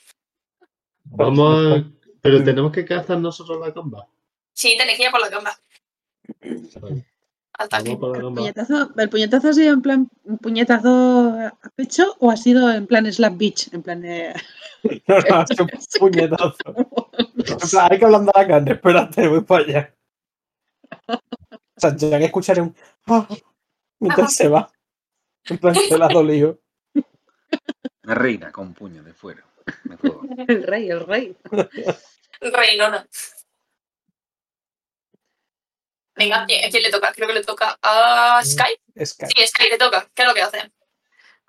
Vamos 1.03 1.77
a... 1.77 1.83
Pero 2.21 2.43
tenemos 2.43 2.71
que 2.71 2.83
cazar 2.83 3.17
nosotros 3.19 3.59
las 3.59 3.73
gambas. 3.73 4.05
Sí, 4.53 4.75
tenéis 4.77 4.97
que 4.97 5.03
ir 5.03 5.09
a 5.09 5.11
por 5.11 5.21
la 5.21 5.29
cama. 5.29 5.59
¿El 7.59 7.97
puñetazo, 7.97 8.93
¿El 8.95 9.09
puñetazo 9.09 9.49
ha 9.49 9.53
sido 9.53 9.73
en 9.73 9.81
plan 9.81 10.09
un 10.25 10.37
puñetazo 10.37 11.33
a 11.39 11.69
pecho 11.75 12.15
o 12.19 12.29
ha 12.29 12.37
sido 12.37 12.71
en 12.71 12.85
plan 12.85 13.11
slap 13.11 13.35
bitch? 13.35 13.73
En 13.73 13.81
plan 13.83 14.01
de... 14.01 14.33
No, 15.07 15.15
no, 15.19 15.41
es 15.49 15.59
un 15.59 15.67
puñetazo. 15.99 16.55
En 17.17 17.57
plan, 17.69 17.87
hay 17.91 17.99
que 17.99 18.05
ablandar 18.05 18.35
la 18.37 18.47
carne, 18.47 18.71
espérate, 18.73 19.27
voy 19.27 19.41
para 19.41 19.63
allá. 19.63 19.95
O 21.07 21.19
sea, 21.79 21.95
ya 21.95 22.19
que 22.19 22.25
escucharé 22.25 22.61
un. 22.61 22.75
"Ah", 23.07 23.27
Mientras 23.99 24.35
se 24.35 24.47
va. 24.47 24.71
En 25.45 25.57
plan, 25.57 25.73
se 25.75 25.97
la 25.97 26.05
ha 26.05 26.09
dolido. 26.09 26.59
Una 28.03 28.15
reina 28.15 28.51
con 28.51 28.73
puño 28.73 29.03
de 29.03 29.13
fuera. 29.13 29.43
El 30.47 30.63
rey, 30.63 30.89
el 30.89 30.99
rey. 31.01 31.35
Reinona. 32.39 33.05
Venga, 36.17 36.41
¿a 36.41 36.45
quién 36.45 36.65
a 36.65 36.69
quién 36.69 36.83
le 36.83 36.89
toca? 36.91 37.11
Creo 37.13 37.27
que 37.27 37.33
le 37.35 37.43
toca 37.43 37.77
a 37.81 38.41
Sky. 38.43 38.79
Es 38.95 39.13
que 39.13 39.27
Sí, 39.27 39.47
Sky 39.47 39.69
le 39.69 39.77
toca. 39.77 40.07
¿Qué 40.13 40.23
es 40.23 40.27
lo 40.27 40.33
que 40.33 40.41
hace? 40.41 40.71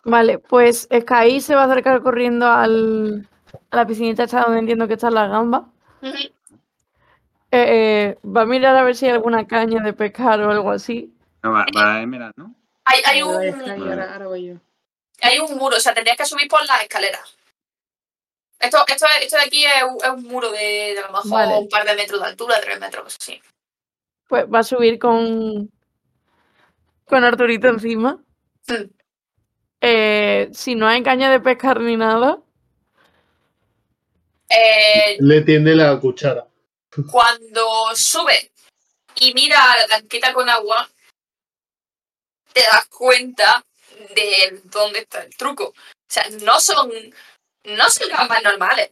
Vale, 0.04 0.38
pues 0.38 0.88
Sky 0.94 1.40
se 1.40 1.54
va 1.54 1.62
a 1.62 1.64
acercar 1.64 2.02
corriendo 2.02 2.46
al, 2.46 3.28
a 3.70 3.76
la 3.76 3.86
piscinita 3.86 4.24
esta 4.24 4.42
donde 4.42 4.60
entiendo 4.60 4.86
que 4.86 4.94
están 4.94 5.14
las 5.14 5.30
gambas. 5.30 5.62
Ujú. 6.02 6.16
Eh, 7.50 7.50
eh, 7.50 8.18
va 8.24 8.42
a 8.42 8.46
mirar 8.46 8.76
a 8.76 8.82
ver 8.84 8.94
si 8.94 9.06
hay 9.06 9.12
alguna 9.12 9.46
caña 9.46 9.82
de 9.82 9.94
pescar 9.94 10.40
o 10.40 10.50
algo 10.50 10.70
así. 10.70 11.14
No, 11.42 11.52
va, 11.52 11.64
va 11.76 12.02
Emerald, 12.02 12.34
¿no? 12.36 12.54
Hay, 12.84 13.00
hay, 13.06 13.20
a 13.20 13.26
un, 13.26 13.42
y 13.42 13.48
ahora, 13.90 14.12
ahora 14.12 14.26
voy 14.26 14.46
yo. 14.46 14.54
hay 15.22 15.38
un 15.38 15.56
muro, 15.56 15.76
o 15.76 15.80
sea, 15.80 15.94
tendrías 15.94 16.16
que 16.16 16.26
subir 16.26 16.48
por 16.48 16.64
las 16.66 16.82
escaleras. 16.82 17.36
Esto, 18.58 18.84
esto, 18.86 19.06
esto 19.20 19.36
de 19.36 19.42
aquí 19.42 19.64
es 19.64 19.82
un, 19.82 19.96
es 20.02 20.10
un 20.10 20.22
muro 20.24 20.50
de, 20.50 20.58
de 20.94 20.98
a 20.98 21.06
lo 21.06 21.12
mejor 21.12 21.30
Vale. 21.30 21.56
un 21.58 21.68
par 21.68 21.86
de 21.86 21.94
metros 21.94 22.20
de 22.20 22.26
altura, 22.26 22.60
tres 22.60 22.80
metros, 22.80 23.16
sí. 23.18 23.40
Pues 24.28 24.44
va 24.52 24.58
a 24.60 24.62
subir 24.64 24.98
con, 24.98 25.70
con 27.06 27.24
Arturito 27.24 27.68
encima. 27.68 28.22
Eh, 29.80 30.48
si 30.52 30.74
no 30.74 30.86
hay 30.86 31.02
caña 31.02 31.30
de 31.30 31.40
pescar 31.40 31.80
ni 31.80 31.96
nada, 31.96 32.38
Eh, 34.50 35.16
Le 35.20 35.42
tiende 35.42 35.74
la 35.74 35.98
cuchara. 36.00 36.46
cuando 37.10 37.66
sube 37.94 38.50
y 39.20 39.34
mira 39.34 39.72
a 39.72 39.78
la 39.80 39.86
tanqueta 39.86 40.32
con 40.32 40.48
agua, 40.48 40.88
te 42.54 42.60
das 42.62 42.86
cuenta 42.88 43.62
de 44.14 44.60
dónde 44.64 45.00
está 45.00 45.22
el 45.22 45.36
truco. 45.36 45.64
O 45.68 45.74
sea, 46.08 46.24
no 46.42 46.58
son, 46.60 46.90
no 47.64 47.90
son 47.90 48.08
gambas 48.08 48.42
normales. 48.42 48.90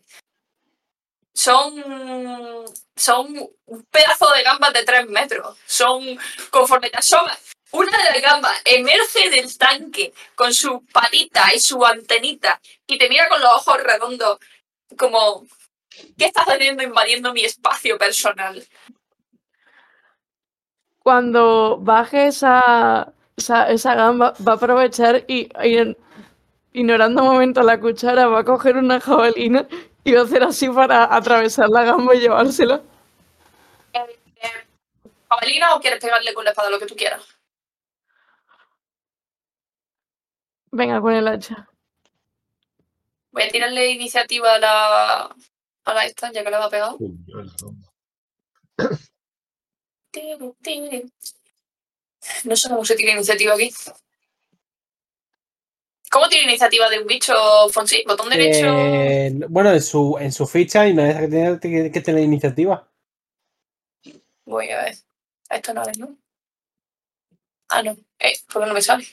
Son, 1.36 2.64
son 2.96 3.26
un 3.66 3.82
pedazo 3.90 4.30
de 4.32 4.42
gambas 4.42 4.72
de 4.72 4.84
tres 4.84 5.06
metros. 5.08 5.56
Son, 5.66 6.02
conforme 6.50 6.90
te 6.90 6.96
asomas, 6.96 7.38
una 7.72 7.96
de 7.98 8.04
las 8.04 8.22
gambas 8.22 8.62
emerge 8.64 9.28
del 9.30 9.56
tanque 9.58 10.14
con 10.34 10.54
su 10.54 10.84
patita 10.86 11.54
y 11.54 11.60
su 11.60 11.84
antenita 11.84 12.60
y 12.86 12.96
te 12.96 13.08
mira 13.08 13.28
con 13.28 13.40
los 13.40 13.50
ojos 13.50 13.82
redondos 13.82 14.38
como, 14.96 15.46
¿qué 16.16 16.24
estás 16.24 16.46
haciendo 16.46 16.82
invadiendo 16.82 17.32
mi 17.34 17.44
espacio 17.44 17.98
personal? 17.98 18.66
cuando 21.06 21.78
baje 21.80 22.26
esa, 22.26 23.12
esa, 23.36 23.70
esa 23.70 23.94
gamba 23.94 24.34
va 24.44 24.54
a 24.54 24.56
aprovechar 24.56 25.24
y, 25.28 25.48
y 25.62 25.96
ignorando 26.72 27.22
un 27.22 27.28
momento 27.28 27.62
la 27.62 27.78
cuchara, 27.78 28.26
va 28.26 28.40
a 28.40 28.44
coger 28.44 28.76
una 28.76 28.98
jabalina 28.98 29.68
y 30.06 30.12
va 30.12 30.20
a 30.20 30.24
hacer 30.24 30.42
así 30.44 30.68
para 30.68 31.12
atravesar 31.12 31.68
la 31.68 31.82
gamba 31.82 32.14
y 32.14 32.20
llevársela. 32.20 32.80
Eh, 33.92 34.20
eh, 34.36 34.66
¿Jabalina 35.28 35.74
o 35.74 35.80
quieres 35.80 36.00
pegarle 36.00 36.32
con 36.32 36.44
la 36.44 36.50
espada 36.50 36.70
lo 36.70 36.78
que 36.78 36.86
tú 36.86 36.94
quieras? 36.94 37.24
Venga, 40.70 41.00
con 41.00 41.12
el 41.12 41.26
hacha. 41.26 41.68
Voy 43.32 43.42
a 43.42 43.48
tirarle 43.48 43.90
iniciativa 43.90 44.54
a 44.54 44.58
la, 44.60 45.36
a 45.84 45.94
la 45.94 46.06
esta, 46.06 46.30
ya 46.30 46.44
que 46.44 46.50
le 46.52 46.56
va 46.56 46.66
a 46.66 46.70
pegar. 46.70 46.92
No 52.44 52.56
sé 52.56 52.68
cómo 52.70 52.84
se 52.84 52.96
tira 52.96 53.12
iniciativa 53.12 53.54
aquí. 53.54 53.70
¿Cómo 56.16 56.30
tiene 56.30 56.48
iniciativa 56.48 56.88
de 56.88 56.98
un 56.98 57.06
bicho, 57.06 57.34
Fonsi? 57.70 58.02
¿Botón 58.06 58.30
derecho? 58.30 58.68
Eh, 58.74 59.32
bueno, 59.50 59.70
en 59.70 59.82
su, 59.82 60.16
en 60.18 60.32
su 60.32 60.46
ficha 60.46 60.88
y 60.88 60.94
no 60.94 61.04
es 61.04 61.14
que 61.14 61.28
tiene 61.28 61.60
que, 61.60 61.92
que 61.92 62.00
tener 62.00 62.24
iniciativa. 62.24 62.88
Voy 64.46 64.70
a 64.70 64.84
ver. 64.84 64.94
Esto 65.50 65.74
no 65.74 65.82
es, 65.82 65.98
¿no? 65.98 66.16
Ah, 67.68 67.82
no. 67.82 67.98
Eh, 68.18 68.32
¿Por 68.50 68.62
qué 68.62 68.66
no 68.68 68.72
me 68.72 68.80
sale? 68.80 69.04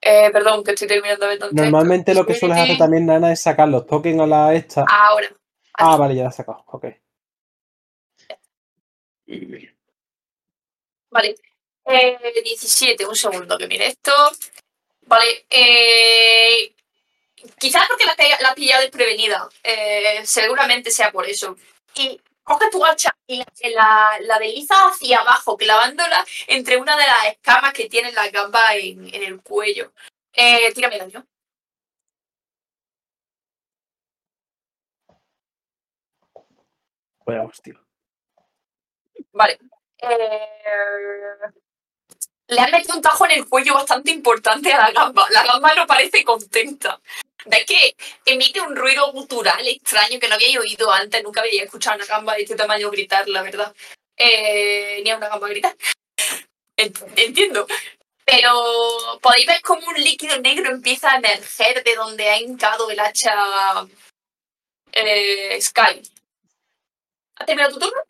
Eh, 0.00 0.30
perdón, 0.32 0.64
que 0.64 0.70
estoy 0.70 0.88
terminando 0.88 1.26
de 1.26 1.36
ver 1.36 1.52
Normalmente 1.52 2.14
lo 2.14 2.24
que 2.24 2.34
sueles 2.34 2.56
hacer 2.56 2.78
también, 2.78 3.04
Nana, 3.04 3.30
es 3.30 3.40
sacar 3.40 3.68
los 3.68 3.86
tokens 3.86 4.22
a 4.22 4.26
la 4.26 4.54
esta. 4.54 4.86
Ahora. 4.88 5.28
Ah, 5.74 5.98
vale, 5.98 6.14
ya 6.14 6.22
la 6.22 6.30
he 6.30 6.32
sacado. 6.32 6.64
Ok. 6.68 6.86
Vale. 11.10 11.34
Eh, 11.84 12.18
17, 12.42 13.04
un 13.04 13.16
segundo 13.16 13.58
que 13.58 13.68
mire 13.68 13.88
esto. 13.88 14.12
Vale. 15.12 15.44
Eh, 15.50 16.74
quizás 17.58 17.86
porque 17.86 18.06
la, 18.06 18.14
la 18.40 18.48
has 18.48 18.54
pillado 18.54 18.80
desprevenida. 18.80 19.46
Eh, 19.62 20.24
seguramente 20.24 20.90
sea 20.90 21.12
por 21.12 21.26
eso. 21.28 21.56
Y 21.94 22.18
coge 22.42 22.70
tu 22.70 22.84
hacha 22.86 23.14
y 23.26 23.38
la, 23.38 23.46
la, 23.74 24.18
la 24.20 24.38
desliza 24.38 24.74
hacia 24.88 25.18
abajo, 25.20 25.56
clavándola 25.58 26.24
entre 26.46 26.78
una 26.78 26.96
de 26.96 27.06
las 27.06 27.26
escamas 27.26 27.74
que 27.74 27.90
tiene 27.90 28.10
la 28.12 28.28
gamba 28.30 28.74
en, 28.74 29.14
en 29.14 29.22
el 29.22 29.42
cuello. 29.42 29.92
Eh, 30.32 30.72
tírame 30.72 30.98
daño. 30.98 31.26
Vaya 37.26 37.42
hostia. 37.44 37.74
Vale. 39.32 39.58
Eh, 39.98 41.61
le 42.48 42.60
han 42.60 42.70
metido 42.70 42.96
un 42.96 43.02
tajo 43.02 43.24
en 43.26 43.32
el 43.32 43.48
cuello 43.48 43.74
bastante 43.74 44.10
importante 44.10 44.72
a 44.72 44.78
la 44.78 44.90
gamba. 44.92 45.26
La 45.30 45.44
gamba 45.44 45.74
no 45.74 45.86
parece 45.86 46.24
contenta. 46.24 47.00
¿Ves 47.46 47.64
que 47.66 47.96
emite 48.26 48.60
un 48.60 48.76
ruido 48.76 49.10
gutural 49.12 49.66
extraño 49.66 50.20
que 50.20 50.28
no 50.28 50.34
había 50.36 50.60
oído 50.60 50.92
antes? 50.92 51.22
Nunca 51.22 51.40
había 51.40 51.64
escuchado 51.64 51.94
a 51.94 51.96
una 51.96 52.06
gamba 52.06 52.34
de 52.34 52.42
este 52.42 52.54
tamaño 52.54 52.90
gritar, 52.90 53.28
la 53.28 53.42
verdad. 53.42 53.74
Eh, 54.16 55.00
ni 55.02 55.10
a 55.10 55.16
una 55.16 55.28
gamba 55.28 55.48
gritar. 55.48 55.76
Ent- 56.76 57.12
Entiendo. 57.16 57.66
Pero 58.24 59.18
podéis 59.20 59.46
ver 59.46 59.60
cómo 59.62 59.86
un 59.88 59.96
líquido 60.02 60.38
negro 60.40 60.70
empieza 60.70 61.12
a 61.12 61.16
emerger 61.16 61.82
de 61.82 61.94
donde 61.96 62.28
ha 62.28 62.38
hincado 62.40 62.88
el 62.90 63.00
hacha 63.00 63.34
eh, 64.92 65.60
Sky. 65.60 66.02
¿Has 67.36 67.46
terminado 67.46 67.74
tu 67.74 67.80
turno? 67.80 68.00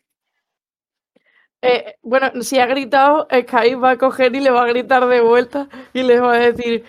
Eh, 1.65 1.95
bueno, 2.01 2.43
si 2.43 2.59
ha 2.59 2.65
gritado, 2.65 3.25
Sky 3.31 3.75
va 3.75 3.91
a 3.91 3.97
coger 3.97 4.35
y 4.35 4.41
le 4.41 4.49
va 4.51 4.63
a 4.63 4.67
gritar 4.67 5.07
de 5.07 5.21
vuelta 5.21 5.69
y 5.93 6.03
le 6.03 6.19
va 6.19 6.33
a 6.33 6.39
decir, 6.51 6.83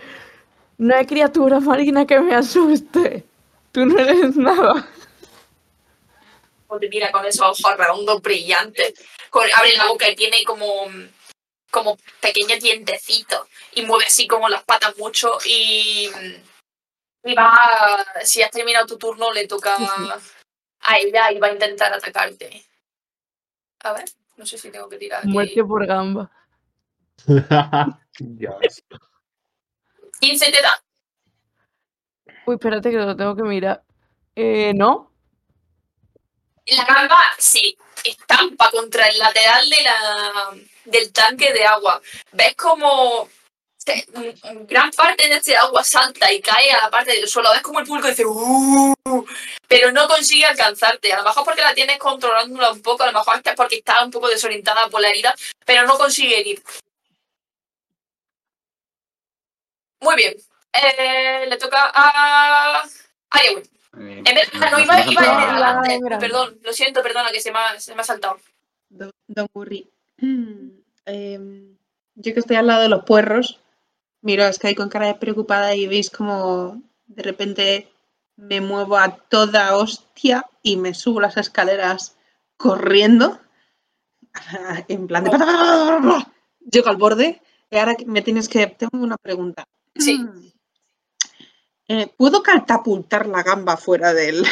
no 0.78 0.96
hay 0.96 1.06
criatura 1.06 1.60
marina 1.60 2.04
que 2.04 2.18
me 2.18 2.34
asuste. 2.34 3.24
Tú 3.70 3.86
no 3.86 3.98
eres 3.98 4.36
nada. 4.36 4.88
Mira 6.90 7.12
con 7.12 7.24
esos 7.24 7.60
ojos 7.60 7.76
redondos 7.76 8.20
brillantes. 8.20 8.94
Con- 9.30 9.48
abre 9.54 9.76
la 9.76 9.86
boca 9.86 10.08
y 10.08 10.16
tiene 10.16 10.42
como, 10.44 10.86
como 11.70 11.96
pequeños 12.20 12.60
dientecitos. 12.60 13.46
Y 13.74 13.82
mueve 13.82 14.06
así 14.06 14.26
como 14.26 14.48
las 14.48 14.64
patas 14.64 14.96
mucho. 14.98 15.38
Y, 15.44 16.10
y 17.22 17.34
va. 17.34 18.04
Si 18.24 18.42
has 18.42 18.50
terminado 18.50 18.86
tu 18.86 18.98
turno, 18.98 19.32
le 19.32 19.46
toca 19.46 19.76
a 20.80 20.98
ella 20.98 21.30
y 21.30 21.38
va 21.38 21.46
a 21.46 21.52
intentar 21.52 21.92
atacarte. 21.92 22.64
A 23.80 23.92
ver, 23.92 24.04
no 24.36 24.46
sé 24.46 24.58
si 24.58 24.70
tengo 24.70 24.88
que 24.88 24.98
tirar. 24.98 25.20
aquí. 25.20 25.28
Muerte 25.28 25.64
por 25.64 25.86
gamba. 25.86 26.30
Dios. 28.18 28.84
15 30.20 30.52
te 30.52 30.62
da. 30.62 30.74
Uy, 32.46 32.54
espérate 32.54 32.90
que 32.90 32.96
lo 32.96 33.16
tengo 33.16 33.34
que 33.36 33.42
mirar. 33.42 33.82
Eh, 34.36 34.72
¿no? 34.74 35.12
La 36.66 36.84
gamba 36.84 37.18
se 37.38 37.76
estampa 38.04 38.70
contra 38.70 39.06
el 39.08 39.18
lateral 39.18 39.68
de 39.68 39.82
la, 39.82 40.50
del 40.84 41.12
tanque 41.12 41.52
de 41.52 41.64
agua. 41.64 42.00
¿Ves 42.32 42.54
como 42.56 43.28
se- 43.84 44.06
un 44.50 44.66
gran 44.66 44.90
parte 44.92 45.28
de 45.28 45.34
este 45.36 45.56
agua 45.56 45.84
salta 45.84 46.32
y 46.32 46.40
cae 46.40 46.70
a 46.72 46.82
la 46.82 46.90
parte 46.90 47.12
del 47.12 47.28
suelo? 47.28 47.50
¿Ves 47.52 47.62
como 47.62 47.80
el 47.80 47.86
público 47.86 48.08
dice 48.08 48.24
"Uh", 48.26 48.94
pero 49.68 49.92
no 49.92 50.08
consigue 50.08 50.46
alcanzarte? 50.46 51.12
A 51.12 51.18
lo 51.18 51.24
mejor 51.24 51.44
porque 51.44 51.60
la 51.62 51.74
tienes 51.74 51.98
controlándola 51.98 52.72
un 52.72 52.82
poco, 52.82 53.02
a 53.02 53.06
lo 53.06 53.18
mejor 53.18 53.40
es 53.44 53.54
porque 53.54 53.76
está 53.76 54.04
un 54.04 54.10
poco 54.10 54.28
desorientada 54.28 54.88
por 54.88 55.00
la 55.00 55.10
herida, 55.10 55.34
pero 55.64 55.86
no 55.86 55.96
consigue 55.98 56.40
herir. 56.40 56.62
Muy 60.00 60.16
bien. 60.16 60.34
Eh, 60.72 61.46
le 61.48 61.56
toca 61.56 61.90
a 61.94 62.82
Ariel. 63.30 63.58
Eh, 63.96 64.22
En 64.26 64.34
vez- 64.34 64.50
ah, 64.60 64.70
no, 64.70 64.78
iba, 64.80 65.00
iba 65.06 65.78
a. 65.80 66.18
Perdón, 66.18 66.58
lo 66.62 66.72
siento, 66.72 67.02
perdona, 67.02 67.30
que 67.30 67.40
se 67.40 67.52
me 67.52 67.58
ha, 67.58 67.78
se 67.80 67.94
me 67.94 68.00
ha 68.02 68.04
saltado. 68.04 68.38
Don, 68.88 69.10
don 69.28 69.46
Murri. 69.54 69.88
Em, 71.06 71.76
yo 72.14 72.32
que 72.32 72.40
estoy 72.40 72.56
al 72.56 72.66
lado 72.66 72.80
de 72.82 72.88
los 72.88 73.04
puerros, 73.04 73.60
miro 74.24 74.44
a 74.44 74.52
Sky 74.52 74.74
con 74.74 74.88
cara 74.88 75.06
de 75.06 75.14
preocupada 75.14 75.74
y 75.76 75.86
veis 75.86 76.10
como 76.10 76.82
de 77.06 77.22
repente 77.22 77.92
me 78.36 78.60
muevo 78.60 78.96
a 78.96 79.16
toda 79.16 79.76
hostia 79.76 80.46
y 80.62 80.76
me 80.76 80.94
subo 80.94 81.20
las 81.20 81.36
escaleras 81.36 82.16
corriendo. 82.56 83.38
En 84.88 85.06
plan 85.06 85.24
de... 85.24 85.30
Llego 86.72 86.88
al 86.88 86.96
borde 86.96 87.40
y 87.70 87.76
ahora 87.76 87.94
me 88.06 88.22
tienes 88.22 88.48
que... 88.48 88.66
Tengo 88.66 89.04
una 89.04 89.18
pregunta. 89.18 89.68
Sí. 89.94 90.26
Eh, 91.86 92.08
¿Puedo 92.16 92.42
catapultar 92.42 93.26
la 93.26 93.42
gamba 93.42 93.76
fuera 93.76 94.12
del...? 94.12 94.44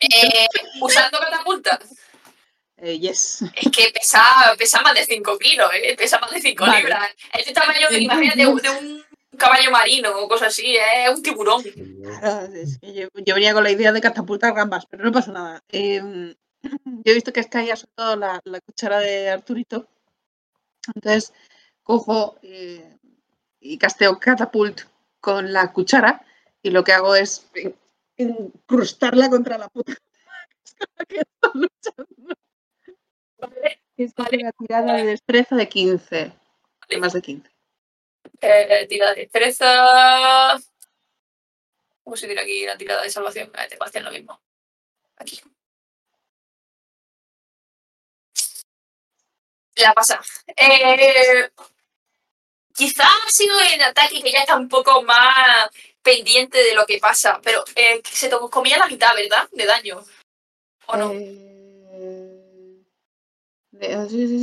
Eh, 0.00 0.46
usando 0.80 1.18
catapulta. 1.18 1.78
Eh, 2.82 2.98
yes. 2.98 3.42
Es 3.54 3.70
que 3.70 3.92
pesa, 3.92 4.22
pesa 4.56 4.80
más 4.82 4.94
de 4.94 5.04
5 5.04 5.38
kilos, 5.38 5.70
¿eh? 5.74 5.94
pesa 5.96 6.18
más 6.18 6.30
de 6.30 6.40
5 6.40 6.64
Vale. 6.64 6.78
libras. 6.78 7.08
Es 7.32 7.46
de 7.46 7.52
tamaño, 7.52 7.88
de, 7.90 8.00
imagínate, 8.00 8.38
de 8.38 8.46
un 8.46 9.04
caballo 9.36 9.70
marino 9.70 10.10
o 10.18 10.28
cosas 10.28 10.48
así, 10.48 10.76
¿eh? 10.76 11.04
es 11.04 11.10
un 11.14 11.22
tiburón. 11.22 11.62
Claro, 11.62 12.52
es 12.54 12.78
que 12.78 12.94
yo, 12.94 13.08
yo 13.14 13.34
venía 13.34 13.52
con 13.52 13.64
la 13.64 13.70
idea 13.70 13.92
de 13.92 14.00
catapultar 14.00 14.54
gambas, 14.54 14.86
pero 14.86 15.04
no 15.04 15.12
pasa 15.12 15.30
nada. 15.30 15.62
Em, 15.68 16.34
yo 16.62 17.12
he 17.12 17.14
visto 17.14 17.32
que 17.32 17.42
Sky 17.42 17.70
ha 17.70 17.76
soltado 17.76 18.16
la, 18.16 18.40
la 18.44 18.60
cuchara 18.60 18.98
de 18.98 19.28
Arturito. 19.28 19.86
Entonces 20.94 21.32
cojo 21.82 22.38
eh, 22.42 22.96
y 23.60 23.76
casteo 23.76 24.18
catapult 24.18 24.82
con 25.20 25.52
la 25.52 25.72
cuchara 25.72 26.24
y 26.62 26.70
lo 26.70 26.82
que 26.82 26.92
hago 26.92 27.14
es 27.14 27.46
incrustarla 28.16 29.28
contra 29.28 29.58
la 29.58 29.68
puta 29.68 29.94
que 31.08 31.18
está 31.18 31.50
luchando. 31.52 32.34
Esta 33.96 34.22
es 34.24 34.32
una 34.40 34.52
tirada 34.52 34.94
de 34.94 35.04
destreza 35.04 35.56
de 35.56 35.68
15. 35.68 36.32
De 36.88 36.96
más 36.98 37.12
de 37.12 37.22
15. 37.22 37.50
Eh, 38.40 38.86
tirada 38.88 39.14
de 39.14 39.20
destreza. 39.22 40.58
¿Cómo 42.02 42.16
se 42.16 42.26
tira 42.28 42.42
aquí 42.42 42.64
la 42.66 42.76
tirada 42.78 43.02
de 43.02 43.10
salvación? 43.10 43.50
Eh, 43.58 43.68
te 43.68 43.76
va 43.76 43.86
a 43.86 43.88
hacer 43.88 44.02
lo 44.02 44.10
mismo. 44.10 44.40
Aquí. 45.16 45.40
La 49.76 49.92
pasa. 49.94 50.20
Eh, 50.56 51.48
quizá 52.74 53.04
ha 53.06 53.30
sido 53.30 53.54
el 53.74 53.82
ataque 53.82 54.20
que 54.22 54.32
ya 54.32 54.40
está 54.40 54.56
un 54.56 54.68
poco 54.68 55.02
más 55.02 55.70
pendiente 56.02 56.58
de 56.62 56.74
lo 56.74 56.86
que 56.86 56.98
pasa, 56.98 57.40
pero 57.42 57.64
eh, 57.76 58.00
se 58.04 58.28
to- 58.28 58.50
comía 58.50 58.78
la 58.78 58.86
mitad, 58.88 59.14
¿verdad? 59.14 59.48
De 59.52 59.64
daño. 59.66 60.04
¿O 60.86 60.96
no? 60.96 61.12
Eh, 61.12 61.49
Bueno, 63.72 64.06
creo 64.08 64.40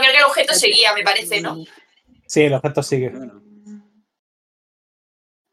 que 0.00 0.16
el 0.18 0.24
objeto 0.24 0.54
seguía, 0.54 0.92
me 0.94 1.02
parece, 1.02 1.40
¿no? 1.40 1.56
Sí, 2.26 2.42
el 2.42 2.54
objeto 2.54 2.82
sigue. 2.82 3.12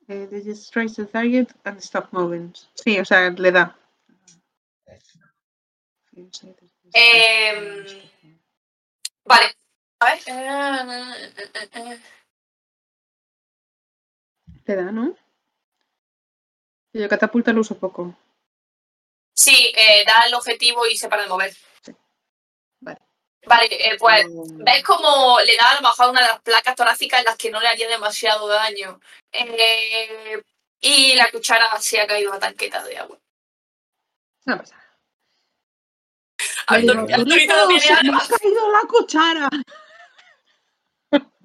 Eh, 0.09 0.25
they 0.29 0.41
just 0.41 0.71
trace 0.71 0.95
the 0.95 1.05
target 1.05 1.49
and 1.65 1.79
stop 1.79 2.07
moving. 2.11 2.53
Sí, 2.75 2.97
o 2.99 3.05
sea, 3.05 3.29
le 3.29 3.51
da. 3.51 3.77
Em, 6.93 7.85
Vale. 9.25 9.55
A 9.99 10.05
ver. 10.05 10.19
eh, 10.27 11.31
eh, 11.37 11.49
eh, 11.53 11.69
eh. 11.73 11.99
Te 14.63 14.75
da, 14.75 14.91
¿no? 14.91 15.15
Yo 16.93 17.07
catapulta 17.09 17.51
lo 17.53 17.61
uso 17.61 17.77
poco. 17.77 18.15
Sí, 19.33 19.73
eh, 19.75 20.03
da 20.05 20.23
el 20.27 20.33
objetivo 20.33 20.85
y 20.87 20.97
se 20.97 21.09
para 21.09 21.23
de 21.23 21.29
mover. 21.29 21.53
Vale. 23.48 23.68
Eh, 23.72 23.95
pues 23.98 24.26
¿Ves 24.30 24.84
cómo 24.84 25.40
le 25.45 25.56
da 25.56 25.72
a 25.72 25.76
lo 25.76 25.82
mejor 25.82 26.10
una 26.10 26.22
de 26.22 26.28
las 26.28 26.41
placas 26.41 26.76
torácicas 26.76 27.19
en 27.19 27.26
las 27.26 27.38
que 27.38 27.49
no 27.49 27.60
le 27.61 27.68
haría 27.68 27.88
demasiado 27.88 28.48
daño? 28.48 28.99
Eh, 29.32 30.41
y 30.82 31.15
la 31.15 31.30
cuchara 31.32 31.68
se 31.80 31.99
ha 32.02 32.07
caído 32.07 32.34
a 32.34 32.40
tanqueta 32.40 32.84
de 32.84 32.98
agua. 32.98 33.18
No 34.45 34.57
pasa 34.57 34.76
nada. 34.76 34.88
Arturo- 36.68 37.06
Digo, 37.06 37.15
Arturito 37.22 37.56
no 37.56 37.68
"Dios, 37.68 37.82
tiene 37.84 37.98
se 37.98 38.03
me 38.03 38.10
alma. 38.10 38.24
ha 38.24 38.38
caído 38.38 38.72
la 38.72 38.82
cuchara. 38.88 39.49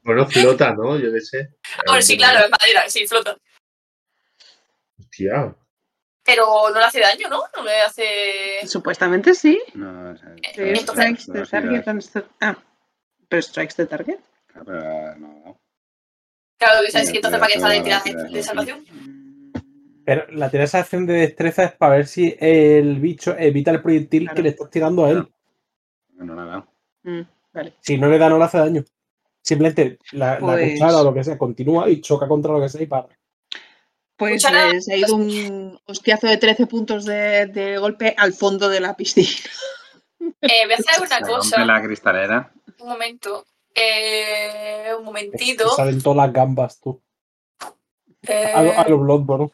Bueno, 0.04 0.26
flota, 0.26 0.72
¿no? 0.74 0.98
Yo 0.98 1.12
qué 1.12 1.20
sé. 1.20 1.54
Bueno, 1.86 2.02
sí, 2.02 2.16
claro, 2.16 2.40
es 2.44 2.50
madera, 2.50 2.90
sí, 2.90 3.06
flota. 3.06 3.36
Hostia. 4.98 5.54
Pero 6.24 6.70
no 6.72 6.78
le 6.78 6.84
hace 6.84 7.00
daño, 7.00 7.28
¿no? 7.28 7.42
No 7.56 7.64
le 7.64 7.80
hace. 7.80 8.66
Supuestamente 8.66 9.34
sí. 9.34 9.60
No, 9.74 10.12
o 10.12 10.16
sea, 10.16 10.34
Entonces- 10.54 10.82
strikes 10.88 11.24
no, 11.28 11.34
the 11.34 11.44
sí, 11.44 11.50
target 11.50 11.86
no, 11.86 12.22
Ah, 12.40 12.56
pero 13.28 13.42
strikes 13.42 13.74
the 13.74 13.86
target. 13.86 14.18
claro, 14.46 14.64
pero 14.66 15.16
no. 15.16 15.58
Claro, 16.58 16.80
que 16.84 16.92
sabes 16.92 17.10
que 17.10 17.16
entonces 17.16 17.40
para 17.40 17.50
qué 17.52 17.58
está 17.58 17.68
de 17.70 17.78
ahora, 17.78 18.28
de, 18.30 18.42
salvación. 18.44 18.84
Mm, 18.90 19.52
Pero 20.04 20.26
la 20.32 20.48
tirada 20.50 20.70
de 20.70 20.78
acción 20.78 21.06
de 21.06 21.14
destreza 21.14 21.64
es 21.64 21.72
para 21.72 21.96
ver 21.96 22.06
si 22.06 22.36
el 22.38 23.00
bicho 23.00 23.36
evita 23.36 23.72
el 23.72 23.82
proyectil 23.82 24.22
Claro. 24.24 24.36
que 24.36 24.42
le 24.42 24.48
estás 24.50 24.70
tirando 24.70 25.04
a 25.04 25.10
él. 25.10 25.28
No, 26.14 26.34
nada. 26.36 26.66
mm, 27.02 27.20
vale. 27.52 27.74
Si 27.80 27.98
no 27.98 28.08
le 28.08 28.18
da, 28.18 28.28
no 28.28 28.38
le 28.38 28.44
hace 28.44 28.58
daño. 28.58 28.84
Simplemente 29.40 29.98
la, 30.12 30.34
la 30.34 30.38
Pues- 30.38 30.72
cuchara 30.74 30.98
o 30.98 31.04
lo 31.04 31.12
que 31.14 31.24
sea 31.24 31.36
continúa 31.36 31.88
y 31.90 32.00
choca 32.00 32.28
contra 32.28 32.52
lo 32.52 32.60
que 32.60 32.68
sea 32.68 32.80
y 32.82 32.86
para. 32.86 33.08
Pues 34.30 34.44
eh, 34.44 34.80
se 34.80 34.94
ha 34.94 34.96
ido 34.96 35.16
un 35.16 35.80
hostiazo 35.86 36.26
de 36.26 36.36
13 36.36 36.66
puntos 36.66 37.04
de, 37.04 37.46
de 37.46 37.78
golpe 37.78 38.14
al 38.16 38.32
fondo 38.32 38.68
de 38.68 38.80
la 38.80 38.94
piscina. 38.96 39.28
Eh, 40.40 40.64
voy 40.66 40.74
a 40.74 40.76
hacer 40.76 41.00
una 41.00 41.18
Se 41.18 41.22
cosa. 41.24 41.56
rompe 41.56 41.72
la 41.72 41.82
cristalera. 41.82 42.52
Un 42.78 42.88
momento. 42.88 43.44
Eh, 43.74 44.86
un 44.92 44.98
Te 44.98 45.04
momentito. 45.04 45.68
salen 45.74 46.00
todas 46.00 46.18
las 46.18 46.32
gambas 46.32 46.80
tú. 46.80 47.02
Eh, 48.28 48.52
A, 48.54 48.62
lo- 48.62 48.78
a 48.78 48.88
los 48.88 49.00
Bloodborne. 49.00 49.50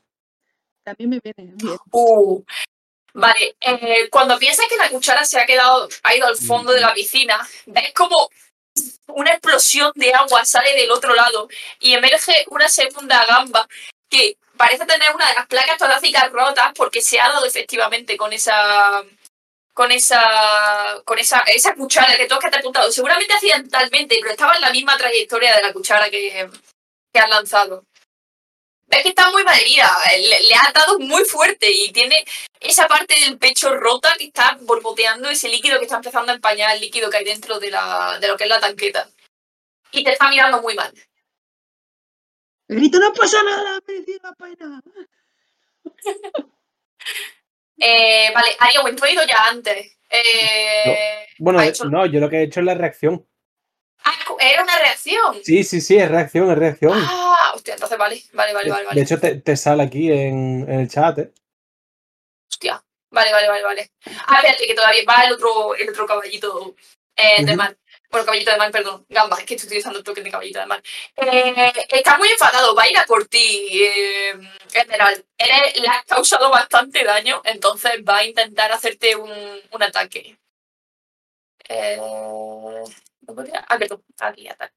También 0.85 1.09
me 1.11 1.21
viene 1.23 1.55
bien. 1.55 1.79
Uh, 1.91 2.43
vale, 3.15 3.57
eh, 3.61 4.09
cuando 4.11 4.39
piensas 4.39 4.67
que 4.69 4.77
la 4.77 4.91
cuchara 4.91 5.25
se 5.25 5.39
ha 5.41 5.47
quedado, 5.47 5.89
ha 6.03 6.15
ido 6.15 6.27
al 6.27 6.37
fondo 6.37 6.73
de 6.73 6.81
la 6.83 6.93
piscina, 6.93 7.39
ves 7.67 7.93
como 7.95 8.29
una 9.09 9.31
explosión 9.33 9.91
de 9.95 10.13
agua 10.13 10.45
sale 10.45 10.75
del 10.75 10.91
otro 10.91 11.15
lado 11.15 11.49
y 11.81 11.95
emerge 11.95 12.45
una 12.51 12.69
segunda 12.69 13.25
gamba 13.27 13.67
que 14.11 14.37
parece 14.59 14.85
tener 14.85 15.15
una 15.15 15.29
de 15.29 15.35
las 15.35 15.47
placas 15.47 15.79
torácicas 15.79 16.31
rotas 16.31 16.73
porque 16.75 17.01
se 17.01 17.19
ha 17.21 17.29
dado 17.29 17.47
efectivamente 17.47 18.17
con 18.17 18.33
esa 18.33 19.03
con 19.73 19.93
esa 19.93 21.01
con 21.05 21.19
esa, 21.19 21.41
esa 21.47 21.75
cuchara 21.75 22.17
que 22.17 22.27
tú 22.27 22.35
has 22.35 22.41
catapultado, 22.41 22.91
seguramente 22.91 23.33
accidentalmente, 23.33 24.19
pero 24.21 24.33
estaba 24.33 24.57
en 24.57 24.61
la 24.61 24.73
misma 24.73 24.99
trayectoria 24.99 25.55
de 25.55 25.63
la 25.63 25.73
cuchara 25.73 26.11
que, 26.11 26.51
que 27.13 27.21
has 27.21 27.31
lanzado. 27.31 27.85
Ves 28.89 29.03
que 29.03 29.11
está 29.11 29.31
muy 29.31 29.45
malherida, 29.45 29.89
le, 30.19 30.55
has 30.55 30.73
dado 30.73 30.99
muy 30.99 31.25
fuerte 31.25 31.71
y 31.71 31.93
tiene 31.93 32.25
esa 32.59 32.89
parte 32.89 33.21
del 33.21 33.39
pecho 33.39 33.77
rota 33.77 34.15
que 34.19 34.25
está 34.25 34.57
borboteando 34.63 35.29
ese 35.29 35.49
líquido 35.49 35.79
que 35.79 35.85
está 35.85 35.97
empezando 35.97 36.33
a 36.33 36.35
empañar 36.35 36.75
el 36.75 36.81
líquido 36.81 37.11
que 37.11 37.19
hay 37.19 37.25
dentro 37.25 37.61
de, 37.61 37.71
la, 37.71 38.19
de 38.19 38.29
lo 38.29 38.37
que 38.37 38.45
es 38.45 38.51
la 38.51 38.61
tanqueta. 38.61 39.09
Y 39.93 40.03
te 40.05 40.13
está 40.13 40.29
mirando 40.31 40.63
muy 40.63 40.75
mal. 40.75 40.93
Grito, 42.69 42.99
no 43.01 43.13
pasa 43.15 43.43
nada, 43.43 43.77
ha 43.77 43.81
merecido 43.87 44.21
la 44.23 44.33
pena. 44.35 44.83
Eh, 47.81 48.33
vale, 48.35 48.57
Ariel, 48.59 48.97
tú 48.97 49.05
has 49.05 49.13
ido 49.13 49.23
ya 49.25 49.47
antes. 49.47 49.97
Eh, 50.11 51.27
Bueno, 51.39 51.61
eh, 51.61 51.69
hecho- 51.69 51.85
no, 51.85 52.07
yo 52.07 52.19
lo 52.19 52.29
que 52.29 52.39
he 52.39 52.43
hecho 52.43 52.59
es 52.59 52.67
la 52.67 52.75
reacción. 52.75 53.25
Ah, 54.03 54.15
era 54.41 54.65
una 54.65 54.77
reacción. 54.81 55.37
Sí, 55.45 55.63
sí, 55.63 55.81
sí, 55.81 55.97
es 55.97 56.11
reacción, 56.11 56.51
es 56.51 56.59
reacción. 56.59 56.93
Ah, 57.01 57.53
hostia, 57.55 57.75
entonces 57.75 57.97
vale, 57.97 58.21
vale, 58.33 58.53
vale, 58.53 58.71
vale. 58.71 58.87
De 58.95 59.01
hecho, 59.03 59.21
te, 59.21 59.37
te 59.37 59.57
sale 59.57 59.85
aquí 59.85 60.11
en, 60.11 60.67
en 60.69 60.81
el 60.81 60.89
chat. 60.91 61.19
¿eh? 61.21 61.33
Hostia. 62.51 62.83
Vale, 63.11 63.33
vale, 63.33 63.49
vale, 63.49 63.63
vale. 63.63 63.91
Ah, 64.27 64.37
espérate, 64.39 64.67
que 64.67 64.75
todavía 64.75 65.03
va 65.09 65.23
el 65.27 65.33
otro, 65.35 65.77
el 65.77 65.89
otro 65.91 66.05
caballito 66.05 66.75
eh, 67.17 67.45
de 67.45 67.57
mar. 67.57 67.77
Bueno, 68.11 68.25
caballito 68.25 68.51
de 68.51 68.57
mar, 68.57 68.71
perdón. 68.71 69.05
Gamba, 69.09 69.37
es 69.39 69.45
que 69.45 69.55
estoy 69.55 69.67
utilizando 69.69 69.99
el 69.99 70.05
token 70.05 70.25
de 70.25 70.31
caballito 70.31 70.59
de 70.61 70.67
mar. 70.67 70.83
Eh, 71.17 71.73
está 71.91 72.17
muy 72.17 72.29
enfadado, 72.29 72.75
va 72.75 72.85
a 72.85 72.89
ir 72.89 72.99
a 72.99 73.05
por 73.05 73.27
ti, 73.27 73.69
eh, 73.85 74.33
general. 74.71 75.25
Eres, 75.37 75.79
le 75.79 75.89
has 75.89 76.05
causado 76.07 76.51
bastante 76.51 77.05
daño, 77.05 77.43
entonces 77.45 77.93
va 78.09 78.19
a 78.19 78.25
intentar 78.25 78.73
hacerte 78.73 79.15
un, 79.15 79.31
un 79.71 79.83
ataque. 79.83 80.39
Eh, 81.69 81.97
¿no 81.99 83.35
podría? 83.35 83.65
Ah, 83.69 83.77
perdón, 83.79 84.03
aquí, 84.21 84.49
ataque. 84.49 84.75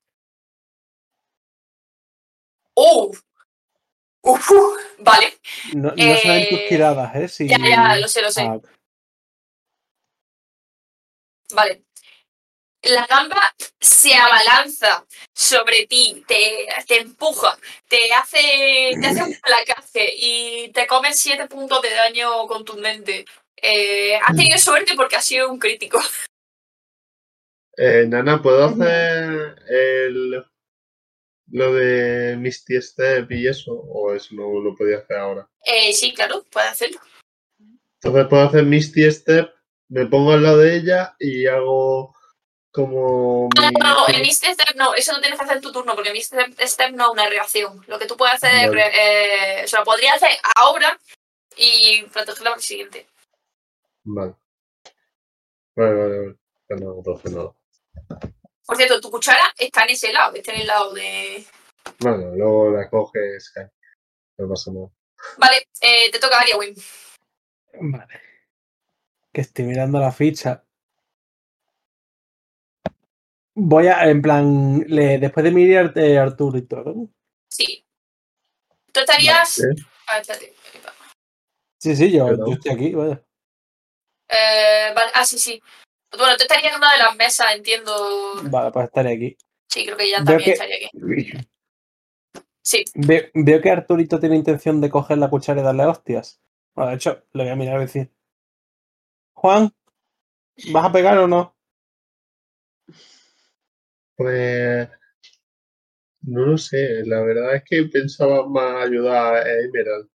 ¡Oh! 2.73 3.11
Uf, 4.23 4.51
vale, 4.99 5.39
No, 5.73 5.89
no 5.91 5.95
se 5.95 6.27
ven 6.27 6.49
tus 6.49 6.59
Eh, 6.59 6.65
tiradas, 6.69 7.15
¿eh? 7.15 7.27
Si- 7.27 7.47
ya, 7.47 7.57
ya, 7.57 7.95
lo 7.95 8.07
sé, 8.07 8.21
lo 8.21 8.31
sé. 8.31 8.41
Ah, 8.41 8.59
Vale. 11.53 11.83
La 12.83 13.05
gamba 13.05 13.39
se 13.79 14.15
abalanza 14.15 15.05
sobre 15.33 15.85
ti, 15.85 16.23
te, 16.27 16.67
te 16.87 17.01
empuja, 17.01 17.55
te 17.87 18.11
hace, 18.13 18.91
te 18.99 19.07
hace 19.07 19.23
un 19.23 19.35
placaje 19.39 20.13
y 20.17 20.71
te 20.71 20.87
comes 20.87 21.19
7 21.19 21.47
puntos 21.47 21.81
de 21.83 21.91
daño 21.91 22.47
contundente. 22.47 23.25
Eh, 23.55 24.15
has 24.15 24.35
tenido 24.35 24.57
suerte 24.57 24.93
porque 24.95 25.15
ha 25.15 25.21
sido 25.21 25.51
un 25.51 25.59
crítico. 25.59 25.99
Eh, 27.77 28.05
Nana, 28.07 28.41
¿puedo 28.41 28.65
hacer 28.65 29.55
el, 29.69 30.43
lo 31.51 31.73
de 31.73 32.35
Misty 32.37 32.81
Step 32.81 33.31
y 33.31 33.47
eso? 33.47 33.73
¿O 33.73 34.13
eso 34.13 34.35
no 34.35 34.59
lo 34.59 34.75
podía 34.75 34.97
hacer 34.97 35.17
ahora? 35.17 35.47
Eh, 35.65 35.93
sí, 35.93 36.13
claro, 36.13 36.43
puedes 36.51 36.71
hacerlo. 36.71 36.99
Entonces 38.03 38.27
puedo 38.27 38.43
hacer 38.43 38.65
Misty 38.65 39.09
Step, 39.11 39.51
me 39.89 40.07
pongo 40.07 40.33
al 40.33 40.43
lado 40.43 40.57
de 40.57 40.75
ella 40.75 41.15
y 41.19 41.45
hago 41.45 42.15
como... 42.71 43.49
No, 43.55 43.61
mi- 43.67 43.71
no, 43.79 43.93
no, 43.93 44.07
el 44.07 44.21
Misty 44.21 44.53
Step 44.53 44.75
no, 44.75 44.93
eso 44.95 45.13
lo 45.13 45.19
tienes 45.19 45.37
que 45.37 45.43
hacer 45.45 45.57
en 45.57 45.63
tu 45.63 45.71
turno 45.71 45.93
porque 45.95 46.13
Misty 46.13 46.37
Step 46.67 46.91
no 46.93 47.05
es 47.05 47.11
una 47.11 47.27
reacción. 47.29 47.83
Lo 47.87 47.99
que 47.99 48.05
tú 48.05 48.15
puedes 48.17 48.35
hacer 48.35 48.55
es, 48.55 48.67
Vale. 48.69 48.91
eh, 49.59 49.63
o 49.65 49.67
sea, 49.67 49.79
lo 49.79 49.85
podrías 49.85 50.15
hacer 50.15 50.37
ahora 50.55 50.97
y 51.57 52.03
protegerla 52.03 52.51
para 52.51 52.55
el 52.57 52.61
siguiente. 52.63 53.07
Vale. 54.03 54.35
Vale, 55.75 55.93
vale, 55.93 56.19
vale. 56.19 56.35
Ya 56.69 56.75
No 56.77 57.01
puedo 57.03 57.17
hacer 57.17 57.31
nada. 57.33 57.51
Por 58.65 58.77
cierto, 58.77 59.01
tu 59.01 59.11
cuchara 59.11 59.53
está 59.57 59.83
en 59.83 59.89
ese 59.89 60.13
lado, 60.13 60.35
está 60.35 60.53
en 60.53 60.61
el 60.61 60.67
lado 60.67 60.93
de, 60.93 61.45
Bueno, 61.99 62.35
luego 62.35 62.71
la 62.71 62.89
coges. 62.89 63.53
No 64.37 64.47
pasa 64.47 64.71
nada. 64.71 64.87
Vale, 65.37 65.67
eh, 65.81 66.09
te 66.09 66.19
toca 66.19 66.39
Ariawin. 66.39 66.73
Vale. 67.81 68.21
Que 69.33 69.41
estoy 69.41 69.65
mirando 69.65 69.99
la 69.99 70.11
ficha. 70.11 70.63
Voy 73.55 73.87
a, 73.87 74.09
en 74.09 74.21
plan, 74.21 74.83
le- 74.87 75.17
después 75.19 75.43
de 75.43 75.51
mirar 75.51 75.91
eh, 75.97 76.17
Arturo 76.17 76.57
y 76.57 76.61
todo. 76.63 77.09
Sí. 77.49 77.85
Tú 78.91 78.99
estarías. 79.01 79.59
Vale, 79.59 79.75
Ah, 80.07 80.19
espérate. 80.19 80.53
Sí, 81.79 81.95
sí, 81.95 82.11
yo, 82.11 82.27
estoy 82.29 82.71
aquí, 82.73 82.93
vaya. 82.93 83.21
Eh, 84.29 84.91
vale, 84.95 85.11
ah, 85.15 85.25
sí, 85.25 85.37
sí. 85.39 85.61
Bueno, 86.17 86.35
tú 86.37 86.43
estarías 86.43 86.71
en 86.73 86.77
una 86.77 86.91
de 86.91 86.97
las 86.99 87.15
mesas, 87.15 87.47
entiendo. 87.55 88.41
Vale, 88.43 88.71
pues 88.71 88.85
estaré 88.85 89.13
aquí. 89.13 89.37
Sí, 89.69 89.85
creo 89.85 89.97
que 89.97 90.09
ya 90.09 90.17
también 90.17 90.39
que- 90.43 90.51
estaría 90.51 90.75
aquí. 90.77 91.47
Sí. 92.63 92.83
Ve- 92.93 93.31
veo 93.33 93.61
que 93.61 93.71
Arturito 93.71 94.19
tiene 94.19 94.35
intención 94.35 94.79
de 94.81 94.89
coger 94.89 95.17
la 95.17 95.29
cuchara 95.29 95.61
y 95.61 95.63
darle 95.63 95.85
hostias. 95.85 96.39
Bueno, 96.75 96.91
de 96.91 96.97
hecho, 96.97 97.23
le 97.33 97.43
voy 97.43 97.51
a 97.51 97.55
mirar 97.55 97.77
y 97.77 97.85
decir. 97.85 98.11
Juan, 99.33 99.73
¿vas 100.71 100.85
a 100.85 100.91
pegar 100.91 101.17
o 101.17 101.27
no? 101.27 101.55
Pues 104.21 104.89
no 106.23 106.41
lo 106.45 106.57
sé, 106.57 107.03
la 107.05 107.21
verdad 107.21 107.55
es 107.55 107.63
que 107.65 107.83
pensaba 107.91 108.47
más 108.47 108.85
ayudar 108.87 109.35
a 109.35 109.41
Emerald. 109.59 110.07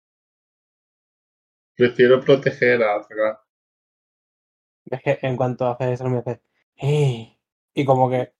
Prefiero 1.77 2.21
proteger 2.21 2.83
a 2.83 2.97
atacar. 2.97 3.39
Es 4.91 5.01
que 5.03 5.19
en 5.23 5.37
cuanto 5.37 5.67
haces 5.67 5.93
eso 6.01 6.09
me 6.09 6.19
hace. 6.19 6.41
"Eh", 6.77 7.31
Y 7.75 7.85
como 7.85 8.09
que 8.11 8.33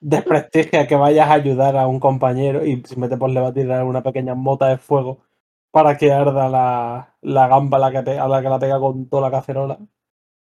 desprestigia 0.00 0.86
que 0.86 0.94
vayas 0.96 1.28
a 1.28 1.34
ayudar 1.34 1.76
a 1.76 1.86
un 1.86 1.98
compañero 2.00 2.64
y 2.64 2.76
simplemente 2.76 3.16
pues 3.16 3.32
le 3.32 3.40
va 3.40 3.48
a 3.48 3.52
tirar 3.54 3.84
una 3.84 4.02
pequeña 4.02 4.34
mota 4.34 4.68
de 4.68 4.78
fuego 4.78 5.22
para 5.70 5.96
que 5.98 6.12
arda 6.12 6.48
la, 6.48 7.16
la 7.22 7.48
gamba 7.48 7.78
a 7.78 7.80
la, 7.80 7.92
que 7.92 8.02
pe- 8.02 8.18
a 8.18 8.28
la 8.28 8.40
que 8.40 8.48
la 8.48 8.58
pega 8.58 8.78
con 8.78 9.08
toda 9.08 9.22
la 9.28 9.30
cacerola. 9.36 9.78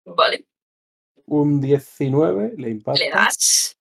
Vale. 0.04 0.44
Un 1.26 1.60
19 1.60 2.52
le 2.58 2.70
impacta. 2.70 3.02
Le 3.02 3.10
das. 3.10 3.76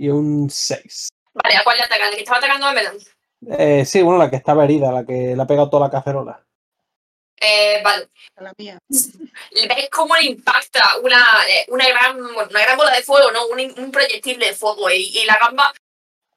Y 0.00 0.08
un 0.08 0.48
6. 0.48 1.10
Vale, 1.34 1.56
¿a 1.56 1.62
cuál 1.62 1.76
le 1.76 1.82
ataca? 1.82 2.08
¿El 2.08 2.14
que 2.14 2.20
estaba 2.20 2.38
atacando 2.38 2.66
a 2.66 2.72
Melon? 2.72 2.96
Eh, 3.50 3.84
sí, 3.84 4.00
bueno, 4.00 4.18
la 4.18 4.30
que 4.30 4.36
estaba 4.36 4.64
herida, 4.64 4.90
la 4.90 5.04
que 5.04 5.34
le 5.36 5.42
ha 5.42 5.46
pegado 5.46 5.68
toda 5.68 5.86
la 5.86 5.90
cacerola. 5.90 6.42
Eh, 7.38 7.82
vale. 7.84 8.08
A 8.36 8.42
la 8.44 8.52
mía. 8.56 8.78
ves 8.88 9.90
cómo 9.90 10.16
le 10.16 10.24
impacta 10.24 10.80
una, 11.02 11.22
eh, 11.48 11.66
una, 11.68 11.86
gran, 11.88 12.18
una 12.18 12.46
gran 12.46 12.78
bola 12.78 12.92
de 12.92 13.02
fuego, 13.02 13.30
¿no? 13.30 13.46
Un, 13.48 13.60
un 13.60 13.90
proyectil 13.90 14.38
de 14.38 14.54
fuego 14.54 14.90
y, 14.90 15.18
y 15.18 15.26
la 15.26 15.36
gamba 15.38 15.70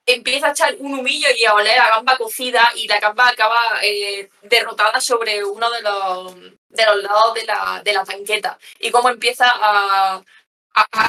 empieza 0.06 0.48
a 0.48 0.52
echar 0.52 0.76
un 0.80 1.00
humillo 1.00 1.30
y 1.38 1.46
a 1.46 1.54
oler 1.54 1.80
a 1.80 1.96
gamba 1.96 2.18
cocida 2.18 2.70
y 2.76 2.88
la 2.88 3.00
gamba 3.00 3.30
acaba 3.30 3.62
eh, 3.82 4.30
derrotada 4.42 5.00
sobre 5.00 5.44
uno 5.44 5.72
de 5.72 5.82
los, 5.82 6.36
de 6.68 6.86
los 6.86 7.04
lados 7.04 7.34
de 7.34 7.46
la, 7.46 7.82
de 7.84 7.94
la 7.94 8.04
tanqueta 8.04 8.58
y 8.80 8.92
cómo 8.92 9.10
empieza 9.10 9.50
a, 9.50 10.22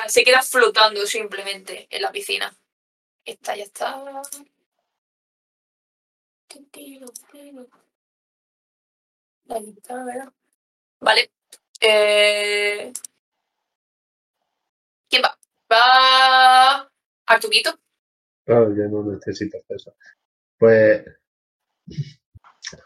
se 0.09 0.25
queda 0.25 0.43
flotando 0.43 1.07
simplemente 1.07 1.87
en 1.91 2.03
la 2.03 2.13
piscina. 2.13 2.55
Esta 3.25 3.57
ya 3.57 3.65
está. 3.65 4.23
Está, 9.49 10.05
¿verdad? 10.05 10.33
Vale. 11.01 11.33
Eh... 11.81 12.93
¿Quién 15.09 15.23
va? 15.23 15.39
Va 15.71 16.91
Artuquito. 17.27 17.79
Claro, 18.45 18.71
ya 18.77 18.85
no 18.89 19.03
necesitas 19.05 19.63
eso. 19.69 19.97
Pues. 20.59 21.05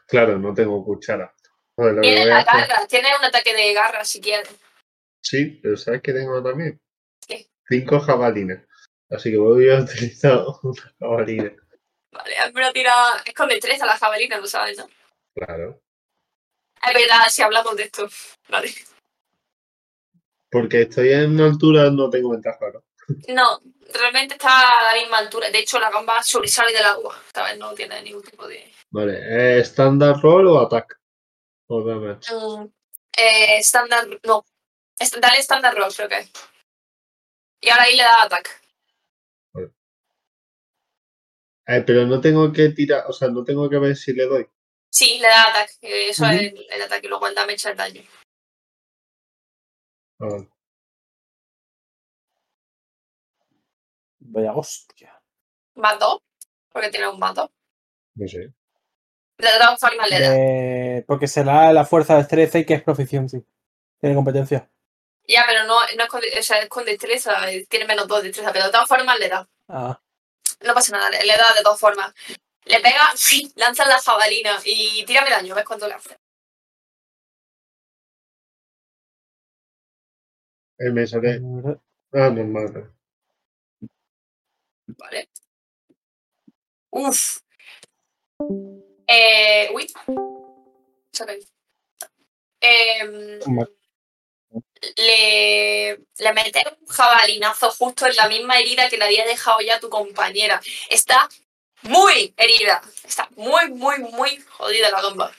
Claro, 0.06 0.38
no 0.38 0.54
tengo 0.54 0.84
cuchara. 0.84 1.34
Tiene 2.00 2.26
la 2.26 2.38
hacer- 2.40 2.68
garra, 2.68 2.86
tiene 2.88 3.08
un 3.16 3.24
ataque 3.24 3.54
de 3.54 3.72
garra 3.72 4.04
si 4.04 4.20
quieres. 4.20 4.48
Sí, 5.20 5.60
pero 5.62 5.76
¿sabes 5.76 6.02
qué 6.02 6.12
tengo 6.12 6.42
también? 6.42 6.80
¿Qué? 7.26 7.48
Cinco 7.68 8.00
jabalines. 8.00 8.66
Así 9.10 9.30
que 9.30 9.38
voy 9.38 9.68
a 9.70 9.80
utilizar 9.80 10.44
una 10.62 10.82
jabalina. 10.98 11.52
Vale, 12.12 12.36
al 12.36 12.52
menos 12.52 12.72
tira. 12.72 12.94
Es 13.24 13.34
con 13.34 13.48
destreza 13.48 13.86
la 13.86 13.96
jabalina, 13.96 14.38
lo 14.38 14.46
sabes, 14.46 14.78
¿no? 14.78 14.88
Claro. 15.34 15.80
Es 16.86 16.94
verdad, 16.94 17.24
si 17.28 17.42
hablamos 17.42 17.76
de 17.76 17.84
esto. 17.84 18.08
Vale. 18.48 18.70
Porque 20.50 20.82
estoy 20.82 21.12
en 21.12 21.32
una 21.32 21.46
altura, 21.46 21.90
no 21.90 22.08
tengo 22.08 22.30
ventaja, 22.30 22.66
¿no? 22.72 22.82
No, 23.28 23.60
realmente 23.94 24.34
está 24.34 24.80
a 24.80 24.94
la 24.94 25.00
misma 25.00 25.18
altura. 25.18 25.50
De 25.50 25.58
hecho, 25.58 25.78
la 25.78 25.90
gamba 25.90 26.22
sobresale 26.22 26.72
del 26.72 26.84
agua. 26.84 27.16
Esta 27.26 27.44
vez 27.44 27.58
no 27.58 27.72
tiene 27.74 28.02
ningún 28.02 28.22
tipo 28.22 28.46
de. 28.46 28.70
Vale, 28.90 29.18
¿eh, 29.58 29.60
¿standard 29.60 30.20
roll 30.20 30.46
o 30.48 30.60
attack? 30.60 30.98
O 31.68 31.82
damage. 31.82 32.32
Mm, 32.32 32.70
eh, 33.16 33.58
Standard. 33.58 34.20
No. 34.24 34.44
Est- 35.00 35.16
Dale 35.20 35.38
standard 35.42 35.76
roll, 35.76 35.94
creo 35.94 36.08
que. 36.08 36.26
Y 37.60 37.68
ahora 37.70 37.84
ahí 37.84 37.96
le 37.96 38.02
da 38.02 38.22
ataque. 38.22 38.50
Eh, 41.70 41.82
pero 41.86 42.06
no 42.06 42.20
tengo 42.20 42.50
que 42.52 42.70
tirar, 42.70 43.04
o 43.08 43.12
sea, 43.12 43.28
no 43.28 43.44
tengo 43.44 43.68
que 43.68 43.78
ver 43.78 43.94
si 43.94 44.12
le 44.14 44.24
doy. 44.24 44.48
Sí, 44.90 45.18
le 45.18 45.28
da 45.28 45.50
ataque. 45.50 46.08
Eso 46.08 46.24
es 46.26 46.40
el, 46.40 46.66
el 46.70 46.82
ataque. 46.82 47.06
y 47.06 47.10
Luego 47.10 47.26
el 47.26 47.34
damage 47.34 47.68
el 47.70 47.76
daño. 47.76 48.02
Ah, 50.20 50.26
vale. 50.30 50.48
Vaya 54.20 54.54
hostia. 54.54 55.20
Más 55.74 55.98
dos. 55.98 56.20
Porque 56.70 56.90
tiene 56.90 57.08
un 57.08 57.18
más 57.18 57.34
dos. 57.34 57.50
no 58.14 58.28
sé. 58.28 58.38
De 59.38 59.46
todas 59.58 59.78
formas 59.78 60.10
le 60.10 60.20
da. 60.20 60.34
Eh, 60.36 61.04
porque 61.06 61.28
será 61.28 61.72
la 61.72 61.84
fuerza 61.84 62.14
de 62.14 62.20
destreza 62.20 62.58
y 62.58 62.64
que 62.66 62.74
es 62.74 62.82
proficiency. 62.82 63.44
Tiene 64.00 64.16
competencia. 64.16 64.68
Ya, 65.28 65.44
pero 65.46 65.64
no, 65.64 65.74
no 65.96 66.04
es, 66.04 66.08
con, 66.08 66.22
o 66.38 66.42
sea, 66.42 66.58
es 66.60 66.68
con 66.68 66.84
destreza. 66.84 67.50
eh, 67.52 67.66
Tiene 67.68 67.86
menos 67.86 68.08
dos 68.08 68.22
de 68.22 68.28
destreza. 68.28 68.52
Pero 68.52 68.66
de 68.66 68.72
todas 68.72 68.88
formas 68.88 69.18
le 69.18 69.28
da. 69.28 69.48
Ah, 69.68 70.00
No 70.62 70.74
pasa 70.74 70.92
nada, 70.92 71.10
le, 71.10 71.22
le 71.24 71.36
da 71.36 71.54
de 71.56 71.62
todas 71.62 71.80
formas. 71.80 72.14
Le 72.66 72.80
pega, 72.80 73.12
¡sí! 73.16 73.52
lanza 73.56 73.84
la 73.86 74.00
jabalina 74.00 74.58
y 74.64 75.04
tírame 75.06 75.30
daño, 75.30 75.54
ves 75.54 75.64
cuánto 75.66 75.88
le 75.88 75.94
hace. 75.94 76.18
Eh, 80.78 80.90
me 80.90 81.06
sale. 81.06 81.40
Ah, 82.12 82.30
normal. 82.30 82.92
Vale. 84.86 85.28
Uf. 86.92 87.40
Eh, 89.06 89.70
uy. 89.74 89.86
Vale. 93.46 93.77
Le, 94.96 96.00
le 96.18 96.30
un 96.30 96.86
jabalinazo 96.88 97.70
justo 97.70 98.06
en 98.06 98.16
la 98.16 98.28
misma 98.28 98.58
herida 98.58 98.88
que 98.88 98.98
le 98.98 99.04
había 99.04 99.24
dejado 99.26 99.60
ya 99.60 99.80
tu 99.80 99.88
compañera. 99.88 100.60
Está 100.88 101.28
muy 101.82 102.34
herida. 102.36 102.82
Está 103.04 103.28
muy, 103.36 103.70
muy, 103.70 103.98
muy 103.98 104.38
jodida 104.50 104.90
la 104.90 105.02
gamba. 105.02 105.32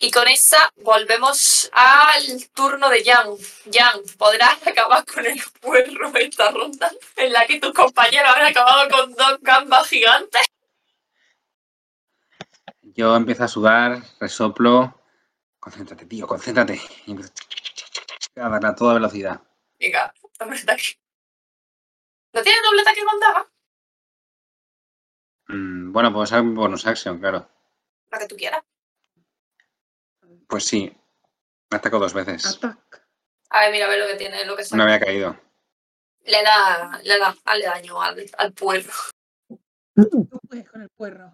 Y 0.00 0.12
con 0.12 0.28
esa 0.28 0.72
volvemos 0.76 1.68
al 1.72 2.48
turno 2.54 2.88
de 2.88 3.04
Jan. 3.04 3.30
Jan, 3.72 4.00
¿podrás 4.16 4.64
acabar 4.64 5.04
con 5.04 5.26
el 5.26 5.42
puerro 5.60 6.12
esta 6.14 6.52
ronda? 6.52 6.90
En 7.16 7.32
la 7.32 7.44
que 7.46 7.58
tus 7.58 7.72
compañeros 7.72 8.30
han 8.36 8.46
acabado 8.46 8.88
con 8.88 9.12
dos 9.14 9.38
gambas 9.40 9.88
gigantes. 9.88 10.42
Yo 12.82 13.16
empiezo 13.16 13.44
a 13.44 13.48
sudar, 13.48 14.02
resoplo. 14.20 14.97
Concéntrate, 15.68 16.06
tío, 16.06 16.26
concéntrate. 16.26 16.80
Y 17.04 17.10
empiezo 17.10 17.30
a 18.36 18.48
darle 18.48 18.68
a 18.68 18.74
toda 18.74 18.94
velocidad. 18.94 19.42
Venga, 19.78 20.14
doble 20.38 20.58
ataque. 20.58 20.98
¿No 22.32 22.42
tienes 22.42 22.62
doble 22.62 22.80
ataque 22.80 23.04
con 23.04 23.20
daga? 23.20 23.46
Mm, 25.48 25.92
bueno, 25.92 26.10
pues 26.10 26.32
hay 26.32 26.40
bonus 26.40 26.86
action, 26.86 27.18
claro. 27.18 27.46
La 28.10 28.18
que 28.18 28.26
tú 28.26 28.34
quieras. 28.36 28.62
Pues 30.48 30.64
sí. 30.64 30.90
Me 31.70 31.76
ataco 31.76 31.98
dos 31.98 32.14
veces. 32.14 32.46
Attack. 32.46 33.06
A 33.50 33.60
ver, 33.60 33.72
mira, 33.72 33.84
a 33.84 33.88
ver 33.90 33.98
lo 34.00 34.06
que 34.06 34.14
tiene, 34.14 34.46
lo 34.46 34.56
que. 34.56 34.64
No 34.72 34.84
había 34.84 35.00
caído. 35.00 35.38
Le 36.24 36.42
da, 36.42 36.98
le 37.04 37.18
da, 37.18 37.36
hazle 37.44 37.66
daño 37.66 38.00
al, 38.00 38.24
al 38.38 38.52
puerro. 38.54 38.92
Tú 39.94 40.28
puedes 40.48 40.70
con 40.70 40.80
el 40.80 40.88
puerro. 40.88 41.30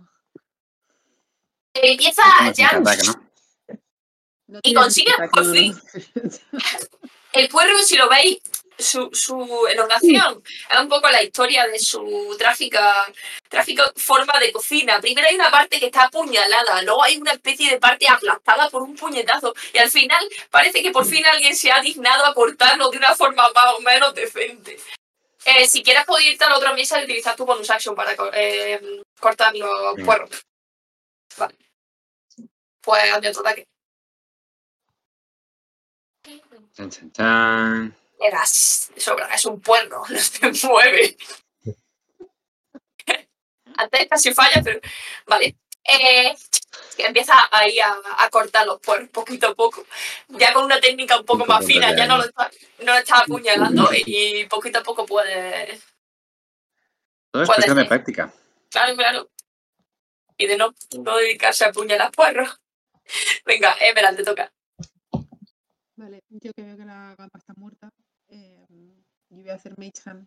Empieza 1.75 2.23
tiene 2.53 2.69
Jan. 2.71 2.83
ataque, 2.83 3.07
¿no? 3.07 3.24
No 4.55 4.61
Y 4.63 4.73
consigue 4.73 5.13
por 5.33 5.53
fin. 5.53 5.77
El 7.33 7.49
puerro, 7.49 7.77
si 7.83 7.97
lo 7.97 8.09
veis, 8.09 8.39
su, 8.79 9.11
su 9.13 9.67
elongación 9.67 10.45
es 10.71 10.79
un 10.79 10.89
poco 10.89 11.09
la 11.09 11.25
historia 11.25 11.67
de 11.67 11.81
su 11.81 12.37
trágica, 12.39 13.05
trágica 13.49 13.93
forma 13.97 14.39
de 14.39 14.53
cocina. 14.53 15.01
Primero 15.01 15.27
hay 15.27 15.35
una 15.35 15.51
parte 15.51 15.81
que 15.81 15.87
está 15.87 16.05
apuñalada, 16.05 16.83
luego 16.83 17.03
hay 17.03 17.17
una 17.17 17.33
especie 17.33 17.69
de 17.69 17.81
parte 17.81 18.07
aplastada 18.07 18.71
por 18.71 18.83
un 18.83 18.95
puñetazo 18.95 19.53
y 19.73 19.79
al 19.79 19.91
final 19.91 20.25
parece 20.51 20.85
que 20.85 20.93
por 20.93 21.05
fin 21.05 21.27
alguien 21.27 21.57
se 21.57 21.73
ha 21.73 21.81
dignado 21.81 22.25
a 22.25 22.33
cortarlo 22.33 22.91
de 22.91 22.99
una 22.99 23.13
forma 23.17 23.51
más 23.53 23.75
o 23.77 23.81
menos 23.81 24.15
decente. 24.15 24.79
Eh, 25.47 25.67
si 25.67 25.83
quieres 25.83 26.05
puedes 26.07 26.27
irte 26.27 26.45
a 26.45 26.51
la 26.51 26.59
otra 26.59 26.73
mesa 26.75 27.01
y 27.01 27.05
utilizar 27.05 27.35
tu 27.35 27.45
bonus 27.45 27.71
action 27.71 27.97
para 27.97 28.15
eh, 28.35 29.03
cortar 29.19 29.53
los 29.57 30.01
puerros. 30.05 30.31
Vale. 31.37 31.57
Pues 32.81 33.13
hazme 33.13 33.29
otro 33.31 33.41
ataque. 33.41 33.67
Eras, 38.19 38.91
sobra, 38.97 39.27
es 39.35 39.45
un 39.45 39.61
puerro, 39.61 40.03
no 40.43 40.55
se 40.55 40.67
mueve. 40.67 41.17
Antes 43.77 44.09
casi 44.09 44.33
falla, 44.33 44.63
pero. 44.63 44.81
Vale. 45.27 45.57
Eh, 45.87 46.35
que 46.97 47.05
empieza 47.05 47.35
ahí 47.51 47.79
a, 47.79 47.95
a 48.19 48.31
cortar 48.31 48.67
los 48.67 48.81
puerros 48.81 49.09
poquito 49.11 49.49
a 49.49 49.55
poco. 49.55 49.85
Ya 50.29 50.53
con 50.53 50.65
una 50.65 50.81
técnica 50.81 51.19
un 51.19 51.27
poco 51.27 51.45
más 51.45 51.65
fina, 51.65 51.95
ya, 51.95 52.07
no 52.07 52.17
lo 52.17 52.25
está, 52.25 52.51
no 52.81 52.93
lo 52.93 52.99
está 52.99 53.19
apuñalando 53.19 53.91
y 53.93 54.45
poquito 54.47 54.79
a 54.79 54.83
poco 54.83 55.05
puede. 55.05 55.81
Todo 57.31 57.43
es 57.43 57.49
cuestión 57.49 57.77
de 57.77 57.85
práctica. 57.85 58.33
Claro, 58.71 58.97
claro. 58.97 59.31
Y 60.37 60.47
de 60.47 60.57
no, 60.57 60.75
no 60.99 61.17
dedicarse 61.17 61.65
a 61.65 61.69
apuñalar 61.69 62.11
puerros. 62.13 62.61
Venga, 63.45 63.77
Emerald, 63.81 64.17
te 64.17 64.25
toca. 64.25 64.53
Vale, 65.97 66.23
yo 66.29 66.53
que 66.55 66.63
veo 66.63 66.77
que 66.77 66.85
la 66.85 67.15
gamba 67.17 67.39
está 67.39 67.55
muerta, 67.57 67.89
eh, 68.29 68.67
yo 69.31 69.37
voy 69.43 69.51
a 69.51 69.55
hacer 69.55 69.75
Mage 69.79 69.93
Hand 70.07 70.27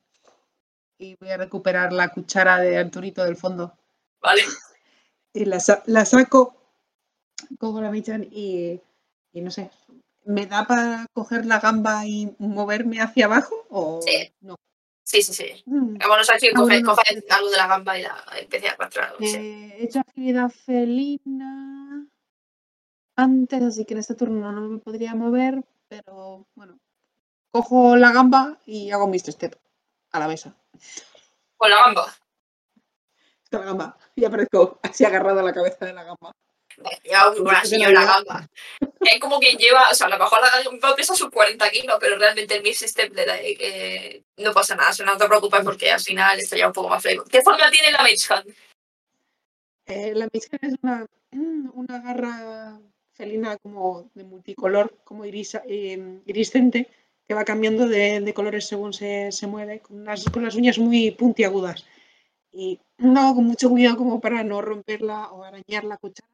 y 0.97 1.15
voy 1.19 1.29
a 1.29 1.37
recuperar 1.37 1.91
la 1.93 2.09
cuchara 2.09 2.57
de 2.59 2.77
Arturito 2.77 3.23
del 3.23 3.35
fondo. 3.35 3.77
Vale. 4.21 4.41
Y 5.33 5.45
la, 5.45 5.57
la 5.85 6.05
saco, 6.05 6.55
cojo 7.59 7.81
la 7.81 7.91
Mage 7.91 8.11
Hand 8.13 8.27
y, 8.31 8.79
y 9.33 9.41
no 9.41 9.51
sé, 9.51 9.69
¿me 10.25 10.45
da 10.45 10.65
para 10.65 11.05
coger 11.13 11.45
la 11.45 11.59
gamba 11.59 12.05
y 12.07 12.33
moverme 12.39 13.01
hacia 13.01 13.25
abajo 13.25 13.65
o 13.69 14.01
Sí. 14.01 14.33
no? 14.41 14.55
Sí, 15.03 15.21
sí, 15.21 15.33
sí. 15.33 15.63
Mm. 15.65 15.97
Bueno, 15.97 16.21
o 16.21 16.23
sea, 16.23 16.37
si 16.39 16.47
Ah, 16.47 16.51
coge, 16.55 16.81
bueno. 16.81 16.89
coge 16.95 17.23
algo 17.29 17.49
de 17.49 17.57
la 17.57 17.67
gamba 17.67 17.97
y 17.97 18.03
la 18.03 18.23
empieza 18.39 18.69
a 18.69 18.73
arrastrar. 18.73 19.15
sí. 19.19 19.25
Eh, 19.35 19.75
he 19.77 19.83
hecho 19.85 19.99
actividad 19.99 20.49
felina 20.49 22.05
antes, 23.17 23.61
así 23.61 23.85
que 23.85 23.95
en 23.95 23.99
este 23.99 24.15
turno 24.15 24.51
no 24.51 24.61
me 24.61 24.79
podría 24.79 25.15
mover, 25.15 25.63
pero 25.89 26.47
bueno, 26.55 26.79
cojo 27.51 27.97
la 27.97 28.11
gamba 28.11 28.57
y 28.65 28.91
hago 28.91 29.07
mi 29.07 29.19
step. 29.19 29.59
a 30.11 30.19
la 30.19 30.27
mesa. 30.27 30.55
Con 31.57 31.69
la 31.69 31.77
gamba. 31.77 32.15
Con 33.51 33.59
la 33.59 33.65
gamba. 33.65 33.97
Y 34.15 34.23
aparezco 34.23 34.79
así 34.83 35.03
agarrada 35.03 35.41
a 35.41 35.43
la 35.43 35.53
cabeza 35.53 35.85
de 35.85 35.93
la 35.93 36.03
gamba. 36.03 36.31
Ya, 37.03 37.29
una 37.29 37.65
señora 37.65 38.05
gamba. 38.05 38.47
Es 39.01 39.19
como 39.19 39.39
que 39.39 39.53
lleva, 39.53 39.89
o 39.91 39.95
sea, 39.95 40.07
a 40.07 40.09
lo 40.11 40.19
mejor 40.19 40.39
la 40.41 40.63
gamba 40.63 40.95
pesa 40.95 41.15
sus 41.15 41.31
40 41.31 41.69
kilos, 41.71 41.97
pero 41.99 42.17
realmente 42.17 42.55
el 42.55 42.63
Miss 42.63 42.81
Step 42.81 43.13
le 43.15 43.25
da, 43.25 43.37
eh, 43.39 44.23
no 44.37 44.53
pasa 44.53 44.75
nada, 44.75 44.91
o 44.91 44.93
sea, 44.93 45.05
no 45.05 45.17
te 45.17 45.27
preocupes 45.27 45.61
porque 45.63 45.91
al 45.91 45.99
final 45.99 46.39
está 46.39 46.55
ya 46.55 46.67
un 46.67 46.73
poco 46.73 46.89
más 46.89 47.01
fresco. 47.01 47.25
¿Qué 47.25 47.41
forma 47.41 47.71
tiene 47.71 47.91
la 47.91 48.03
Mage 48.03 48.33
Hand? 48.33 48.55
Eh, 49.87 50.13
la 50.13 50.27
Mizcan 50.31 50.59
es 50.61 50.75
una, 50.81 51.07
una 51.31 51.99
garra 51.99 52.77
felina 53.17 53.57
como 53.57 54.09
de 54.13 54.23
multicolor, 54.23 54.95
como 55.03 55.25
irisa- 55.25 55.63
eh, 55.67 56.19
iriscente, 56.25 56.87
que 57.27 57.33
va 57.33 57.43
cambiando 57.43 57.87
de, 57.87 58.21
de 58.21 58.33
colores 58.33 58.67
según 58.67 58.93
se, 58.93 59.31
se 59.31 59.47
mueve, 59.47 59.79
con, 59.79 59.99
unas- 60.01 60.25
con 60.31 60.43
las 60.43 60.55
uñas 60.55 60.77
muy 60.77 61.11
puntiagudas. 61.11 61.85
Y 62.51 62.79
lo 62.97 63.19
hago 63.19 63.35
con 63.35 63.45
mucho 63.45 63.69
cuidado 63.69 63.97
como 63.97 64.21
para 64.21 64.43
no 64.43 64.61
romperla 64.61 65.31
o 65.31 65.43
arañar 65.43 65.83
la 65.83 65.97
cuchara. 65.97 66.29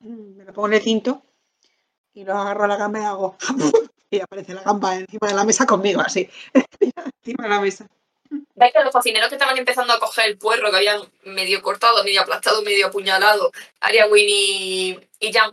Mm, 0.00 0.36
Me 0.36 0.44
la 0.44 0.52
pongo 0.52 0.68
en 0.68 0.74
el 0.74 0.80
cinto 0.82 1.22
y 2.14 2.24
lo 2.24 2.36
agarro 2.36 2.64
a 2.64 2.68
la 2.68 2.76
gamba 2.76 3.00
y 3.00 3.04
hago... 3.04 3.36
y 4.10 4.20
aparece 4.20 4.54
la 4.54 4.62
gamba 4.62 4.96
encima 4.96 5.28
de 5.28 5.34
la 5.34 5.44
mesa 5.44 5.66
conmigo, 5.66 6.00
así. 6.00 6.28
encima 7.22 7.44
de 7.44 7.50
la 7.50 7.60
mesa. 7.60 7.86
¿Ves 8.54 8.72
que 8.72 8.82
los 8.82 8.92
cocineros 8.92 9.28
que 9.28 9.34
estaban 9.36 9.58
empezando 9.58 9.92
a 9.92 9.98
coger 10.00 10.28
el 10.30 10.38
puerro 10.38 10.70
que 10.70 10.76
habían 10.76 11.00
medio 11.24 11.62
cortado, 11.62 12.02
medio 12.04 12.20
aplastado, 12.22 12.62
medio 12.62 12.86
apuñalado, 12.86 13.50
Aria 13.80 14.06
y, 14.16 14.98
y 15.18 15.32
Jan, 15.32 15.52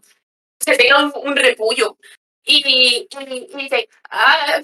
se 0.72 0.76
pegan 0.78 1.12
un, 1.16 1.36
repullo? 1.36 1.98
Y, 2.44 3.08
y, 3.10 3.48
dicen, 3.58 3.86
ah, 4.10 4.62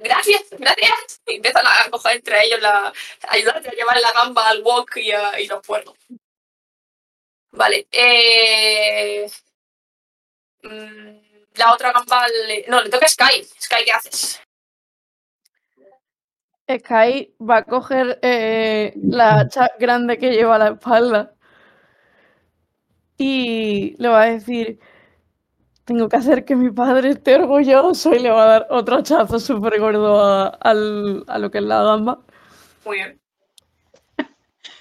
gracias, 0.00 0.42
gracias. 0.58 1.20
Y 1.26 1.36
empiezan 1.36 1.64
a 1.66 1.90
coger 1.90 2.16
entre 2.16 2.44
ellos 2.44 2.60
la, 2.60 2.88
a 2.88 2.92
ayudarte 3.28 3.68
a 3.68 3.72
llevar 3.72 4.00
la 4.00 4.12
gamba 4.12 4.48
al 4.48 4.62
wok 4.62 4.96
y, 4.96 5.12
a- 5.12 5.38
y 5.40 5.46
los 5.46 5.64
puerros. 5.64 5.94
Vale. 7.52 7.86
Eh, 7.92 9.30
mm, 10.62 11.16
la 11.54 11.72
otra 11.72 11.92
gamba 11.92 12.26
no, 12.68 12.82
le 12.82 12.90
toca 12.90 13.06
a 13.06 13.08
Sky. 13.08 13.44
Sky, 13.60 13.84
¿qué 13.84 13.92
haces? 13.92 14.40
Sky 16.68 17.34
va 17.38 17.58
a 17.58 17.64
coger 17.64 18.18
eh, 18.22 18.92
la 18.96 19.40
hacha 19.40 19.70
grande 19.78 20.18
que 20.18 20.30
lleva 20.30 20.56
a 20.56 20.58
la 20.58 20.68
espalda 20.70 21.34
y 23.18 23.94
le 23.98 24.08
va 24.08 24.22
a 24.22 24.30
decir, 24.30 24.78
tengo 25.84 26.08
que 26.08 26.16
hacer 26.16 26.44
que 26.44 26.54
mi 26.56 26.70
padre 26.70 27.10
esté 27.10 27.34
orgulloso 27.36 28.14
y 28.14 28.18
le 28.20 28.30
va 28.30 28.44
a 28.44 28.46
dar 28.46 28.66
otro 28.70 28.96
hachazo 28.96 29.38
súper 29.40 29.80
gordo 29.80 30.20
a, 30.20 30.46
al- 30.48 31.24
a 31.26 31.38
lo 31.38 31.50
que 31.50 31.58
es 31.58 31.64
la 31.64 31.82
gamba. 31.82 32.20
Muy 32.84 32.96
bien. 32.98 33.20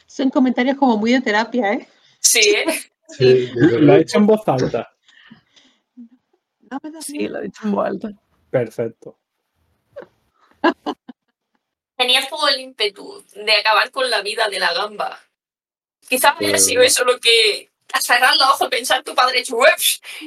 Son 0.06 0.30
comentarios 0.30 0.78
como 0.78 0.98
muy 0.98 1.14
de 1.14 1.22
terapia, 1.22 1.74
¿eh? 1.74 1.88
Sí, 2.20 2.40
¿eh? 2.40 2.66
Sí, 3.08 3.50
Lo 3.56 3.76
ha 3.76 3.80
luego. 3.80 4.02
hecho 4.02 4.18
en 4.20 4.28
voz 4.28 4.48
alta. 4.48 4.90
No 5.96 6.80
me 6.84 6.92
da 6.92 7.02
Sí, 7.02 7.28
lo 7.28 7.40
he 7.40 7.44
dicho 7.44 7.62
en 7.66 7.72
voz 7.72 7.88
alta. 7.88 8.10
Perfecto. 8.50 9.18
tenías 11.98 12.30
todo 12.30 12.48
el 12.50 12.60
ímpetu 12.60 13.24
de 13.36 13.52
acabar 13.54 13.92
con 13.92 14.10
la 14.10 14.22
vida 14.22 14.50
de 14.50 14.60
la 14.60 14.74
gamba. 14.74 15.20
Quizás 16.08 16.34
haya 16.40 16.58
sido 16.58 16.82
eso 16.82 17.04
lo 17.06 17.20
que 17.20 17.71
al 17.94 18.02
cerrar 18.02 18.36
los 18.36 18.48
ojos 18.48 18.70
pensar 18.70 19.04
tu 19.04 19.14
padre 19.16 19.44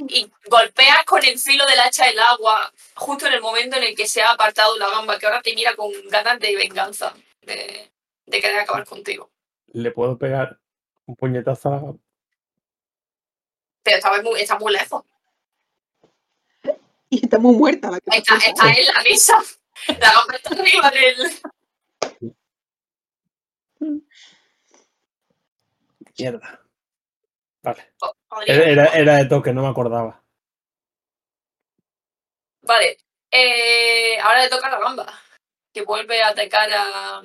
y 0.09 0.31
golpeas 0.47 1.05
con 1.05 1.25
el 1.25 1.39
filo 1.39 1.65
del 1.67 1.81
hacha 1.81 2.09
el 2.09 2.19
agua 2.19 2.73
justo 2.95 3.27
en 3.27 3.35
el 3.35 3.41
momento 3.41 3.77
en 3.77 3.85
el 3.85 3.95
que 3.95 4.07
se 4.07 4.23
ha 4.23 4.33
apartado 4.33 4.77
la 4.79 4.91
gamba 4.91 5.19
que 5.19 5.27
ahora 5.27 5.43
te 5.43 5.55
mira 5.55 5.75
con 5.77 5.91
ganas 6.09 6.39
de 6.39 6.57
venganza 6.57 7.15
de, 7.43 7.91
de 8.27 8.41
querer 8.41 8.61
acabar 8.61 8.85
contigo. 8.85 9.31
Le 9.73 9.91
puedo 9.91 10.19
pegar 10.19 10.59
un 11.07 11.17
puñetazo 11.17 11.69
a 11.69 11.73
la 11.73 11.79
gamba. 11.79 11.99
Pero 13.83 13.97
está 13.99 14.23
muy, 14.23 14.41
está 14.41 14.59
muy 14.59 14.73
lejos. 14.73 15.05
Y 17.11 17.25
está 17.25 17.39
muy 17.39 17.55
muerta 17.55 17.91
la 17.91 18.01
que 18.01 18.17
Está, 18.17 18.37
está 18.37 18.73
en 18.73 18.87
la 18.87 19.03
mesa. 19.03 19.43
La 20.01 20.13
gamba 20.13 20.35
está 20.35 20.51
arriba 20.51 20.91
del... 20.91 21.33
Mierda. 26.17 26.64
Vale. 27.65 27.93
Era, 28.47 28.65
era- 28.65 28.93
era 28.95 29.17
de 29.17 29.25
toque, 29.27 29.53
no 29.53 29.63
me 29.63 29.69
acordaba. 29.69 30.23
Vale. 32.63 32.99
Eh, 33.31 34.19
ahora 34.21 34.43
le 34.45 34.49
toca 34.49 34.69
a 34.69 34.71
la 34.71 34.79
gamba. 34.81 35.21
Que 35.73 35.83
vuelve 35.83 36.23
a 36.23 36.29
atacar 36.29 36.71
a. 36.73 37.23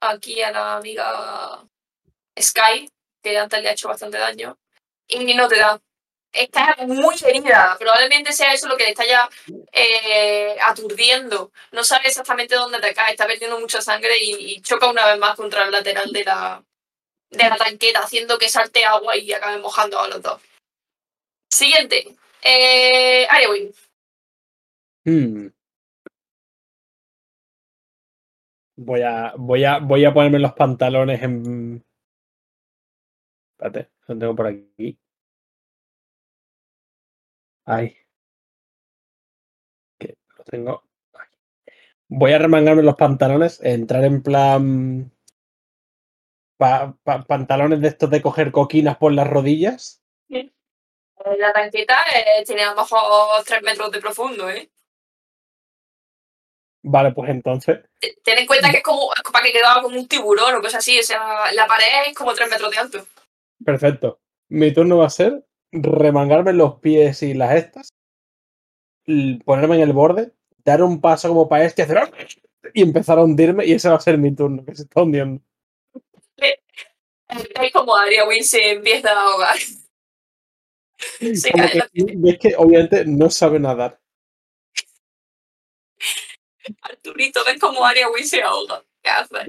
Aquí 0.00 0.40
a 0.42 0.52
la 0.52 0.76
amiga 0.76 1.64
Sky, 2.40 2.88
que 3.22 3.36
antes 3.38 3.60
le 3.62 3.68
ha 3.68 3.72
hecho 3.72 3.88
bastante 3.88 4.18
daño. 4.18 4.58
Y 5.08 5.34
no 5.34 5.48
te 5.48 5.58
da. 5.58 5.80
Está 6.32 6.76
muy 6.86 7.16
herida. 7.24 7.76
Probablemente 7.78 8.32
sea 8.32 8.52
eso 8.52 8.68
lo 8.68 8.76
que 8.76 8.84
le 8.84 8.90
está 8.90 9.04
ya 9.06 9.28
eh, 9.72 10.56
aturdiendo. 10.62 11.52
No 11.72 11.82
sabe 11.82 12.08
exactamente 12.08 12.54
dónde 12.54 12.76
atacar. 12.78 13.10
Está 13.10 13.26
perdiendo 13.26 13.58
mucha 13.58 13.80
sangre 13.80 14.16
y, 14.20 14.54
y 14.54 14.60
choca 14.60 14.88
una 14.88 15.06
vez 15.06 15.18
más 15.18 15.34
contra 15.36 15.64
el 15.64 15.72
lateral 15.72 16.12
de 16.12 16.24
la, 16.24 16.62
de 17.30 17.44
la 17.48 17.56
tanqueta, 17.56 18.00
haciendo 18.00 18.38
que 18.38 18.48
salte 18.48 18.84
agua 18.84 19.16
y 19.16 19.32
acabe 19.32 19.58
mojando 19.60 19.98
a 19.98 20.08
los 20.08 20.22
dos. 20.22 20.40
Siguiente. 21.50 22.16
Eh, 22.42 23.26
Arewin. 23.28 23.72
Hmm. 25.04 25.48
Voy 28.76 29.02
a, 29.02 29.32
voy 29.36 29.64
a, 29.64 29.78
voy 29.78 30.04
a 30.04 30.14
ponerme 30.14 30.38
los 30.38 30.52
pantalones 30.52 31.22
en. 31.22 31.84
Espérate, 33.52 33.90
lo 34.06 34.18
tengo 34.18 34.36
por 34.36 34.46
aquí. 34.46 34.98
Ay. 37.66 37.96
Que 39.98 40.16
lo 40.36 40.44
tengo. 40.44 40.82
Voy 42.08 42.32
a 42.32 42.38
remangarme 42.38 42.82
los 42.82 42.96
pantalones, 42.96 43.60
entrar 43.62 44.04
en 44.04 44.22
plan. 44.22 45.12
Pa- 46.58 46.94
pa- 47.02 47.22
pantalones 47.24 47.80
de 47.80 47.88
estos 47.88 48.10
de 48.10 48.20
coger 48.20 48.52
coquinas 48.52 48.98
por 48.98 49.12
las 49.12 49.26
rodillas. 49.26 50.02
Eh, 50.28 50.50
La 51.38 51.52
tanqueta 51.52 51.96
eh, 52.14 52.44
tiene 52.44 52.62
a 52.64 52.70
lo 52.74 52.76
mejor 52.82 53.42
3 53.46 53.62
metros 53.62 53.90
de 53.90 54.00
profundo, 54.00 54.48
¿eh? 54.50 54.70
Vale, 56.82 57.12
pues 57.12 57.30
entonces. 57.30 57.80
Te- 57.98 58.16
Ten 58.22 58.38
en 58.38 58.46
cuenta 58.46 58.70
que 58.70 58.78
es 58.78 58.82
como 58.82 59.08
para 59.32 59.44
que 59.44 59.52
quedaba 59.52 59.82
como 59.82 59.98
un 59.98 60.06
tiburón 60.06 60.54
o 60.54 60.60
cosas 60.60 60.76
así. 60.76 60.98
O 60.98 61.02
sea, 61.02 61.50
la 61.52 61.66
pared 61.66 61.84
es 62.06 62.14
como 62.14 62.34
3 62.34 62.48
metros 62.50 62.70
de 62.70 62.78
alto. 62.78 63.06
Perfecto. 63.64 64.20
Mi 64.48 64.72
turno 64.72 64.98
va 64.98 65.06
a 65.06 65.10
ser 65.10 65.44
remangarme 65.72 66.52
los 66.52 66.76
pies 66.80 67.22
y 67.22 67.34
las 67.34 67.54
estas, 67.56 67.88
ponerme 69.44 69.76
en 69.76 69.82
el 69.82 69.92
borde, 69.92 70.32
dar 70.64 70.82
un 70.82 71.00
paso 71.00 71.28
como 71.28 71.48
para 71.48 71.64
este, 71.64 71.82
hacer 71.82 71.98
y 72.72 72.82
empezar 72.82 73.18
a 73.18 73.24
hundirme, 73.24 73.66
y 73.66 73.72
ese 73.72 73.88
va 73.88 73.96
a 73.96 74.00
ser 74.00 74.16
mi 74.18 74.34
turno, 74.34 74.64
que 74.64 74.74
se 74.74 74.82
está 74.82 75.02
hundiendo. 75.02 75.42
Es 77.28 77.72
como 77.72 77.96
Ariawin 77.96 78.42
se 78.44 78.70
empieza 78.70 79.12
a 79.12 79.20
ahogar. 79.20 79.56
Se 81.34 81.50
cae 81.52 81.70
que, 81.70 81.78
la 81.78 81.88
ves 81.92 82.38
que 82.40 82.54
obviamente 82.56 83.04
no 83.06 83.30
sabe 83.30 83.58
nadar. 83.60 84.00
Arturito, 86.82 87.44
ves 87.44 87.58
como 87.58 87.84
Ariawin 87.84 88.26
se 88.26 88.42
ahoga. 88.42 88.82
¿Qué 89.02 89.10
haces? 89.10 89.46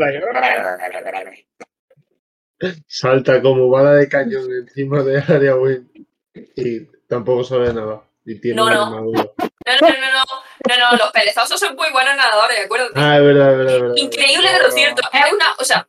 Salta 2.87 3.41
como 3.41 3.69
bala 3.69 3.93
de 3.93 4.09
cañón 4.09 4.51
encima 4.51 5.01
de 5.03 5.19
área 5.27 5.55
win. 5.55 6.07
Y 6.55 6.85
tampoco 7.07 7.43
sabe 7.43 7.73
nada. 7.73 8.03
Y 8.25 8.39
tiene 8.39 8.57
No, 8.57 8.69
no. 8.69 8.85
armadura. 8.85 9.31
No, 9.39 9.75
no, 9.81 9.89
no, 9.89 10.11
no, 10.11 10.23
no, 10.67 10.91
no, 10.91 10.97
los 10.97 11.11
perezosos 11.11 11.59
son 11.59 11.75
muy 11.75 11.91
buenos 11.91 12.15
nadadores, 12.15 12.59
acuérdate. 12.65 12.93
Ah, 12.95 13.17
es 13.17 13.23
verdad, 13.23 13.51
es 13.51 13.57
verdad, 13.57 13.75
es 13.75 13.81
verdad. 13.81 13.95
Increíble 13.97 14.51
de 14.51 14.59
lo 14.59 14.71
cierto. 14.71 15.01
Es 15.11 15.33
una, 15.33 15.45
o 15.57 15.63
sea, 15.63 15.87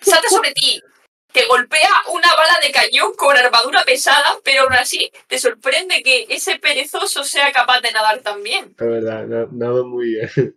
salta 0.00 0.28
sobre 0.28 0.52
ti, 0.52 0.80
te 1.32 1.44
golpea 1.46 1.88
una 2.12 2.28
bala 2.34 2.56
de 2.64 2.72
cañón 2.72 3.14
con 3.16 3.36
armadura 3.36 3.82
pesada, 3.84 4.36
pero 4.44 4.62
aún 4.62 4.72
así 4.74 5.10
te 5.28 5.38
sorprende 5.38 6.02
que 6.02 6.26
ese 6.28 6.58
perezoso 6.58 7.24
sea 7.24 7.52
capaz 7.52 7.80
de 7.80 7.92
nadar 7.92 8.20
también. 8.20 8.66
Es 8.78 8.86
verdad, 8.86 9.26
na- 9.26 9.48
nada 9.50 9.82
muy 9.84 10.10
bien. 10.14 10.30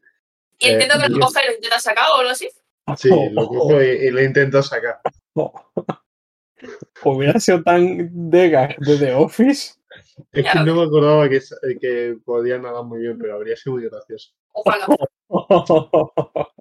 Y 0.59 0.67
Eh, 0.67 0.73
entiendo 0.73 0.95
que 1.01 1.09
lo 1.09 1.15
yo- 1.15 1.25
coge 1.25 1.41
y 1.43 1.47
lo 1.47 1.53
intenta 1.55 1.79
sacar 1.79 2.05
o 2.11 2.19
algo 2.19 2.31
así. 2.31 2.49
Sí, 2.97 3.09
lo 3.31 3.47
cojo 3.47 3.81
y, 3.81 3.85
y 3.87 4.11
lo 4.11 4.21
intento 4.21 4.61
sacar. 4.63 4.99
Hubiera 7.03 7.39
sido 7.39 7.61
tan 7.63 8.09
de 8.29 8.49
de 8.79 8.97
The 8.97 9.13
Office. 9.13 9.73
Es 10.31 10.45
que 10.51 10.59
no 10.59 10.75
me 10.75 10.83
acordaba 10.83 11.27
que, 11.27 11.41
que 11.81 12.15
podía 12.23 12.57
nadar 12.59 12.83
muy 12.83 13.01
bien, 13.01 13.17
pero 13.19 13.35
habría 13.35 13.55
sido 13.57 13.75
muy 13.75 13.83
gracioso. 13.89 14.31
Ojalá. 14.53 14.87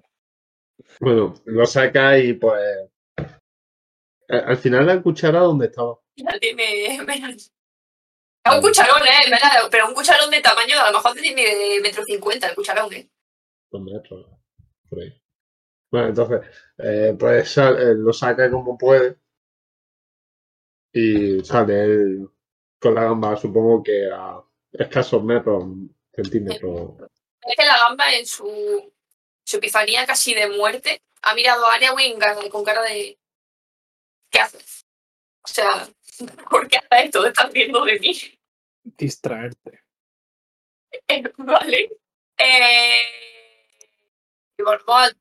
Bueno, 0.99 1.33
lo 1.45 1.65
saca 1.65 2.17
y 2.19 2.33
pues. 2.33 2.61
A- 4.29 4.37
Al 4.49 4.57
final 4.57 4.85
la 4.85 5.01
cuchara 5.01 5.39
donde 5.39 5.67
estaba. 5.67 5.99
Menos. 7.05 7.51
Es 8.45 8.53
un 8.53 8.61
cucharón, 8.61 9.01
¿eh? 9.07 9.31
Pero 9.71 9.87
un 9.87 9.93
cucharón 9.93 10.29
de 10.29 10.41
tamaño, 10.41 10.77
a 10.79 10.91
lo 10.91 10.97
mejor 10.97 11.13
tiene 11.13 11.41
de 11.43 11.79
metro 11.81 12.03
cincuenta 12.03 12.49
el 12.49 12.55
cucharón, 12.55 12.91
¿eh? 12.93 13.09
Dos 13.71 13.81
metros. 13.81 14.27
por 14.89 14.99
ahí. 14.99 15.21
Bueno, 15.89 16.07
entonces, 16.09 16.41
eh, 16.79 17.15
pues 17.17 17.57
eh, 17.57 17.93
lo 17.95 18.11
saca 18.11 18.49
como 18.51 18.77
puede 18.77 19.17
y 20.91 21.43
sale 21.43 21.83
él 21.83 22.29
con 22.79 22.95
la 22.95 23.03
gamba, 23.05 23.37
supongo 23.37 23.81
que 23.83 24.09
a 24.11 24.41
escasos 24.71 25.23
metros, 25.23 25.63
centímetros. 26.13 26.91
Es 27.41 27.55
que 27.55 27.65
la 27.65 27.77
gamba 27.77 28.13
en 28.13 28.25
su, 28.25 28.91
su 29.45 29.57
epifanía 29.57 30.05
casi 30.05 30.33
de 30.33 30.49
muerte 30.49 31.01
ha 31.21 31.33
mirado 31.33 31.65
a 31.65 31.75
Arya 31.75 31.93
Wing 31.93 32.19
con 32.49 32.63
cara 32.63 32.81
de 32.83 33.17
¿qué 34.33 34.39
haces? 34.39 34.85
O 35.43 35.47
sea, 35.47 35.87
¿por 36.49 36.67
qué 36.67 36.77
haces 36.77 37.05
esto? 37.05 37.21
Te 37.21 37.29
estás 37.29 37.53
riendo 37.53 37.85
de 37.85 37.99
mí. 37.99 38.39
Distraerte. 38.83 39.83
Eh, 41.07 41.23
vale. 41.37 41.89
Eh, 42.37 43.01
y 44.57 44.63
volvemos 44.63 45.03
a 45.03 45.11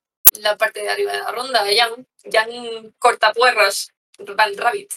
la 0.40 0.56
parte 0.56 0.82
de 0.82 0.88
arriba 0.88 1.12
de 1.12 1.18
la 1.18 1.30
ronda. 1.30 1.64
Jan, 1.64 2.06
Jan 2.30 2.94
cortapuerros. 2.98 3.92
Van 4.18 4.56
Rabbit. 4.56 4.92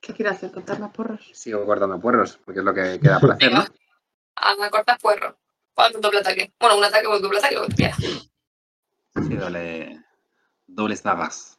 ¿Qué 0.00 0.14
quiere 0.14 0.30
hacer? 0.30 0.50
¿Contar 0.50 0.80
más 0.80 0.92
porros? 0.92 1.30
Sigo 1.32 1.64
cortando 1.64 2.00
puerros, 2.00 2.38
porque 2.44 2.60
es 2.60 2.64
lo 2.64 2.74
que 2.74 2.98
queda 3.00 3.20
por 3.20 3.32
hacer, 3.32 3.52
¿no? 3.52 3.60
Venga. 3.60 3.72
A 4.34 4.70
cortapuerros. 4.70 5.36
Para 5.74 5.94
un 5.94 6.00
doble 6.00 6.18
ataque. 6.20 6.52
Bueno, 6.58 6.76
un 6.78 6.84
ataque 6.84 7.06
o 7.06 7.16
un 7.16 7.22
doble 7.22 7.38
ataque, 7.38 7.54
lo 7.54 7.66
que 7.68 7.74
quieras. 7.74 7.98
Sí, 7.98 9.36
doble, 9.36 10.01
dobles 10.74 11.02
dagas. 11.02 11.58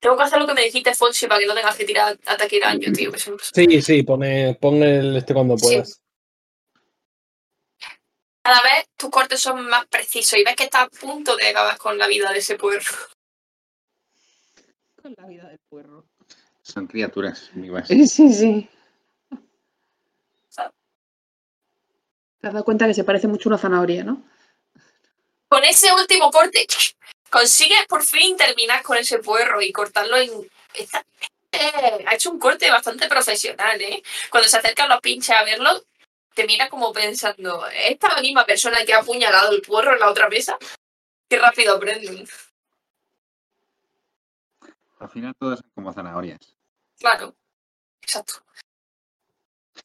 Tengo 0.00 0.16
que 0.16 0.22
hacer 0.24 0.38
lo 0.38 0.46
que 0.46 0.54
me 0.54 0.62
dijiste, 0.62 0.94
Fonsi, 0.94 1.26
para 1.26 1.40
que 1.40 1.46
no 1.46 1.54
tengas 1.54 1.76
que 1.76 1.84
tirar 1.84 2.18
ataque 2.26 2.56
y 2.56 2.60
daño, 2.60 2.92
tío. 2.92 3.10
que 3.10 3.18
siempre- 3.18 3.44
Sí, 3.52 3.82
sí, 3.82 4.02
pone, 4.02 4.56
pon 4.60 4.82
el 4.82 5.16
este 5.16 5.34
cuando 5.34 5.56
puedas. 5.56 6.00
Cada 8.42 8.62
vez 8.62 8.86
tus 8.96 9.10
cortes 9.10 9.40
son 9.40 9.68
más 9.68 9.86
precisos 9.86 10.38
y 10.38 10.44
ves 10.44 10.54
que 10.54 10.64
estás 10.64 10.84
a 10.84 10.88
punto 10.88 11.34
de 11.36 11.48
acabar 11.48 11.76
con 11.78 11.98
la 11.98 12.06
vida 12.06 12.30
de 12.32 12.38
ese 12.38 12.56
puerro. 12.56 12.94
Con 15.02 15.14
la 15.16 15.26
vida 15.26 15.48
del 15.48 15.58
puerro. 15.68 16.04
Son 16.62 16.86
criaturas 16.86 17.50
vivas. 17.54 17.88
Sí, 17.88 18.06
sí, 18.06 18.32
sí. 18.32 18.68
Te 22.40 22.48
has 22.48 22.52
dado 22.52 22.64
cuenta 22.64 22.86
que 22.86 22.94
se 22.94 23.02
parece 23.02 23.26
mucho 23.26 23.48
a 23.48 23.50
una 23.50 23.58
zanahoria, 23.58 24.04
¿no? 24.04 24.22
Con 25.48 25.64
ese 25.64 25.92
último 25.92 26.30
corte, 26.30 26.66
consigues 27.30 27.86
por 27.88 28.02
fin 28.04 28.36
terminar 28.36 28.82
con 28.82 28.96
ese 28.96 29.18
puerro 29.18 29.60
y 29.62 29.72
cortarlo 29.72 30.16
en. 30.16 30.30
Esta- 30.74 31.04
eh, 31.52 32.04
ha 32.06 32.14
hecho 32.14 32.30
un 32.30 32.38
corte 32.38 32.70
bastante 32.70 33.08
profesional, 33.08 33.80
¿eh? 33.80 34.02
Cuando 34.30 34.48
se 34.48 34.58
acercan 34.58 34.88
los 34.90 35.00
pinches 35.00 35.34
a 35.34 35.42
verlo, 35.44 35.82
te 36.34 36.44
mira 36.46 36.68
como 36.68 36.92
pensando, 36.92 37.66
¿esta 37.68 38.20
misma 38.20 38.44
persona 38.44 38.84
que 38.84 38.92
ha 38.92 38.98
apuñalado 38.98 39.52
el 39.52 39.62
puerro 39.62 39.94
en 39.94 40.00
la 40.00 40.10
otra 40.10 40.28
mesa? 40.28 40.58
Qué 41.28 41.38
rápido 41.38 41.76
aprenden. 41.76 42.28
Al 44.98 45.08
final 45.10 45.34
todos 45.38 45.60
son 45.60 45.70
como 45.74 45.92
zanahorias. 45.92 46.38
Claro. 46.98 47.34
Exacto. 48.02 48.34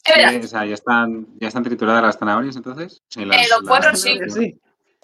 Es 0.03 0.45
o 0.45 0.47
sea, 0.47 0.65
ya 0.65 0.73
están, 0.73 1.27
ya 1.39 1.47
están 1.47 1.63
trituradas 1.63 2.01
las 2.03 2.17
zanahorias 2.17 2.55
entonces. 2.55 3.01
Sí, 3.09 3.23
las- 3.25 3.37
Eh, 3.37 3.49
los 3.49 3.61
las- 3.63 3.67
puerros 3.69 4.01
sí. 4.01 4.19
Sí. 4.29 4.59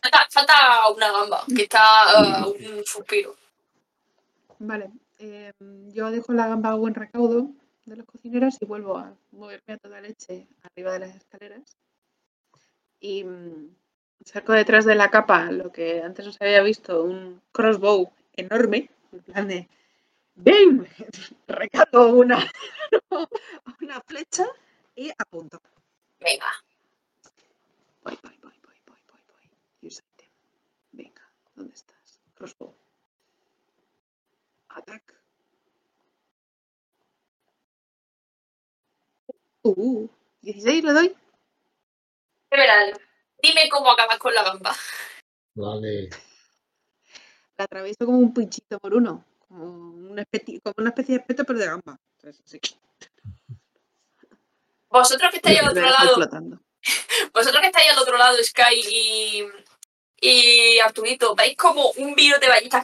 Falta, 0.09 0.27
falta 0.29 0.89
una 0.95 1.11
gamba, 1.11 1.43
que 1.55 1.63
está 1.63 2.45
uh, 2.45 2.49
un 2.49 2.85
suspiro. 2.85 3.35
Vale. 4.59 4.89
eh, 5.19 5.51
yo 5.93 6.11
dejo 6.11 6.33
la 6.33 6.47
gamba 6.47 6.71
a 6.71 6.75
buen 6.75 6.93
recaudo 6.93 7.49
de 7.85 7.95
los 7.95 8.05
cocineros 8.05 8.57
y 8.59 8.65
vuelvo 8.65 8.97
a 8.97 9.13
moverme 9.31 9.73
a 9.73 9.77
toda 9.77 10.01
leche 10.01 10.47
arriba 10.63 10.93
de 10.93 10.99
las 10.99 11.15
escaleras. 11.15 11.77
Y 12.99 13.23
mm, 13.23 13.75
saco 14.25 14.53
detrás 14.53 14.85
de 14.85 14.95
la 14.95 15.09
capa 15.09 15.51
lo 15.51 15.71
que 15.71 16.01
antes 16.01 16.25
no 16.25 16.31
se 16.31 16.43
había 16.43 16.61
visto, 16.63 17.03
un 17.03 17.41
crossbow 17.51 18.11
enorme, 18.33 18.89
en 19.11 19.21
plan 19.21 19.47
de 19.47 19.69
¡Bim! 20.35 20.85
Recargo 21.47 22.09
una, 22.09 22.37
una 23.81 24.01
flecha 24.01 24.45
y 24.95 25.11
apunto. 25.17 25.59
Venga. 26.19 26.45
Voy, 28.03 28.17
voy, 28.21 28.37
voy, 28.41 28.53
voy. 28.63 29.87
Use 29.87 30.03
item. 30.13 30.29
Venga, 30.91 31.21
¿dónde 31.57 31.73
estás? 31.73 32.21
Crossbow. 32.35 32.73
Attack. 34.69 35.13
Uh, 39.63 40.07
16 40.41 40.83
le 40.83 40.93
doy. 40.93 41.15
Everal, 42.51 42.93
dime 43.41 43.67
cómo 43.69 43.91
acabas 43.91 44.17
con 44.19 44.33
la 44.33 44.43
gamba. 44.43 44.73
Vale. 45.55 46.09
La 47.57 47.65
atravieso 47.65 48.05
como 48.05 48.19
un 48.19 48.33
pinchito 48.33 48.79
por 48.79 48.93
uno. 48.93 49.25
Como 49.47 49.65
una 50.11 50.21
especie, 50.21 50.61
como 50.61 50.75
una 50.77 50.89
especie 50.89 51.15
de 51.15 51.21
espeto, 51.21 51.43
pero 51.43 51.59
de 51.59 51.65
gamba. 51.65 51.99
Entonces, 52.17 52.41
sí. 52.45 52.59
Vosotros 54.89 55.31
que 55.31 55.37
estáis 55.37 55.59
al 55.59 55.69
otro 55.69 55.81
lado, 55.81 56.15
flotando. 56.15 56.61
vosotros 57.33 57.61
que 57.61 57.67
estáis 57.67 57.91
al 57.91 57.97
otro 57.97 58.17
lado, 58.17 58.37
Sky 58.41 58.79
y, 58.89 59.47
y 60.19 60.79
Arturito, 60.79 61.35
veis 61.35 61.55
como 61.55 61.91
un 61.91 62.15
virus 62.15 62.39
de 62.39 62.47
ballesta 62.47 62.83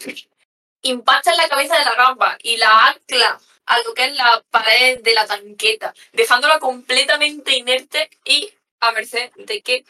impacta 0.84 1.32
en 1.32 1.38
la 1.38 1.50
cabeza 1.50 1.78
de 1.78 1.86
la 1.86 1.96
gamba 1.96 2.38
y 2.42 2.58
la 2.58 2.88
ancla 2.88 3.40
a 3.66 3.80
lo 3.80 3.94
que 3.94 4.06
es 4.06 4.16
la 4.16 4.44
pared 4.50 5.02
de 5.02 5.14
la 5.14 5.26
tanqueta, 5.26 5.94
dejándola 6.12 6.60
completamente 6.60 7.56
inerte 7.56 8.10
y 8.26 8.54
a 8.82 8.92
merced 8.92 9.32
de 9.38 9.62
que 9.62 9.86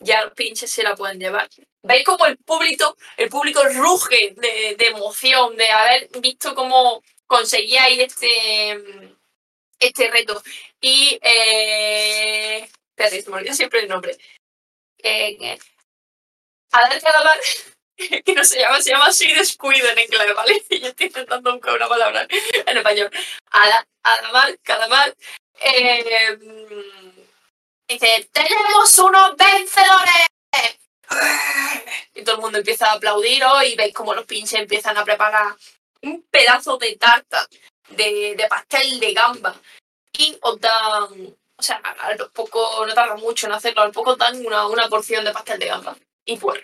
ya 0.00 0.24
los 0.24 0.32
pinches 0.32 0.70
se 0.70 0.82
la 0.82 0.96
pueden 0.96 1.20
llevar. 1.20 1.48
Veis 1.82 2.04
como 2.04 2.26
el 2.26 2.38
público, 2.38 2.96
el 3.16 3.28
público 3.28 3.62
ruge 3.64 4.34
de, 4.36 4.76
de 4.76 4.86
emoción, 4.86 5.56
de 5.56 5.68
haber 5.68 6.08
visto 6.20 6.54
cómo 6.54 7.02
conseguíais 7.26 7.98
este, 7.98 9.14
este 9.78 10.10
reto. 10.10 10.42
Y 10.80 11.18
eh, 11.22 12.68
espérate, 12.90 13.22
se 13.22 13.30
me 13.30 13.36
olvida 13.36 13.54
siempre 13.54 13.80
el 13.80 13.88
nombre. 13.88 14.16
Eh, 15.02 15.58
eh, 16.72 16.76
Adal 16.76 17.00
Calamar, 17.00 17.38
que 18.24 18.34
no 18.34 18.44
se 18.44 18.60
llama, 18.60 18.80
se 18.80 18.90
llama 18.90 19.06
así 19.06 19.32
descuido 19.32 19.88
en 19.88 19.98
inglés, 19.98 20.34
¿vale? 20.34 20.62
Y 20.70 20.80
yo 20.80 20.88
estoy 20.88 21.06
intentando 21.06 21.52
buscar 21.52 21.74
una 21.74 21.88
palabra 21.88 22.26
en 22.66 22.76
español. 22.76 23.10
Ada- 23.50 23.86
Adamar, 24.02 24.58
Calamar, 24.62 25.14
eh, 25.60 26.38
dice, 27.88 28.28
¡tenemos 28.32 28.98
unos 28.98 29.36
vencedores! 29.36 30.26
Y 32.14 32.22
todo 32.22 32.36
el 32.36 32.40
mundo 32.42 32.58
empieza 32.58 32.90
a 32.90 32.92
aplaudiros 32.94 33.64
y 33.64 33.74
veis 33.76 33.94
como 33.94 34.14
los 34.14 34.26
pinches 34.26 34.60
empiezan 34.60 34.96
a 34.98 35.04
preparar 35.04 35.54
un 36.02 36.22
pedazo 36.30 36.76
de 36.76 36.96
tarta 36.96 37.48
de, 37.90 38.34
de 38.36 38.46
pastel 38.48 39.00
de 39.00 39.12
gamba 39.14 39.54
y 40.12 40.36
os 40.42 40.60
dan, 40.60 41.36
o 41.56 41.62
sea, 41.62 41.76
a 41.76 42.14
poco, 42.32 42.84
no 42.86 42.92
tarda 42.94 43.16
mucho 43.16 43.46
en 43.46 43.52
hacerlo, 43.52 43.82
al 43.82 43.92
poco 43.92 44.16
dan 44.16 44.44
una, 44.44 44.66
una 44.66 44.88
porción 44.88 45.24
de 45.24 45.32
pastel 45.32 45.58
de 45.58 45.66
gamba 45.66 45.96
y 46.28 46.36
puerro. 46.36 46.62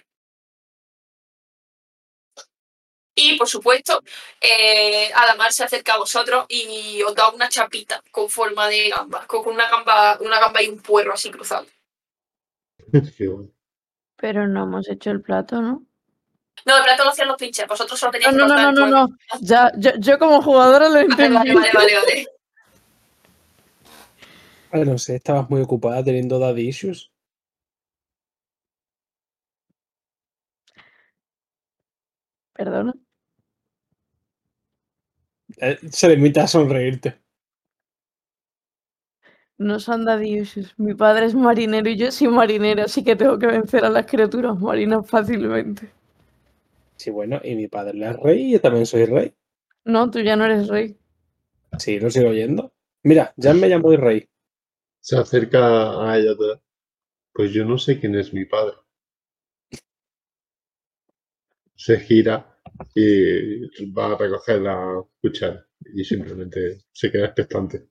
Y 3.17 3.39
por 3.39 3.49
supuesto, 3.49 4.03
eh, 4.41 5.09
Adamar 5.15 5.53
se 5.53 5.63
acerca 5.65 5.95
a 5.95 5.99
vosotros 5.99 6.47
y 6.49 7.01
os 7.03 7.15
da 7.15 7.29
una 7.29 7.49
chapita 7.49 8.03
con 8.11 8.29
forma 8.29 8.67
de 8.69 8.91
gamba, 8.91 9.25
con 9.27 9.47
una 9.55 9.69
gamba, 9.71 10.19
una 10.21 10.41
gamba 10.41 10.63
y 10.63 10.69
un 10.69 10.79
puerro 10.81 11.15
así 11.15 11.31
cruzado. 11.31 11.67
Pero 14.17 14.49
no 14.49 14.65
hemos 14.65 14.89
hecho 14.89 15.11
el 15.11 15.23
plato, 15.23 15.61
¿no? 15.63 15.85
No, 16.67 16.77
el 16.79 16.83
plato 16.85 17.05
lo 17.05 17.11
hacían 17.11 17.29
los 17.29 17.37
pinches, 17.37 17.67
vosotros 17.69 17.99
solo 17.99 18.13
No, 18.13 18.19
teníais 18.19 18.37
no, 18.37 18.47
no, 18.49 18.57
no, 18.57 18.73
no, 18.73 18.81
puerro. 18.81 18.91
no. 19.09 19.19
Ya, 19.41 19.71
yo, 19.77 19.91
yo 19.99 20.19
como 20.19 20.43
jugadora 20.43 20.89
lo 20.89 20.95
Vale, 20.95 21.05
entendí. 21.07 21.35
vale, 21.35 21.55
vale, 21.55 21.71
vale, 21.73 21.95
vale. 21.97 22.27
Ah, 24.73 24.79
no 24.85 24.99
sé, 24.99 25.17
estabas 25.17 25.49
muy 25.51 25.61
ocupada 25.61 26.03
teniendo 26.03 26.39
daddy 26.41 26.69
issues. 26.69 27.11
Perdona. 32.55 32.95
Eh, 35.61 35.79
se 35.91 36.09
limita 36.09 36.45
a 36.45 36.49
sonreírte. 36.49 37.21
No 39.57 39.79
son 39.79 40.05
issues. 40.25 40.75
Mi 40.79 40.95
padre 40.95 41.27
es 41.27 41.35
marinero 41.35 41.89
y 41.89 41.97
yo 41.97 42.11
soy 42.11 42.29
marinera, 42.29 42.85
así 42.85 43.05
que 43.05 43.15
tengo 43.15 43.39
que 43.39 43.47
vencer 43.47 43.85
a 43.85 43.89
las 43.89 44.07
criaturas 44.07 44.59
marinas 44.59 45.09
fácilmente. 45.09 45.91
Sí, 46.97 47.11
bueno, 47.11 47.41
y 47.43 47.55
mi 47.55 47.69
padre 47.69 47.99
es 48.09 48.17
rey 48.17 48.43
y 48.43 48.53
yo 48.53 48.61
también 48.61 48.87
soy 48.87 49.05
rey. 49.05 49.35
No, 49.85 50.11
tú 50.11 50.21
ya 50.21 50.37
no 50.37 50.45
eres 50.45 50.69
rey. 50.69 50.97
Sí, 51.79 52.01
lo 52.01 52.11
sigo 52.11 52.31
oyendo. 52.31 52.73
Mira, 53.03 53.33
ya 53.37 53.53
me 53.55 53.69
llamo 53.69 53.95
rey. 53.97 54.29
Se 55.01 55.17
acerca 55.17 56.11
a 56.11 56.19
ella. 56.19 56.33
otra 56.33 56.47
vez. 56.49 56.61
Pues 57.33 57.53
yo 57.53 57.65
no 57.65 57.79
sé 57.79 58.01
quién 58.01 58.15
es 58.15 58.33
mi 58.33 58.45
padre. 58.45 58.77
Se 61.75 61.99
gira 62.01 62.59
y 62.95 63.91
va 63.93 64.13
a 64.13 64.17
recoger 64.17 64.61
la 64.61 65.03
cuchara 65.21 65.67
y 65.95 66.05
simplemente 66.05 66.85
se 66.93 67.11
queda 67.11 67.27
expectante. 67.27 67.89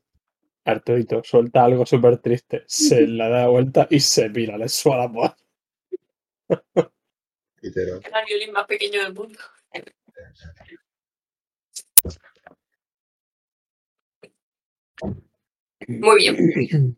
Arturito 0.65 1.22
suelta 1.23 1.65
algo 1.65 1.85
súper 1.85 2.19
triste, 2.19 2.64
se 2.68 3.07
la 3.07 3.30
da 3.30 3.47
vuelta 3.47 3.88
y 3.89 3.99
se 3.99 4.30
mira, 4.30 4.57
le 4.57 4.69
suena 4.69 4.99
la 4.99 5.07
voz. 5.07 5.35
Literal. 7.61 8.01
El 8.03 8.26
violín 8.27 8.51
más 8.51 8.65
pequeño 8.68 9.03
del 9.03 9.14
mundo. 9.14 9.39
Muy 15.88 16.18
bien. 16.18 16.97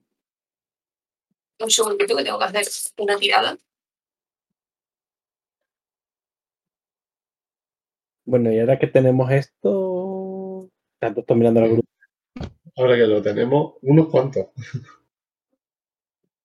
Un 1.59 1.71
segundito 1.71 2.15
que 2.15 2.23
tengo 2.23 2.39
que 2.39 2.45
hacer 2.45 2.65
una 2.97 3.17
tirada. 3.17 3.57
Bueno, 8.25 8.51
y 8.51 8.59
ahora 8.59 8.79
que 8.79 8.87
tenemos 8.87 9.31
esto. 9.31 10.69
Tanto 10.99 11.21
estoy 11.21 11.37
mirando 11.37 11.61
la 11.61 11.67
grupo. 11.67 11.87
Ahora 12.75 12.95
que 12.95 13.07
lo 13.07 13.21
tenemos, 13.21 13.75
unos 13.81 14.09
cuantos. 14.09 14.47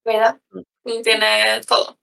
¿Verdad? 0.04 0.38
Tiene 0.84 1.60
todo. 1.66 1.98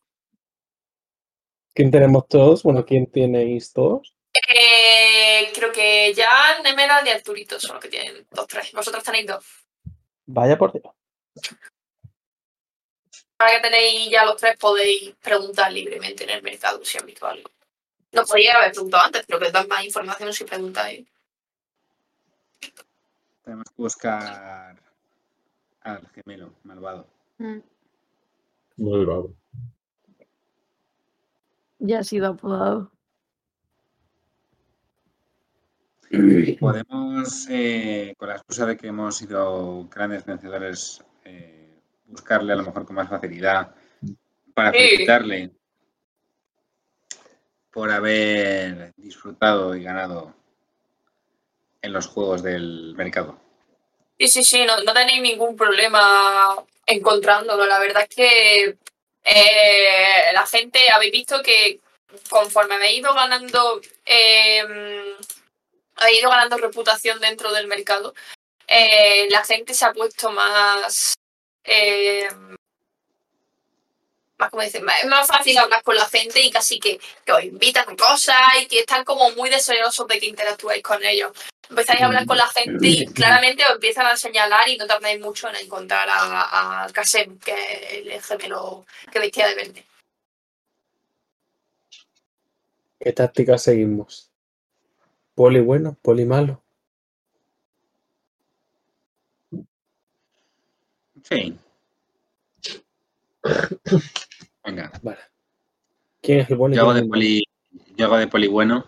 ¿Quién 1.73 1.91
tenemos 1.91 2.27
todos? 2.27 2.63
Bueno, 2.63 2.83
¿quién 2.85 3.09
tenéis 3.09 3.71
todos? 3.71 4.15
Eh, 4.49 5.51
creo 5.53 5.71
que 5.71 6.13
ya 6.13 6.57
Emerald 6.63 7.07
y 7.07 7.11
Arturito 7.11 7.59
son 7.59 7.75
los 7.75 7.83
que 7.83 7.89
tienen 7.89 8.25
dos, 8.31 8.47
tres. 8.47 8.71
Vosotros 8.73 9.03
tenéis 9.03 9.27
dos. 9.27 9.45
Vaya 10.25 10.57
por 10.57 10.73
Dios. 10.73 10.85
Ahora 13.39 13.53
que 13.55 13.69
tenéis 13.69 14.09
ya 14.09 14.25
los 14.25 14.37
tres, 14.37 14.57
podéis 14.57 15.13
preguntar 15.21 15.71
libremente 15.71 16.23
en 16.23 16.31
el 16.31 16.41
mercado 16.41 16.83
si 16.83 16.97
han 16.97 17.05
visto 17.05 17.27
algo. 17.27 17.51
No 18.11 18.23
podía 18.23 18.55
haber 18.55 18.71
preguntado 18.71 19.05
antes, 19.05 19.25
pero 19.27 19.39
que 19.39 19.51
dan 19.51 19.67
más 19.67 19.83
información 19.83 20.33
si 20.33 20.43
preguntáis. 20.43 21.07
Tenemos 23.43 23.65
que 23.65 23.75
buscar 23.81 24.81
al 25.81 26.07
gemelo 26.09 26.53
malvado. 26.63 27.07
Mm, 27.37 27.59
Muy 28.77 29.05
bravo. 29.05 29.33
Ya 31.79 31.99
ha 31.99 32.03
sido 32.03 32.27
apodado. 32.27 32.91
Podemos, 36.59 37.47
eh, 37.49 38.15
con 38.17 38.29
la 38.29 38.35
excusa 38.35 38.65
de 38.65 38.77
que 38.77 38.87
hemos 38.87 39.17
sido 39.17 39.87
grandes 39.89 40.25
vencedores, 40.25 41.03
eh, 41.25 41.79
buscarle 42.05 42.53
a 42.53 42.55
lo 42.55 42.63
mejor 42.63 42.85
con 42.85 42.95
más 42.95 43.09
facilidad 43.09 43.75
para 44.53 44.71
Sí. 44.71 45.05
Por 47.77 47.91
haber 47.91 48.91
disfrutado 48.97 49.75
y 49.75 49.83
ganado 49.83 50.33
en 51.79 51.93
los 51.93 52.07
juegos 52.07 52.41
del 52.41 52.95
mercado. 52.95 53.39
Sí, 54.17 54.27
sí, 54.27 54.43
sí, 54.43 54.65
no, 54.65 54.81
no 54.81 54.95
tenéis 54.95 55.21
ningún 55.21 55.55
problema 55.55 56.55
encontrándolo. 56.87 57.67
La 57.67 57.77
verdad 57.77 58.07
es 58.09 58.15
que 58.15 58.77
eh, 59.23 60.33
la 60.33 60.47
gente, 60.47 60.89
habéis 60.89 61.11
visto 61.11 61.43
que 61.43 61.79
conforme 62.31 62.73
habéis 62.73 62.97
ido 62.97 63.13
ganando, 63.13 63.79
eh, 64.07 65.15
habéis 65.97 66.19
ido 66.19 66.31
ganando 66.31 66.57
reputación 66.57 67.19
dentro 67.19 67.53
del 67.53 67.67
mercado, 67.67 68.15
eh, 68.65 69.27
la 69.29 69.45
gente 69.45 69.75
se 69.75 69.85
ha 69.85 69.93
puesto 69.93 70.31
más, 70.31 71.13
eh, 71.63 72.27
más 74.37 74.49
como 74.49 74.63
dicen, 74.63 74.85
es 75.01 75.09
más 75.09 75.27
fácil 75.27 75.57
hablar 75.57 75.81
con 75.83 75.95
la 75.95 76.05
gente 76.05 76.41
y 76.41 76.51
casi 76.51 76.79
que, 76.79 76.99
que 77.25 77.31
os 77.31 77.43
invitan 77.43 77.89
a 77.89 77.95
cosas 77.95 78.37
y 78.61 78.67
que 78.67 78.79
están 78.79 79.03
como 79.03 79.31
muy 79.31 79.49
deseosos 79.49 80.07
de 80.07 80.19
que 80.19 80.27
interactuéis 80.27 80.83
con 80.83 81.03
ellos 81.03 81.31
empezáis 81.69 82.01
a 82.01 82.05
hablar 82.05 82.25
con 82.25 82.37
la 82.37 82.47
gente 82.47 82.87
y 82.87 83.05
claramente 83.07 83.63
os 83.65 83.71
empiezan 83.71 84.05
a 84.05 84.15
señalar 84.15 84.67
y 84.69 84.77
no 84.77 84.87
tardáis 84.87 85.19
mucho 85.19 85.49
en 85.49 85.57
encontrar 85.57 86.07
a, 86.09 86.85
a 86.85 86.89
Kasem, 86.91 87.37
que 87.39 87.51
es 87.51 88.07
el 88.07 88.21
gemelo 88.21 88.85
que 89.11 89.19
vestía 89.19 89.47
de 89.47 89.55
verde. 89.55 89.85
¿Qué 92.99 93.13
táctica 93.13 93.57
seguimos? 93.57 94.31
¿Poli 95.35 95.59
bueno? 95.61 95.97
¿Poli 96.01 96.25
malo? 96.25 96.63
Sí. 101.23 101.57
Venga, 104.67 104.91
Vale. 105.01 105.19
¿Quién 106.21 106.41
es 106.41 106.49
el 106.49 106.57
bueno 106.57 106.75
yo 106.75 106.81
hago 106.81 106.93
de 106.93 107.05
poli, 107.05 107.41
yo 107.95 108.05
hago 108.05 108.17
de 108.17 108.27
poli 108.27 108.47
bueno. 108.47 108.85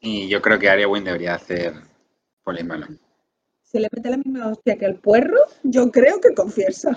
Y 0.00 0.28
yo 0.28 0.42
creo 0.42 0.58
que 0.58 0.68
Aria 0.68 0.86
Win 0.86 1.04
debería 1.04 1.34
hacer 1.34 1.72
poli 2.44 2.62
malo. 2.62 2.88
Se 3.62 3.80
le 3.80 3.88
mete 3.90 4.10
la 4.10 4.18
misma 4.18 4.48
hostia 4.48 4.76
que 4.76 4.84
el 4.84 4.96
puerro, 4.96 5.38
yo 5.62 5.90
creo 5.90 6.20
que 6.20 6.34
confiesa. 6.34 6.94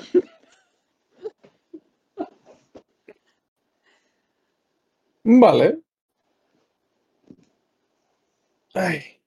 Vale. 5.24 5.80
Ay. 8.74 9.22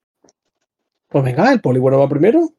Pues 1.08 1.24
venga, 1.24 1.50
el 1.50 1.62
poli 1.62 1.78
bueno 1.78 1.98
va 1.98 2.06
primero. 2.06 2.50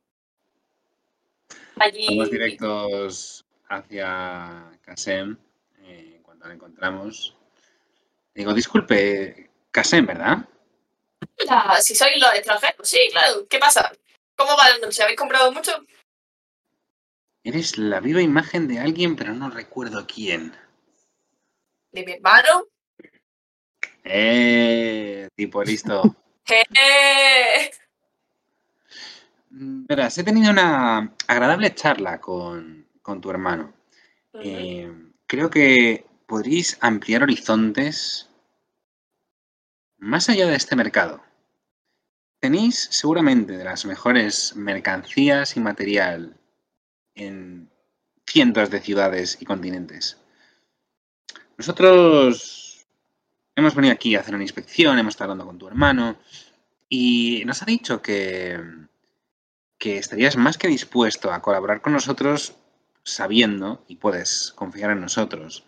Allí. 1.76 2.08
Vamos 2.18 2.32
directos 2.32 3.47
hacia 3.70 4.72
Kasem. 4.82 5.38
eh, 5.82 6.20
cuando 6.24 6.48
la 6.48 6.54
encontramos. 6.54 7.36
Digo, 8.34 8.54
disculpe, 8.54 9.50
Kasem, 9.72 10.06
¿verdad? 10.06 10.48
Si 11.82 11.96
sois 11.96 12.20
los 12.20 12.34
extranjeros, 12.34 12.88
sí, 12.88 13.00
claro. 13.12 13.48
¿Qué 13.50 13.58
pasa? 13.60 13.92
¿Cómo 14.36 14.56
va 14.56 14.70
la 14.70 14.78
noche? 14.80 15.02
¿Habéis 15.04 15.18
comprado 15.18 15.52
mucho? 15.52 15.72
Eres 17.44 17.78
la 17.78 18.00
viva 18.00 18.22
imagen 18.22 18.68
de 18.68 18.80
alguien, 18.80 19.16
pero 19.16 19.34
no 19.34 19.50
recuerdo 19.50 20.06
quién. 20.06 20.54
De 21.92 22.04
mi 22.06 22.12
hermano. 22.14 22.66
Eh, 24.04 25.28
tipo 25.36 25.64
listo. 25.64 26.16
Eh, 26.50 27.70
Verás, 29.50 30.18
he 30.18 30.24
tenido 30.24 30.50
una 30.50 31.14
agradable 31.28 31.76
charla 31.76 32.22
con, 32.22 32.87
con 33.08 33.22
tu 33.22 33.30
hermano. 33.30 33.74
Eh, 34.34 34.92
creo 35.28 35.50
que 35.50 36.06
podréis 36.26 36.78
ampliar 36.82 37.24
horizontes 37.24 38.30
más 39.98 40.28
allá 40.28 40.46
de 40.46 40.58
este 40.58 40.76
mercado. 40.76 41.24
Tenéis 42.42 42.90
seguramente 42.92 43.58
de 43.58 43.64
las 43.64 43.86
mejores 43.86 44.58
mercancías 44.58 45.56
y 45.56 45.62
material 45.62 46.38
en 47.16 47.70
cientos 48.26 48.70
de 48.70 48.82
ciudades 48.82 49.38
y 49.40 49.46
continentes. 49.46 50.18
Nosotros 51.58 52.86
hemos 53.56 53.74
venido 53.74 53.94
aquí 53.94 54.16
a 54.16 54.20
hacer 54.20 54.36
una 54.36 54.44
inspección, 54.44 55.00
hemos 55.00 55.14
estado 55.14 55.32
hablando 55.32 55.46
con 55.46 55.58
tu 55.58 55.68
hermano 55.70 56.18
y 56.90 57.42
nos 57.46 57.62
ha 57.62 57.66
dicho 57.66 58.02
que, 58.02 58.62
que 59.78 59.98
estarías 59.98 60.36
más 60.36 60.58
que 60.58 60.68
dispuesto 60.68 61.32
a 61.32 61.42
colaborar 61.42 61.82
con 61.82 61.94
nosotros 61.94 62.57
sabiendo, 63.08 63.84
y 63.88 63.96
puedes 63.98 64.52
confiar 64.56 64.92
en 64.92 65.02
nosotros, 65.02 65.66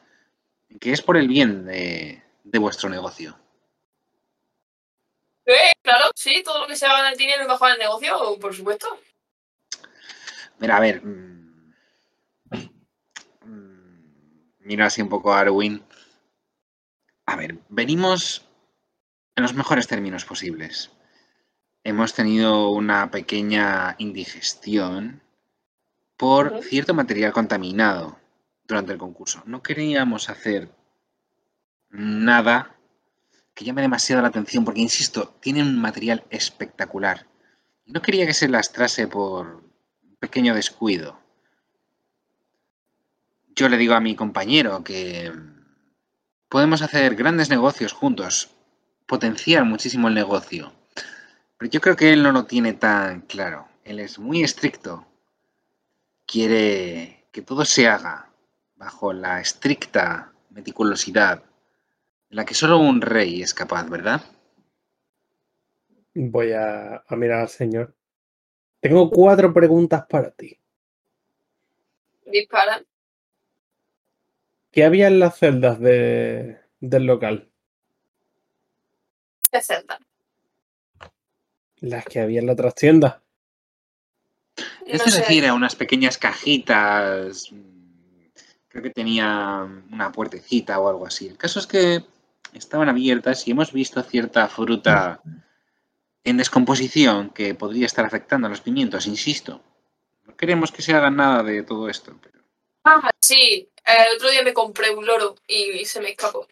que 0.79 0.91
es 0.91 1.01
por 1.01 1.17
el 1.17 1.27
bien 1.27 1.65
de, 1.65 2.23
de 2.43 2.59
vuestro 2.59 2.89
negocio. 2.89 3.37
eh, 5.45 5.71
claro, 5.81 6.11
sí, 6.15 6.43
todo 6.43 6.59
lo 6.61 6.67
que 6.67 6.75
se 6.75 6.85
haga 6.85 6.99
en 7.07 7.13
el 7.13 7.17
dinero 7.17 7.47
mejor 7.47 7.71
el 7.71 7.79
negocio, 7.79 8.37
por 8.39 8.53
supuesto. 8.53 8.87
Mira, 10.59 10.77
a 10.77 10.79
ver. 10.79 11.03
mm, 11.03 11.73
mm, 13.45 14.51
Mira 14.59 14.85
así 14.85 15.01
un 15.01 15.09
poco 15.09 15.33
a 15.33 15.39
Arwin. 15.39 15.83
A 17.25 17.35
ver, 17.35 17.59
venimos 17.69 18.45
en 19.35 19.43
los 19.43 19.53
mejores 19.53 19.87
términos 19.87 20.25
posibles. 20.25 20.91
Hemos 21.83 22.13
tenido 22.13 22.69
una 22.71 23.09
pequeña 23.09 23.95
indigestión 23.99 25.21
por 26.19 26.61
cierto 26.63 26.93
material 26.93 27.31
contaminado 27.31 28.19
durante 28.67 28.91
el 28.91 28.97
concurso. 28.97 29.41
No 29.45 29.63
queríamos 29.63 30.29
hacer 30.29 30.69
nada 31.89 32.75
que 33.53 33.63
llame 33.63 33.81
demasiado 33.81 34.21
la 34.21 34.27
atención, 34.27 34.65
porque, 34.65 34.81
insisto, 34.81 35.33
tiene 35.39 35.61
un 35.61 35.79
material 35.79 36.25
espectacular. 36.29 37.25
No 37.85 38.01
quería 38.01 38.25
que 38.25 38.33
se 38.33 38.49
lastrase 38.49 39.07
por 39.07 39.63
un 40.03 40.15
pequeño 40.19 40.53
descuido. 40.53 41.17
Yo 43.55 43.69
le 43.69 43.77
digo 43.77 43.93
a 43.93 44.01
mi 44.01 44.13
compañero 44.17 44.83
que 44.83 45.31
podemos 46.49 46.81
hacer 46.81 47.15
grandes 47.15 47.49
negocios 47.49 47.93
juntos, 47.93 48.49
potenciar 49.05 49.63
muchísimo 49.63 50.09
el 50.09 50.15
negocio. 50.15 50.73
Pero 51.57 51.71
yo 51.71 51.79
creo 51.79 51.95
que 51.95 52.11
él 52.11 52.23
no 52.23 52.33
lo 52.33 52.43
tiene 52.43 52.73
tan 52.73 53.21
claro. 53.21 53.69
Él 53.85 53.99
es 53.99 54.19
muy 54.19 54.43
estricto. 54.43 55.08
Quiere 56.31 57.25
que 57.31 57.41
todo 57.41 57.65
se 57.65 57.87
haga 57.87 58.29
bajo 58.75 59.13
la 59.13 59.41
estricta 59.41 60.31
meticulosidad 60.51 61.43
en 62.29 62.35
la 62.35 62.45
que 62.45 62.53
solo 62.53 62.77
un 62.77 63.01
rey 63.01 63.41
es 63.41 63.55
capaz, 63.55 63.89
¿verdad? 63.89 64.21
Voy 66.13 66.51
a, 66.51 66.97
a 66.97 67.15
mirar 67.15 67.39
al 67.39 67.49
señor. 67.49 67.95
Tengo 68.79 69.09
cuatro 69.09 69.51
preguntas 69.51 70.05
para 70.07 70.29
ti. 70.29 70.55
Dispara. 72.27 72.83
¿Qué 74.71 74.85
había 74.85 75.07
en 75.07 75.19
las 75.19 75.35
celdas 75.35 75.79
de, 75.79 76.59
del 76.79 77.05
local? 77.05 77.49
¿Qué 79.51 79.61
celda? 79.61 79.99
Las 81.77 82.05
que 82.05 82.19
había 82.19 82.39
en 82.39 82.45
la 82.45 82.55
trastienda. 82.55 83.23
Es 84.85 85.05
No 85.05 85.11
sé. 85.11 85.19
decir, 85.21 85.45
a 85.45 85.53
unas 85.53 85.75
pequeñas 85.75 86.17
cajitas. 86.17 87.51
Creo 88.67 88.83
que 88.83 88.89
tenía 88.91 89.67
una 89.91 90.11
puertecita 90.11 90.79
o 90.79 90.89
algo 90.89 91.05
así. 91.05 91.27
El 91.27 91.37
caso 91.37 91.59
es 91.59 91.67
que 91.67 92.03
estaban 92.53 92.89
abiertas 92.89 93.47
y 93.47 93.51
hemos 93.51 93.71
visto 93.73 94.01
cierta 94.03 94.47
fruta 94.47 95.21
en 96.23 96.37
descomposición 96.37 97.29
que 97.31 97.55
podría 97.55 97.85
estar 97.85 98.05
afectando 98.05 98.47
a 98.47 98.49
los 98.49 98.61
pimientos, 98.61 99.07
insisto. 99.07 99.61
No 100.25 100.35
queremos 100.35 100.71
que 100.71 100.81
se 100.81 100.93
haga 100.93 101.09
nada 101.09 101.43
de 101.43 101.63
todo 101.63 101.89
esto. 101.89 102.15
Pero... 102.21 102.39
Ah, 102.83 103.09
sí. 103.21 103.69
El 103.85 104.15
otro 104.15 104.29
día 104.29 104.43
me 104.43 104.53
compré 104.53 104.91
un 104.93 105.05
loro 105.05 105.35
y 105.47 105.83
se 105.85 105.99
me 106.01 106.09
escapó. 106.11 106.47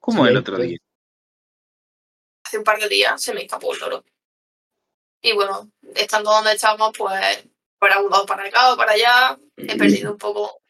¿Cómo 0.00 0.24
Sí, 0.24 0.30
el 0.30 0.36
otro 0.36 0.58
día? 0.58 0.78
Hace 2.44 2.58
un 2.58 2.64
par 2.64 2.78
de 2.78 2.88
días 2.88 3.20
se 3.20 3.34
me 3.34 3.42
escapó 3.42 3.72
el 3.74 3.80
loro. 3.80 4.04
Y 5.26 5.32
bueno, 5.32 5.68
estando 5.96 6.30
donde 6.30 6.52
estábamos, 6.52 6.92
pues 6.96 7.48
para 7.80 7.98
un 7.98 8.08
lado, 8.08 8.24
para 8.26 8.44
acá 8.44 8.72
o 8.72 8.76
para 8.76 8.92
allá, 8.92 9.36
he 9.56 9.76
perdido 9.76 10.12
un 10.12 10.18
poco 10.18 10.60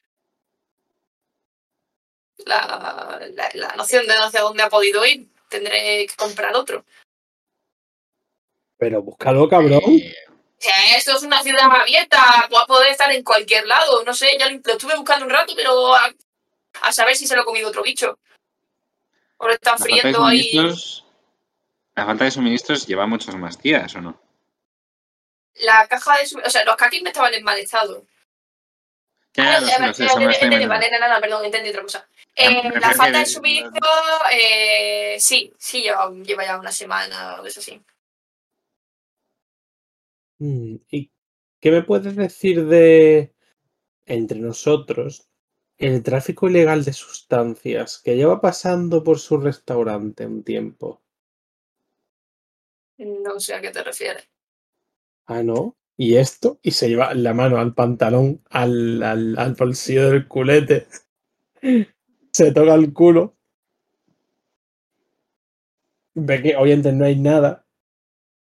la, 2.47 3.21
la, 3.35 3.51
la 3.53 3.77
noción 3.77 4.07
de 4.07 4.15
hacia 4.15 4.41
dónde 4.41 4.63
ha 4.63 4.71
podido 4.71 5.05
ir. 5.05 5.29
Tendré 5.51 6.07
que 6.07 6.17
comprar 6.17 6.57
otro. 6.57 6.87
Pero 8.79 9.03
búscalo, 9.03 9.47
cabrón. 9.47 9.83
Eh, 9.85 10.97
esto 10.97 11.19
es 11.19 11.23
una 11.23 11.43
ciudad 11.43 11.71
abierta, 11.71 12.49
va 12.53 12.63
a 12.63 12.67
poder 12.67 12.93
estar 12.93 13.13
en 13.13 13.25
cualquier 13.25 13.67
lado. 13.67 14.05
No 14.05 14.15
sé, 14.15 14.39
ya 14.39 14.49
lo, 14.49 14.57
estuve 14.57 14.97
buscando 14.97 15.27
un 15.27 15.33
rato, 15.33 15.53
pero 15.55 15.95
a, 15.95 16.15
a 16.81 16.93
saber 16.93 17.15
si 17.15 17.27
se 17.27 17.37
lo 17.37 17.43
ha 17.43 17.45
comido 17.45 17.69
otro 17.69 17.83
bicho. 17.83 18.19
O 19.37 19.49
lo 19.49 19.53
está 19.53 19.73
la, 19.73 19.77
falta 19.77 19.95
de 19.95 20.01
friendo 20.01 20.25
ahí. 20.25 20.51
suministros, 20.51 21.05
la 21.95 22.07
falta 22.07 22.25
de 22.25 22.31
suministros 22.31 22.87
lleva 22.87 23.07
muchos 23.07 23.37
más 23.37 23.61
días, 23.61 23.95
¿o 23.97 24.01
no? 24.01 24.26
La 25.63 25.87
caja 25.89 26.19
de... 26.19 26.27
su- 26.27 26.39
O 26.39 26.51
sea, 26.51 26.65
los 26.65 26.77
kakis 26.77 27.03
me 27.03 27.11
estaban 27.11 27.35
en 27.35 27.45
mal 27.45 27.59
estado. 27.59 28.05
Ah, 29.39 29.61
sé, 29.61 29.69
eso 29.69 30.21
me 30.21 30.31
estoy 30.31 30.49
entendí, 30.55 30.67
perdón, 31.21 31.45
entendí 31.45 31.71
otra 31.71 31.83
cosa. 31.83 32.09
Ya, 32.37 32.51
Eh, 32.51 32.63
me 32.69 32.81
la 32.81 32.93
falta 32.93 33.19
de 33.19 33.27
suministro, 33.27 33.89
eh, 34.33 35.17
sí, 35.19 35.53
sí, 35.59 35.83
lleva, 35.83 36.11
lleva 36.11 36.45
ya 36.45 36.59
una 36.59 36.73
semana 36.73 37.41
o 37.41 37.47
eso 37.47 37.61
sí. 37.61 37.83
Mm, 40.39 40.77
¿Y 40.91 41.11
qué 41.61 41.71
me 41.71 41.83
puedes 41.83 42.17
decir 42.17 42.67
de, 42.67 43.35
entre 44.07 44.39
nosotros, 44.39 45.29
el 45.79 46.03
tráfico 46.03 46.49
ilegal 46.49 46.85
de 46.85 46.93
sustancias 46.93 48.01
que 48.03 48.17
lleva 48.17 48.41
pasando 48.41 49.03
por 49.05 49.19
su 49.19 49.39
restaurante 49.39 50.27
un 50.27 50.43
tiempo? 50.45 51.03
No 52.99 53.39
sé 53.41 53.55
a 53.55 53.61
qué 53.63 53.71
te 53.71 53.83
refieres. 53.83 54.29
Ah, 55.27 55.43
no. 55.43 55.77
¿Y 55.97 56.17
esto? 56.17 56.59
Y 56.63 56.73
se 56.73 56.89
lleva 56.89 57.15
la 57.15 57.33
mano 57.35 57.59
al 57.59 57.75
pantalón, 57.75 58.43
al, 58.51 59.03
al, 59.03 59.39
al 59.39 59.55
bolsillo 59.55 60.11
del 60.11 60.29
culete. 60.29 60.87
Se 62.33 62.53
toca 62.53 62.75
el 62.75 62.93
culo. 62.93 63.35
Ve 66.15 66.43
que 66.43 66.57
obviamente 66.57 66.93
no 66.93 67.05
hay 67.05 67.17
nada. 67.17 67.65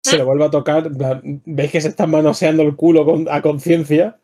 Se 0.03 0.17
le 0.19 0.25
vuelve 0.25 0.45
a 0.45 0.51
tocar. 0.51 0.89
Ves 0.93 1.71
que 1.73 1.81
se 1.81 1.89
está 1.89 2.07
manoseando 2.07 2.63
el 2.63 2.77
culo 2.77 3.05
con- 3.05 3.29
a 3.29 3.43
conciencia. 3.43 4.19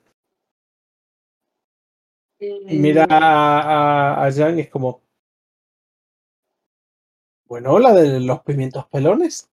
Mira 2.41 3.05
a, 3.09 4.23
a, 4.23 4.27
a 4.27 4.33
Jan 4.33 4.59
y 4.59 4.63
es 4.63 4.69
como. 4.71 5.03
Bueno, 7.47 7.79
la 7.79 7.93
de 7.95 8.21
los 8.21 8.41
pimientos 8.43 8.87
pelones. 8.87 9.51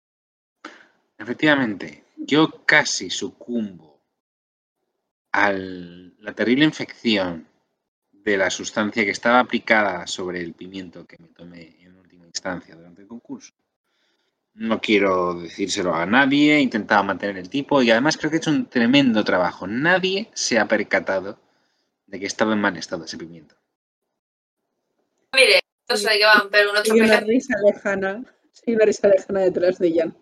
Efectivamente, 1.18 2.04
yo 2.26 2.66
casi 2.66 3.10
sucumbo 3.10 4.00
a 5.32 5.52
la 5.52 6.34
terrible 6.34 6.66
infección 6.66 7.48
de 8.12 8.38
la 8.38 8.50
sustancia 8.50 9.04
que 9.04 9.12
estaba 9.12 9.40
aplicada 9.40 10.06
sobre 10.06 10.42
el 10.42 10.54
pimiento 10.54 11.06
que 11.06 11.18
me 11.20 11.30
tomé 11.30 11.78
en 11.82 11.98
última 11.98 12.26
instancia 12.26 12.76
durante 12.76 13.02
el 13.02 13.08
concurso. 13.08 13.54
No 14.54 14.82
quiero 14.82 15.34
decírselo 15.36 15.96
a 15.96 16.06
nadie, 16.06 16.56
he 16.56 16.60
intentado 16.60 17.04
mantener 17.04 17.38
el 17.38 17.50
tipo 17.50 17.82
y 17.82 17.90
además 17.90 18.18
creo 18.18 18.30
que 18.30 18.38
he 18.38 18.40
hecho 18.40 18.52
un 18.52 18.68
tremendo 18.68 19.24
trabajo. 19.24 19.66
Nadie 19.66 20.30
se 20.34 20.60
ha 20.60 20.68
percatado 20.68 21.40
de 22.06 22.20
que 22.20 22.26
estaba 22.26 22.54
en 22.54 22.60
mal 22.60 22.76
estado 22.76 23.06
ese 23.06 23.18
pimiento. 23.18 23.56
Mire, 25.34 25.62
no 25.90 25.96
sé 25.96 26.10
de 26.10 26.20
qué 26.20 26.26
van, 26.26 26.50
pero 26.52 26.74
nuestro 26.74 26.94
Hay 26.94 27.02
una 27.02 27.22
risa 27.22 27.56
lejana. 27.66 28.24
Sí, 28.52 28.74
una 28.76 28.86
risa 28.86 29.08
lejana 29.08 29.40
detrás 29.40 29.80
de 29.80 29.94
Jan. 29.94 30.16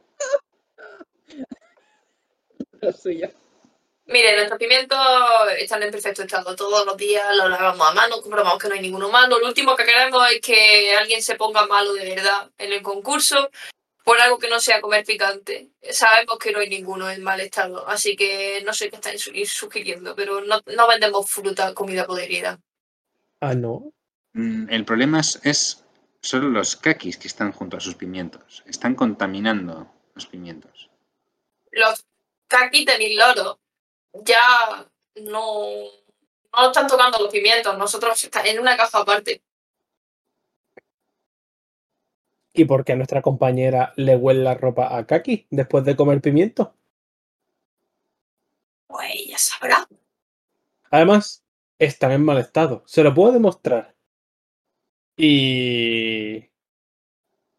La 2.82 2.92
suya. 2.94 3.32
Mire, 4.06 4.36
nuestros 4.36 4.58
pimientos 4.58 4.98
están 5.60 5.84
en 5.84 5.92
perfecto 5.92 6.24
estado. 6.24 6.56
Todos 6.56 6.84
los 6.86 6.98
días 6.98 7.24
los 7.36 7.50
lavamos 7.50 7.88
a 7.90 7.94
mano, 7.94 8.22
comprobamos 8.22 8.58
que 8.58 8.68
no 8.68 8.74
hay 8.74 8.82
ninguno 8.82 9.10
malo. 9.10 9.38
Lo 9.40 9.48
último 9.48 9.76
que 9.76 9.86
queremos 9.86 10.32
es 10.32 10.42
que 10.42 10.96
alguien 10.96 11.22
se 11.22 11.36
ponga 11.36 11.68
malo 11.68 11.94
de 11.94 12.16
verdad 12.16 12.50
en 12.58 12.74
el 12.74 12.82
concurso 12.82 13.52
por 14.04 14.20
algo 14.20 14.40
que 14.40 14.50
no 14.50 14.60
sea 14.60 14.82
comer 14.82 15.06
picante. 15.06 15.70
Sabemos 15.92 16.40
que 16.40 16.52
no 16.52 16.58
hay 16.60 16.70
ninguno 16.70 17.08
en 17.12 17.22
mal 17.22 17.40
estado, 17.40 17.88
así 17.88 18.16
que 18.16 18.64
no 18.66 18.74
sé 18.74 18.90
qué 18.90 18.96
estáis 18.96 19.22
su- 19.22 19.32
sugiriendo, 19.46 20.16
pero 20.16 20.42
no, 20.42 20.60
no 20.66 20.88
vendemos 20.88 21.30
fruta, 21.30 21.76
comida 21.76 22.08
podrida. 22.08 22.60
Ah, 23.42 23.54
no. 23.54 23.94
Mm, 24.34 24.70
El 24.72 24.86
problema 24.86 25.20
es, 25.20 25.40
es 25.44 25.86
solo 26.22 26.50
los 26.50 26.76
kakis 26.78 27.18
que 27.18 27.28
están 27.28 27.52
junto 27.52 27.78
a 27.78 27.80
sus 27.80 27.94
pimientos. 27.94 28.64
Están 28.66 28.96
contaminando 28.96 29.88
los 30.16 30.26
pimientos. 30.26 30.90
Los 31.72 32.04
de 32.50 32.98
mis 32.98 33.16
loros 33.16 33.58
ya 34.26 34.88
no, 35.16 35.62
no 36.54 36.68
están 36.68 36.88
tocando 36.88 37.20
los 37.20 37.32
pimientos, 37.32 37.78
nosotros 37.78 38.24
está 38.24 38.42
en 38.42 38.60
una 38.60 38.76
caja 38.76 39.00
aparte. 39.00 39.42
¿Y 42.54 42.66
por 42.66 42.84
qué 42.84 42.94
a 42.94 42.96
nuestra 42.96 43.22
compañera 43.22 43.94
le 43.96 44.16
huele 44.16 44.44
la 44.44 44.56
ropa 44.56 44.98
a 44.98 45.06
Kaki 45.06 45.48
después 45.50 45.86
de 45.86 45.96
comer 45.96 46.20
pimiento? 46.22 46.74
Pues 48.88 49.28
ya 49.28 49.38
sabrá. 49.38 49.88
Además, 50.90 51.44
están 51.78 52.12
en 52.12 52.26
mal 52.26 52.40
estado. 52.40 52.84
Se 52.88 53.04
lo 53.04 53.14
puedo 53.14 53.32
demostrar. 53.32 53.96
Y 55.16 56.50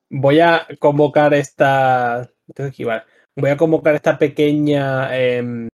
voy 0.09 0.41
a 0.41 0.67
convocar 0.79 1.33
esta. 1.35 2.31
Que 2.55 2.67
esquivar. 2.67 3.07
Voy 3.41 3.51
a 3.51 3.57
convocar 3.57 3.95
esta 3.95 4.19
pequeña. 4.19 5.17
em, 5.17 5.69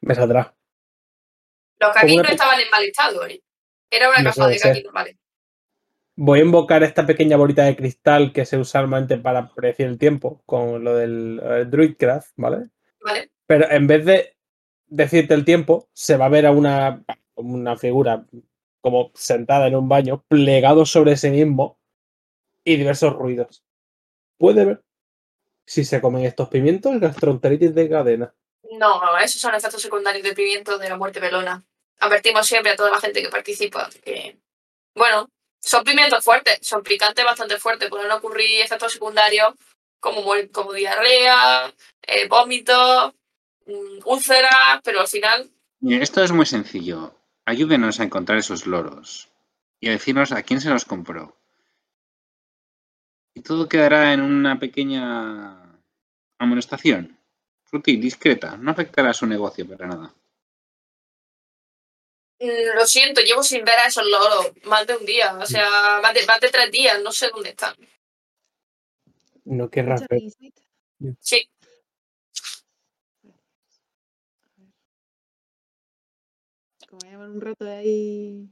Me 0.00 0.14
saldrá. 0.14 0.54
Los 1.80 1.90
pe- 1.96 2.32
estaban 2.32 2.60
en 2.60 2.70
mal 2.70 2.84
estado, 2.84 3.26
¿eh? 3.26 3.42
Era 3.90 4.08
una 4.10 4.18
No 4.22 4.24
caja 4.32 4.48
de 4.48 4.58
kakis 4.58 4.84
normales. 4.84 5.16
Voy 6.16 6.38
a 6.40 6.42
invocar 6.44 6.82
esta 6.82 7.06
pequeña 7.06 7.36
bolita 7.36 7.64
de 7.64 7.74
cristal 7.74 8.32
que 8.32 8.44
se 8.44 8.56
usa 8.56 8.80
normalmente 8.80 9.18
para 9.18 9.48
predecir 9.48 9.86
el 9.86 9.98
tiempo 9.98 10.42
con 10.46 10.84
lo 10.84 10.94
del 10.94 11.40
eh, 11.42 11.64
Druidcraft, 11.66 12.32
¿vale? 12.36 12.68
¿Vale? 13.00 13.30
Pero 13.46 13.68
en 13.70 13.86
vez 13.86 14.04
de 14.04 14.36
decirte 14.86 15.34
el 15.34 15.44
tiempo, 15.44 15.88
se 15.92 16.16
va 16.16 16.26
a 16.26 16.30
ver 16.30 16.46
a 16.46 16.52
una, 16.52 17.02
una 17.34 17.76
figura 17.76 18.24
como 18.80 19.10
sentada 19.14 19.66
en 19.66 19.74
un 19.76 19.88
baño, 19.88 20.22
plegado 20.28 20.86
sobre 20.86 21.16
sí 21.16 21.30
mismo 21.30 21.78
y 22.62 22.76
diversos 22.76 23.14
ruidos. 23.14 23.64
Puede 24.38 24.64
ver 24.64 24.82
si 25.66 25.84
se 25.84 26.00
comen 26.00 26.24
estos 26.24 26.48
pimientos, 26.48 26.98
gastroenteritis 26.98 27.74
de 27.74 27.88
cadena. 27.88 28.34
No, 28.78 29.18
esos 29.18 29.40
son 29.40 29.54
efectos 29.54 29.82
secundarios 29.82 30.24
del 30.24 30.34
pimiento 30.34 30.78
de 30.78 30.88
la 30.88 30.96
muerte 30.96 31.20
pelona. 31.20 31.62
Advertimos 32.00 32.46
siempre 32.46 32.72
a 32.72 32.76
toda 32.76 32.90
la 32.90 33.00
gente 33.00 33.22
que 33.22 33.28
participa 33.28 33.88
que, 34.02 34.38
bueno, 34.94 35.28
son 35.60 35.84
pimientos 35.84 36.22
fuertes, 36.24 36.58
son 36.62 36.82
picantes 36.82 37.24
bastante 37.24 37.58
fuertes, 37.58 37.88
pueden 37.88 38.10
ocurrir 38.10 38.60
efectos 38.60 38.92
secundarios 38.92 39.54
como, 40.00 40.22
como 40.52 40.72
diarrea, 40.72 41.72
eh, 42.02 42.28
vómitos, 42.28 43.14
mm, 43.66 44.00
úlceras, 44.04 44.80
pero 44.82 45.00
al 45.00 45.08
final 45.08 45.50
esto 45.92 46.24
es 46.24 46.32
muy 46.32 46.46
sencillo. 46.46 47.14
Ayúdenos 47.44 48.00
a 48.00 48.04
encontrar 48.04 48.38
esos 48.38 48.66
loros 48.66 49.28
y 49.80 49.88
a 49.88 49.92
decirnos 49.92 50.32
a 50.32 50.42
quién 50.42 50.60
se 50.62 50.70
los 50.70 50.86
compró. 50.86 51.36
Y 53.34 53.42
todo 53.42 53.68
quedará 53.68 54.12
en 54.12 54.20
una 54.20 54.58
pequeña 54.58 55.80
amonestación. 56.38 57.18
Sutil, 57.68 58.00
discreta. 58.00 58.56
No 58.56 58.70
afectará 58.70 59.10
a 59.10 59.14
su 59.14 59.26
negocio 59.26 59.68
para 59.68 59.88
nada. 59.88 60.14
Mm, 62.40 62.76
Lo 62.76 62.86
siento, 62.86 63.20
llevo 63.22 63.42
sin 63.42 63.64
ver 63.64 63.78
a 63.78 63.86
esos 63.86 64.06
loros 64.06 64.52
más 64.64 64.86
de 64.86 64.96
un 64.96 65.04
día, 65.04 65.36
o 65.36 65.46
sea, 65.46 66.00
más 66.00 66.14
de, 66.14 66.26
más 66.26 66.40
de 66.40 66.50
tres 66.50 66.70
días, 66.70 67.00
no 67.02 67.10
sé 67.10 67.28
dónde 67.28 67.50
están. 67.50 67.74
No 69.44 69.68
querrás 69.68 70.06
ver. 70.08 70.20
Sí. 71.20 71.48
Como 76.88 77.00
llevan 77.04 77.32
un 77.32 77.40
rato 77.40 77.64
de 77.64 77.74
ahí 77.74 78.48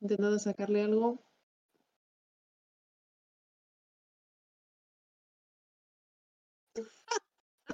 intentando 0.00 0.38
sacarle 0.38 0.82
algo. 0.82 1.27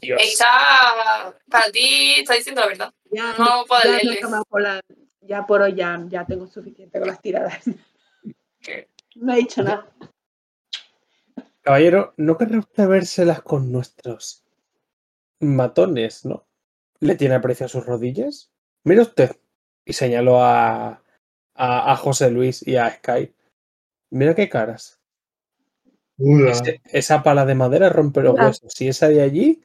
Dios. 0.00 0.20
Está. 0.22 1.34
Para 1.50 1.70
ti, 1.70 2.14
está 2.18 2.34
diciendo 2.34 2.60
la 2.62 2.66
verdad. 2.68 2.94
Ya, 3.10 3.34
No 3.38 3.64
puedo 3.66 3.82
ya, 3.84 4.80
ya 5.22 5.46
por 5.46 5.62
hoy 5.62 5.74
ya, 5.74 6.02
ya 6.08 6.24
tengo 6.26 6.46
suficiente 6.46 6.98
con 6.98 7.08
las 7.08 7.20
tiradas. 7.20 7.62
¿Qué? 8.60 8.88
No 9.16 9.32
he 9.32 9.36
dicho 9.36 9.62
nada. 9.62 9.86
Caballero, 11.62 12.12
¿no 12.16 12.36
querrá 12.36 12.58
usted 12.58 12.86
vérselas 12.88 13.40
con 13.42 13.72
nuestros 13.72 14.44
matones, 15.40 16.24
no? 16.24 16.46
¿Le 17.00 17.14
tiene 17.16 17.36
aprecio 17.36 17.66
a 17.66 17.68
sus 17.68 17.86
rodillas? 17.86 18.50
Mire 18.84 19.02
usted. 19.02 19.36
Y 19.84 19.92
señaló 19.94 20.42
a, 20.42 21.02
a, 21.54 21.92
a 21.92 21.96
José 21.96 22.30
Luis 22.30 22.66
y 22.66 22.76
a 22.76 22.90
Sky. 22.90 23.34
Mira 24.10 24.34
qué 24.34 24.48
caras. 24.48 25.00
Ese- 26.18 26.80
esa 26.86 27.22
pala 27.22 27.44
de 27.44 27.54
madera 27.54 27.88
rompe 27.88 28.20
los 28.22 28.34
huesos. 28.38 28.72
Si 28.72 28.88
esa 28.88 29.08
de 29.08 29.22
allí 29.22 29.62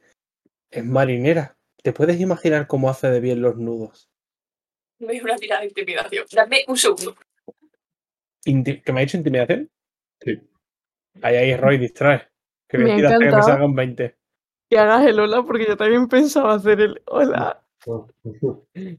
es 0.70 0.84
marinera. 0.84 1.56
¿Te 1.82 1.92
puedes 1.92 2.20
imaginar 2.20 2.66
cómo 2.66 2.90
hace 2.90 3.08
de 3.08 3.20
bien 3.20 3.40
los 3.42 3.56
nudos? 3.56 4.10
Me 4.98 5.18
a 5.18 5.22
una 5.22 5.36
tirada 5.36 5.62
de 5.62 5.68
intimidación. 5.68 6.26
Dame 6.30 6.64
un 6.68 6.76
segundo. 6.76 7.16
Inti- 8.44 8.82
¿Que 8.82 8.92
me 8.92 9.00
ha 9.00 9.04
dicho 9.04 9.16
intimidación? 9.16 9.70
Sí. 10.20 10.40
Ahí, 11.22 11.36
ahí, 11.36 11.56
Roy, 11.56 11.78
distrae. 11.78 12.28
Que 12.68 12.78
Me 12.78 12.84
me 12.84 12.96
que 12.96 13.36
me 13.36 13.42
salgan 13.42 13.74
20. 13.74 14.16
Que 14.68 14.78
hagas 14.78 15.06
el 15.06 15.18
hola 15.18 15.42
porque 15.42 15.66
yo 15.66 15.76
también 15.76 16.06
pensaba 16.08 16.54
hacer 16.54 16.80
el 16.80 17.02
hola. 17.06 17.62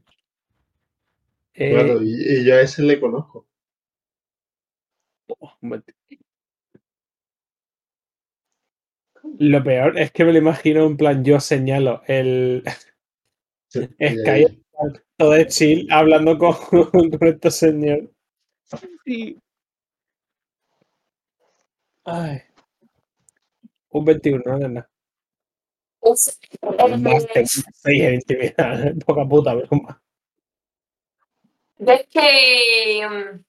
Eh, 1.54 1.70
Claro, 1.70 2.02
y, 2.02 2.14
y 2.14 2.44
yo 2.46 2.54
a 2.54 2.62
ese 2.62 2.82
le 2.82 2.98
conozco. 2.98 3.46
momento. 5.60 5.92
Lo 9.38 9.62
peor 9.62 9.98
es 9.98 10.12
que 10.12 10.24
me 10.24 10.32
lo 10.32 10.38
imagino 10.38 10.84
en 10.86 10.96
plan, 10.96 11.24
yo 11.24 11.40
señalo 11.40 12.02
el 12.06 12.64
Sí, 13.68 13.88
Sky 13.96 14.62
todo 15.16 15.30
de 15.30 15.46
chill 15.46 15.86
hablando 15.90 16.36
con, 16.36 16.54
con 16.90 17.28
este 17.28 17.50
señor. 17.50 18.10
Sí. 19.04 19.38
Ay. 22.04 22.42
Un 23.90 24.04
21, 24.04 24.42
no 24.44 24.58
nada. 24.58 24.90
Más 26.02 27.26
tengo 27.32 27.46
6 27.46 28.02
en 28.02 28.14
intimidad. 28.14 28.94
Poca 29.06 29.24
puta, 29.26 29.54
más. 29.54 29.96
ves 31.78 32.06
que. 32.10 33.08
mm, 33.08 33.44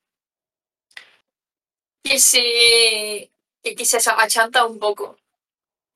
que 2.03 2.19
se. 2.19 3.31
que, 3.61 3.75
que 3.75 3.85
se 3.85 3.97
achanta 3.97 4.65
un 4.65 4.77
poco. 4.77 5.17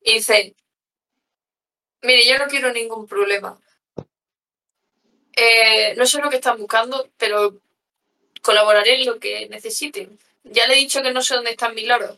Y 0.02 0.14
dice: 0.14 0.54
Mire, 2.02 2.26
yo 2.26 2.38
no 2.38 2.46
quiero 2.46 2.72
ningún 2.72 3.06
problema. 3.06 3.58
Eh, 5.36 5.94
no 5.96 6.06
sé 6.06 6.20
lo 6.20 6.30
que 6.30 6.36
están 6.36 6.58
buscando, 6.58 7.10
pero 7.16 7.60
colaboraré 8.42 9.00
en 9.00 9.06
lo 9.06 9.18
que 9.18 9.48
necesiten. 9.48 10.18
Ya 10.44 10.66
le 10.66 10.74
he 10.74 10.78
dicho 10.78 11.02
que 11.02 11.12
no 11.12 11.22
sé 11.22 11.34
dónde 11.34 11.50
están 11.50 11.74
mis 11.74 11.86
loros. 11.86 12.16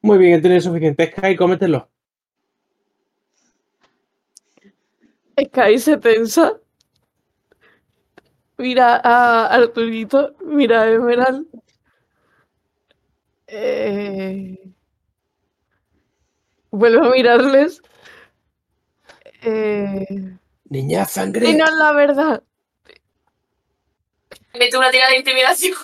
Muy 0.00 0.18
bien, 0.18 0.34
he 0.34 0.42
tenido 0.42 0.60
suficiente. 0.60 1.12
Sky, 1.16 1.36
cómetelo. 1.36 1.88
Sky 5.40 5.78
se 5.78 5.96
tensa. 5.96 6.58
Mira 8.58 9.00
a 9.02 9.46
Arturito, 9.46 10.34
mira 10.40 10.82
a 10.82 10.90
Emerald. 10.90 11.46
Eh, 13.54 14.58
Vuelve 16.70 17.06
a 17.06 17.10
mirarles. 17.10 17.82
Eh, 19.42 20.06
Niña, 20.64 21.04
sangre. 21.04 21.46
Dinos 21.46 21.70
la 21.78 21.92
verdad. 21.92 22.42
Mete 24.58 24.76
una 24.76 24.90
tirada 24.90 25.10
de 25.10 25.18
intimidación. 25.18 25.74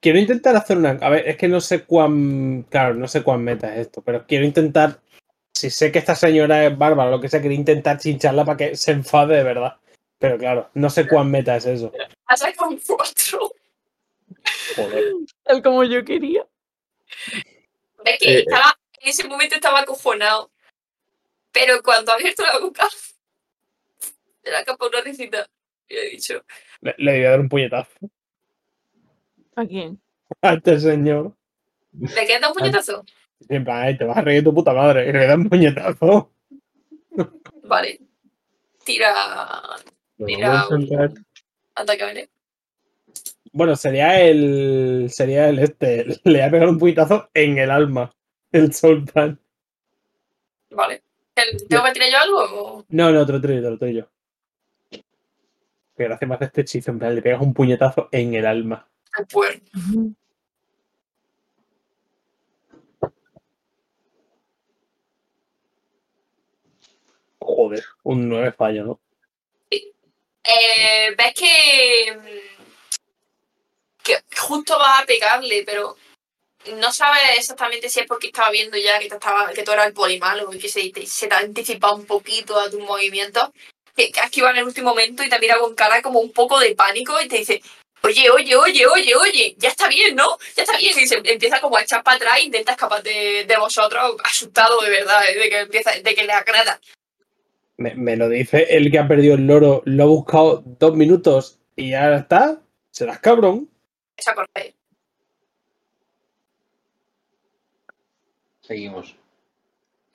Quiero 0.00 0.18
intentar 0.18 0.56
hacer 0.56 0.76
una. 0.76 0.90
A 1.00 1.08
ver, 1.08 1.28
es 1.28 1.36
que 1.36 1.46
no 1.46 1.60
sé 1.60 1.84
cuán. 1.84 2.66
Claro, 2.68 2.94
no 2.94 3.06
sé 3.06 3.22
cuán 3.22 3.44
meta 3.44 3.72
es 3.74 3.86
esto, 3.86 4.02
pero 4.02 4.26
quiero 4.26 4.44
intentar. 4.44 5.00
Si 5.54 5.70
sé 5.70 5.92
que 5.92 6.00
esta 6.00 6.16
señora 6.16 6.66
es 6.66 6.76
bárbara, 6.76 7.10
lo 7.10 7.20
que 7.20 7.28
sea, 7.28 7.40
quiero 7.40 7.54
intentar 7.54 7.98
chincharla 7.98 8.44
para 8.44 8.56
que 8.56 8.76
se 8.76 8.90
enfade 8.90 9.36
de 9.36 9.44
verdad. 9.44 9.76
Pero 10.18 10.36
claro, 10.36 10.70
no 10.74 10.90
sé 10.90 11.06
cuán 11.06 11.30
meta 11.30 11.56
es 11.56 11.66
eso. 11.66 11.92
Ha 12.26 12.36
sacado 12.36 12.70
un 12.70 12.80
4. 12.84 13.52
Joder. 14.76 15.04
Tal 15.44 15.62
como 15.62 15.84
yo 15.84 16.04
quería. 16.04 16.46
Ves 18.04 18.18
que 18.20 18.38
Eh, 18.38 18.38
estaba, 18.40 18.78
en 19.00 19.08
ese 19.08 19.26
momento 19.28 19.54
estaba 19.54 19.80
acojonado. 19.80 20.50
Pero 21.52 21.82
cuando 21.82 22.12
ha 22.12 22.14
abierto 22.16 22.42
la 22.44 22.58
boca, 22.58 22.86
se 23.98 24.50
le 24.50 24.56
ha 24.56 24.60
escapado 24.60 24.90
una 24.90 25.00
risita. 25.02 25.48
Y 25.88 25.96
he 25.96 26.10
dicho, 26.10 26.44
Le, 26.80 26.94
le 26.98 27.12
voy 27.16 27.24
a 27.24 27.30
dar 27.30 27.40
un 27.40 27.48
puñetazo 27.48 27.90
¿A 29.56 29.64
quién? 29.66 30.00
a 30.42 30.52
este 30.54 30.78
señor. 30.78 31.34
¿le 31.92 32.08
quieres 32.26 32.40
dar 32.42 32.50
un 32.50 32.56
puñetazo? 32.56 33.04
En 33.48 33.64
plan, 33.64 33.82
"Ay, 33.82 33.96
te 33.96 34.04
vas 34.04 34.18
a 34.18 34.20
reír 34.20 34.40
de 34.40 34.44
tu 34.44 34.54
puta 34.54 34.72
madre. 34.74 35.02
Y 35.08 35.12
le 35.12 35.18
voy 35.18 35.24
a 35.24 35.28
dar 35.28 35.38
un 35.38 35.48
puñetazo. 35.48 36.32
Vale. 37.64 38.00
Tira 38.84 39.12
Nos 40.18 40.26
Mira, 40.26 40.66
vamos 40.68 40.92
a. 40.92 41.84
Bueno, 43.52 43.76
sería 43.76 44.20
el. 44.20 45.08
Sería 45.10 45.48
el 45.48 45.58
este. 45.58 46.04
Le 46.24 46.38
voy 46.38 46.40
a 46.40 46.50
pegar 46.50 46.68
un 46.68 46.78
puñetazo 46.78 47.30
en 47.34 47.58
el 47.58 47.70
alma. 47.70 48.14
El 48.52 48.72
Sultan. 48.74 49.38
Vale. 50.70 51.02
¿El- 51.34 51.66
¿Tengo 51.68 51.84
que 51.84 51.92
tirar 51.92 52.10
yo 52.10 52.18
algo? 52.18 52.38
o- 52.78 52.84
No, 52.88 53.10
no, 53.12 53.20
otro 53.20 53.40
trillo, 53.40 53.60
otro 53.60 53.78
trillo. 53.78 54.08
Que 54.90 56.04
gracia 56.04 56.28
más 56.28 56.38
de 56.40 56.46
este 56.46 56.60
hechizo, 56.62 56.90
en 56.92 56.98
plan, 56.98 57.14
le 57.14 57.22
pegas 57.22 57.40
un 57.42 57.52
puñetazo 57.54 58.08
en 58.12 58.34
el 58.34 58.46
alma. 58.46 58.88
al 59.12 59.26
puerro? 59.26 59.58
Joder, 67.40 67.84
un 68.02 68.28
9 68.28 68.52
fallo, 68.52 68.84
¿no? 68.84 69.00
Eh, 69.70 71.14
ves 71.16 71.34
que, 71.34 72.16
mm, 72.16 72.57
que 74.08 74.36
justo 74.36 74.78
vas 74.78 75.02
a 75.02 75.06
pegarle, 75.06 75.62
pero 75.64 75.96
no 76.76 76.92
sabes 76.92 77.20
exactamente 77.36 77.88
si 77.88 78.00
es 78.00 78.06
porque 78.06 78.28
estaba 78.28 78.50
viendo 78.50 78.76
ya 78.76 78.98
que, 78.98 79.08
te 79.08 79.14
estaba, 79.14 79.52
que 79.52 79.62
tú 79.62 79.72
eras 79.72 79.86
el 79.86 79.92
polimalo 79.92 80.52
y 80.52 80.58
que 80.58 80.68
se 80.68 80.90
te, 80.90 81.34
ha 81.34 81.38
anticipado 81.38 81.94
un 81.94 82.06
poquito 82.06 82.58
a 82.58 82.70
tus 82.70 82.80
movimientos, 82.80 83.50
que, 83.94 84.10
que 84.10 84.20
has 84.20 84.36
en 84.36 84.56
el 84.56 84.64
último 84.64 84.90
momento 84.90 85.22
y 85.22 85.28
te 85.28 85.38
mira 85.38 85.58
con 85.58 85.74
cara 85.74 86.00
como 86.02 86.20
un 86.20 86.32
poco 86.32 86.58
de 86.58 86.74
pánico 86.74 87.20
y 87.20 87.28
te 87.28 87.38
dice, 87.38 87.62
oye, 88.02 88.30
oye, 88.30 88.56
oye, 88.56 88.86
oye, 88.86 89.14
oye, 89.14 89.54
ya 89.58 89.68
está 89.68 89.88
bien, 89.88 90.16
¿no? 90.16 90.38
Ya 90.56 90.62
está 90.62 90.78
bien. 90.78 90.98
Y 90.98 91.06
se 91.06 91.20
empieza 91.24 91.60
como 91.60 91.76
a 91.76 91.82
echar 91.82 92.02
para 92.02 92.16
atrás 92.16 92.38
e 92.38 92.44
intenta 92.44 92.72
escapar 92.72 93.02
de, 93.02 93.56
vosotros, 93.58 94.16
asustado 94.24 94.80
de 94.80 94.90
verdad, 94.90 95.20
¿eh? 95.28 95.38
de 95.38 95.48
que 95.50 95.58
empieza, 95.60 95.90
de 95.92 96.14
que 96.14 96.24
le 96.24 96.32
agrada. 96.32 96.80
Me, 97.76 97.94
me 97.94 98.16
lo 98.16 98.28
dice 98.28 98.66
el 98.70 98.90
que 98.90 98.98
ha 98.98 99.06
perdido 99.06 99.34
el 99.34 99.46
loro, 99.46 99.82
lo 99.84 100.02
ha 100.02 100.06
buscado 100.06 100.62
dos 100.64 100.94
minutos 100.94 101.58
y 101.76 101.90
ya 101.90 102.16
está. 102.16 102.60
Serás 102.90 103.20
cabrón. 103.20 103.68
Esa 104.18 104.34
cosa 104.34 104.50
ahí. 104.54 104.74
Seguimos. 108.60 109.14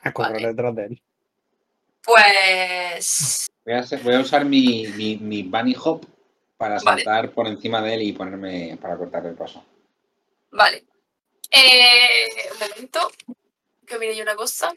A 0.01 0.11
correr 0.11 0.33
Vale. 0.33 0.47
detrás 0.49 0.75
de 0.75 0.85
él. 0.85 1.01
Pues 2.03 3.47
Voy 3.65 3.73
a, 3.75 3.79
hacer- 3.79 4.03
voy 4.03 4.15
a 4.15 4.19
usar 4.19 4.43
mi, 4.43 4.85
mi, 4.97 5.15
mi 5.17 5.43
bunny 5.43 5.73
hop 5.81 6.05
para 6.57 6.75
Vale. 6.81 7.03
saltar 7.03 7.31
por 7.31 7.47
encima 7.47 7.81
de 7.81 7.93
él 7.93 8.01
y 8.03 8.11
ponerme 8.13 8.77
para 8.81 8.97
cortarle 8.97 9.29
el 9.29 9.35
paso. 9.35 9.63
Vale. 10.51 10.83
Eh, 11.49 12.49
un 12.53 12.59
momento. 12.59 13.09
Que 13.85 13.97
mire 13.97 14.15
yo 14.17 14.23
una 14.23 14.35
cosa. 14.35 14.73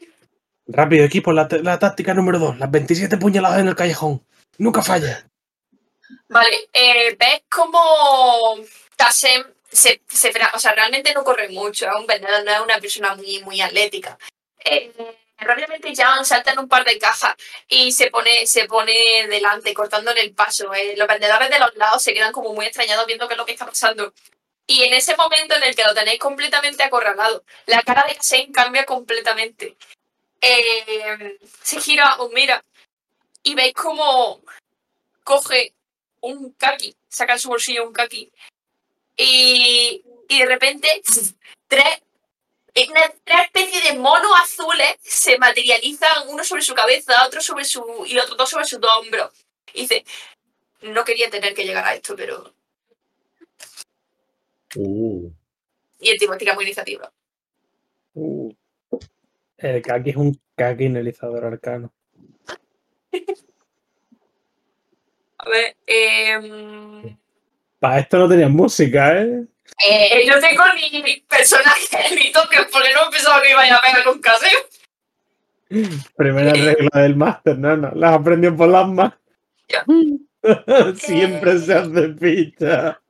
Rápido, 0.67 1.03
equipo, 1.05 1.33
la, 1.33 1.47
la 1.63 1.77
táctica 1.79 2.13
número 2.13 2.39
2. 2.39 2.59
Las 2.59 2.71
27 2.71 3.17
puñaladas 3.17 3.59
en 3.59 3.67
el 3.67 3.75
callejón. 3.75 4.25
Nunca 4.57 4.81
falla. 4.81 5.29
Vale. 6.29 6.69
Eh, 6.73 7.15
¿Ves 7.19 7.43
cómo 7.49 8.55
Tasem 8.97 9.45
se, 9.71 10.01
se? 10.07 10.33
O 10.53 10.59
sea, 10.59 10.73
realmente 10.73 11.13
no 11.13 11.23
corre 11.23 11.47
mucho. 11.49 11.87
Un 11.97 12.05
vendedor, 12.05 12.43
no 12.43 12.51
es 12.51 12.59
una 12.59 12.79
persona 12.79 13.15
muy, 13.15 13.41
muy 13.43 13.61
atlética. 13.61 14.17
Eh, 14.65 14.91
rápidamente 15.37 15.95
Jan 15.95 16.25
salta 16.25 16.51
en 16.51 16.59
un 16.59 16.67
par 16.67 16.83
de 16.83 16.97
cajas 16.97 17.35
y 17.69 17.91
se 17.91 18.09
pone, 18.09 18.45
se 18.47 18.65
pone 18.65 19.27
delante, 19.27 19.73
cortándole 19.73 20.21
el 20.21 20.33
paso. 20.33 20.73
Eh, 20.73 20.95
los 20.97 21.07
vendedores 21.07 21.49
de 21.49 21.59
los 21.59 21.75
lados 21.75 22.03
se 22.03 22.13
quedan 22.13 22.33
como 22.33 22.53
muy 22.53 22.65
extrañados 22.65 23.05
viendo 23.05 23.27
qué 23.27 23.35
es 23.35 23.37
lo 23.37 23.45
que 23.45 23.53
está 23.53 23.65
pasando. 23.65 24.13
Y 24.65 24.83
en 24.83 24.93
ese 24.93 25.15
momento 25.15 25.55
en 25.55 25.63
el 25.63 25.75
que 25.75 25.85
lo 25.85 25.93
tenéis 25.93 26.19
completamente 26.19 26.83
acorralado, 26.83 27.43
la 27.67 27.81
cara 27.83 28.05
de 28.07 28.17
Shane 28.21 28.51
cambia 28.51 28.85
completamente. 28.85 29.77
Eh, 30.41 31.39
se 31.63 31.79
gira, 31.79 32.17
os 32.19 32.31
mira 32.31 32.63
y 33.43 33.55
veis 33.55 33.73
como 33.73 34.41
coge 35.23 35.73
un 36.21 36.51
kaki, 36.53 36.95
saca 37.07 37.33
de 37.33 37.39
su 37.39 37.49
bolsillo 37.49 37.87
un 37.87 37.93
kaki 37.93 38.31
y, 39.17 40.03
y 40.29 40.39
de 40.39 40.45
repente 40.45 40.87
tres, 41.67 42.01
una- 42.89 43.13
tres 43.23 43.41
especies 43.45 43.83
de 43.83 43.93
monos 43.99 44.31
azules 44.43 44.95
se 45.01 45.37
materializan, 45.39 46.27
uno 46.29 46.43
sobre 46.43 46.61
su 46.61 46.73
cabeza, 46.75 47.25
otro 47.25 47.41
sobre 47.41 47.65
su 47.65 48.05
y 48.05 48.13
los 48.13 48.23
otros 48.25 48.37
dos 48.37 48.49
sobre 48.49 48.65
sus 48.65 48.79
dos 48.79 48.91
hombros. 48.99 49.31
Y 49.73 49.81
dice, 49.81 50.05
no 50.81 51.03
quería 51.03 51.29
tener 51.29 51.53
que 51.53 51.65
llegar 51.65 51.85
a 51.85 51.95
esto, 51.95 52.15
pero... 52.15 52.53
Uh, 54.75 55.31
Y 55.99 56.09
el 56.09 56.19
tipo 56.19 56.37
tira 56.37 56.53
muy 56.53 56.65
iniciativa. 56.65 57.11
Uh. 58.13 58.53
El 59.57 59.81
Kaki 59.81 60.11
es 60.11 60.15
un 60.15 60.39
Kaki 60.55 60.85
analizador 60.85 61.45
arcano. 61.45 61.91
A 65.39 65.49
ver, 65.49 65.75
em, 65.85 67.17
Para 67.79 67.99
esto 67.99 68.17
no 68.17 68.27
tenían 68.27 68.53
música, 68.53 69.21
¿eh? 69.21 69.45
eh, 69.85 70.25
yo 70.27 70.39
tengo 70.39 70.63
ni 70.75 71.01
mi 71.01 71.17
personaje 71.21 72.15
ni 72.15 72.31
toques 72.31 72.67
porque 72.71 72.89
no 72.93 73.09
pensaba 73.11 73.41
que 73.41 73.51
iba 73.51 73.61
a 73.61 73.81
pegar 73.81 74.03
con 74.03 74.19
caseo. 74.19 74.59
Primera 76.15 76.53
regla 76.53 77.01
del 77.01 77.15
máster, 77.15 77.57
no, 77.57 77.75
no. 77.77 77.91
Las 77.93 78.15
aprendió 78.15 78.55
por 78.55 78.69
las 78.69 78.87
más. 78.87 79.13
Siempre 80.95 81.59
se 81.59 81.73
hace 81.73 82.09
picha. 82.09 83.01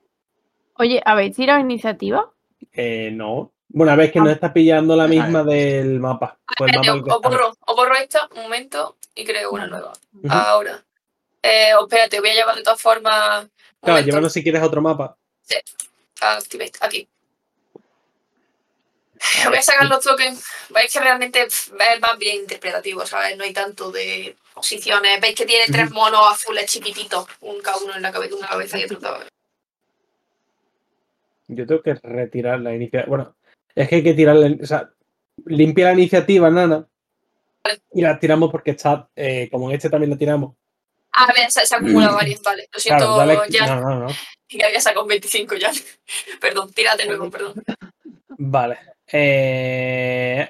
Oye, 0.73 1.01
¿habéis 1.05 1.35
tirado 1.35 1.59
iniciativa? 1.59 2.31
Eh, 2.73 3.11
no. 3.13 3.53
Bueno, 3.69 3.91
a 3.91 3.95
ver 3.95 4.11
que 4.11 4.19
no 4.19 4.29
está 4.29 4.53
pillando 4.53 4.95
la 4.95 5.07
misma 5.07 5.43
del 5.43 5.99
mapa. 5.99 6.39
Pues 6.57 6.71
el 6.73 6.79
mapa 6.79 7.15
os 7.15 7.21
borro, 7.21 7.53
os 7.65 7.75
borro 7.75 7.95
esta 7.95 8.27
un 8.35 8.43
momento 8.43 8.97
y 9.13 9.23
creo 9.23 9.51
una 9.51 9.67
nueva. 9.67 9.93
Ahora. 10.29 10.83
Eh, 11.43 11.71
espérate, 11.79 12.19
voy 12.19 12.29
a 12.29 12.33
llevar 12.33 12.55
de 12.55 12.63
todas 12.63 12.81
formas. 12.81 13.47
Claro, 13.87 14.05
llévanos 14.05 14.33
si 14.33 14.43
quieres 14.43 14.61
otro 14.61 14.81
mapa. 14.81 15.17
Activate, 16.19 16.73
aquí. 16.81 17.07
Voy 19.45 19.57
a 19.57 19.61
sacar 19.61 19.87
los 19.87 20.03
tokens. 20.03 20.43
Veis 20.69 20.91
que 20.91 20.99
realmente 20.99 21.43
es 21.43 21.71
más 22.01 22.17
bien 22.17 22.41
interpretativo, 22.41 23.05
¿sabes? 23.05 23.37
No 23.37 23.45
hay 23.45 23.53
tanto 23.53 23.91
de 23.91 24.35
posiciones. 24.53 25.21
Veis 25.21 25.35
que 25.35 25.45
tiene 25.45 25.65
tres 25.71 25.89
monos 25.91 26.19
azules 26.29 26.65
chiquititos, 26.65 27.27
un 27.41 27.61
cada 27.61 27.77
uno 27.77 27.95
en 27.95 28.01
la 28.01 28.11
cabeza, 28.11 28.35
una 28.35 28.47
cabeza 28.47 28.77
y 28.77 28.83
otro. 28.83 28.99
cabeza. 28.99 29.29
Yo 31.47 31.65
tengo 31.65 31.81
que 31.81 31.93
retirar 31.93 32.59
la 32.59 32.75
iniciativa. 32.75 33.05
Bueno, 33.07 33.35
es 33.73 33.87
que 33.87 33.95
hay 33.95 34.03
que 34.03 34.13
tirarla. 34.13 34.53
O 34.61 34.65
sea, 34.65 34.89
limpia 35.45 35.85
la 35.85 35.93
iniciativa, 35.93 36.49
Nana. 36.49 36.85
Y 37.93 38.01
la 38.01 38.19
tiramos 38.19 38.51
porque 38.51 38.71
está. 38.71 39.09
eh, 39.15 39.47
como 39.49 39.69
en 39.69 39.75
este 39.77 39.89
también 39.89 40.09
la 40.09 40.17
tiramos. 40.17 40.55
Ah, 41.11 41.31
ver, 41.35 41.51
se, 41.51 41.65
se 41.65 41.75
acumula 41.75 42.11
varios, 42.11 42.41
vale. 42.43 42.67
Lo 42.71 42.79
siento, 42.79 43.15
Claro, 43.15 43.17
dale. 43.17 43.39
ya. 43.49 43.65
No, 43.75 43.81
no, 43.81 43.99
no. 44.01 44.07
Ya 44.49 44.67
había 44.67 44.79
sacado 44.79 45.01
un 45.03 45.09
25 45.09 45.55
ya. 45.55 45.69
perdón, 46.41 46.71
tírate 46.71 47.03
de 47.03 47.09
nuevo, 47.09 47.29
perdón. 47.29 47.61
Vale. 48.29 48.77
Eh, 49.11 50.49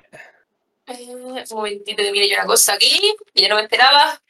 Eh, 0.87 1.07
un 1.09 1.43
momentito 1.57 2.03
que 2.03 2.11
mire 2.11 2.29
yo 2.29 2.35
una 2.35 2.45
cosa 2.45 2.73
aquí, 2.73 3.15
que 3.33 3.41
yo 3.41 3.49
no 3.49 3.55
me 3.55 3.63
esperaba. 3.63 4.21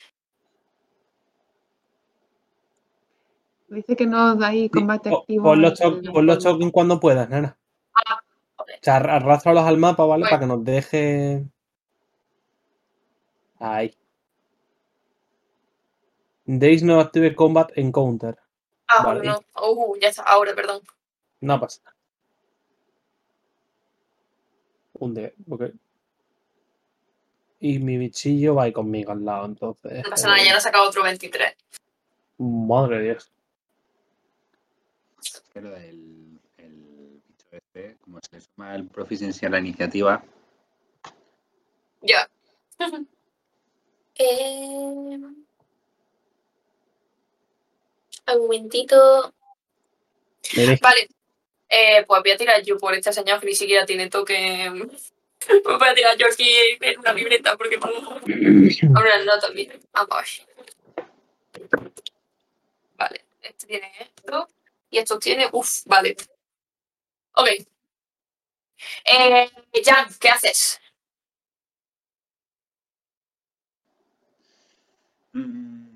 Dice 3.70 3.96
que 3.98 4.06
no 4.06 4.42
hay 4.42 4.70
combate 4.70 5.10
activo. 5.14 5.44
pon 5.44 5.62
los, 5.62 5.80
el 5.82 6.38
tokens 6.40 6.72
cuando 6.72 7.00
puedas, 7.00 7.30
Nana. 7.30 7.58
Ah, 7.94 8.22
O 8.58 8.66
sea, 8.82 8.96
arrástralos 8.96 9.66
al 9.66 9.78
mapa, 9.78 10.06
¿vale? 10.06 10.22
Bueno. 10.22 10.30
Para 10.30 10.40
que 10.40 10.46
nos 10.48 10.64
deje. 10.64 11.44
Ahí. 13.60 13.94
Days 16.48 16.82
no 16.82 17.02
active 17.02 17.36
combat 17.36 17.72
encounter. 17.76 18.38
Ah, 18.88 19.04
Vale. 19.04 19.26
no. 19.28 19.44
Uh, 19.62 19.98
ya 20.00 20.08
está, 20.08 20.24
ahora, 20.24 20.56
perdón. 20.56 20.82
No 21.42 21.60
pasa 21.60 21.82
nada. 21.84 21.96
Un 24.94 25.14
D, 25.14 25.36
ok. 25.50 25.64
Y 27.60 27.80
mi 27.80 27.98
bichillo 27.98 28.56
va 28.56 28.64
ahí 28.64 28.72
conmigo 28.72 29.12
al 29.12 29.26
lado, 29.26 29.46
entonces. 29.46 30.04
No 30.06 30.10
pasa 30.10 30.28
nada, 30.28 30.40
ya 30.44 30.54
le 30.54 30.58
he 30.58 30.62
sacado 30.62 30.88
otro 30.88 31.04
23. 31.04 31.54
Madre 32.38 32.98
de 33.00 33.04
Dios. 33.04 33.32
Pero 35.54 35.76
el, 35.76 36.40
el 36.58 37.22
bicho 37.28 37.48
este, 37.52 37.98
como 38.02 38.20
se 38.22 38.38
le 38.38 38.42
suma 38.42 38.74
el 38.76 38.88
proficiency 38.88 39.46
a 39.46 39.50
la 39.50 39.60
iniciativa, 39.60 40.24
Ya. 42.02 42.30
eh... 44.16 45.20
Un 48.28 48.42
momentito. 48.42 49.34
Vale. 50.82 51.10
Eh, 51.70 52.06
pues 52.08 52.22
voy 52.22 52.32
a 52.32 52.38
tirar 52.38 52.64
yo 52.64 52.78
por 52.78 52.94
este 52.94 53.12
señor 53.12 53.40
que 53.40 53.48
ni 53.48 53.56
siquiera 53.56 53.86
tiene 53.86 54.10
toque. 54.10 54.72
Pues 55.40 55.64
voy 55.80 55.88
a 55.88 55.94
tirar 55.94 56.18
yo 56.18 56.28
aquí 56.28 56.50
en 56.80 57.00
una 57.00 57.14
libreta 57.14 57.58
porque 57.58 57.78
ahora 58.96 59.24
no 59.24 59.40
también. 59.40 59.80
Vamos. 59.92 60.46
Vale, 62.96 63.26
este 63.42 63.68
tiene 63.68 63.92
esto. 64.00 64.48
Y 64.90 64.98
esto 65.00 65.20
tiene. 65.20 65.50
Uf, 65.52 65.84
vale. 65.86 66.16
Ok. 67.34 67.50
Eh, 69.06 69.50
Jan, 69.84 70.08
¿qué 70.20 70.30
haces? 70.30 70.80
Mm. 75.34 75.87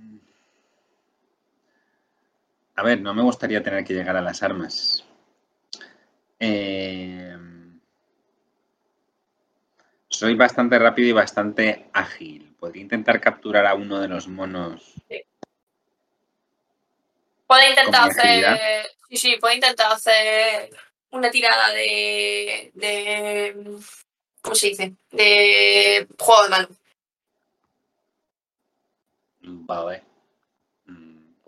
A 2.82 2.84
ver, 2.84 3.00
no 3.00 3.14
me 3.14 3.22
gustaría 3.22 3.62
tener 3.62 3.84
que 3.84 3.94
llegar 3.94 4.18
a 4.18 4.24
las 4.24 4.42
armas. 4.42 5.06
Eh, 6.40 7.38
Soy 10.08 10.34
bastante 10.34 10.80
rápido 10.80 11.10
y 11.10 11.12
bastante 11.12 11.92
ágil. 11.94 12.56
Podría 12.60 12.82
intentar 12.82 13.22
capturar 13.22 13.68
a 13.68 13.76
uno 13.76 14.00
de 14.00 14.08
los 14.08 14.28
monos. 14.28 14.96
Puede 17.46 17.70
intentar 17.70 18.10
¿Con 18.10 18.16
mi 18.16 18.44
hacer. 18.44 18.88
Sí, 19.10 19.18
sí, 19.18 19.36
puede 19.40 19.56
intentar 19.56 19.92
hacer 19.92 20.72
una 21.12 21.30
tirada 21.30 21.70
de. 21.74 22.72
de. 22.74 23.80
¿Cómo 24.42 24.56
se 24.56 24.70
dice? 24.70 24.96
De 25.12 26.08
juego 26.18 26.44
de 26.46 26.50
mano. 26.50 26.68
Vale. 29.42 30.11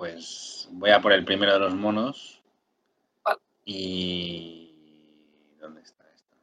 Mm, 0.03 0.15
Pues 0.15 0.67
voy 0.71 0.89
a 0.91 1.01
por 1.01 1.13
el 1.13 1.23
primero 1.25 1.53
de 1.53 1.59
los 1.59 1.73
monos. 1.73 2.41
Y. 3.65 4.75
¿Dónde 5.59 5.81
está 5.81 6.03
esto? 6.13 6.35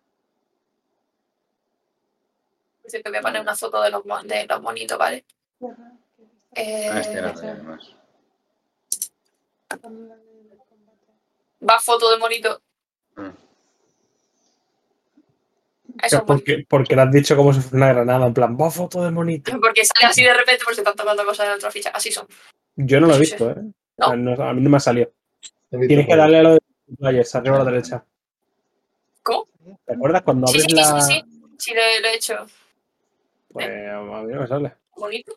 Por 2.81 2.91
cierto, 2.91 3.11
voy 3.11 3.19
a 3.19 3.23
poner 3.23 3.43
una 3.43 3.55
foto 3.55 3.83
de 3.83 3.91
los, 3.91 4.07
mon- 4.07 4.27
de 4.27 4.47
los 4.47 4.63
monitos, 4.63 4.97
¿vale? 4.99 5.25
Eh, 6.55 6.89
Ah, 6.91 7.01
este 7.01 7.19
además. 7.21 7.95
va 11.69 11.79
foto 11.79 12.11
de 12.11 12.19
monito. 12.19 12.63
Ah. 13.17 13.33
Eso 16.03 16.25
porque, 16.25 16.65
porque 16.67 16.97
lo 16.97 17.03
has 17.03 17.11
dicho 17.13 17.37
como 17.37 17.53
si 17.53 17.61
fuera 17.61 17.77
una 17.77 17.93
granada, 17.93 18.27
en 18.27 18.33
plan, 18.35 18.57
va 18.59 18.71
foto 18.71 19.05
de 19.05 19.11
monito. 19.11 19.53
Porque 19.61 19.85
sale 19.85 20.07
así 20.07 20.23
de 20.25 20.33
repente 20.33 20.65
por 20.65 20.75
si 20.75 20.81
están 20.81 20.97
tocando 20.97 21.25
cosas 21.27 21.49
en 21.49 21.53
otra 21.53 21.71
ficha. 21.71 21.91
Así 21.91 22.11
son. 22.11 22.27
Yo 22.87 23.01
no 23.01 23.07
lo 23.09 23.15
he 23.15 23.19
Sí, 23.19 23.25
sí. 23.27 23.31
visto, 23.33 23.51
¿eh? 23.51 23.57
No. 23.99 24.17
No- 24.17 24.43
a 24.43 24.55
mí 24.55 24.61
no 24.63 24.71
me 24.71 24.77
ha 24.77 24.81
salido. 24.81 25.13
Tienes 25.71 26.07
que 26.07 26.17
darle 26.17 26.39
a 26.39 26.43
lo 26.43 26.53
de 26.55 26.61
players, 26.99 27.35
arriba 27.35 27.57
a 27.57 27.65
la 27.65 27.71
derecha. 27.71 28.05
¿Cómo? 29.23 29.47
¿Te 29.87 29.95
acuerdas 29.95 30.23
cuando 30.23 30.47
Sí, 30.49 30.59
abres 30.59 30.65
sí, 30.65 30.71
sí, 30.71 30.77
la. 30.77 31.01
sí, 31.03 31.13
sí. 31.13 31.41
Sí, 31.59 31.75
lo, 31.75 31.81
he- 31.81 32.01
lo 32.01 32.09
he 32.09 32.15
hecho. 32.15 32.47
Pues 33.53 33.67
a 33.69 34.01
mí 34.23 34.33
no 34.33 34.41
me 34.41 34.47
sale. 34.47 34.75
Bonito. 34.97 35.33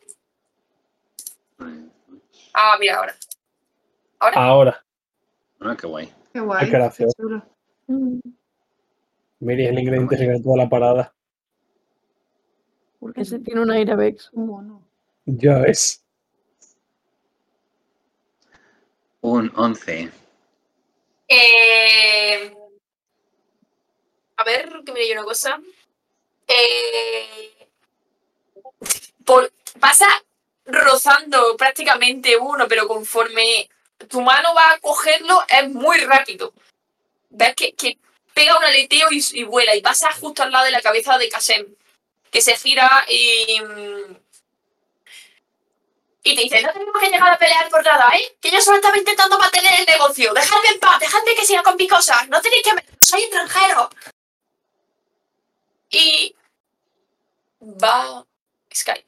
Ah, 2.54 2.76
mira 2.80 2.96
ahora. 2.96 3.14
Ahora. 4.20 4.36
Ahora, 4.36 4.84
Ah, 5.60 5.76
qué 5.80 5.86
guay. 5.86 6.12
Qué 6.32 6.40
guay. 6.40 6.64
Qué 6.66 6.70
gracioso. 6.72 7.14
Miri, 9.40 9.66
el 9.66 9.78
ingrediente 9.78 10.16
secreto 10.16 10.50
de 10.50 10.56
la 10.56 10.68
parada. 10.68 11.14
Ese 13.16 13.38
tiene 13.40 13.60
un 13.60 13.70
aire 13.70 13.94
Vex. 13.96 14.30
Un 14.32 14.46
mono. 14.46 14.82
Ya 15.26 15.58
ves. 15.58 16.03
Un 19.24 19.50
11. 19.56 20.10
Eh, 21.28 22.54
a 24.36 24.44
ver, 24.44 24.68
que 24.84 24.92
mire 24.92 25.08
yo 25.08 25.14
una 25.14 25.24
cosa. 25.24 25.58
Eh, 26.46 27.68
por- 29.24 29.50
pasa 29.80 30.06
rozando 30.66 31.56
prácticamente 31.56 32.36
uno, 32.36 32.68
pero 32.68 32.86
conforme 32.86 33.68
tu 34.08 34.20
mano 34.20 34.54
va 34.54 34.72
a 34.72 34.78
cogerlo, 34.80 35.42
es 35.48 35.68
muy 35.70 35.98
rápido. 36.00 36.52
ves 37.30 37.54
que, 37.56 37.72
que 37.72 37.98
pega 38.34 38.58
un 38.58 38.64
aleteo 38.64 39.08
y, 39.10 39.24
y 39.32 39.44
vuela 39.44 39.74
y 39.74 39.80
pasa 39.80 40.12
justo 40.12 40.42
al 40.42 40.52
lado 40.52 40.66
de 40.66 40.70
la 40.70 40.82
cabeza 40.82 41.16
de 41.18 41.28
Kasem, 41.30 41.66
que 42.30 42.42
se 42.42 42.56
gira 42.56 43.06
y. 43.08 43.60
Y 46.26 46.34
te 46.34 46.40
dice, 46.40 46.62
no 46.62 46.72
tenemos 46.72 46.94
que 46.98 47.10
llegar 47.10 47.30
a 47.30 47.36
pelear 47.36 47.68
por 47.68 47.84
nada, 47.84 48.08
¿eh? 48.16 48.34
Que 48.40 48.50
yo 48.50 48.58
solo 48.58 48.78
estaba 48.78 48.96
intentando 48.96 49.38
mantener 49.38 49.78
el 49.78 49.86
negocio. 49.86 50.32
Dejadme 50.32 50.68
en 50.72 50.80
paz, 50.80 50.98
dejadme 50.98 51.34
que 51.34 51.44
siga 51.44 51.62
con 51.62 51.76
mi 51.76 51.86
cosas. 51.86 52.26
No 52.30 52.40
tenéis 52.40 52.62
que... 52.62 52.70
Soy 52.98 53.20
extranjero. 53.24 53.90
Y... 55.90 56.34
Va... 57.62 58.24
Sky. 58.74 59.04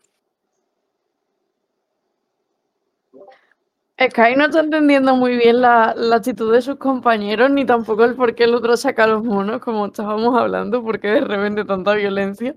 Sky 3.98 4.36
no 4.36 4.44
está 4.44 4.60
entendiendo 4.60 5.16
muy 5.16 5.38
bien 5.38 5.62
la, 5.62 5.94
la 5.96 6.16
actitud 6.16 6.52
de 6.52 6.60
sus 6.60 6.76
compañeros, 6.76 7.48
ni 7.48 7.64
tampoco 7.64 8.04
el 8.04 8.14
por 8.14 8.34
qué 8.34 8.44
el 8.44 8.54
otro 8.54 8.76
saca 8.76 9.06
los 9.06 9.24
monos, 9.24 9.62
como 9.62 9.86
estábamos 9.86 10.38
hablando, 10.38 10.82
porque 10.82 11.08
de 11.08 11.20
repente 11.22 11.64
tanta 11.64 11.94
violencia. 11.94 12.54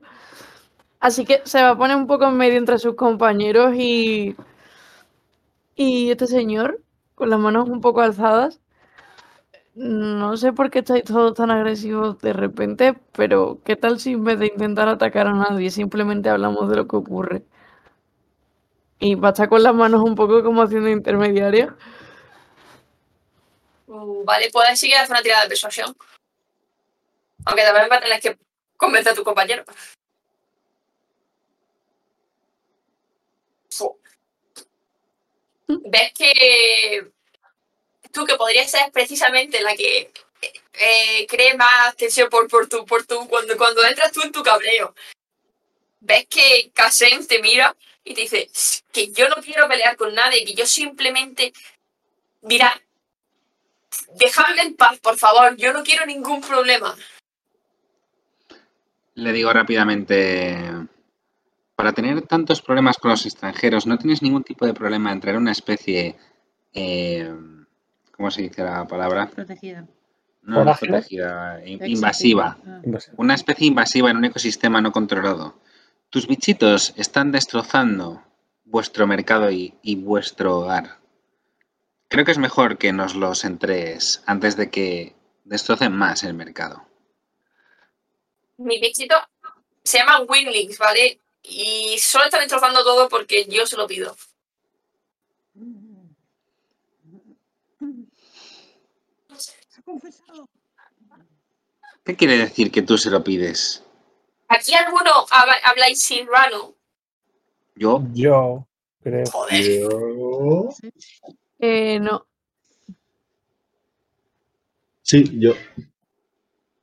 Así 1.00 1.26
que 1.26 1.42
se 1.46 1.62
va 1.62 1.70
a 1.72 1.78
poner 1.78 1.96
un 1.98 2.08
poco 2.08 2.26
en 2.28 2.38
medio 2.38 2.58
entre 2.58 2.80
sus 2.80 2.96
compañeros 2.96 3.74
y. 3.76 4.36
Y 5.76 6.12
este 6.12 6.28
señor, 6.28 6.82
con 7.16 7.30
las 7.30 7.40
manos 7.40 7.70
un 7.70 7.82
poco 7.82 8.02
alzadas. 8.02 8.60
No 9.76 10.36
sé 10.36 10.52
por 10.52 10.70
qué 10.70 10.80
estáis 10.80 11.06
todos 11.06 11.36
tan 11.36 11.52
agresivos 11.52 12.20
de 12.20 12.34
repente, 12.34 12.96
pero 13.14 13.60
¿qué 13.64 13.78
tal 13.78 14.00
si 14.00 14.12
en 14.14 14.26
vez 14.26 14.40
de 14.40 14.48
intentar 14.48 14.90
atacar 14.90 15.28
a 15.28 15.34
nadie, 15.34 15.72
simplemente 15.72 16.30
hablamos 16.30 16.70
de 16.70 16.76
lo 16.76 16.88
que 16.88 16.98
ocurre? 16.98 17.44
Y 19.00 19.16
va 19.16 19.30
a 19.30 19.32
estar 19.32 19.48
con 19.48 19.64
las 19.64 19.74
manos 19.74 20.02
un 20.04 20.16
poco 20.16 20.44
como 20.44 20.62
haciendo 20.64 20.90
intermediaria. 20.90 21.76
Mm, 23.88 24.26
Vale, 24.26 24.50
puedes 24.52 24.80
seguir 24.80 24.98
hacer 24.98 25.12
una 25.12 25.22
tirada 25.22 25.44
de 25.44 25.50
persuasión. 25.50 25.96
Aunque 27.46 27.64
también 27.64 27.88
va 27.90 27.96
a 27.96 28.02
tener 28.02 28.20
que 28.20 28.38
convencer 28.76 29.14
a 29.14 29.16
tu 29.16 29.24
compañero. 29.24 29.64
Ves 35.70 36.14
que 36.14 37.12
tú, 38.12 38.26
que 38.26 38.36
podrías 38.36 38.72
ser 38.72 38.92
precisamente 38.92 39.62
la 39.62 39.76
que 39.76 40.12
eh, 40.74 41.28
cree 41.28 41.54
más 41.56 41.96
tensión 41.96 42.30
por, 42.30 42.48
por 42.48 42.68
tu, 42.68 42.86
por 42.86 43.06
tu, 43.06 43.28
cuando, 43.28 43.56
cuando 43.56 43.86
entras 43.86 44.12
tú 44.12 44.22
en 44.24 44.32
tu 44.32 44.42
cabreo. 44.42 44.96
Ves 46.00 46.26
que 46.28 46.72
Kasem 46.74 47.26
te 47.28 47.40
mira 47.40 47.76
y 48.04 48.16
te 48.16 48.22
dice 48.22 48.50
que 48.92 49.12
yo 49.12 49.30
no 49.30 49.36
quiero 49.44 49.68
pelear 49.68 49.96
con 49.96 50.14
nadie, 50.16 50.44
que 50.44 50.56
yo 50.56 50.66
simplemente, 50.66 51.54
mira, 52.42 52.82
dejadme 54.16 54.62
en 54.64 54.76
paz, 54.76 55.00
por 55.00 55.18
favor, 55.18 55.56
yo 55.56 55.72
no 55.72 55.84
quiero 55.84 56.06
ningún 56.06 56.42
problema. 56.42 56.98
Le 59.14 59.34
digo 59.34 59.52
rápidamente, 59.54 60.58
para 61.80 61.94
tener 61.94 62.22
tantos 62.24 62.62
problemas 62.62 62.98
con 62.98 63.10
los 63.12 63.26
extranjeros, 63.26 63.88
¿no 63.88 63.98
tienes 63.98 64.22
ningún 64.22 64.44
tipo 64.44 64.66
de 64.66 64.74
problema 64.74 65.14
en 65.14 65.22
traer 65.22 65.38
una 65.38 65.54
especie, 65.54 66.18
eh, 66.74 67.34
¿cómo 68.12 68.30
se 68.32 68.42
dice 68.42 68.66
la 68.66 68.86
palabra? 68.86 69.30
Protegida. 69.30 69.88
No, 70.42 70.66
no 70.66 70.76
protegida, 70.76 71.66
in- 71.66 71.80
invasiva. 71.86 72.58
Ah. 72.68 72.82
Una 73.16 73.34
especie 73.34 73.66
invasiva 73.66 74.12
en 74.12 74.18
un 74.18 74.26
ecosistema 74.26 74.82
no 74.82 74.92
controlado. 74.92 75.58
Tus 76.10 76.28
bichitos 76.28 76.94
están 76.98 77.32
destrozando 77.32 78.24
vuestro 78.66 79.08
mercado 79.08 79.50
y, 79.50 79.74
y 79.82 79.96
vuestro 79.96 80.58
hogar. 80.58 80.98
Creo 82.10 82.26
que 82.26 82.32
es 82.32 82.40
mejor 82.40 82.78
que 82.78 82.92
nos 82.92 83.16
los 83.16 83.46
entregues 83.46 84.22
antes 84.26 84.58
de 84.58 84.70
que 84.70 85.16
destrocen 85.46 85.94
más 85.94 86.26
el 86.26 86.34
mercado. 86.34 86.84
Mi 88.58 88.82
bichito 88.82 89.16
se 89.82 90.00
llaman 90.00 90.26
Winglings, 90.28 90.78
¿vale? 90.78 91.22
Y 91.50 91.98
solo 92.00 92.26
están 92.26 92.42
destrozando 92.42 92.84
todo 92.84 93.10
porque 93.10 93.46
yo 93.46 93.66
se 93.66 93.76
lo 93.78 93.88
pido. 93.88 94.16
¿Qué 102.06 102.16
quiere 102.16 102.38
decir 102.38 102.72
que 102.72 102.82
tú 102.82 102.98
se 102.98 103.10
lo 103.10 103.24
pides? 103.24 103.84
Aquí 104.48 104.74
alguno 104.74 105.12
habla- 105.30 105.60
habláis 105.66 106.02
silvano. 106.02 106.76
Yo, 107.76 108.02
Yo 108.14 108.68
creo. 109.04 109.26
Joder. 109.28 109.80
Yo... 109.82 110.70
Eh, 111.60 112.00
no. 112.00 112.26
Sí, 115.02 115.24
yo. 115.40 115.54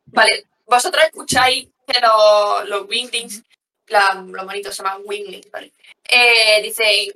Vale, 0.06 0.46
vosotros 0.66 1.04
escucháis 1.04 1.68
que 1.86 2.00
los, 2.00 2.68
los 2.68 2.88
Winglings, 2.88 3.42
la- 3.88 4.14
los 4.26 4.44
manitos 4.46 4.74
se 4.74 4.82
llaman 4.82 5.02
Winglings, 5.04 5.50
¿vale? 5.50 5.72
Eh, 6.08 6.60
dicen: 6.62 7.12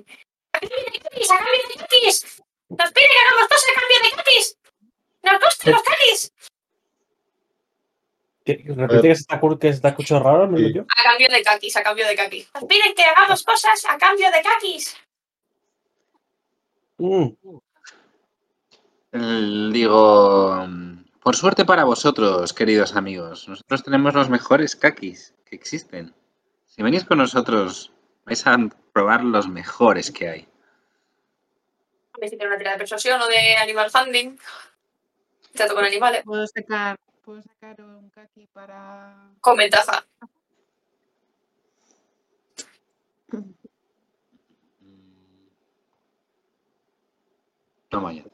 ¡A 0.53 0.59
cambio 0.61 0.77
de 0.93 0.99
caquis! 1.01 1.31
¡A 1.31 1.37
cambio 1.39 1.63
de 1.69 1.77
caquis! 1.81 2.43
¡Nos 2.69 2.93
pide 2.93 3.07
que 3.07 3.21
hagamos 3.27 3.49
cosas 3.49 3.71
a 3.71 3.81
cambio 3.81 3.99
de 4.05 4.11
caquis! 4.17 4.57
¡Nos 5.23 5.41
gustan 5.41 5.73
los 5.73 5.83
caquis! 5.83 6.33
¿Qué- 8.45 8.65
Repite 8.67 9.03
que 9.09 9.15
se 9.15 9.21
está, 9.21 9.39
cu- 9.41 9.59
que 9.59 9.69
se 9.69 9.75
está 9.77 9.89
escuchando 9.91 10.25
raro, 10.25 10.49
¿me 10.49 10.59
Sí. 10.59 10.73
yo? 10.75 10.83
A 10.97 11.03
cambio 11.03 11.29
de 11.29 11.43
caquis, 11.43 11.77
a 11.77 11.83
cambio 11.83 12.07
de 12.07 12.17
caquis. 12.17 12.49
Nos 12.55 12.65
piden 12.65 12.95
que 12.95 13.05
hagamos 13.05 13.43
cosas 13.43 13.85
a 13.89 13.99
cambio 13.99 14.31
de 14.31 14.43
caquis. 14.43 14.97
Mm, 19.13 19.73
digo, 19.73 20.67
por 21.23 21.37
suerte 21.37 21.65
para 21.65 21.85
vosotros, 21.85 22.53
queridos 22.53 22.95
amigos, 22.97 23.49
nosotros 23.49 23.83
tenemos 23.83 24.15
los 24.15 24.29
mejores 24.29 24.77
kakis 24.77 25.35
que 25.47 25.57
existen. 25.57 26.15
Si 26.81 26.85
venís 26.85 27.05
con 27.05 27.19
nosotros, 27.19 27.93
vais 28.25 28.47
a 28.47 28.57
probar 28.95 29.23
los 29.23 29.47
mejores 29.47 30.11
que 30.11 30.31
hay. 30.31 30.49
Me 32.19 32.27
hiciste 32.27 32.47
una 32.47 32.57
tirada 32.57 32.77
de 32.77 32.79
persuasión 32.79 33.21
o 33.21 33.29
de 33.29 33.55
animal 33.57 33.91
handling. 33.93 34.39
Trato 35.53 35.75
con 35.75 35.85
animales. 35.85 36.23
Puedo 36.25 36.47
sacar, 36.47 36.99
puedo 37.23 37.43
sacar 37.43 37.83
un 37.83 38.09
kaki 38.09 38.47
para. 38.47 39.15
Con 39.43 39.59
ventaja. 39.59 40.07
Toma 47.91 48.15
ya. 48.15 48.25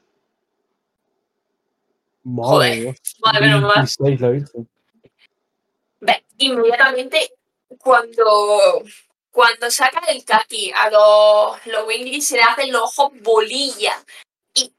madre 2.23 2.47
Joder. 2.47 2.95
Vale, 3.19 3.41
menos 3.41 3.61
mal. 3.61 3.75
26 3.75 4.21
lo 4.21 4.27
he 4.27 4.31
visto. 4.31 4.65
Ve, 5.99 6.25
inmediatamente 6.37 7.36
cuando, 7.77 8.83
cuando 9.31 9.69
sacan 9.71 10.03
el 10.09 10.23
kaki 10.25 10.71
a 10.75 10.89
los, 10.89 11.65
los 11.67 11.87
Winglings 11.87 12.27
se 12.27 12.37
le 12.37 12.43
hacen 12.43 12.71
los 12.71 12.97
ojos 12.99 13.11
bolilla. 13.21 14.03
Y 14.53 14.73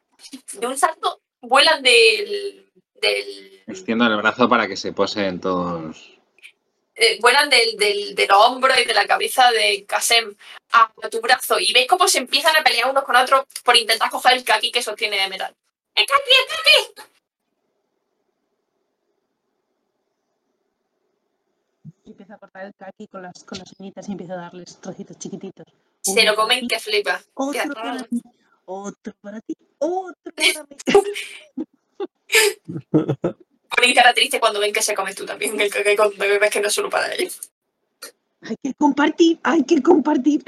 de 0.52 0.66
un 0.66 0.76
salto 0.78 1.20
vuelan 1.40 1.82
del. 1.82 2.70
del 2.94 3.62
Extiendo 3.66 4.06
el 4.06 4.16
brazo 4.16 4.48
para 4.48 4.66
que 4.66 4.76
se 4.76 4.92
posen 4.92 5.40
todos. 5.40 6.14
eh, 6.94 7.18
vuelan 7.20 7.48
del, 7.48 7.76
del, 7.76 8.14
del 8.14 8.32
hombro 8.32 8.72
y 8.80 8.84
de 8.84 8.94
la 8.94 9.06
cabeza 9.06 9.50
de 9.52 9.84
Kasem 9.86 10.34
a 10.72 10.90
tu 11.10 11.20
brazo 11.20 11.58
y 11.60 11.72
ves 11.72 11.86
cómo 11.86 12.08
se 12.08 12.18
empiezan 12.18 12.56
a 12.56 12.62
pelear 12.62 12.90
unos 12.90 13.04
con 13.04 13.14
otros 13.16 13.44
por 13.64 13.76
intentar 13.76 14.10
coger 14.10 14.32
el 14.34 14.44
kaki 14.44 14.72
que 14.72 14.82
sostiene 14.82 15.20
de 15.20 15.28
metal. 15.28 15.54
¡El 15.94 16.06
kaki, 16.06 16.30
el 16.30 16.94
kaki! 16.94 17.08
Y 22.28 22.30
empieza 22.30 22.34
a 22.34 22.38
cortar 22.38 22.66
el 22.66 22.74
kaki 22.74 23.08
con 23.08 23.22
las, 23.22 23.42
con 23.44 23.58
las 23.58 23.72
uñitas 23.78 24.06
y 24.08 24.12
empieza 24.12 24.34
a 24.34 24.36
darles 24.36 24.78
trocitos 24.80 25.18
chiquititos. 25.18 25.66
Se 26.02 26.24
lo 26.24 26.36
comen 26.36 26.68
que 26.68 26.78
flipa. 26.78 27.20
Otro 27.32 27.62
Qué 27.62 27.68
para 27.70 28.02
ti. 28.02 28.22
Otro 28.66 29.14
para 29.22 29.40
ti. 29.40 29.56
Otro 29.78 30.32
para 30.36 30.64
mí. 30.64 30.76
Ponen 33.70 33.94
cara 33.94 34.12
triste 34.12 34.40
cuando 34.40 34.60
ven 34.60 34.72
que 34.74 34.82
se 34.82 34.94
comes 34.94 35.14
tú 35.14 35.24
también 35.24 35.58
el 35.58 35.70
kaki 35.70 35.96
cuando 35.96 36.16
ves 36.18 36.50
que 36.50 36.60
no 36.60 36.68
es 36.68 36.74
solo 36.74 36.90
para 36.90 37.14
ellos. 37.14 37.50
Hay 38.42 38.56
que 38.62 38.74
compartir, 38.74 39.40
hay 39.42 39.64
que 39.64 39.82
compartir. 39.82 40.44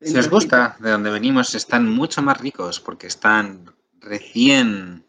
Si 0.00 0.16
os 0.16 0.30
gusta 0.30 0.76
de 0.78 0.90
donde 0.90 1.10
venimos, 1.10 1.54
están 1.54 1.88
mucho 1.88 2.22
más 2.22 2.40
ricos 2.40 2.78
porque 2.78 3.08
están 3.08 3.74
recién. 4.00 5.04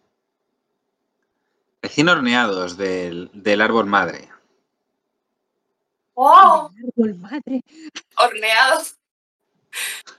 recién 1.83 2.09
horneados 2.09 2.77
del, 2.77 3.29
del 3.33 3.61
árbol 3.61 3.85
madre. 3.85 4.34
¡Oh! 6.15 6.69
Árbol 6.95 7.15
madre. 7.15 7.61
Horneados. 8.17 8.95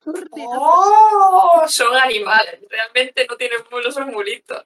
horneado. 0.04 0.50
¡Oh! 0.60 1.64
Son 1.68 1.94
animales. 1.96 2.60
Realmente 2.70 3.26
no 3.28 3.36
tienen 3.36 3.58
mulos, 3.70 3.94
son 3.94 4.10
mulitos. 4.10 4.64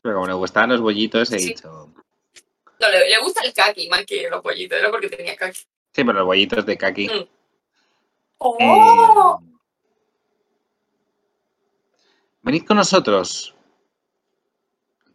Pero 0.00 0.14
como 0.14 0.26
le 0.28 0.34
gustaban 0.34 0.70
los 0.70 0.80
bollitos, 0.80 1.30
he 1.32 1.38
Sí. 1.40 1.48
dicho. 1.48 1.92
No, 2.80 2.88
le, 2.88 3.10
le 3.10 3.18
gusta 3.18 3.42
el 3.44 3.52
kaki 3.52 3.88
más 3.88 4.06
que 4.06 4.30
los 4.30 4.40
pollitos, 4.40 4.78
era 4.78 4.90
porque 4.90 5.08
tenía 5.08 5.36
kaki. 5.36 5.58
Sí, 5.58 5.66
pero 6.04 6.12
los 6.12 6.26
bollitos 6.26 6.64
de 6.64 6.78
kaki. 6.78 7.08
Mm. 7.08 7.28
¡Oh! 8.38 9.40
Eh, 9.42 9.44
venid 12.42 12.64
con 12.66 12.76
nosotros. 12.76 13.54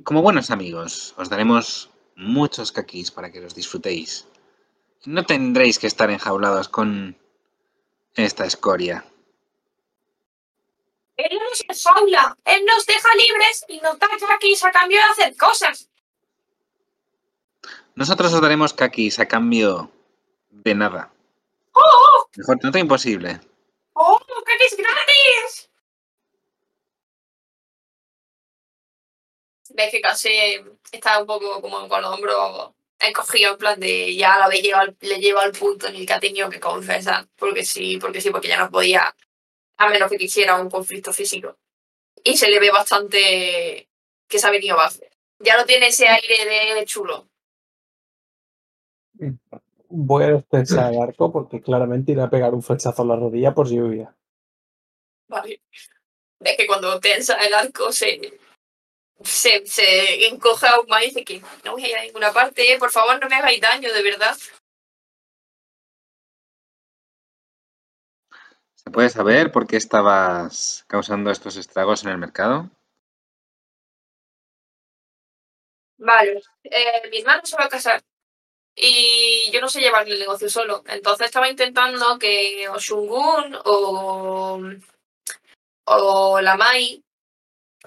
como 0.04 0.22
buenos 0.22 0.52
amigos, 0.52 1.14
os 1.18 1.30
daremos 1.30 1.90
muchos 2.18 2.74
kakis 2.74 3.10
para 3.10 3.32
que 3.32 3.40
los 3.40 3.56
disfrutéis. 3.56 4.28
No 5.06 5.26
tendréis 5.26 5.80
que 5.80 5.88
estar 5.88 6.10
enjaulados 6.10 6.70
con 6.70 7.18
esta 8.16 8.46
escoria. 8.46 9.06
Él 11.18 11.38
no 11.38 11.50
nos 11.50 11.62
enjaula, 11.68 12.38
él 12.46 12.66
nos 12.66 12.86
deja 12.86 13.10
libres 13.16 13.66
y 13.68 13.80
nos 13.82 14.00
da 14.00 14.08
kakis 14.08 14.64
a 14.64 14.72
cambio 14.72 14.98
de 14.98 15.12
hacer 15.12 15.38
cosas. 15.38 15.90
Nosotros 17.96 18.34
os 18.34 18.42
daremos 18.42 18.74
kakis 18.74 19.20
a 19.20 19.28
cambio 19.28 19.92
de 20.50 20.74
nada. 20.74 21.12
¡Oh! 21.74 22.28
Mejor, 22.36 22.64
no 22.64 22.72
te 22.72 22.80
imposible. 22.80 23.40
¡Oh! 23.94 24.20
¡Kakis 24.46 24.78
gratis! 24.78 25.70
Ves 29.70 29.92
que 29.92 30.02
casi 30.02 30.30
está 30.92 31.20
un 31.20 31.28
poco 31.28 31.62
como 31.62 31.88
con 31.90 32.02
los 32.02 32.14
hombros 32.14 32.74
encogidos, 33.00 33.54
en 33.54 33.58
plan 33.58 33.80
de 33.80 34.16
ya 34.16 34.38
la 34.38 34.46
habéis 34.46 34.64
llevado, 34.64 34.94
le 35.02 35.20
lleva 35.20 35.44
al 35.44 35.52
punto 35.52 35.88
en 35.88 35.96
el 35.96 36.06
que 36.06 36.14
ha 36.14 36.20
tenido 36.20 36.50
que 36.50 36.60
confesar. 36.60 37.28
Porque 37.38 37.64
sí, 37.66 37.98
porque 37.98 38.22
sí, 38.22 38.30
porque 38.30 38.48
ya 38.48 38.60
no 38.60 38.70
podía, 38.70 39.16
a 39.78 39.90
menos 39.90 40.10
que 40.10 40.18
quisiera 40.18 40.60
un 40.60 40.70
conflicto 40.70 41.14
físico. 41.14 41.58
Y 42.24 42.38
se 42.38 42.50
le 42.50 42.60
ve 42.60 42.72
bastante 42.72 43.90
que 44.28 44.40
se 44.40 44.48
ha 44.48 44.52
venido 44.52 44.76
abajo. 44.76 45.00
Ya 45.40 45.58
no 45.58 45.66
tiene 45.66 45.88
ese 45.88 46.08
aire 46.08 46.76
de 46.76 46.86
chulo. 46.86 47.28
Voy 49.90 50.24
a 50.24 50.28
destensar 50.28 50.94
el 50.94 51.02
arco 51.02 51.32
porque 51.32 51.62
claramente 51.62 52.14
iré 52.14 52.22
a 52.22 52.30
pegar 52.30 52.54
un 52.54 52.64
flechazo 52.64 53.04
en 53.04 53.10
la 53.10 53.16
rodilla 53.16 53.54
por 53.54 53.70
lluvia. 53.70 54.16
Vale. 55.28 55.62
Ves 56.40 56.58
que 56.58 56.68
cuando 56.68 57.00
tensa 57.00 57.36
el 57.46 57.54
arco 57.54 57.92
se, 57.92 58.40
se, 59.24 59.66
se 59.66 60.28
encoge 60.28 60.68
aún 60.68 60.88
más 60.88 61.04
y 61.04 61.08
dice 61.08 61.26
que 61.26 61.42
no 61.64 61.74
voy 61.74 61.86
a 61.86 61.90
ir 61.90 61.98
a 61.98 62.04
ninguna 62.04 62.32
parte, 62.32 62.74
¿eh? 62.74 62.78
por 62.78 62.92
favor 62.92 63.20
no 63.20 63.30
me 63.30 63.36
hagáis 63.36 63.62
daño, 63.62 63.92
de 63.92 64.04
verdad. 64.04 64.36
¿Se 68.76 68.92
puede 68.92 69.10
saber 69.10 69.52
por 69.52 69.66
qué 69.66 69.78
estabas 69.78 70.84
causando 70.88 71.32
estos 71.32 71.56
estragos 71.56 72.04
en 72.04 72.10
el 72.10 72.18
mercado? 72.18 72.70
Vale, 75.98 76.42
eh, 76.64 77.10
mi 77.10 77.20
hermano 77.20 77.42
se 77.46 77.56
va 77.56 77.66
a 77.66 77.70
casar 77.70 78.04
y 78.76 79.52
yo 79.52 79.62
no 79.62 79.70
sé 79.70 79.80
llevar 79.80 80.08
el 80.08 80.20
negocio 80.20 80.50
solo. 80.50 80.84
Entonces 80.88 81.28
estaba 81.28 81.50
intentando 81.50 82.18
que 82.20 82.68
o 82.70 82.78
Shungun 82.78 83.58
o, 83.66 84.60
o 85.86 86.42
la 86.42 86.58
Mai 86.58 87.04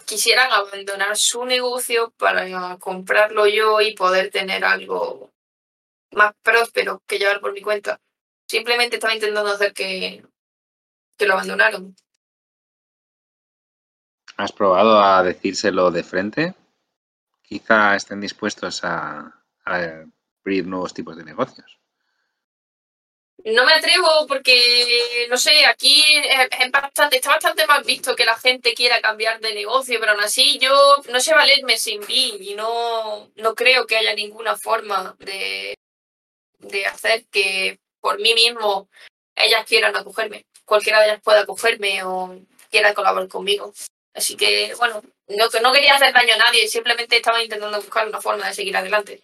quisieran 0.05 0.52
abandonar 0.52 1.16
su 1.16 1.44
negocio 1.44 2.12
para 2.16 2.76
comprarlo 2.78 3.47
yo 3.47 3.81
y 3.81 3.94
poder 3.94 4.31
tener 4.31 4.65
algo 4.65 5.33
más 6.12 6.34
próspero 6.42 7.02
que 7.07 7.18
llevar 7.18 7.41
por 7.41 7.52
mi 7.52 7.62
cuenta. 7.62 8.00
Simplemente 8.47 8.97
estaba 8.97 9.15
intentando 9.15 9.50
hacer 9.50 9.73
que, 9.73 10.25
que 11.16 11.26
lo 11.26 11.34
abandonaron. 11.34 11.97
¿Has 14.36 14.52
probado 14.52 15.00
a 15.00 15.23
decírselo 15.23 15.91
de 15.91 16.05
frente? 16.05 16.55
Quizá 17.42 17.97
estén 17.97 18.20
dispuestos 18.20 18.84
a, 18.84 19.42
a 19.65 20.05
abrir 20.41 20.66
nuevos 20.66 20.92
tipos 20.92 21.16
de 21.16 21.25
negocios. 21.25 21.81
No 23.47 23.65
me 23.65 23.75
atrevo 23.75 24.26
porque, 24.26 25.26
no 25.31 25.36
sé, 25.36 25.65
aquí 25.66 26.02
es, 26.16 26.70
bastante, 26.73 27.16
está 27.16 27.31
bastante 27.31 27.65
más 27.68 27.86
visto 27.86 28.16
que 28.16 28.25
la 28.25 28.36
gente 28.36 28.75
quiera 28.75 29.00
cambiar 29.00 29.39
de 29.39 29.55
negocio, 29.55 30.00
pero 30.00 30.12
aún 30.12 30.20
así 30.20 30.58
yo 30.58 30.97
no 31.10 31.20
sé 31.20 31.33
valerme 31.33 31.78
sin 31.78 32.05
mí 32.08 32.36
y 32.41 32.55
no, 32.57 33.31
no 33.36 33.55
creo 33.55 33.86
que 33.86 33.99
haya 33.99 34.15
ninguna 34.15 34.57
forma 34.57 35.15
de, 35.20 35.76
de 36.58 36.86
hacer 36.86 37.25
que 37.26 37.78
por 38.00 38.18
mí 38.18 38.34
mismo 38.34 38.89
ellas 39.36 39.65
quieran 39.65 39.94
acogerme. 39.94 40.44
Cualquiera 40.65 40.99
de 40.99 41.07
ellas 41.07 41.20
pueda 41.23 41.42
acogerme 41.42 42.02
o 42.02 42.36
quiera 42.68 42.94
colaborar 42.94 43.28
conmigo. 43.28 43.73
Así 44.12 44.36
que, 44.36 44.75
bueno, 44.75 45.00
no, 45.28 45.47
no 45.62 45.73
quería 45.73 45.94
hacer 45.94 46.12
daño 46.12 46.34
a 46.34 46.39
nadie, 46.39 46.66
simplemente 46.66 47.18
estaba 47.18 47.41
intentando 47.41 47.81
buscar 47.81 48.08
una 48.08 48.20
forma 48.20 48.49
de 48.49 48.55
seguir 48.55 48.76
adelante. 48.76 49.23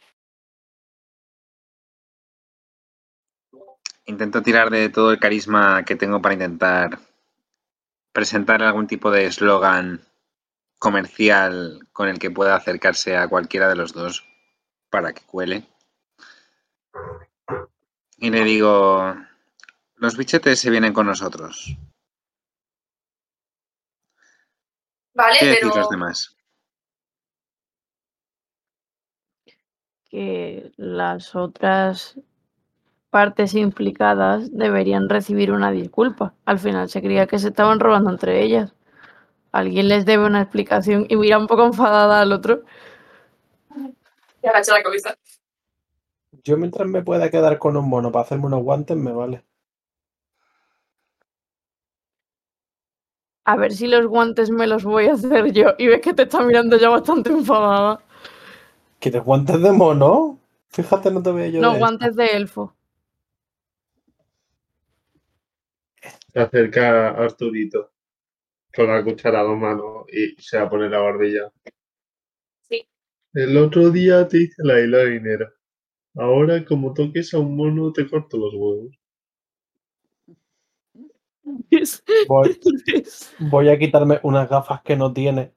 Intento 4.05 4.43
tirar 4.43 4.71
de 4.71 4.89
todo 4.89 5.13
el 5.13 5.19
carisma 5.21 5.85
que 5.85 5.97
tengo 5.97 6.21
para 6.21 6.35
intentar 6.35 6.99
presentar 8.13 8.63
algún 8.63 8.87
tipo 8.87 9.11
de 9.11 9.27
eslogan 9.27 10.01
comercial 10.79 11.89
con 11.93 12.09
el 12.09 12.19
que 12.19 12.31
pueda 12.31 12.57
acercarse 12.57 13.17
a 13.17 13.29
cualquiera 13.29 13.69
de 13.69 13.77
los 13.77 13.93
dos 13.93 14.27
para 14.91 15.13
que 15.13 15.23
cuele. 15.25 15.69
Y 18.17 18.31
le 18.31 18.45
digo, 18.45 19.15
los 19.97 20.17
bichetes 20.17 20.59
se 20.59 20.71
vienen 20.71 20.93
con 20.93 21.07
nosotros. 21.07 21.77
Vale, 25.15 25.37
¿Qué 25.39 25.47
pero 25.47 25.67
decís 25.67 25.77
los 25.77 25.91
demás? 25.91 26.37
que 30.13 30.73
las 30.77 31.35
otras 31.35 32.21
partes 33.12 33.55
implicadas 33.55 34.50
deberían 34.57 35.10
recibir 35.10 35.52
una 35.52 35.70
disculpa. 35.70 36.32
Al 36.47 36.58
final 36.58 36.89
se 36.89 37.02
creía 37.02 37.26
que 37.26 37.39
se 37.39 37.49
estaban 37.49 37.78
robando 37.78 38.08
entre 38.08 38.42
ellas. 38.42 38.73
Alguien 39.52 39.89
les 39.89 40.07
debe 40.07 40.24
una 40.24 40.41
explicación 40.41 41.05
y 41.10 41.16
mira 41.16 41.39
un 41.39 41.47
poco 41.47 41.66
enfadada 41.66 42.23
al 42.23 42.32
otro. 42.32 42.62
ya 44.42 44.49
agacha 44.49 44.73
la 44.73 44.82
cabeza. 44.82 45.15
Yo 46.42 46.57
mientras 46.57 46.89
me 46.89 47.02
pueda 47.02 47.31
quedar 47.31 47.58
con 47.58 47.76
un 47.76 47.86
mono 47.86 48.10
para 48.10 48.24
hacerme 48.24 48.47
unos 48.47 48.62
guantes, 48.62 48.97
me 48.97 49.12
vale. 49.12 49.44
A 53.44 53.57
ver 53.57 53.73
si 53.73 53.89
los 53.89 54.07
guantes 54.07 54.49
me 54.49 54.66
los 54.66 54.84
voy 54.84 55.08
a 55.08 55.12
hacer 55.12 55.52
yo. 55.52 55.74
Y 55.76 55.89
ves 55.89 56.00
que 56.00 56.15
te 56.15 56.23
está 56.23 56.42
mirando 56.42 56.78
ya 56.78 56.89
bastante 56.89 57.28
enfadada. 57.28 58.00
¿Quieres 58.99 59.23
guantes 59.23 59.60
de 59.60 59.73
mono? 59.73 60.39
Fíjate, 60.70 61.10
no 61.10 61.23
te 61.23 61.31
veo 61.31 61.50
yo. 61.50 61.60
No, 61.60 61.74
de 61.74 61.78
guantes 61.78 62.16
de 62.16 62.26
elfo. 62.28 62.74
Se 66.33 66.41
acerca 66.41 67.11
Arturito 67.11 67.93
con 68.75 68.86
la 68.86 69.05
cuchara 69.05 69.41
a 69.41 69.43
dos 69.43 69.59
manos 69.59 70.07
y 70.09 70.35
se 70.41 70.57
va 70.57 70.65
a 70.65 70.70
poner 70.70 70.91
la 70.91 71.01
barbilla. 71.01 71.52
Sí. 72.62 72.89
El 73.35 73.57
otro 73.59 73.91
día 73.91 74.27
te 74.27 74.39
hice 74.39 74.62
la 74.65 74.78
eyeliner. 74.78 75.52
Ahora, 76.15 76.65
como 76.65 76.94
toques 76.94 77.35
a 77.35 77.39
un 77.39 77.57
mono, 77.57 77.93
te 77.93 78.09
corto 78.09 78.39
los 78.39 78.55
huevos. 78.55 78.99
Voy, 82.28 82.61
voy 83.39 83.69
a 83.69 83.78
quitarme 83.78 84.20
unas 84.23 84.49
gafas 84.49 84.83
que 84.83 84.97
no 84.97 85.12
tiene. 85.12 85.52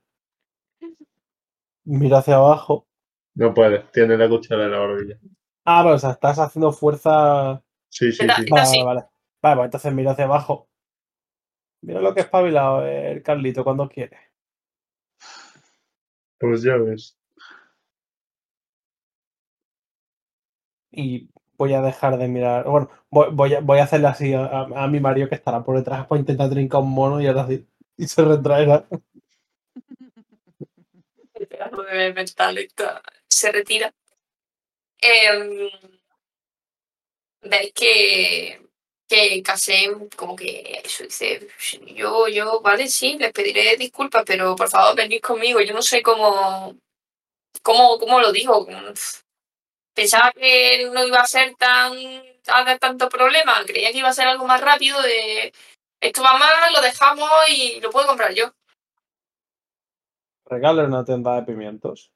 Miro 1.86 2.18
hacia 2.18 2.36
abajo. 2.36 2.88
No 3.36 3.54
puedes, 3.54 3.90
tiene 3.92 4.18
la 4.18 4.28
cuchara 4.28 4.66
en 4.66 4.72
la 4.72 4.80
barbilla. 4.80 5.20
Ah, 5.66 5.84
vale, 5.84 5.96
o 5.96 6.00
sea, 6.00 6.12
estás 6.12 6.40
haciendo 6.40 6.72
fuerza. 6.72 7.62
Sí, 7.90 8.12
sí, 8.12 8.26
sí. 8.28 8.84
Vale. 8.84 9.06
Vale, 9.46 9.56
pues 9.58 9.66
entonces 9.68 9.94
miro 9.94 10.12
hacia 10.12 10.26
abajo. 10.26 10.68
Mira 11.82 12.02
lo 12.02 12.14
que 12.14 12.20
es 12.20 12.26
espabilado 12.26 12.86
el 12.86 13.24
Carlito 13.24 13.64
cuando 13.64 13.88
quiere. 13.88 14.18
Pues 16.40 16.62
ya 16.64 16.78
ves. 16.78 17.18
Y 20.92 21.30
voy 21.58 21.74
a 21.74 21.82
dejar 21.82 22.18
de 22.18 22.28
mirar. 22.28 22.66
Bueno, 22.68 22.90
voy, 23.10 23.28
voy, 23.32 23.54
a, 23.54 23.60
voy 23.62 23.80
a 23.80 23.84
hacerle 23.84 24.08
así 24.08 24.34
a, 24.34 24.46
a- 24.46 24.84
a 24.84 24.88
mi 24.88 25.00
Mario 25.00 25.30
que 25.30 25.36
estará 25.36 25.64
por 25.64 25.78
detrás 25.78 26.08
para 26.08 26.20
intentar 26.20 26.50
trincar 26.50 26.82
un 26.82 26.92
mono 26.92 27.22
y 27.22 27.28
ahora 27.28 27.48
sí. 27.48 27.68
Y 27.98 28.08
se 28.08 28.24
retraerá. 28.24 28.88
El 31.34 31.48
pedazo 31.48 31.84
de 31.84 32.14
mental 32.14 32.58
se 33.30 33.52
retira. 33.52 33.94
Em, 35.02 35.70
Veis 37.52 37.72
que, 37.74 38.60
que 39.16 39.44
Kasem 39.44 40.10
como 40.16 40.36
que 40.36 40.82
eso 40.84 41.04
dice, 41.04 41.48
yo, 41.96 42.28
yo, 42.28 42.62
vale, 42.62 42.88
sí, 42.88 43.18
les 43.18 43.32
pediré 43.32 43.78
disculpas, 43.78 44.24
pero 44.26 44.56
por 44.56 44.70
favor 44.70 44.96
venid 44.96 45.22
conmigo. 45.22 45.62
Yo 45.62 45.74
no 45.74 45.82
sé 45.82 46.02
cómo, 46.02 46.76
cómo, 47.62 47.98
cómo 48.00 48.20
lo 48.20 48.32
digo. 48.32 48.68
Pensaba 49.94 50.32
que 50.34 50.90
no 50.92 51.06
iba 51.06 51.22
a 51.22 51.28
ser 51.28 51.56
tan, 51.56 51.94
tan 52.44 52.78
tanto 52.80 53.08
problema. 53.10 53.54
Creía 53.66 53.92
que 53.92 54.00
iba 54.00 54.10
a 54.10 54.14
ser 54.14 54.28
algo 54.28 54.46
más 54.46 54.62
rápido 54.62 55.02
de 55.02 55.54
esto 56.02 56.22
va 56.22 56.38
mal, 56.38 56.74
lo 56.74 56.82
dejamos 56.82 57.30
y 57.50 57.80
lo 57.80 57.90
puedo 57.90 58.08
comprar 58.08 58.34
yo. 58.34 58.52
Regalo 60.46 60.86
una 60.86 61.04
tienda 61.04 61.36
de 61.36 61.44
pimientos. 61.44 62.12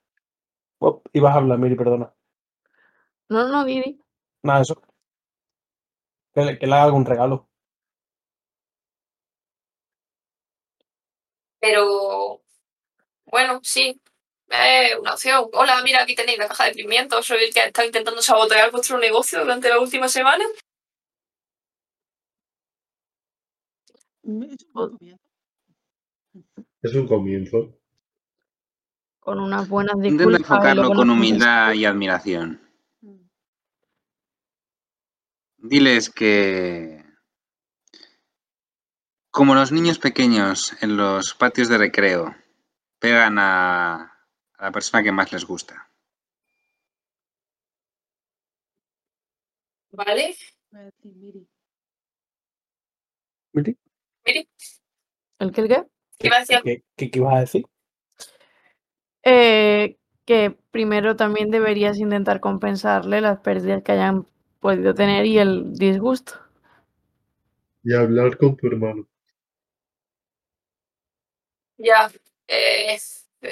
Uop, 0.80 1.08
ibas 1.14 1.34
a 1.34 1.38
hablar, 1.38 1.58
Miri, 1.58 1.76
perdona. 1.76 2.14
No, 3.30 3.48
no, 3.48 3.66
Didi. 3.66 4.00
Nada, 4.44 4.62
eso. 4.62 4.82
Que 6.40 6.46
le, 6.46 6.58
que 6.58 6.68
le 6.68 6.74
haga 6.74 6.84
algún 6.86 7.06
regalo. 7.06 7.50
Pero 11.60 12.42
bueno, 13.26 13.60
sí. 13.62 14.00
Es 14.48 14.96
una 14.98 15.14
opción. 15.14 15.50
Hola, 15.54 15.82
mira, 15.84 16.02
aquí 16.04 16.16
tenéis 16.16 16.40
la 16.40 16.48
caja 16.48 16.66
de 16.66 16.74
pimientos. 16.74 17.26
Soy 17.26 17.44
el 17.44 17.54
que 17.54 17.60
ha 17.60 17.66
estado 17.66 17.88
intentando 17.88 18.22
sabotear 18.22 18.72
vuestro 18.72 18.98
negocio 18.98 19.42
durante 19.42 19.68
la 19.68 19.80
última 19.80 20.08
semana. 20.08 20.46
Es 26.82 26.96
un 26.96 27.08
comienzo. 27.08 27.78
Con 29.20 29.40
unas 29.42 29.68
buenas 29.68 29.96
Intenta 29.96 30.24
disculpas. 30.24 30.40
y 30.40 30.44
enfocarlo 30.44 30.90
con 30.94 31.10
humildad 31.10 31.74
y 31.74 31.84
admiración. 31.84 32.69
Diles 35.62 36.10
que, 36.10 37.04
como 39.30 39.56
los 39.56 39.72
niños 39.72 40.00
pequeños 40.00 40.74
en 40.82 40.96
los 40.96 41.34
patios 41.34 41.68
de 41.68 41.78
recreo, 41.78 42.34
pegan 43.00 43.38
a, 43.40 43.96
a 44.54 44.64
la 44.64 44.72
persona 44.72 45.04
que 45.04 45.12
más 45.12 45.32
les 45.34 45.46
gusta. 45.46 45.90
¿Vale? 49.92 50.36
Voy 50.72 50.82
a 50.82 50.84
decir, 50.86 51.16
Miri. 51.16 51.48
Mire, 53.52 53.78
¿El 55.40 55.52
qué, 55.52 55.62
el 55.62 55.68
qué? 55.68 55.86
¿qué 56.20 56.28
iba 56.28 56.36
a 56.38 56.40
decir? 56.40 56.62
¿Qué, 56.64 56.84
qué, 56.96 57.12
qué 57.12 57.20
ibas 57.20 57.36
a 57.36 57.40
decir? 57.40 57.66
Eh, 59.24 59.98
que 60.26 60.52
primero 60.72 61.16
también 61.16 61.50
deberías 61.50 61.98
intentar 61.98 62.40
compensarle 62.40 63.20
las 63.20 63.40
pérdidas 63.40 63.84
que 63.84 63.92
hayan 63.94 64.28
podido 64.60 64.94
tener 64.94 65.26
y 65.26 65.40
el 65.40 65.74
disgusto. 65.74 66.34
Y 67.84 67.94
hablar 67.94 68.38
con 68.38 68.56
tu 68.58 68.68
hermano. 68.68 69.08
Ya. 71.78 72.12
eh, 72.48 73.00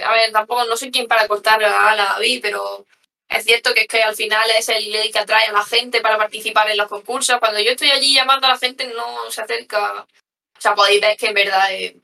a 0.03 0.11
ver, 0.11 0.31
tampoco 0.31 0.65
no 0.65 0.75
soy 0.75 0.91
quien 0.91 1.07
para 1.07 1.27
cortar 1.27 1.61
la 1.61 1.89
ala 1.89 2.11
a 2.11 2.13
David, 2.15 2.39
pero 2.41 2.85
es 3.29 3.43
cierto 3.45 3.73
que 3.73 3.81
es 3.81 3.87
que 3.87 4.03
al 4.03 4.15
final 4.15 4.49
es 4.57 4.67
el, 4.69 4.93
el 4.93 5.11
que 5.11 5.19
atrae 5.19 5.47
a 5.47 5.51
la 5.53 5.63
gente 5.63 6.01
para 6.01 6.17
participar 6.17 6.69
en 6.69 6.77
los 6.77 6.87
concursos. 6.87 7.39
Cuando 7.39 7.59
yo 7.59 7.71
estoy 7.71 7.91
allí 7.91 8.13
llamando 8.13 8.47
a 8.47 8.51
la 8.51 8.57
gente, 8.57 8.87
no 8.87 9.31
se 9.31 9.41
acerca. 9.41 10.01
O 10.01 10.61
sea, 10.61 10.75
podéis 10.75 11.01
ver 11.01 11.15
que 11.17 11.27
en 11.27 11.33
verdad 11.33 11.73
es, 11.73 11.95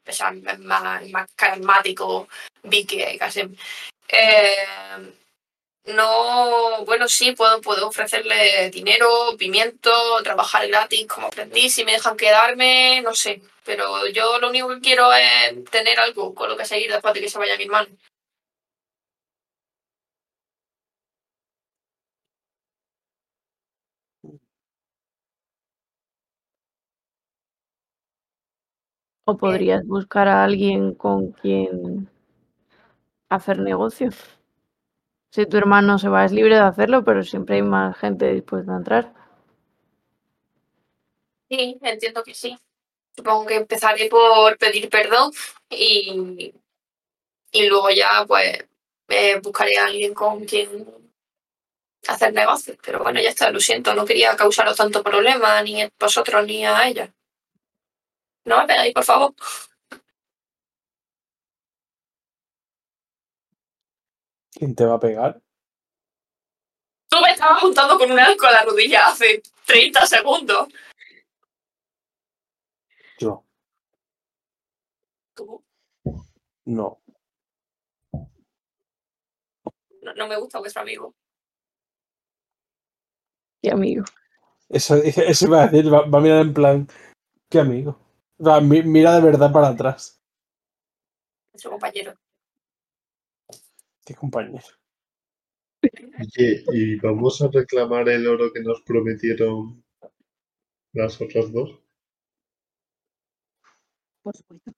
más, 0.59 1.01
es 1.01 1.11
más 1.11 1.29
carismático 1.35 2.27
Vicky 2.63 2.97
que 2.97 3.17
Kasem. 3.17 3.55
Eh, 4.07 4.55
no, 5.85 6.85
bueno, 6.85 7.07
sí, 7.07 7.33
puedo, 7.33 7.59
puedo 7.61 7.87
ofrecerle 7.89 8.69
dinero, 8.71 9.07
pimiento, 9.37 9.91
trabajar 10.23 10.67
gratis 10.67 11.07
como 11.07 11.27
aprendiz, 11.27 11.73
si 11.75 11.83
me 11.85 11.93
dejan 11.93 12.15
quedarme, 12.17 13.01
no 13.01 13.13
sé. 13.13 13.41
Pero 13.65 14.07
yo 14.07 14.39
lo 14.39 14.49
único 14.49 14.69
que 14.69 14.79
quiero 14.81 15.11
es 15.13 15.63
tener 15.71 15.99
algo 15.99 16.33
con 16.33 16.49
lo 16.49 16.57
que 16.57 16.65
seguir 16.65 16.91
después 16.91 17.13
de 17.13 17.21
que 17.21 17.29
se 17.29 17.37
vaya 17.39 17.57
mi 17.57 17.63
hermano. 17.65 17.89
O 29.25 29.35
podrías 29.35 29.85
buscar 29.85 30.29
a 30.29 30.45
alguien 30.45 30.93
con 30.93 31.33
quien 31.33 32.07
hacer 33.29 33.59
negocio. 33.59 34.09
Si 35.33 35.47
tu 35.47 35.57
hermano 35.57 35.97
se 35.97 36.09
va, 36.09 36.25
es 36.25 36.31
libre 36.31 36.53
de 36.53 36.61
hacerlo, 36.61 37.03
pero 37.03 37.23
siempre 37.23 37.55
hay 37.55 37.63
más 37.63 37.97
gente 37.97 38.31
dispuesta 38.31 38.71
a 38.71 38.77
entrar. 38.77 39.13
Sí, 41.49 41.79
entiendo 41.81 42.23
que 42.23 42.35
sí. 42.35 42.55
Supongo 43.15 43.47
que 43.47 43.55
empezaré 43.55 44.09
por 44.09 44.55
pedir 44.59 44.89
perdón 44.91 45.31
y, 45.71 46.53
y 47.51 47.67
luego 47.67 47.89
ya 47.89 48.25
pues 48.27 48.63
eh, 49.07 49.39
buscaré 49.41 49.75
a 49.79 49.85
alguien 49.85 50.13
con 50.13 50.45
quien 50.45 50.85
hacer 52.07 52.31
negocios. 52.31 52.77
Pero 52.85 52.99
bueno, 52.99 53.19
ya 53.19 53.29
está, 53.29 53.49
lo 53.49 53.59
siento, 53.59 53.95
no 53.95 54.05
quería 54.05 54.35
causaros 54.35 54.77
tanto 54.77 55.01
problema 55.01 55.63
ni 55.63 55.81
a 55.81 55.89
vosotros 55.99 56.45
ni 56.45 56.63
a 56.63 56.87
ella. 56.87 57.11
No 58.45 58.59
me 58.59 58.67
pegáis, 58.67 58.93
por 58.93 59.03
favor. 59.03 59.33
¿Quién 64.53 64.75
te 64.75 64.85
va 64.85 64.95
a 64.95 64.99
pegar? 64.99 65.41
Tú 67.09 67.17
me 67.21 67.31
estabas 67.31 67.59
juntando 67.61 67.97
con 67.97 68.11
un 68.11 68.19
arco 68.19 68.45
a 68.47 68.51
la 68.51 68.63
rodilla 68.63 69.07
hace 69.07 69.41
30 69.65 70.05
segundos. 70.05 70.67
Yo. 73.19 73.45
Tú, 75.35 75.63
No. 76.65 76.99
no, 80.01 80.13
no 80.15 80.27
me 80.27 80.37
gusta 80.37 80.59
vuestro 80.59 80.81
amigo. 80.81 81.15
Y 83.61 83.69
amigo. 83.69 84.03
Eso, 84.69 84.95
eso 84.95 85.45
iba 85.47 85.63
a 85.63 85.67
decir, 85.67 85.91
va, 85.93 86.01
va 86.07 86.17
a 86.17 86.21
mirar 86.21 86.41
en 86.41 86.53
plan. 86.53 86.87
¿Qué 87.49 87.59
amigo? 87.59 87.99
Mi- 88.61 88.83
mira 88.83 89.13
de 89.15 89.21
verdad 89.21 89.51
para 89.53 89.69
atrás. 89.69 90.19
Vuestro 91.53 91.71
compañero. 91.71 92.13
Qué 94.05 94.15
compañero. 94.15 94.59
Oye, 95.81 96.63
¿y 96.73 96.95
vamos 96.97 97.41
a 97.41 97.49
reclamar 97.49 98.07
el 98.09 98.27
oro 98.27 98.51
que 98.51 98.61
nos 98.61 98.81
prometieron 98.81 99.83
las 100.93 101.19
otras 101.21 101.51
dos? 101.51 101.79
Por 104.21 104.35
supuesto. 104.35 104.71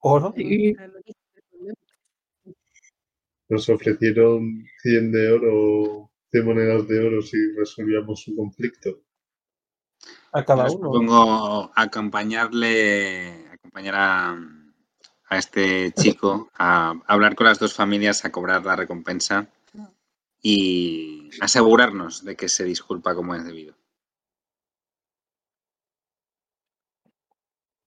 ¿Oro? 0.00 0.32
Sí. 0.36 0.74
Nos 3.48 3.68
ofrecieron 3.68 4.64
100 4.82 5.12
de 5.12 5.32
oro, 5.32 6.10
100 6.30 6.44
monedas 6.44 6.88
de 6.88 7.06
oro 7.06 7.22
si 7.22 7.36
resolvíamos 7.54 8.22
su 8.22 8.34
conflicto. 8.36 9.02
A 10.32 10.44
cada 10.44 10.70
uno. 10.70 10.80
propongo 10.80 11.72
acompañarle, 11.74 13.48
acompañar 13.52 13.94
a, 13.96 14.55
a 15.28 15.38
este 15.38 15.92
chico 15.92 16.50
a 16.54 16.94
hablar 17.06 17.34
con 17.34 17.46
las 17.46 17.58
dos 17.58 17.74
familias, 17.74 18.24
a 18.24 18.30
cobrar 18.30 18.64
la 18.64 18.76
recompensa 18.76 19.48
y 20.40 21.30
asegurarnos 21.40 22.24
de 22.24 22.36
que 22.36 22.48
se 22.48 22.64
disculpa 22.64 23.14
como 23.14 23.34
es 23.34 23.44
debido. 23.44 23.74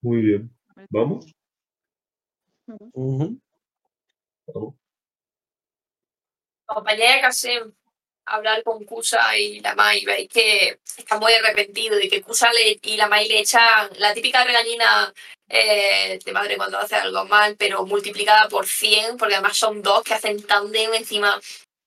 Muy 0.01 0.22
bien. 0.22 0.56
¿Vamos? 0.90 1.34
Kasem 7.22 7.68
a 7.68 7.78
hablar 8.30 8.64
con 8.64 8.83
Kusa 8.85 9.38
y 9.38 9.59
la 9.61 9.75
Mai. 9.75 10.06
Veis 10.06 10.30
que 10.30 10.80
está 10.98 11.17
muy 11.19 11.33
arrepentido 11.33 11.99
y 11.99 12.09
que 12.09 12.22
Kusa 12.22 12.51
le- 12.53 12.80
y 12.82 12.98
la 12.98 13.08
Mai 13.08 13.27
le 13.27 13.40
echan 13.40 13.90
la 13.98 14.14
típica 14.14 14.43
regañina 14.43 15.14
eh, 15.49 16.19
de 16.24 16.32
madre 16.32 16.58
cuando 16.58 16.77
hace 16.77 16.95
algo 16.95 17.25
mal, 17.25 17.56
pero 17.58 17.85
multiplicada 17.85 18.48
por 18.49 18.67
100, 18.67 19.17
porque 19.17 19.35
además 19.35 19.58
son 19.58 19.82
dos 19.82 20.03
que 20.03 20.14
hacen 20.14 20.45
tándem 20.45 20.93
encima. 20.93 21.40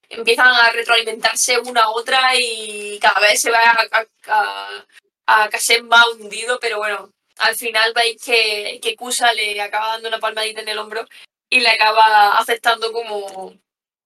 Empiezan 0.08 0.48
a 0.48 0.70
retroalimentarse 0.70 1.58
una 1.60 1.84
a 1.84 1.90
otra 1.90 2.32
y 2.36 2.98
cada 3.00 3.20
vez 3.20 3.40
se 3.40 3.50
va 3.50 3.60
a, 4.26 4.84
a, 5.26 5.48
más 5.84 6.06
hundido, 6.18 6.58
pero 6.60 6.78
bueno, 6.78 7.10
al 7.38 7.54
final 7.56 7.92
veis 7.94 8.22
que, 8.22 8.78
que 8.82 8.96
Kusa 8.96 9.32
le 9.32 9.60
acaba 9.60 9.88
dando 9.88 10.08
una 10.08 10.20
palmadita 10.20 10.60
en 10.60 10.68
el 10.68 10.78
hombro 10.78 11.06
y 11.48 11.60
le 11.60 11.68
acaba 11.70 12.38
aceptando 12.38 12.92
como, 12.92 13.54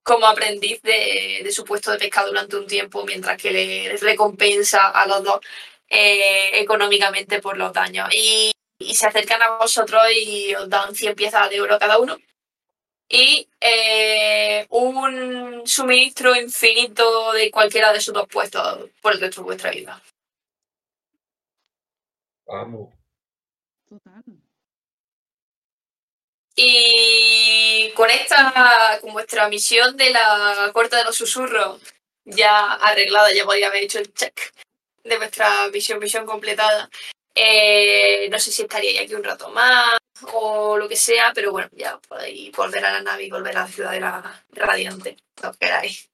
como 0.07 0.25
aprendiz 0.25 0.81
de, 0.83 1.41
de 1.43 1.51
su 1.51 1.65
puesto 1.65 1.91
de 1.91 1.97
pesca 1.97 2.25
durante 2.25 2.55
un 2.55 2.65
tiempo, 2.65 3.03
mientras 3.05 3.35
que 3.35 3.51
le 3.51 3.97
recompensa 3.97 4.87
a 4.87 5.05
los 5.05 5.21
dos 5.21 5.41
eh, 5.89 6.61
económicamente 6.61 7.41
por 7.41 7.57
los 7.57 7.73
daños. 7.73 8.07
Y, 8.13 8.53
y 8.79 8.95
se 8.95 9.05
acercan 9.05 9.41
a 9.41 9.57
vosotros 9.57 10.01
y 10.15 10.55
os 10.55 10.69
dan 10.69 10.95
100 10.95 11.13
piezas 11.13 11.49
de 11.49 11.59
oro 11.59 11.77
cada 11.77 11.99
uno. 11.99 12.17
Y 13.09 13.49
eh, 13.59 14.65
un 14.69 15.67
suministro 15.67 16.33
infinito 16.37 17.33
de 17.33 17.51
cualquiera 17.51 17.91
de 17.91 17.99
sus 17.99 18.13
dos 18.13 18.29
puestos 18.29 18.89
por 19.01 19.11
el 19.11 19.19
resto 19.19 19.41
de 19.41 19.45
vuestra 19.45 19.71
vida. 19.71 20.01
Vamos. 22.45 22.93
Total. 23.89 24.23
Y 26.59 27.91
con 27.95 28.09
esta, 28.09 28.97
con 28.99 29.13
vuestra 29.13 29.47
misión 29.47 29.95
de 29.95 30.09
la 30.09 30.71
Corte 30.73 30.95
de 30.95 31.03
los 31.03 31.15
Susurros 31.15 31.79
ya 32.25 32.73
arreglada, 32.73 33.31
ya 33.31 33.45
podía 33.45 33.67
haber 33.67 33.83
hecho 33.83 33.99
el 33.99 34.11
check 34.11 34.33
de 35.03 35.17
vuestra 35.17 35.67
misión, 35.71 35.99
misión 35.99 36.25
completada. 36.25 36.89
Eh, 37.35 38.27
no 38.31 38.39
sé 38.39 38.51
si 38.51 38.63
estaríais 38.63 39.01
aquí 39.01 39.13
un 39.13 39.23
rato 39.23 39.49
más 39.49 39.97
o 40.33 40.77
lo 40.77 40.89
que 40.89 40.95
sea, 40.95 41.31
pero 41.35 41.51
bueno, 41.51 41.69
ya 41.73 41.99
podéis 41.99 42.51
volver 42.53 42.83
a 42.83 42.93
la 42.93 43.01
nave 43.01 43.25
y 43.25 43.29
volver 43.29 43.55
a 43.55 43.61
la 43.61 43.67
ciudad 43.67 43.91
de 43.91 43.99
la 43.99 44.43
radiante, 44.53 45.15
lo 45.43 45.51
que 45.51 45.59
queráis. 45.59 46.09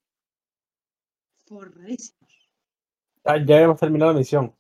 Ah, 3.23 3.37
Ya 3.37 3.61
hemos 3.61 3.79
terminado 3.79 4.11
la 4.11 4.19
misión. 4.19 4.53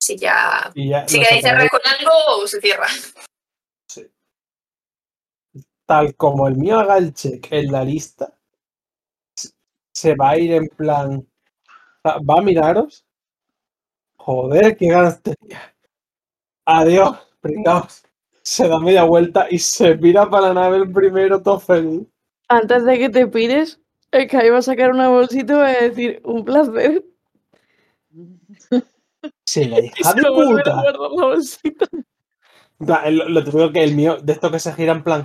Si 0.00 0.16
ya, 0.16 0.70
Y 0.74 0.90
ya 0.90 1.08
si 1.08 1.20
queréis 1.20 1.42
cerrar 1.42 1.68
con 1.68 1.80
algo, 1.84 2.46
se 2.46 2.60
cierra. 2.60 2.86
Tal 5.88 6.14
como 6.16 6.46
el 6.46 6.56
mío 6.56 6.78
haga 6.78 6.98
el 6.98 7.14
check 7.14 7.48
en 7.50 7.72
la 7.72 7.82
lista, 7.82 8.30
se 9.92 10.14
va 10.14 10.30
a 10.30 10.38
ir 10.38 10.52
en 10.52 10.68
plan. 10.68 11.26
Va 12.06 12.18
va 12.18 12.38
a 12.38 12.42
miraros. 12.42 13.04
Joder, 14.18 14.76
qué 14.76 14.88
ganas 14.88 15.22
tenía. 15.22 15.74
Adiós, 16.66 17.16
pringaos. 17.40 18.02
Se 18.42 18.68
da 18.68 18.78
media 18.78 19.04
vuelta 19.04 19.46
y 19.50 19.58
se 19.58 19.96
mira 19.96 20.28
para 20.28 20.48
la 20.48 20.54
nave 20.54 20.76
el 20.78 20.92
primero, 20.92 21.42
todo 21.42 21.58
feliz. 21.58 22.06
Antes 22.48 22.84
de 22.84 22.98
que 22.98 23.08
te 23.08 23.26
pires, 23.26 23.80
el 24.10 24.28
que 24.28 24.46
iba 24.46 24.58
a 24.58 24.62
sacar 24.62 24.90
una 24.90 25.08
bolsita 25.08 25.52
y 25.54 25.56
va 25.56 25.68
a 25.68 25.82
decir 25.88 26.20
un 26.24 26.44
placer. 26.44 27.04
Sí, 29.46 29.64
la 29.64 29.80
hija 29.84 30.12
se 30.12 30.20
de 30.20 30.22
va 30.22 30.34
puta. 30.34 30.74
guardar 30.74 30.96
la 32.78 32.96
el- 33.08 33.34
Lo 33.34 33.42
típico 33.44 33.72
que 33.72 33.82
el 33.84 33.94
mío, 33.94 34.18
de 34.22 34.32
esto 34.34 34.50
que 34.50 34.58
se 34.60 34.72
gira 34.72 34.92
en 34.92 35.02
plan. 35.02 35.24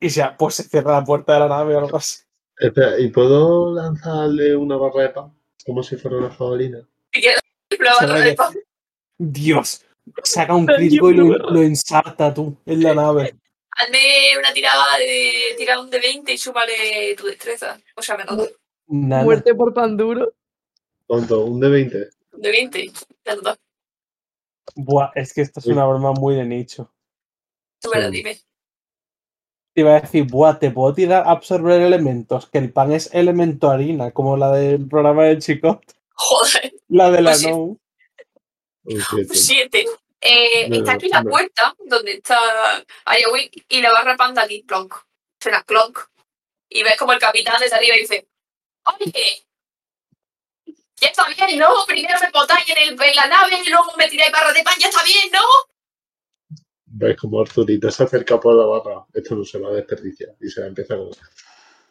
Y 0.00 0.08
ya, 0.08 0.36
pues 0.36 0.56
se 0.56 0.64
cierra 0.64 0.92
la 0.92 1.04
puerta 1.04 1.34
de 1.34 1.40
la 1.40 1.48
nave 1.48 1.74
o 1.74 1.78
algo 1.78 1.96
así. 1.96 2.22
Espera, 2.58 2.98
¿y 2.98 3.08
puedo 3.08 3.74
lanzarle 3.74 4.56
una 4.56 4.76
barra 4.76 5.02
de 5.02 5.08
pan? 5.10 5.38
Como 5.64 5.82
si 5.82 5.96
fuera 5.96 6.18
una 6.18 6.30
jabalina. 6.30 6.86
Dios, 9.18 9.84
saca 10.22 10.54
un 10.54 10.66
crítico 10.66 11.10
y 11.10 11.14
lo, 11.14 11.26
lo 11.26 11.62
ensarta 11.62 12.32
tú 12.32 12.56
en 12.66 12.82
la 12.82 12.94
nave. 12.94 13.34
Hazme 13.70 14.38
una 14.38 14.52
tirada 14.54 14.96
de 14.98 15.54
tirar 15.56 15.78
un 15.78 15.90
de 15.90 15.98
20 15.98 16.32
y 16.32 16.38
súmale 16.38 17.14
tu 17.16 17.26
destreza. 17.26 17.78
O 17.94 18.02
sea, 18.02 18.16
menos. 18.16 18.50
Muerte 18.86 19.54
por 19.54 19.74
pan 19.74 19.96
duro. 19.96 20.32
¿Cuánto? 21.06 21.44
¿Un 21.44 21.60
de 21.60 21.68
20? 21.68 22.10
de 22.38 22.50
20. 22.50 22.92
Ya. 23.24 23.36
Buah, 24.74 25.10
es 25.14 25.32
que 25.32 25.42
esto 25.42 25.60
es 25.60 25.66
una 25.66 25.86
broma 25.86 26.12
muy 26.12 26.34
de 26.34 26.44
nicho. 26.44 26.92
Tú 27.80 27.90
me 27.94 28.02
lo 28.02 28.10
dime. 28.10 28.38
Te 29.76 29.82
iba 29.82 29.94
a 29.94 30.00
decir, 30.00 30.24
buah, 30.24 30.58
te 30.58 30.70
puedo 30.70 30.94
tirar 30.94 31.24
absorber 31.26 31.82
elementos, 31.82 32.48
que 32.48 32.56
el 32.56 32.72
pan 32.72 32.92
es 32.92 33.10
elemento 33.12 33.70
harina, 33.70 34.10
como 34.10 34.34
la 34.38 34.50
del 34.52 34.88
programa 34.88 35.24
de 35.24 35.36
Chicot, 35.38 35.82
Joder, 36.14 36.72
la 36.88 37.10
de 37.10 37.20
la 37.20 37.32
Pues 37.32 37.42
no. 37.42 37.76
Siete. 38.86 39.34
7. 39.34 39.86
Eh, 40.22 40.68
No, 40.70 40.76
está 40.76 40.92
aquí 40.92 41.08
la 41.10 41.22
no. 41.22 41.28
puerta 41.28 41.74
donde 41.84 42.12
está 42.12 42.38
Ayahui 43.04 43.50
y 43.68 43.82
la 43.82 43.92
barra 43.92 44.16
pan 44.16 44.32
de 44.32 44.40
aquí, 44.40 44.62
plonk. 44.62 44.94
Suena 45.38 45.62
clonk. 45.62 45.98
Y 46.70 46.82
ves 46.82 46.96
como 46.96 47.12
el 47.12 47.18
capitán 47.18 47.60
desde 47.60 47.76
arriba 47.76 47.96
dice: 47.96 48.26
Oye, 48.86 49.44
ya 50.98 51.08
está 51.08 51.26
bien, 51.28 51.58
¿no? 51.58 51.68
Primero 51.86 52.18
me 52.22 52.30
botáis 52.30 52.66
en, 52.70 52.78
el, 52.78 53.02
en 53.02 53.14
la 53.14 53.26
nave 53.26 53.60
y 53.62 53.68
luego 53.68 53.92
me 53.98 54.08
tiráis 54.08 54.32
barra 54.32 54.54
de 54.54 54.62
pan, 54.62 54.74
ya 54.78 54.88
está 54.88 55.04
bien, 55.04 55.30
¿no? 55.30 55.40
Ves 56.98 57.16
como 57.16 57.40
Arturito 57.40 57.90
se 57.90 58.04
acerca 58.04 58.40
por 58.40 58.54
la 58.54 58.64
barra. 58.64 59.04
Esto 59.12 59.34
no 59.36 59.44
se 59.44 59.58
va 59.58 59.68
a 59.68 59.72
desperdiciar. 59.72 60.34
Y 60.40 60.48
se 60.48 60.60
va 60.60 60.66
a 60.66 60.68
empezar 60.68 60.98
a... 60.98 61.02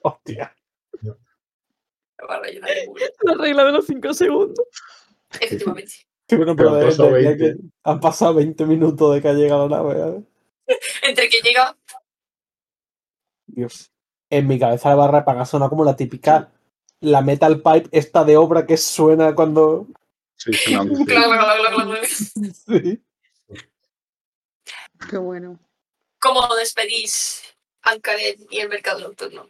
Hostia. 0.01 0.55
La 1.03 2.27
barra 2.27 2.47
llena 2.47 2.67
de. 2.67 2.87
La 3.23 3.33
regla 3.35 3.65
de 3.65 3.71
los 3.73 3.85
5 3.85 4.13
segundos. 4.13 4.65
Efectivamente. 5.39 5.91
Sí, 6.27 6.35
bueno, 6.37 6.55
Pero 6.55 6.69
pero 6.69 6.69
han 6.71 6.79
de- 6.79 6.85
pasado 6.87 7.09
de- 7.11 7.17
de 7.21 7.27
20. 7.35 7.43
que 7.43 7.67
han 7.83 7.99
pasado 7.99 8.33
20 8.35 8.65
minutos 8.65 9.13
de 9.13 9.21
que 9.21 9.27
ha 9.27 9.33
llegado 9.33 9.67
la 9.69 9.77
nave. 9.77 10.17
¿eh? 10.17 10.23
Entre 11.03 11.29
que 11.29 11.41
llega, 11.41 11.77
Dios. 13.45 13.91
En 14.31 14.47
mi 14.47 14.57
cabeza 14.57 14.89
la 14.89 14.95
barra 14.95 15.23
de 15.23 15.39
ha 15.39 15.45
sonado 15.45 15.69
como 15.69 15.85
la 15.85 15.95
típica, 15.95 16.51
la 17.01 17.21
metal 17.21 17.57
pipe 17.61 17.89
esta 17.91 18.23
de 18.23 18.37
obra 18.37 18.65
que 18.65 18.75
suena 18.77 19.35
cuando... 19.35 19.87
Sí, 20.35 20.51
sí, 20.53 20.73
sí. 22.53 23.03
Qué 25.09 25.17
bueno. 25.17 25.59
¿cómo 26.25 26.55
despedís 26.55 27.43
Ancaret 27.83 28.39
y 28.49 28.59
el 28.59 28.69
mercado 28.69 29.01
nocturno? 29.01 29.47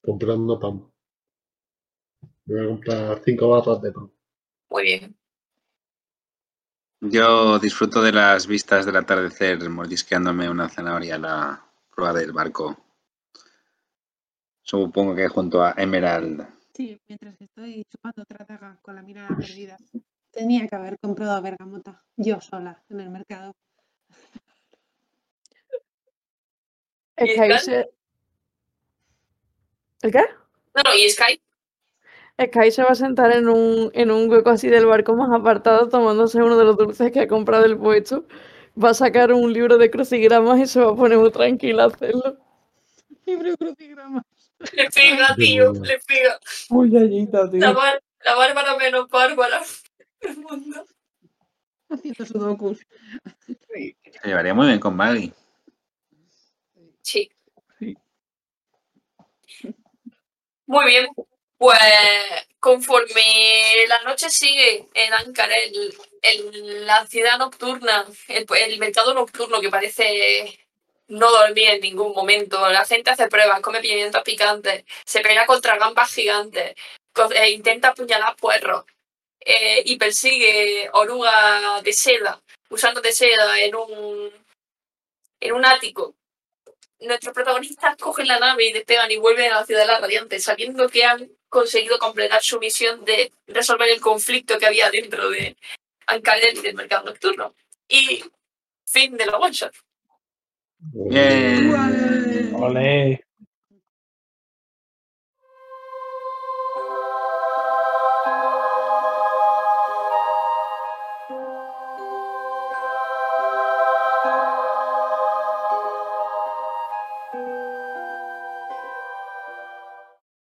Comprando 0.00 0.58
pan. 0.58 0.90
Voy 2.46 2.60
a 2.64 2.66
comprar 2.66 3.22
cinco 3.24 3.48
barras 3.50 3.82
de 3.82 3.92
pan. 3.92 4.10
Muy 4.70 4.82
bien. 4.82 5.16
Yo 7.00 7.58
disfruto 7.58 8.00
de 8.00 8.12
las 8.12 8.46
vistas 8.46 8.86
del 8.86 8.96
atardecer 8.96 9.68
mordisqueándome 9.68 10.48
una 10.48 10.68
zanahoria 10.68 11.16
a 11.16 11.18
la 11.18 11.72
proa 11.94 12.12
del 12.12 12.32
barco. 12.32 12.76
Supongo 14.62 15.14
que 15.14 15.28
junto 15.28 15.62
a 15.62 15.74
Emerald. 15.76 16.46
Sí, 16.72 16.98
mientras 17.06 17.36
que 17.36 17.44
estoy 17.44 17.84
chupando 17.90 18.22
otra 18.22 18.46
daga 18.48 18.78
con 18.80 18.94
la 18.94 19.02
mirada 19.02 19.36
perdida. 19.36 19.76
Tenía 20.32 20.66
que 20.66 20.74
haber 20.74 20.98
comprado 20.98 21.40
bergamota 21.42 22.02
yo 22.16 22.40
sola 22.40 22.82
en 22.88 23.00
el 23.00 23.10
mercado. 23.10 23.54
Es 27.16 27.30
¿Y 27.30 27.34
que 27.34 27.40
ahí 27.40 27.52
Sky? 27.58 27.64
se... 27.64 27.90
¿El 30.02 30.10
qué? 30.12 30.24
No, 30.74 30.82
no, 30.84 30.94
y 30.94 31.08
Sky, 31.10 31.40
Sky 32.40 32.70
se 32.72 32.82
va 32.82 32.90
a 32.90 32.94
sentar 32.94 33.30
en 33.32 33.48
un, 33.48 33.90
en 33.94 34.10
un 34.10 34.28
hueco 34.30 34.50
así 34.50 34.68
del 34.68 34.86
barco 34.86 35.14
más 35.14 35.30
apartado 35.38 35.88
tomándose 35.88 36.42
uno 36.42 36.56
de 36.56 36.64
los 36.64 36.76
dulces 36.76 37.12
que 37.12 37.20
ha 37.20 37.28
comprado 37.28 37.66
el 37.66 37.76
puesto. 37.76 38.24
Va 38.82 38.90
a 38.90 38.94
sacar 38.94 39.32
un 39.32 39.52
libro 39.52 39.76
de 39.76 39.90
crucigramas 39.90 40.58
y 40.58 40.66
se 40.66 40.80
va 40.80 40.92
a 40.92 40.96
poner 40.96 41.18
muy 41.18 41.30
tranquila 41.30 41.84
a 41.84 41.86
hacerlo. 41.88 42.38
Libro 43.26 43.50
de 43.50 43.56
crucigramas. 43.58 44.24
le 44.72 44.88
pega, 44.90 45.36
tío, 45.36 45.72
le 45.74 45.98
pega. 46.06 46.40
Muy 46.70 46.90
gallita, 46.90 47.50
tío. 47.50 47.60
La, 47.60 47.72
bar- 47.72 48.02
la 48.24 48.34
bárbara 48.34 48.76
menos 48.78 49.08
bárbara 49.10 49.60
del 50.22 50.36
mundo. 50.38 50.86
Haciendo 51.90 52.26
sudokus. 52.26 52.78
Se 53.68 53.96
llevaría 54.24 54.54
muy 54.54 54.66
bien 54.68 54.80
con 54.80 54.96
Maggie. 54.96 55.32
Sí. 57.02 57.30
Sí. 57.78 57.96
Muy 60.66 60.86
bien. 60.86 61.06
Pues 61.58 61.78
conforme 62.58 63.22
la 63.88 64.02
noche 64.02 64.30
sigue 64.30 64.88
en 64.94 65.12
Ankara, 65.14 65.56
el, 65.56 65.94
el- 66.22 66.86
la 66.86 67.06
ciudad 67.06 67.38
nocturna, 67.38 68.04
el, 68.28 68.46
el 68.58 68.78
mercado 68.78 69.14
nocturno 69.14 69.60
que 69.60 69.68
parece 69.70 70.58
no 71.08 71.30
dormir 71.30 71.68
en 71.70 71.80
ningún 71.80 72.12
momento, 72.14 72.68
la 72.70 72.84
gente 72.84 73.10
hace 73.10 73.28
pruebas, 73.28 73.60
come 73.60 73.80
pimientos 73.80 74.22
picantes, 74.22 74.84
se 75.04 75.20
pelea 75.20 75.46
contra 75.46 75.76
gambas 75.76 76.10
gigantes, 76.12 76.74
co- 77.12 77.30
e 77.32 77.50
intenta 77.50 77.88
apuñalar 77.88 78.34
puerros 78.36 78.84
eh, 79.44 79.82
y 79.84 79.96
persigue 79.96 80.88
oruga 80.92 81.80
de 81.82 81.92
seda, 81.92 82.40
usando 82.70 83.00
de 83.00 83.12
seda 83.12 83.60
en 83.60 83.74
un, 83.74 84.32
en 85.40 85.52
un 85.52 85.64
ático 85.64 86.14
nuestros 87.06 87.34
protagonistas 87.34 87.96
cogen 87.96 88.26
la 88.26 88.38
nave 88.38 88.66
y 88.66 88.72
despegan 88.72 89.10
y 89.10 89.16
vuelven 89.16 89.52
a 89.52 89.60
la 89.60 89.66
ciudad 89.66 89.82
de 89.82 89.86
la 89.86 90.00
Radiante, 90.00 90.38
sabiendo 90.40 90.88
que 90.88 91.04
han 91.04 91.30
conseguido 91.48 91.98
completar 91.98 92.42
su 92.42 92.58
misión 92.58 93.04
de 93.04 93.32
resolver 93.46 93.88
el 93.88 94.00
conflicto 94.00 94.58
que 94.58 94.66
había 94.66 94.90
dentro 94.90 95.30
de 95.30 95.56
Ancaret 96.06 96.56
y 96.56 96.62
del 96.62 96.74
mercado 96.74 97.04
nocturno. 97.04 97.54
Y 97.88 98.24
fin 98.86 99.16
de 99.16 99.26
la 99.26 99.36
one 99.36 99.52
shot. 99.52 99.74